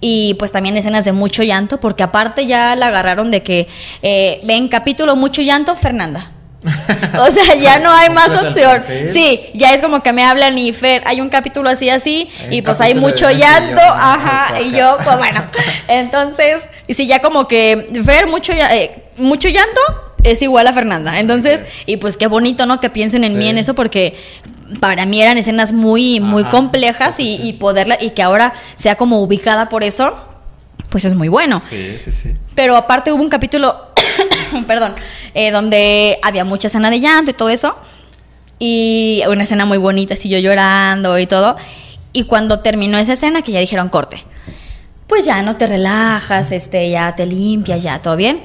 y 0.00 0.32
pues 0.38 0.50
también 0.50 0.78
escenas 0.78 1.04
de 1.04 1.12
mucho 1.12 1.42
llanto, 1.42 1.78
porque 1.78 2.02
aparte 2.02 2.46
ya 2.46 2.74
la 2.74 2.86
agarraron 2.86 3.30
de 3.30 3.42
que 3.42 3.68
eh, 4.00 4.40
ven 4.44 4.68
capítulo 4.68 5.14
mucho 5.14 5.42
llanto, 5.42 5.76
Fernanda. 5.76 6.30
o 7.20 7.30
sea, 7.30 7.54
ya 7.56 7.80
no 7.80 7.92
hay 7.92 8.08
más 8.08 8.30
opción. 8.34 8.82
Sí, 9.12 9.50
ya 9.52 9.74
es 9.74 9.82
como 9.82 10.02
que 10.02 10.14
me 10.14 10.24
hablan 10.24 10.56
y 10.56 10.72
Fer, 10.72 11.02
hay 11.04 11.20
un 11.20 11.28
capítulo 11.28 11.68
así, 11.68 11.90
así, 11.90 12.30
y 12.50 12.62
pues 12.62 12.80
hay 12.80 12.94
mucho 12.94 13.28
llanto, 13.30 13.82
ajá, 13.82 14.58
y 14.58 14.70
yo, 14.70 14.96
pues 15.04 15.18
bueno. 15.18 15.44
Entonces, 15.86 16.66
y 16.86 16.94
si 16.94 17.06
ya 17.06 17.20
como 17.20 17.46
que 17.46 17.90
Fer, 18.06 18.26
mucho, 18.26 18.54
eh, 18.54 19.02
mucho 19.18 19.50
llanto, 19.50 19.80
es 20.22 20.42
igual 20.42 20.66
a 20.66 20.72
Fernanda. 20.72 21.18
Entonces, 21.18 21.62
y 21.86 21.96
pues 21.96 22.16
qué 22.16 22.26
bonito, 22.26 22.66
¿no? 22.66 22.80
Que 22.80 22.90
piensen 22.90 23.24
en 23.24 23.38
mí 23.38 23.48
en 23.48 23.58
eso 23.58 23.74
porque 23.74 24.16
para 24.80 25.06
mí 25.06 25.20
eran 25.20 25.38
escenas 25.38 25.72
muy, 25.72 26.20
muy 26.20 26.44
complejas 26.44 27.20
y, 27.20 27.36
y, 27.42 27.54
poderla, 27.54 27.98
y 28.00 28.10
que 28.10 28.22
ahora 28.22 28.54
sea 28.76 28.96
como 28.96 29.20
ubicada 29.20 29.68
por 29.68 29.84
eso, 29.84 30.14
pues 30.92 31.04
es 31.04 31.14
muy 31.14 31.28
bueno. 31.28 31.58
Sí, 31.58 31.96
sí, 31.98 32.12
sí. 32.12 32.34
Pero 32.54 32.76
aparte 32.76 33.12
hubo 33.12 33.22
un 33.22 33.28
capítulo, 33.28 33.88
perdón, 34.66 34.94
eh, 35.34 35.50
donde 35.50 36.18
había 36.22 36.44
mucha 36.44 36.68
escena 36.68 36.90
de 36.90 37.00
llanto 37.00 37.30
y 37.30 37.34
todo 37.34 37.48
eso. 37.48 37.76
Y 38.58 39.22
una 39.28 39.42
escena 39.42 39.64
muy 39.64 39.78
bonita, 39.78 40.14
así 40.14 40.28
yo 40.28 40.38
llorando 40.38 41.18
y 41.18 41.26
todo. 41.26 41.56
Y 42.12 42.24
cuando 42.24 42.60
terminó 42.60 42.98
esa 42.98 43.14
escena, 43.14 43.42
que 43.42 43.52
ya 43.52 43.60
dijeron 43.60 43.88
corte, 43.88 44.22
pues 45.06 45.24
ya 45.24 45.42
no 45.42 45.56
te 45.56 45.66
relajas, 45.66 46.52
este, 46.52 46.90
ya 46.90 47.14
te 47.14 47.26
limpias, 47.26 47.82
ya 47.82 48.00
todo 48.00 48.16
bien. 48.16 48.44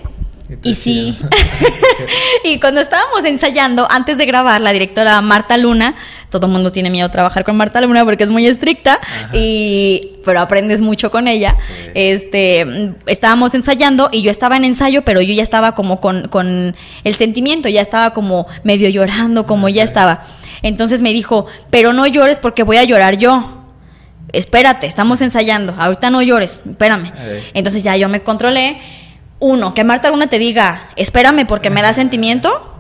Y, 0.64 0.76
sí. 0.76 1.18
y 2.44 2.60
cuando 2.60 2.82
estábamos 2.82 3.26
ensayando, 3.26 3.88
antes 3.90 4.18
de 4.18 4.26
grabar, 4.26 4.62
la 4.62 4.72
directora 4.72 5.20
Marta 5.22 5.58
Luna, 5.58 5.96
todo 6.30 6.48
el 6.48 6.54
mundo 6.54 6.72
tiene 6.72 6.90
miedo 6.90 7.08
a 7.08 7.12
trabajar 7.12 7.44
con 7.44 7.58
Marta 7.58 7.82
Luna 7.82 8.06
porque 8.06 8.24
es 8.24 8.30
muy 8.30 8.48
estricta, 8.48 9.00
y, 9.34 10.14
pero 10.26 10.40
aprendes 10.40 10.82
mucho 10.82 11.12
con 11.12 11.28
ella. 11.28 11.54
Este, 11.94 12.94
estábamos 13.08 13.54
ensayando 13.56 14.10
y 14.12 14.22
yo 14.22 14.32
estaba 14.32 14.58
en 14.58 14.64
ensayo, 14.64 15.04
pero 15.04 15.22
yo 15.22 15.34
ya 15.34 15.44
estaba 15.44 15.76
como 15.76 16.00
con, 16.00 16.28
con 16.28 16.76
el 17.04 17.16
sentimiento, 17.16 17.70
ya 17.70 17.82
estaba 17.82 18.12
como 18.12 18.48
medio 18.64 18.90
llorando, 18.90 19.46
como 19.46 19.70
ya 19.70 19.84
estaba. 19.84 20.24
Entonces 20.62 21.02
me 21.02 21.14
dijo, 21.14 21.46
pero 21.70 21.94
no 21.94 22.08
llores 22.08 22.40
porque 22.40 22.64
voy 22.64 22.78
a 22.78 22.84
llorar 22.84 23.18
yo 23.18 23.54
espérate, 24.34 24.88
estamos 24.88 25.22
ensayando, 25.22 25.74
ahorita 25.78 26.10
no 26.10 26.22
llores, 26.22 26.60
espérame. 26.68 27.12
Entonces 27.54 27.84
ya 27.84 27.96
yo 27.96 28.10
me 28.10 28.24
controlé 28.24 28.80
uno, 29.40 29.74
que 29.74 29.84
Marta 29.84 30.10
Luna 30.10 30.28
te 30.28 30.40
diga, 30.40 30.82
espérame 30.96 31.46
porque 31.46 31.70
me 31.70 31.82
da 31.82 31.94
sentimiento, 31.94 32.74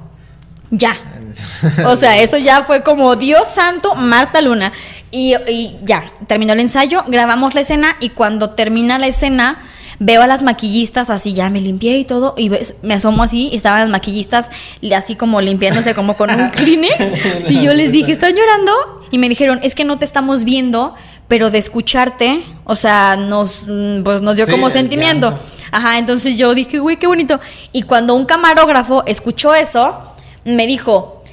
ya. 0.69 0.93
O 1.85 1.95
sea, 1.95 2.19
eso 2.19 2.37
ya 2.37 2.63
fue 2.63 2.83
como 2.83 3.15
Dios 3.15 3.49
santo, 3.49 3.95
Marta 3.95 4.41
Luna. 4.41 4.71
Y, 5.11 5.35
ya, 5.83 6.11
terminó 6.27 6.53
el 6.53 6.59
ensayo, 6.59 7.03
grabamos 7.07 7.55
la 7.55 7.61
escena 7.61 7.95
y 8.01 8.09
cuando 8.09 8.51
termina 8.51 8.97
la 8.97 9.07
escena, 9.07 9.63
veo 9.99 10.21
a 10.21 10.27
las 10.27 10.43
maquillistas 10.43 11.09
así, 11.09 11.33
ya 11.33 11.49
me 11.49 11.61
limpié 11.61 11.97
y 11.97 12.03
todo, 12.03 12.35
y 12.37 12.51
me 12.81 12.93
asomo 12.93 13.23
así, 13.23 13.49
y 13.51 13.55
estaban 13.55 13.79
las 13.79 13.89
maquillistas 13.89 14.51
así 14.95 15.15
como 15.15 15.39
limpiándose 15.39 15.95
como 15.95 16.17
con 16.17 16.29
un 16.29 16.49
Kleenex, 16.51 17.49
y 17.49 17.61
yo 17.61 17.73
les 17.73 17.93
dije, 17.93 18.11
¿están 18.11 18.35
llorando? 18.35 18.73
Y 19.09 19.17
me 19.17 19.29
dijeron, 19.29 19.59
es 19.63 19.75
que 19.75 19.85
no 19.85 19.97
te 19.97 20.03
estamos 20.03 20.43
viendo, 20.43 20.93
pero 21.29 21.51
de 21.51 21.57
escucharte, 21.57 22.43
o 22.65 22.75
sea, 22.75 23.15
nos, 23.15 23.65
pues, 24.03 24.21
nos 24.21 24.35
dio 24.35 24.45
como 24.47 24.69
sentimiento. 24.69 25.39
Ajá, 25.71 25.97
entonces 25.97 26.37
yo 26.37 26.53
dije, 26.53 26.79
güey, 26.79 26.97
qué 26.97 27.07
bonito. 27.07 27.39
Y 27.71 27.83
cuando 27.83 28.15
un 28.15 28.25
camarógrafo 28.25 29.03
escuchó 29.05 29.53
eso, 29.53 30.15
me 30.45 30.67
dijo, 30.67 31.23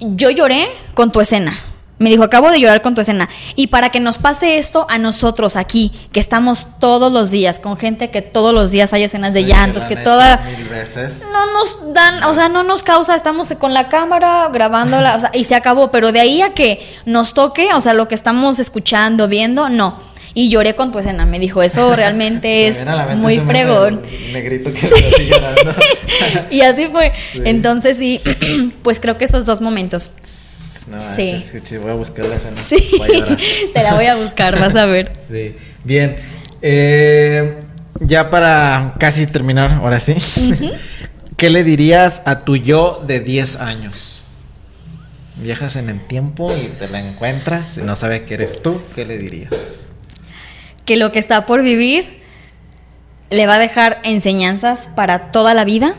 yo 0.00 0.30
lloré 0.30 0.66
con 0.94 1.12
tu 1.12 1.20
escena. 1.20 1.58
Me 1.96 2.10
dijo, 2.10 2.24
acabo 2.24 2.50
de 2.50 2.58
llorar 2.58 2.82
con 2.82 2.94
tu 2.94 3.00
escena. 3.00 3.28
Y 3.54 3.68
para 3.68 3.90
que 3.90 4.00
nos 4.00 4.18
pase 4.18 4.58
esto 4.58 4.84
a 4.90 4.98
nosotros 4.98 5.54
aquí, 5.54 5.92
que 6.10 6.18
estamos 6.18 6.66
todos 6.80 7.12
los 7.12 7.30
días, 7.30 7.60
con 7.60 7.76
gente 7.76 8.10
que 8.10 8.20
todos 8.20 8.52
los 8.52 8.72
días 8.72 8.92
hay 8.92 9.04
escenas 9.04 9.32
de 9.32 9.44
llantos, 9.44 9.84
que 9.84 9.94
toda... 9.94 10.44
No 11.30 11.52
nos 11.52 11.94
dan, 11.94 12.24
o 12.24 12.34
sea, 12.34 12.48
no 12.48 12.64
nos 12.64 12.82
causa, 12.82 13.14
estamos 13.14 13.52
con 13.60 13.72
la 13.72 13.88
cámara 13.88 14.50
grabándola, 14.52 15.14
o 15.14 15.20
sea, 15.20 15.30
y 15.34 15.44
se 15.44 15.54
acabó. 15.54 15.92
Pero 15.92 16.10
de 16.10 16.18
ahí 16.18 16.42
a 16.42 16.52
que 16.52 16.96
nos 17.06 17.32
toque, 17.32 17.72
o 17.72 17.80
sea, 17.80 17.94
lo 17.94 18.08
que 18.08 18.16
estamos 18.16 18.58
escuchando, 18.58 19.28
viendo, 19.28 19.68
no 19.68 20.13
y 20.34 20.48
lloré 20.48 20.74
con 20.74 20.92
tu 20.92 20.98
escena. 20.98 21.24
Me 21.24 21.38
dijo, 21.38 21.62
eso 21.62 21.94
realmente 21.94 22.66
es 22.68 22.84
muy 23.16 23.38
fregón. 23.38 24.02
Negrito 24.32 24.70
que 24.72 25.26
llorando. 25.28 25.74
y 26.50 26.60
así 26.62 26.88
fue. 26.88 27.12
Entonces 27.44 27.96
sí, 27.96 28.20
pues 28.82 29.00
creo 29.00 29.16
que 29.16 29.24
esos 29.24 29.44
dos 29.46 29.60
momentos. 29.60 30.10
No, 30.90 31.00
sí. 31.00 31.42
sí, 31.64 31.76
voy 31.78 31.92
a 31.92 31.94
buscar 31.94 32.26
la 32.26 32.36
escena. 32.36 32.56
Sí, 32.56 32.76
te 33.74 33.82
la 33.82 33.94
voy 33.94 34.06
a 34.06 34.16
buscar, 34.16 34.58
vas 34.58 34.76
a 34.76 34.84
ver. 34.84 35.12
Sí, 35.30 35.56
bien. 35.82 36.18
Eh, 36.60 37.54
ya 38.00 38.28
para 38.28 38.94
casi 38.98 39.26
terminar, 39.26 39.72
ahora 39.72 39.98
sí. 39.98 40.14
¿Qué 41.36 41.48
le 41.48 41.64
dirías 41.64 42.22
a 42.26 42.44
tu 42.44 42.56
yo 42.56 43.02
de 43.06 43.20
10 43.20 43.56
años? 43.56 44.24
Viajas 45.36 45.76
en 45.76 45.88
el 45.88 46.06
tiempo 46.06 46.54
y 46.54 46.68
te 46.68 46.86
la 46.86 47.00
encuentras 47.00 47.78
y 47.78 47.82
no 47.82 47.96
sabes 47.96 48.22
que 48.22 48.34
eres 48.34 48.62
tú. 48.62 48.80
¿Qué 48.94 49.04
le 49.04 49.18
dirías? 49.18 49.83
Que 50.84 50.96
lo 50.96 51.12
que 51.12 51.18
está 51.18 51.46
por 51.46 51.62
vivir 51.62 52.22
le 53.30 53.46
va 53.46 53.54
a 53.54 53.58
dejar 53.58 54.00
enseñanzas 54.04 54.88
para 54.94 55.30
toda 55.32 55.54
la 55.54 55.64
vida, 55.64 55.94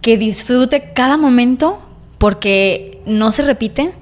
que 0.00 0.16
disfrute 0.16 0.92
cada 0.94 1.16
momento 1.16 1.82
porque 2.18 3.00
no 3.06 3.32
se 3.32 3.42
repite, 3.42 3.92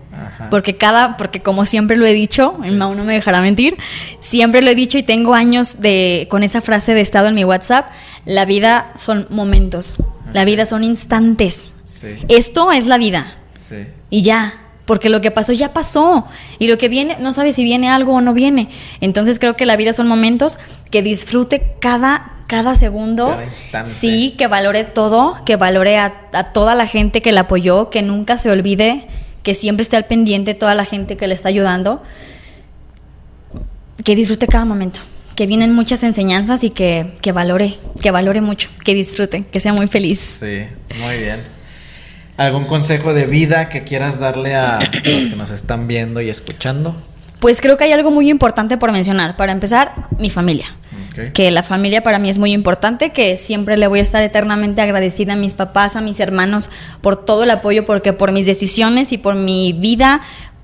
porque 0.50 0.76
cada, 0.76 1.16
porque 1.16 1.40
como 1.40 1.64
siempre 1.64 1.96
lo 1.96 2.06
he 2.06 2.12
dicho, 2.12 2.56
sí. 2.62 2.70
no 2.70 2.94
me 2.94 3.14
dejará 3.14 3.40
mentir, 3.40 3.76
siempre 4.20 4.62
lo 4.62 4.70
he 4.70 4.74
dicho 4.74 4.98
y 4.98 5.02
tengo 5.02 5.34
años 5.34 5.80
de 5.80 6.26
con 6.30 6.42
esa 6.42 6.60
frase 6.60 6.94
de 6.94 7.00
estado 7.00 7.28
en 7.28 7.34
mi 7.34 7.44
WhatsApp, 7.44 7.90
la 8.24 8.44
vida 8.44 8.92
son 8.96 9.26
momentos, 9.30 9.94
la 10.32 10.44
vida 10.44 10.66
son 10.66 10.84
instantes. 10.84 11.68
Esto 12.28 12.70
es 12.72 12.86
la 12.86 12.98
vida. 12.98 13.34
Y 14.10 14.22
ya, 14.22 14.52
porque 14.84 15.08
lo 15.08 15.20
que 15.20 15.30
pasó 15.30 15.52
ya 15.52 15.72
pasó 15.72 16.26
y 16.58 16.66
lo 16.66 16.78
que 16.78 16.88
viene 16.88 17.16
no 17.20 17.32
sabe 17.32 17.52
si 17.52 17.64
viene 17.64 17.88
algo 17.88 18.14
o 18.14 18.20
no 18.20 18.34
viene. 18.34 18.68
Entonces 19.00 19.38
creo 19.38 19.56
que 19.56 19.66
la 19.66 19.76
vida 19.76 19.92
son 19.92 20.08
momentos 20.08 20.58
que 20.90 21.02
disfrute 21.02 21.72
cada 21.80 22.34
cada 22.46 22.74
segundo. 22.74 23.28
Cada 23.28 23.44
instante. 23.46 23.90
Sí, 23.90 24.34
que 24.36 24.46
valore 24.46 24.84
todo, 24.84 25.36
que 25.44 25.56
valore 25.56 25.96
a, 25.96 26.28
a, 26.32 26.52
toda 26.52 26.74
la 26.74 26.86
gente 26.86 27.20
que 27.20 27.32
la 27.32 27.42
apoyó, 27.42 27.90
que 27.90 28.02
nunca 28.02 28.38
se 28.38 28.50
olvide, 28.50 29.06
que 29.42 29.54
siempre 29.54 29.82
esté 29.82 29.96
al 29.96 30.06
pendiente 30.06 30.54
toda 30.54 30.74
la 30.74 30.84
gente 30.84 31.16
que 31.16 31.26
le 31.26 31.34
está 31.34 31.48
ayudando. 31.48 32.02
Que 34.04 34.14
disfrute 34.14 34.46
cada 34.46 34.64
momento, 34.64 35.00
que 35.36 35.46
vienen 35.46 35.72
muchas 35.72 36.02
enseñanzas 36.02 36.64
y 36.64 36.70
que, 36.70 37.06
que 37.22 37.32
valore, 37.32 37.76
que 38.02 38.10
valore 38.10 38.40
mucho, 38.40 38.68
que 38.84 38.94
disfrute, 38.94 39.44
que 39.50 39.60
sea 39.60 39.72
muy 39.72 39.86
feliz. 39.86 40.40
Sí, 40.40 40.66
muy 40.98 41.18
bien. 41.18 41.53
¿Algún 42.36 42.64
consejo 42.64 43.14
de 43.14 43.26
vida 43.26 43.68
que 43.68 43.84
quieras 43.84 44.18
darle 44.18 44.56
a 44.56 44.80
los 44.80 45.28
que 45.28 45.36
nos 45.36 45.50
están 45.50 45.86
viendo 45.86 46.20
y 46.20 46.30
escuchando? 46.30 46.96
Pues 47.38 47.60
creo 47.60 47.76
que 47.76 47.84
hay 47.84 47.92
algo 47.92 48.10
muy 48.10 48.28
importante 48.28 48.76
por 48.76 48.90
mencionar. 48.90 49.36
Para 49.36 49.52
empezar, 49.52 50.08
mi 50.18 50.30
familia. 50.30 50.66
Que 51.32 51.52
la 51.52 51.62
familia 51.62 52.02
para 52.02 52.18
mí 52.18 52.28
es 52.28 52.40
muy 52.40 52.52
importante, 52.52 53.12
que 53.12 53.36
siempre 53.36 53.76
le 53.76 53.86
voy 53.86 54.00
a 54.00 54.02
estar 54.02 54.22
eternamente 54.24 54.82
agradecida 54.82 55.34
a 55.34 55.36
mis 55.36 55.54
papás, 55.54 55.94
a 55.94 56.00
mis 56.00 56.18
hermanos 56.18 56.70
por 57.02 57.24
todo 57.24 57.44
el 57.44 57.50
apoyo, 57.50 57.84
porque 57.84 58.12
por 58.12 58.32
mis 58.32 58.46
decisiones 58.46 59.12
y 59.12 59.18
por 59.18 59.36
mi 59.36 59.72
vida, 59.72 60.22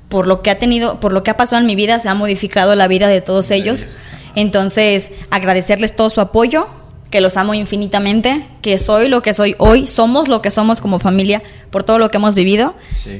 por 0.09 0.27
lo 0.27 0.43
que 0.43 0.51
ha 0.51 0.59
tenido, 0.59 0.99
por 0.99 1.13
lo 1.13 1.23
que 1.23 1.31
ha 1.31 1.37
pasado 1.37 1.61
en 1.61 1.67
mi 1.67 1.77
vida, 1.77 2.01
se 2.01 2.09
ha 2.09 2.15
modificado 2.15 2.75
la 2.75 2.89
vida 2.89 3.07
de 3.07 3.21
todos 3.21 3.53
ellos. 3.53 3.87
Entonces, 4.35 5.13
agradecerles 5.31 5.95
todo 5.95 6.11
su 6.11 6.21
apoyo, 6.21 6.67
que 7.11 7.21
los 7.21 7.37
amo 7.37 7.55
infinitamente, 7.55 8.47
que 8.63 8.79
soy 8.79 9.09
lo 9.09 9.21
que 9.21 9.35
soy 9.35 9.57
hoy, 9.59 9.87
somos 9.87 10.29
lo 10.29 10.43
que 10.43 10.51
somos 10.51 10.81
como 10.81 10.99
familia 10.99 11.43
por 11.71 11.83
todo 11.83 11.99
lo 11.99 12.11
que 12.11 12.17
hemos 12.19 12.35
vivido, 12.35 12.75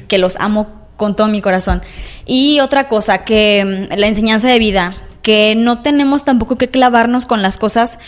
que 0.09 0.19
los 0.19 0.37
amo 0.37 0.69
con 0.97 1.17
todo 1.17 1.29
mi 1.29 1.41
corazón. 1.41 1.83
Y 2.27 2.61
otra 2.61 2.89
cosa, 2.89 3.25
que 3.25 3.89
mm, 3.91 3.99
la 3.99 4.07
enseñanza 4.07 4.49
de 4.49 4.59
vida, 4.59 4.95
que 5.23 5.55
no 5.57 5.81
tenemos 5.81 6.25
tampoco 6.25 6.57
que 6.57 6.69
clavarnos 6.69 7.27
con 7.27 7.43
las 7.43 7.59
cosas. 7.59 7.99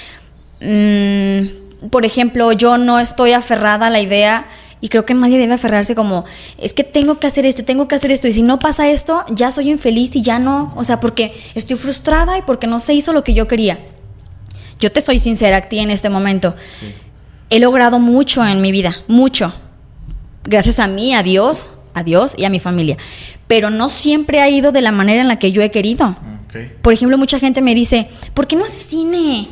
Mm, 0.61 1.89
por 1.91 2.05
ejemplo, 2.05 2.53
yo 2.53 2.79
no 2.79 3.01
estoy 3.01 3.33
aferrada 3.33 3.89
a 3.89 3.91
la 3.91 4.01
idea 4.01 4.47
y 4.81 4.89
creo 4.89 5.05
que 5.05 5.15
nadie 5.15 5.39
debe 5.39 5.55
aferrarse 5.55 5.95
como, 5.95 6.25
es 6.59 6.73
que 6.73 6.85
tengo 6.85 7.19
que 7.19 7.27
hacer 7.27 7.47
esto, 7.47 7.65
tengo 7.65 7.89
que 7.89 7.95
hacer 7.95 8.11
esto, 8.11 8.27
y 8.29 8.33
si 8.33 8.43
no 8.43 8.59
pasa 8.59 8.91
esto, 8.91 9.25
ya 9.31 9.51
soy 9.53 9.71
infeliz 9.71 10.15
y 10.17 10.23
ya 10.23 10.39
no, 10.41 10.73
o 10.77 10.85
sea, 10.85 10.99
porque 10.99 11.41
estoy 11.55 11.77
frustrada 11.77 12.37
y 12.37 12.43
porque 12.43 12.67
no 12.67 12.81
se 12.81 12.93
hizo 12.93 13.13
lo 13.13 13.23
que 13.23 13.33
yo 13.33 13.47
quería. 13.47 13.79
Yo 14.83 14.91
te 14.91 15.01
soy 15.01 15.21
sincera 15.21 15.59
a 15.59 15.61
ti 15.61 15.79
en 15.79 15.91
este 15.91 16.11
momento. 16.11 16.57
He 17.51 17.61
logrado 17.61 18.01
mucho 18.01 18.45
en 18.45 18.61
mi 18.61 18.73
vida, 18.73 18.97
mucho. 19.07 19.55
Gracias 20.43 20.81
a 20.81 20.89
mí, 20.89 21.15
a 21.15 21.23
Dios, 21.23 21.71
a 21.95 22.03
Dios 22.03 22.35
y 22.37 22.47
a 22.47 22.51
mi 22.51 22.59
familia. 22.59 22.97
Pero 23.47 23.71
no 23.71 23.89
siempre 23.89 24.41
ha 24.41 24.51
ido 24.51 24.73
de 24.73 24.83
la 24.83 24.91
manera 24.91 25.21
en 25.21 25.29
la 25.29 25.39
que 25.39 25.53
yo 25.53 25.63
he 25.63 25.71
querido. 25.71 26.17
Por 26.83 26.93
ejemplo, 26.93 27.17
mucha 27.17 27.39
gente 27.39 27.63
me 27.63 27.77
dice, 27.77 28.09
¿por 28.35 28.49
qué 28.49 28.57
no 28.57 28.65
haces 28.65 28.83
cine? 28.83 29.51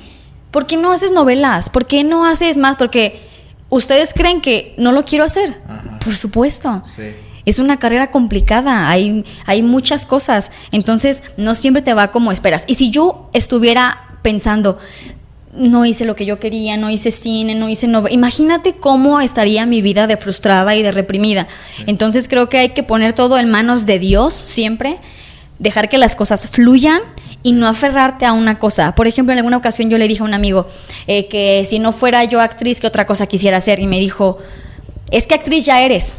¿Por 0.50 0.66
qué 0.66 0.76
no 0.76 0.90
haces 0.90 1.12
novelas? 1.12 1.70
¿Por 1.70 1.86
qué 1.86 2.02
no 2.02 2.26
haces 2.26 2.56
más? 2.56 2.74
Porque 2.74 3.22
ustedes 3.68 4.12
creen 4.12 4.40
que 4.40 4.74
no 4.78 4.90
lo 4.90 5.04
quiero 5.04 5.24
hacer. 5.24 5.60
Por 6.04 6.16
supuesto. 6.16 6.82
Es 7.46 7.60
una 7.60 7.78
carrera 7.78 8.10
complicada, 8.10 8.90
hay, 8.90 9.24
hay 9.46 9.62
muchas 9.62 10.06
cosas, 10.06 10.50
entonces 10.72 11.22
no 11.36 11.54
siempre 11.54 11.82
te 11.82 11.94
va 11.94 12.10
como 12.10 12.32
esperas. 12.32 12.64
Y 12.66 12.74
si 12.74 12.90
yo 12.90 13.30
estuviera 13.32 14.18
pensando, 14.22 14.78
no 15.52 15.84
hice 15.84 16.04
lo 16.04 16.14
que 16.14 16.26
yo 16.26 16.38
quería, 16.38 16.76
no 16.76 16.90
hice 16.90 17.10
cine, 17.10 17.54
no 17.54 17.68
hice 17.68 17.88
no 17.88 18.08
Imagínate 18.08 18.74
cómo 18.74 19.20
estaría 19.20 19.66
mi 19.66 19.82
vida 19.82 20.06
de 20.06 20.16
frustrada 20.16 20.76
y 20.76 20.82
de 20.82 20.92
reprimida. 20.92 21.48
Entonces 21.86 22.28
creo 22.28 22.48
que 22.48 22.58
hay 22.58 22.68
que 22.70 22.82
poner 22.82 23.12
todo 23.12 23.38
en 23.38 23.50
manos 23.50 23.86
de 23.86 23.98
Dios 23.98 24.34
siempre, 24.34 24.98
dejar 25.58 25.88
que 25.88 25.98
las 25.98 26.14
cosas 26.14 26.48
fluyan 26.48 27.00
y 27.42 27.52
no 27.52 27.66
aferrarte 27.66 28.26
a 28.26 28.32
una 28.32 28.58
cosa. 28.58 28.94
Por 28.94 29.08
ejemplo, 29.08 29.32
en 29.32 29.38
alguna 29.38 29.56
ocasión 29.56 29.90
yo 29.90 29.98
le 29.98 30.08
dije 30.08 30.22
a 30.22 30.24
un 30.24 30.34
amigo 30.34 30.68
eh, 31.06 31.26
que 31.26 31.64
si 31.66 31.78
no 31.78 31.92
fuera 31.92 32.24
yo 32.24 32.40
actriz, 32.40 32.80
¿qué 32.80 32.86
otra 32.86 33.06
cosa 33.06 33.26
quisiera 33.26 33.56
hacer? 33.56 33.80
Y 33.80 33.86
me 33.86 33.98
dijo, 33.98 34.38
es 35.10 35.26
que 35.26 35.34
actriz 35.34 35.64
ya 35.66 35.82
eres. 35.82 36.16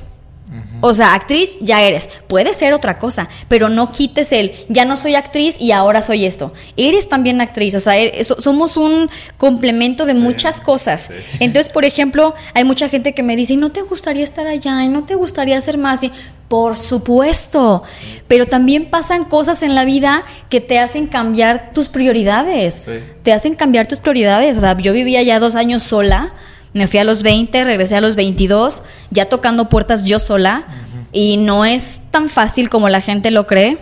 O 0.82 0.93
sea, 0.93 1.14
actriz 1.14 1.56
ya 1.62 1.82
eres. 1.82 2.10
Puede 2.28 2.54
ser 2.54 2.74
otra 2.74 2.97
cosa, 2.97 3.30
pero 3.47 3.70
no 3.70 3.91
quites 3.91 4.32
el 4.32 4.54
ya 4.68 4.84
no 4.84 4.97
soy 4.97 5.16
actriz 5.16 5.60
y 5.60 5.72
ahora 5.72 6.02
soy 6.02 6.26
esto. 6.26 6.54
Eres 6.76 7.08
también 7.08 7.39
actriz. 7.39 7.76
O 7.76 7.80
sea, 7.80 7.97
er, 7.97 8.24
somos 8.26 8.78
un 8.78 9.10
complemento 9.38 10.06
de 10.06 10.14
muchas 10.14 10.60
cosas. 10.60 11.10
Entonces, 11.39 11.72
por 11.72 11.86
ejemplo, 11.86 12.36
hay 12.54 12.64
mucha 12.64 12.89
gente 12.89 13.14
que 13.14 13.24
me 13.24 13.36
dice, 13.36 13.56
¿no 13.56 13.72
te 13.72 13.82
gustaría 13.82 14.24
estar 14.24 14.47
allá? 14.47 14.84
¿Y 14.84 14.89
no 14.89 15.06
te 15.06 15.16
gustaría 15.16 15.58
hacer 15.58 15.78
más? 15.78 16.04
Y, 16.04 16.12
por 16.47 16.76
supuesto. 16.76 17.84
Pero 18.28 18.45
también 18.45 18.89
pasan 18.89 19.24
cosas 19.24 19.64
en 19.64 19.74
la 19.74 19.86
vida 19.86 20.26
que 20.49 20.60
te 20.60 20.80
hacen 20.80 21.08
cambiar 21.08 21.72
tus 21.74 21.88
prioridades. 21.88 22.84
Te 23.24 23.32
hacen 23.32 23.56
cambiar 23.56 23.88
tus 23.88 23.99
prioridades. 23.99 24.58
O 24.58 24.60
sea, 24.62 24.78
yo 24.78 24.91
vivía 24.91 25.22
ya 25.22 25.39
dos 25.39 25.56
años 25.56 25.84
sola 25.84 26.34
me 26.74 26.88
fui 26.88 26.99
a 26.99 27.03
los 27.03 27.24
20, 27.24 27.63
regresé 27.63 27.95
a 27.95 28.01
los 28.01 28.15
22, 28.15 28.84
ya 29.09 29.26
tocando 29.26 29.69
puertas 29.69 30.05
yo 30.05 30.19
sola. 30.19 30.65
Y 31.13 31.38
no 31.38 31.65
es 31.65 32.03
tan 32.11 32.30
fácil 32.30 32.69
como 32.69 32.88
la 32.88 33.01
gente 33.01 33.32
lo 33.32 33.45
cree. 33.45 33.78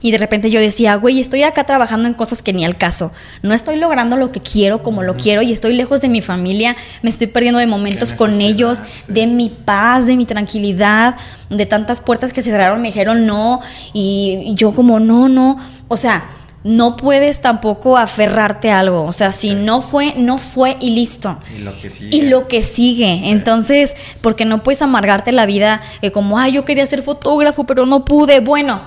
Y 0.00 0.10
de 0.10 0.18
repente 0.18 0.50
yo 0.50 0.60
decía, 0.60 0.96
güey, 0.96 1.18
estoy 1.20 1.44
acá 1.44 1.64
trabajando 1.64 2.08
en 2.08 2.14
cosas 2.14 2.42
que 2.42 2.52
ni 2.52 2.64
al 2.64 2.76
caso. 2.76 3.12
No 3.42 3.54
estoy 3.54 3.76
logrando 3.76 4.16
lo 4.16 4.32
que 4.32 4.40
quiero 4.40 4.82
como 4.82 5.02
lo 5.02 5.16
quiero 5.16 5.40
y 5.40 5.50
estoy 5.50 5.72
lejos 5.72 6.02
de 6.02 6.08
mi 6.08 6.20
familia. 6.20 6.76
Me 7.02 7.10
estoy 7.10 7.26
perdiendo 7.26 7.58
de 7.58 7.66
momentos 7.66 8.12
con 8.12 8.40
ellos, 8.40 8.82
de 9.08 9.26
mi 9.26 9.48
paz, 9.48 10.06
de 10.06 10.16
mi 10.16 10.26
tranquilidad, 10.26 11.16
de 11.48 11.64
tantas 11.64 12.00
puertas 12.00 12.32
que 12.32 12.42
se 12.42 12.50
cerraron, 12.50 12.82
me 12.82 12.88
dijeron 12.88 13.24
no. 13.24 13.62
Y 13.94 14.52
yo 14.54 14.74
como, 14.74 15.00
no, 15.00 15.28
no. 15.28 15.58
O 15.88 15.96
sea, 15.96 16.26
no 16.64 16.96
puedes 16.96 17.42
tampoco 17.42 17.98
aferrarte 17.98 18.70
a 18.70 18.80
algo. 18.80 19.04
O 19.04 19.12
sea, 19.12 19.32
si 19.32 19.54
no 19.54 19.82
fue, 19.82 20.14
no 20.16 20.38
fue 20.38 20.78
y 20.80 20.90
listo. 20.90 21.38
Y 21.54 21.58
lo 21.58 21.78
que 21.78 21.90
sigue. 21.90 22.16
Y 22.16 22.22
lo 22.22 22.48
que 22.48 22.62
sigue. 22.62 23.30
Entonces, 23.30 23.94
porque 24.22 24.46
no 24.46 24.62
puedes 24.62 24.80
amargarte 24.80 25.30
la 25.30 25.44
vida 25.44 25.82
eh, 26.00 26.10
como, 26.10 26.38
ay, 26.38 26.52
yo 26.52 26.64
quería 26.64 26.86
ser 26.86 27.02
fotógrafo, 27.02 27.64
pero 27.64 27.84
no 27.84 28.06
pude. 28.06 28.40
Bueno, 28.40 28.80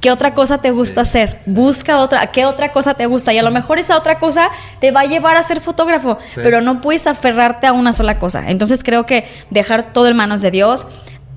¿qué 0.00 0.10
otra 0.10 0.34
cosa 0.34 0.58
te 0.58 0.72
gusta 0.72 1.02
hacer? 1.02 1.38
Busca 1.46 2.00
otra, 2.00 2.26
¿qué 2.32 2.44
otra 2.44 2.72
cosa 2.72 2.94
te 2.94 3.06
gusta? 3.06 3.32
Y 3.32 3.38
a 3.38 3.44
lo 3.44 3.52
mejor 3.52 3.78
esa 3.78 3.96
otra 3.96 4.18
cosa 4.18 4.50
te 4.80 4.90
va 4.90 5.02
a 5.02 5.06
llevar 5.06 5.36
a 5.36 5.44
ser 5.44 5.60
fotógrafo, 5.60 6.18
pero 6.34 6.60
no 6.60 6.80
puedes 6.80 7.06
aferrarte 7.06 7.68
a 7.68 7.72
una 7.72 7.92
sola 7.92 8.18
cosa. 8.18 8.50
Entonces, 8.50 8.82
creo 8.82 9.06
que 9.06 9.28
dejar 9.50 9.92
todo 9.92 10.08
en 10.08 10.16
manos 10.16 10.42
de 10.42 10.50
Dios 10.50 10.86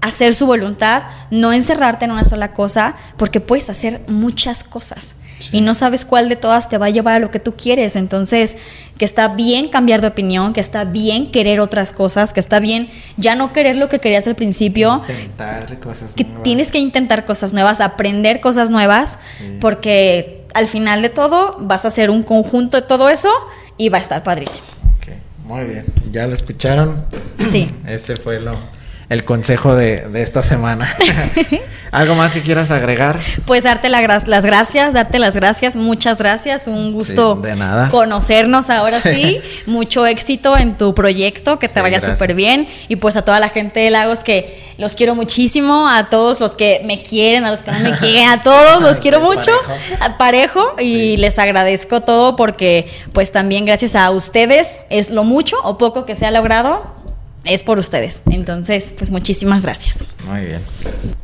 hacer 0.02 0.34
su 0.34 0.48
voluntad, 0.48 1.04
no 1.32 1.54
encerrarte 1.54 2.06
en 2.06 2.12
una 2.12 2.24
sola 2.24 2.54
cosa, 2.54 2.96
porque 3.18 3.40
puedes 3.42 3.70
hacer 3.70 4.02
muchas 4.08 4.64
cosas 4.64 5.16
y 5.52 5.62
no 5.62 5.74
sabes 5.74 6.06
cuál 6.06 6.30
de 6.30 6.36
todas 6.36 6.70
te 6.70 6.78
va 6.78 6.88
a 6.88 6.90
llevar 6.90 7.16
a 7.16 7.20
lo 7.20 7.32
que 7.32 7.40
tú 7.40 7.56
quieres. 7.56 7.96
Entonces, 7.96 8.58
que 8.98 9.06
está 9.06 9.30
bien 9.30 9.70
cambiar 9.70 10.02
de 10.02 10.08
opinión, 10.08 10.54
que 10.54 10.60
está 10.60 10.84
bien 10.84 11.32
querer 11.32 11.60
otras 11.60 11.94
cosas, 11.94 12.34
que 12.34 12.40
está 12.40 12.60
bien 12.60 12.90
ya 13.18 13.36
no 13.36 13.54
querer 13.54 13.78
lo 13.78 13.90
que 13.90 14.00
querías 14.00 14.28
al 14.28 14.36
principio. 14.36 15.04
Intentar 15.08 15.80
cosas 15.80 16.14
que 16.14 16.24
Tienes 16.24 16.72
que 16.72 16.80
intentar 16.80 17.26
cosas 17.26 17.54
nuevas, 17.54 17.82
aprender 17.82 18.42
cosas 18.42 18.70
nuevas, 18.70 19.20
porque 19.60 20.46
al 20.54 20.68
final 20.68 21.02
de 21.02 21.10
todo 21.10 21.56
vas 21.60 21.86
a 21.86 21.90
hacer 21.90 22.10
un 22.10 22.24
conjunto 22.24 22.80
de 22.80 22.88
todo 22.88 23.10
eso 23.10 23.30
y 23.78 23.90
va 23.90 23.98
a 23.98 24.02
estar 24.02 24.24
padrísimo. 24.24 24.68
Muy 25.44 25.64
bien, 25.64 25.86
¿ya 26.10 26.28
lo 26.28 26.34
escucharon? 26.34 27.06
Sí. 27.40 27.70
Ese 27.86 28.18
fue 28.18 28.42
lo, 28.42 28.58
el 29.10 29.24
consejo 29.24 29.76
de, 29.76 30.10
esta 30.16 30.44
semana. 30.44 30.94
¿Algo 31.92 32.16
más 32.16 32.34
que 32.34 32.42
quieras 32.42 32.72
agregar? 32.72 33.22
Pues 33.46 33.64
darte 33.64 33.88
las 33.88 34.44
gracias, 34.44 34.94
darte 34.94 35.20
las 35.20 35.34
gracias, 35.34 35.78
muchas 35.78 36.18
gracias, 36.18 36.68
un 36.68 36.92
gusto 36.92 37.36
de 37.36 37.56
nada. 37.56 37.90
conocernos 37.90 38.70
ahora 38.70 39.00
sí. 39.00 39.40
mucho 39.66 40.06
éxito 40.06 40.58
en 40.58 40.78
tu 40.78 40.94
proyecto, 40.94 41.58
que 41.60 41.70
te 41.70 41.82
vaya 41.82 42.02
súper 42.02 42.34
bien 42.34 42.68
y 42.90 42.98
pues 42.98 43.16
a 43.16 43.22
toda 43.22 43.40
la 43.40 43.48
gente 43.48 43.80
de 43.80 43.90
Lagos 43.90 44.20
que 44.20 44.68
los 44.78 44.96
quiero 44.96 45.16
muchísimo, 45.16 45.88
a 45.90 46.10
todos 46.10 46.42
los 46.42 46.56
que 46.56 46.82
me 46.84 47.02
quieren, 47.02 47.46
a 47.46 47.52
los 47.52 47.64
que 47.64 47.72
no 47.72 47.80
me 47.80 47.96
quieren, 47.96 48.28
a 48.28 48.44
todos 48.44 48.82
los 48.82 48.98
quiero 49.02 49.22
mucho, 49.22 49.52
parejo, 50.18 50.18
parejo 50.18 50.76
y 50.82 51.16
les 51.18 51.40
agradezco 51.40 52.02
todo 52.02 52.36
porque 52.36 52.92
pues 53.14 53.32
también 53.32 53.64
gracias 53.64 53.96
a 53.96 54.12
ustedes 54.12 54.80
es 54.90 55.10
lo 55.10 55.24
mucho 55.24 55.56
o 55.64 55.78
poco 55.78 56.06
que 56.06 56.16
se 56.16 56.26
ha 56.26 56.32
logrado 56.32 56.97
es 57.46 57.64
por 57.64 57.80
ustedes. 57.80 58.22
Entonces, 58.30 58.94
pues 58.98 59.12
muchísimas 59.12 59.64
gracias. 59.64 60.06
Muy 60.26 60.46
bien. 60.46 60.62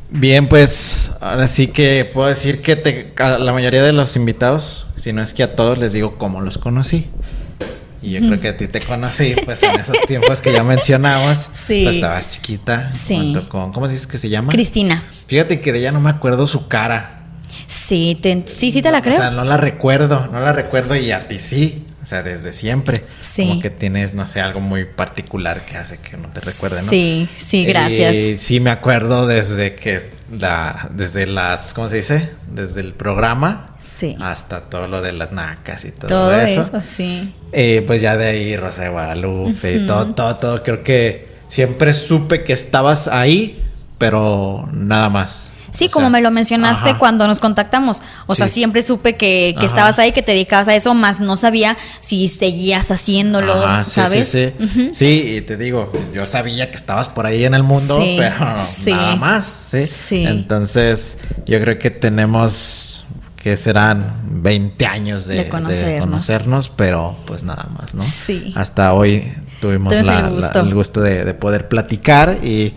Bien, 0.09 0.47
pues 0.47 1.11
ahora 1.21 1.47
sí 1.47 1.67
que 1.67 2.09
puedo 2.11 2.27
decir 2.27 2.61
que 2.61 2.75
te, 2.75 3.13
a 3.17 3.39
la 3.39 3.51
mayoría 3.51 3.81
de 3.81 3.93
los 3.93 4.15
invitados, 4.15 4.85
si 4.95 5.11
no 5.11 5.23
es 5.23 5.33
que 5.33 5.43
a 5.43 5.55
todos 5.55 5.77
les 5.77 5.93
digo 5.93 6.17
cómo 6.17 6.41
los 6.41 6.57
conocí. 6.57 7.09
Y 8.03 8.11
yo 8.11 8.19
creo 8.19 8.39
que 8.39 8.49
a 8.49 8.57
ti 8.57 8.67
te 8.67 8.81
conocí, 8.81 9.33
pues 9.45 9.63
en 9.63 9.79
esos 9.79 9.97
tiempos 10.07 10.41
que 10.41 10.51
ya 10.51 10.63
mencionamos. 10.63 11.49
Sí. 11.53 11.83
Pues 11.83 11.95
estabas 11.95 12.29
chiquita. 12.29 12.91
Sí. 12.91 13.33
con, 13.47 13.71
¿cómo 13.71 13.87
dices 13.87 14.07
que 14.07 14.17
se 14.17 14.29
llama? 14.29 14.51
Cristina. 14.51 15.03
Fíjate 15.27 15.61
que 15.61 15.71
de 15.71 15.79
ella 15.79 15.91
no 15.93 16.01
me 16.01 16.09
acuerdo 16.09 16.45
su 16.45 16.67
cara. 16.67 17.21
Sí, 17.65 18.19
sí, 18.45 18.71
sí 18.71 18.81
te 18.81 18.91
la 18.91 19.01
creo. 19.01 19.15
O 19.15 19.17
sea, 19.17 19.31
no 19.31 19.45
la 19.45 19.57
recuerdo, 19.57 20.27
no 20.27 20.41
la 20.41 20.53
recuerdo 20.53 20.95
y 20.95 21.11
a 21.11 21.27
ti 21.27 21.39
sí. 21.39 21.85
O 22.03 22.05
sea, 22.05 22.21
desde 22.21 22.51
siempre. 22.51 23.01
Sí. 23.21 23.47
Como 23.47 23.61
que 23.61 23.69
tienes, 23.69 24.13
no 24.13 24.27
sé, 24.27 24.41
algo 24.41 24.59
muy 24.59 24.83
particular 24.83 25.65
que 25.65 25.77
hace 25.77 25.99
que 25.99 26.17
no 26.17 26.27
te 26.27 26.41
recuerde, 26.41 26.81
¿no? 26.81 26.89
Sí, 26.89 27.29
sí, 27.37 27.63
gracias. 27.63 28.13
Y 28.13 28.37
sí, 28.37 28.59
me 28.59 28.71
acuerdo 28.71 29.25
desde 29.25 29.75
que 29.75 30.05
la, 30.29 30.89
desde 30.93 31.27
las, 31.27 31.73
¿cómo 31.73 31.87
se 31.87 31.97
dice? 31.97 32.31
Desde 32.51 32.81
el 32.81 32.93
programa. 32.93 33.77
Sí. 33.79 34.17
Hasta 34.19 34.61
todo 34.63 34.87
lo 34.87 35.01
de 35.01 35.13
las 35.13 35.31
nacas 35.31 35.85
y 35.85 35.91
todo, 35.91 36.07
todo 36.07 36.35
eso. 36.41 36.63
eso 36.63 36.81
sí. 36.81 37.33
Eh, 37.53 37.83
pues 37.87 38.01
ya 38.01 38.17
de 38.17 38.25
ahí 38.25 38.57
Rosa 38.57 38.83
de 38.83 38.89
Guadalupe 38.89 39.75
y 39.75 39.87
todo, 39.87 40.07
todo, 40.13 40.35
todo. 40.35 40.63
Creo 40.63 40.83
que 40.83 41.29
siempre 41.47 41.93
supe 41.93 42.43
que 42.43 42.51
estabas 42.51 43.07
ahí, 43.07 43.63
pero 43.97 44.67
nada 44.73 45.09
más. 45.09 45.52
Sí, 45.73 45.89
como 45.89 46.11
me 46.11 46.21
lo 46.21 46.29
mencionaste 46.29 46.97
cuando 46.99 47.25
nos 47.25 47.39
contactamos. 47.39 48.01
O 48.27 48.35
sea, 48.35 48.47
siempre 48.47 48.83
supe 48.83 49.17
que, 49.17 49.55
que 49.59 49.65
estabas 49.65 49.97
ahí, 49.97 50.11
que 50.11 50.21
te 50.21 50.33
dedicabas 50.33 50.67
a 50.67 50.75
eso, 50.75 50.93
más 50.93 51.19
no 51.19 51.35
sabía 51.35 51.77
si 51.99 52.27
seguías 52.27 52.91
haciéndolos, 52.91 53.87
¿sabes? 53.87 54.29
Sí, 54.29 54.53
sí, 54.59 54.89
sí. 54.93 55.35
y 55.37 55.41
te 55.41 55.57
digo, 55.57 55.91
yo 56.13 56.27
sabía 56.27 56.69
que 56.69 56.77
estabas 56.77 57.07
por 57.07 57.25
ahí 57.25 57.43
en 57.43 57.55
el 57.55 57.63
mundo, 57.63 57.99
pero 58.17 58.55
nada 58.85 59.15
más, 59.15 59.45
¿sí? 59.45 59.87
Sí. 59.87 60.23
Entonces, 60.25 61.17
yo 61.47 61.59
creo 61.59 61.79
que 61.79 61.89
tenemos 61.89 63.05
que 63.43 63.57
serán 63.57 64.21
20 64.41 64.85
años 64.85 65.25
de, 65.25 65.49
conocernos. 65.49 66.69
pero 66.69 67.17
pues 67.25 67.43
nada 67.43 67.67
más, 67.77 67.93
¿no? 67.93 68.03
Sí. 68.03 68.53
Hasta 68.55 68.93
hoy 68.93 69.33
tuvimos 69.59 69.91
el 69.93 70.73
gusto, 70.73 71.01
de, 71.01 71.33
poder 71.33 71.67
platicar 71.67 72.37
y, 72.43 72.75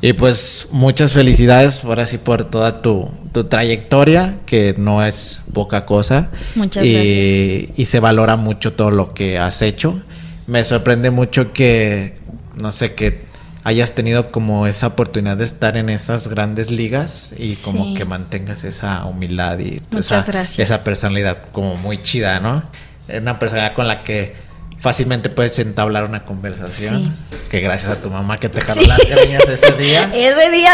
y, 0.00 0.12
pues 0.12 0.68
muchas 0.70 1.12
felicidades 1.12 1.82
ahora 1.84 2.06
sí 2.06 2.18
por 2.18 2.44
toda 2.44 2.82
tu, 2.82 3.10
trayectoria, 3.48 4.38
que 4.46 4.74
no 4.76 5.04
es 5.04 5.42
poca 5.52 5.86
cosa. 5.86 6.30
Muchas 6.54 6.84
gracias. 6.84 7.78
Y 7.78 7.86
se 7.86 8.00
valora 8.00 8.36
mucho 8.36 8.72
todo 8.72 8.90
lo 8.90 9.14
que 9.14 9.38
has 9.38 9.62
hecho. 9.62 10.02
Me 10.46 10.64
sorprende 10.64 11.10
mucho 11.10 11.52
que, 11.52 12.16
no 12.56 12.72
sé, 12.72 12.94
que 12.94 13.28
hayas 13.64 13.94
tenido 13.94 14.32
como 14.32 14.66
esa 14.66 14.86
oportunidad 14.88 15.36
de 15.36 15.44
estar 15.44 15.76
en 15.76 15.90
esas 15.90 16.28
grandes 16.28 16.70
ligas 16.70 17.34
y 17.36 17.54
como 17.56 17.94
que 17.94 18.04
mantengas 18.04 18.64
esa 18.64 19.04
humildad 19.04 19.58
y 19.58 19.82
esa, 19.96 20.18
esa, 20.18 20.84
personalidad 20.84 21.42
como 21.52 21.76
muy 21.76 22.02
chida, 22.02 22.40
¿no? 22.40 22.64
Una 23.08 23.38
personalidad 23.38 23.74
con 23.74 23.86
la 23.86 24.02
que 24.02 24.47
fácilmente 24.80 25.28
puedes 25.28 25.58
entablar 25.58 26.04
una 26.04 26.24
conversación. 26.24 27.14
Que 27.50 27.60
gracias 27.60 27.90
a 27.90 27.96
tu 27.96 28.10
mamá 28.10 28.38
que 28.38 28.48
te 28.48 28.60
jaló 28.60 28.82
las 28.82 28.98
greñas 28.98 29.48
ese 29.48 29.72
día. 29.72 30.10
ese 30.14 30.50
día, 30.50 30.72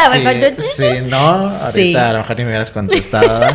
sí, 0.58 0.64
sí, 0.76 1.06
no, 1.06 1.48
ahorita 1.48 2.10
a 2.10 2.12
lo 2.12 2.18
mejor 2.20 2.36
ni 2.36 2.44
me 2.44 2.50
hubieras 2.50 2.70
contestado. 2.70 3.46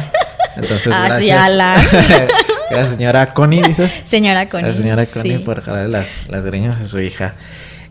Entonces, 0.56 0.94
Así 0.94 1.28
gracias. 1.28 1.88
gracias, 2.70 2.92
señora 2.92 3.34
Connie, 3.34 3.62
dices. 3.62 3.92
Señora 4.06 4.48
Connie. 4.48 4.74
señora 4.74 5.06
Connie 5.06 5.40
por 5.40 5.62
jalarle 5.62 5.90
las, 5.90 6.08
las 6.28 6.44
greñas 6.44 6.78
a 6.78 6.88
su 6.88 7.00
hija. 7.00 7.36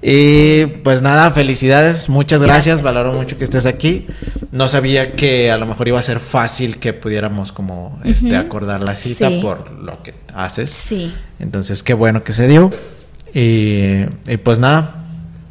Y 0.00 0.66
pues 0.84 1.02
nada, 1.02 1.32
felicidades, 1.32 2.08
muchas 2.08 2.40
gracias. 2.40 2.82
valoro 2.82 3.12
mucho 3.12 3.36
que 3.36 3.44
estés 3.44 3.66
aquí. 3.66 4.06
No 4.52 4.68
sabía 4.68 5.16
que 5.16 5.50
a 5.50 5.56
lo 5.56 5.66
mejor 5.66 5.88
iba 5.88 5.98
a 5.98 6.02
ser 6.02 6.20
fácil 6.20 6.78
que 6.78 6.92
pudiéramos 6.92 7.50
como 7.50 7.98
este 8.04 8.36
acordar 8.36 8.84
la 8.84 8.94
cita 8.94 9.28
por 9.42 9.72
lo 9.72 10.02
que 10.02 10.14
haces. 10.32 10.70
Sí. 10.70 11.12
Entonces, 11.40 11.82
qué 11.82 11.94
bueno 11.94 12.22
que 12.22 12.32
se 12.32 12.46
dio. 12.46 12.70
Y, 13.34 14.04
pues 14.44 14.58
nada, 14.58 15.04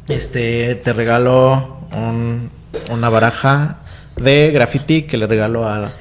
este 0.08 0.74
te 0.76 0.92
regalo 0.92 1.80
una 2.90 3.08
baraja 3.08 3.80
de 4.16 4.50
graffiti 4.52 5.02
que 5.02 5.18
le 5.18 5.26
regalo 5.26 5.68
a 5.68 5.92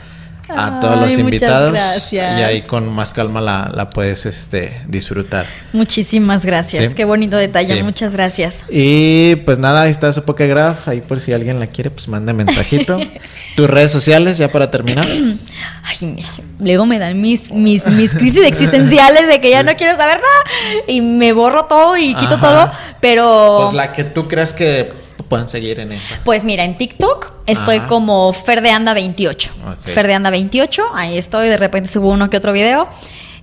a 0.50 0.80
todos 0.80 1.00
los 1.00 1.18
invitados. 1.18 1.78
Y 2.12 2.18
ahí 2.18 2.62
con 2.62 2.90
más 2.90 3.12
calma 3.12 3.42
la, 3.42 3.90
puedes 3.90 4.26
este, 4.26 4.82
disfrutar. 4.88 5.48
Muchísimas 5.74 6.46
gracias. 6.46 6.94
Qué 6.94 7.06
bonito 7.06 7.38
detalle. 7.38 7.82
Muchas 7.84 8.14
gracias. 8.14 8.66
Y 8.70 9.36
pues 9.38 9.60
nada, 9.60 9.84
ahí 9.84 9.92
está 9.92 10.12
su 10.14 10.24
Pokegraph. 10.24 10.88
Ahí 10.88 11.02
por 11.02 11.20
si 11.20 11.34
alguien 11.34 11.60
la 11.60 11.68
quiere, 11.68 11.90
pues 11.90 12.08
manda 12.08 12.34
mensajito. 12.34 13.00
Tus 13.56 13.70
redes 13.70 13.92
sociales, 13.92 14.38
ya 14.38 14.52
para 14.52 14.70
terminar. 14.70 15.06
Ay, 15.84 15.98
mira, 16.02 16.30
luego 16.60 16.86
me 16.86 17.00
dan 17.00 17.20
mis, 17.20 17.52
mis, 17.52 17.88
mis 17.88 18.14
crisis 18.14 18.44
existenciales 18.44 19.28
de 19.28 19.40
que 19.40 19.50
ya 19.50 19.64
no 19.68 19.76
quiero 19.76 19.96
saber 19.96 20.18
nada. 20.18 20.84
Y 20.88 21.02
me 21.02 21.34
borro 21.34 21.66
todo 21.66 21.98
y 21.98 22.14
quito 22.16 22.38
todo. 22.40 22.72
Pero. 23.00 23.60
Pues 23.64 23.76
la 23.76 23.92
que 23.92 24.04
tú 24.04 24.28
creas 24.28 24.54
que 24.54 25.07
puedan 25.28 25.48
seguir 25.48 25.80
en 25.80 25.92
eso? 25.92 26.16
Pues 26.24 26.46
mira, 26.46 26.64
en 26.64 26.78
TikTok 26.78 27.32
estoy 27.46 27.80
como 27.82 28.34
Ferdeanda28. 28.34 29.50
Ferdeanda28, 29.86 30.84
ahí 30.94 31.18
estoy, 31.18 31.50
de 31.50 31.58
repente 31.58 31.90
subo 31.90 32.10
uno 32.12 32.30
que 32.30 32.38
otro 32.38 32.54
video. 32.54 32.88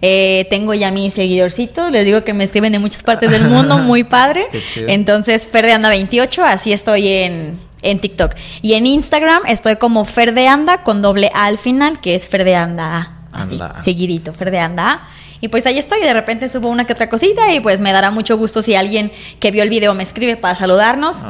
Eh, 0.03 0.47
tengo 0.51 0.75
ya 0.75 0.91
mis 0.91 1.15
seguidorcitos, 1.15 1.91
les 1.91 2.05
digo 2.05 2.25
que 2.25 2.35
me 2.35 2.45
escriben 2.45 2.73
de 2.73 2.79
muchas 2.79 3.03
partes 3.03 3.31
del 3.31 3.45
mundo, 3.45 3.79
muy 3.79 4.05
padre. 4.05 4.47
Entonces, 4.77 5.51
Ferdeanda28, 5.51 6.43
así 6.43 6.73
estoy 6.73 7.09
en, 7.09 7.59
en 7.83 7.99
TikTok. 8.01 8.35
Y 8.61 8.75
en 8.75 8.87
Instagram 8.87 9.43
estoy 9.47 9.77
como 9.77 10.05
Ferdeanda 10.05 10.83
con 10.83 11.01
doble 11.01 11.31
A 11.35 11.47
al 11.47 11.59
final, 11.59 12.01
que 12.01 12.15
es 12.15 12.29
Ferdeanda 12.29 13.15
Así, 13.35 13.59
seguidito, 13.83 14.33
Ferdeanda 14.33 15.09
y 15.45 15.49
pues 15.49 15.67
ahí 15.67 15.79
estoy, 15.79 16.01
de 16.01 16.15
repente 16.15 16.49
subo 16.49 16.71
una 16.71 16.87
que 16.87 16.95
otra 16.95 17.11
cosita 17.11 17.53
y 17.53 17.61
pues 17.61 17.79
me 17.79 17.93
dará 17.93 18.11
mucho 18.11 18.39
gusto 18.39 18.63
si 18.63 18.77
alguien 18.77 19.13
que 19.41 19.51
vio 19.51 19.63
el 19.63 19.69
video 19.69 19.93
me 19.93 20.03
escribe 20.03 20.39
para 20.39 20.55
saludarnos. 20.55 21.23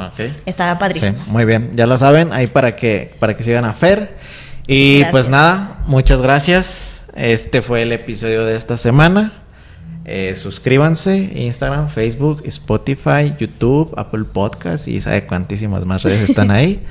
Estará 0.45 0.79
padrísimo. 0.79 1.17
muy 1.27 1.43
bien, 1.43 1.71
ya 1.75 1.85
lo 1.85 1.97
saben, 1.97 2.31
ahí 2.31 2.47
para 2.47 2.77
que, 2.77 3.13
para 3.19 3.35
que 3.35 3.43
sigan 3.43 3.65
a 3.65 3.73
Fer. 3.73 4.15
Y 4.67 5.03
pues 5.11 5.27
nada, 5.27 5.83
muchas 5.85 6.21
gracias. 6.21 7.03
Este 7.13 7.61
fue 7.61 7.81
el 7.81 7.91
episodio 7.91 8.45
de 8.45 8.55
esta 8.55 8.77
semana. 8.77 9.33
Eh, 10.05 10.33
suscríbanse, 10.37 11.33
Instagram, 11.35 11.89
Facebook, 11.89 12.41
Spotify, 12.45 13.33
YouTube, 13.37 13.93
Apple 13.97 14.23
Podcast 14.23 14.87
y 14.87 15.01
sabe 15.01 15.27
cuantísimas 15.27 15.83
más 15.83 16.03
redes 16.03 16.21
están 16.29 16.51
ahí. 16.51 16.81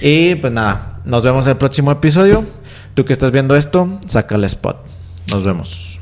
y 0.00 0.36
pues 0.36 0.52
nada, 0.52 1.00
nos 1.04 1.24
vemos 1.24 1.44
el 1.48 1.56
próximo 1.56 1.90
episodio. 1.90 2.46
Tú 2.94 3.04
que 3.04 3.14
estás 3.14 3.32
viendo 3.32 3.56
esto, 3.56 3.98
saca 4.06 4.36
el 4.36 4.44
spot. 4.44 4.86
Nos 5.28 5.42
vemos. 5.42 5.97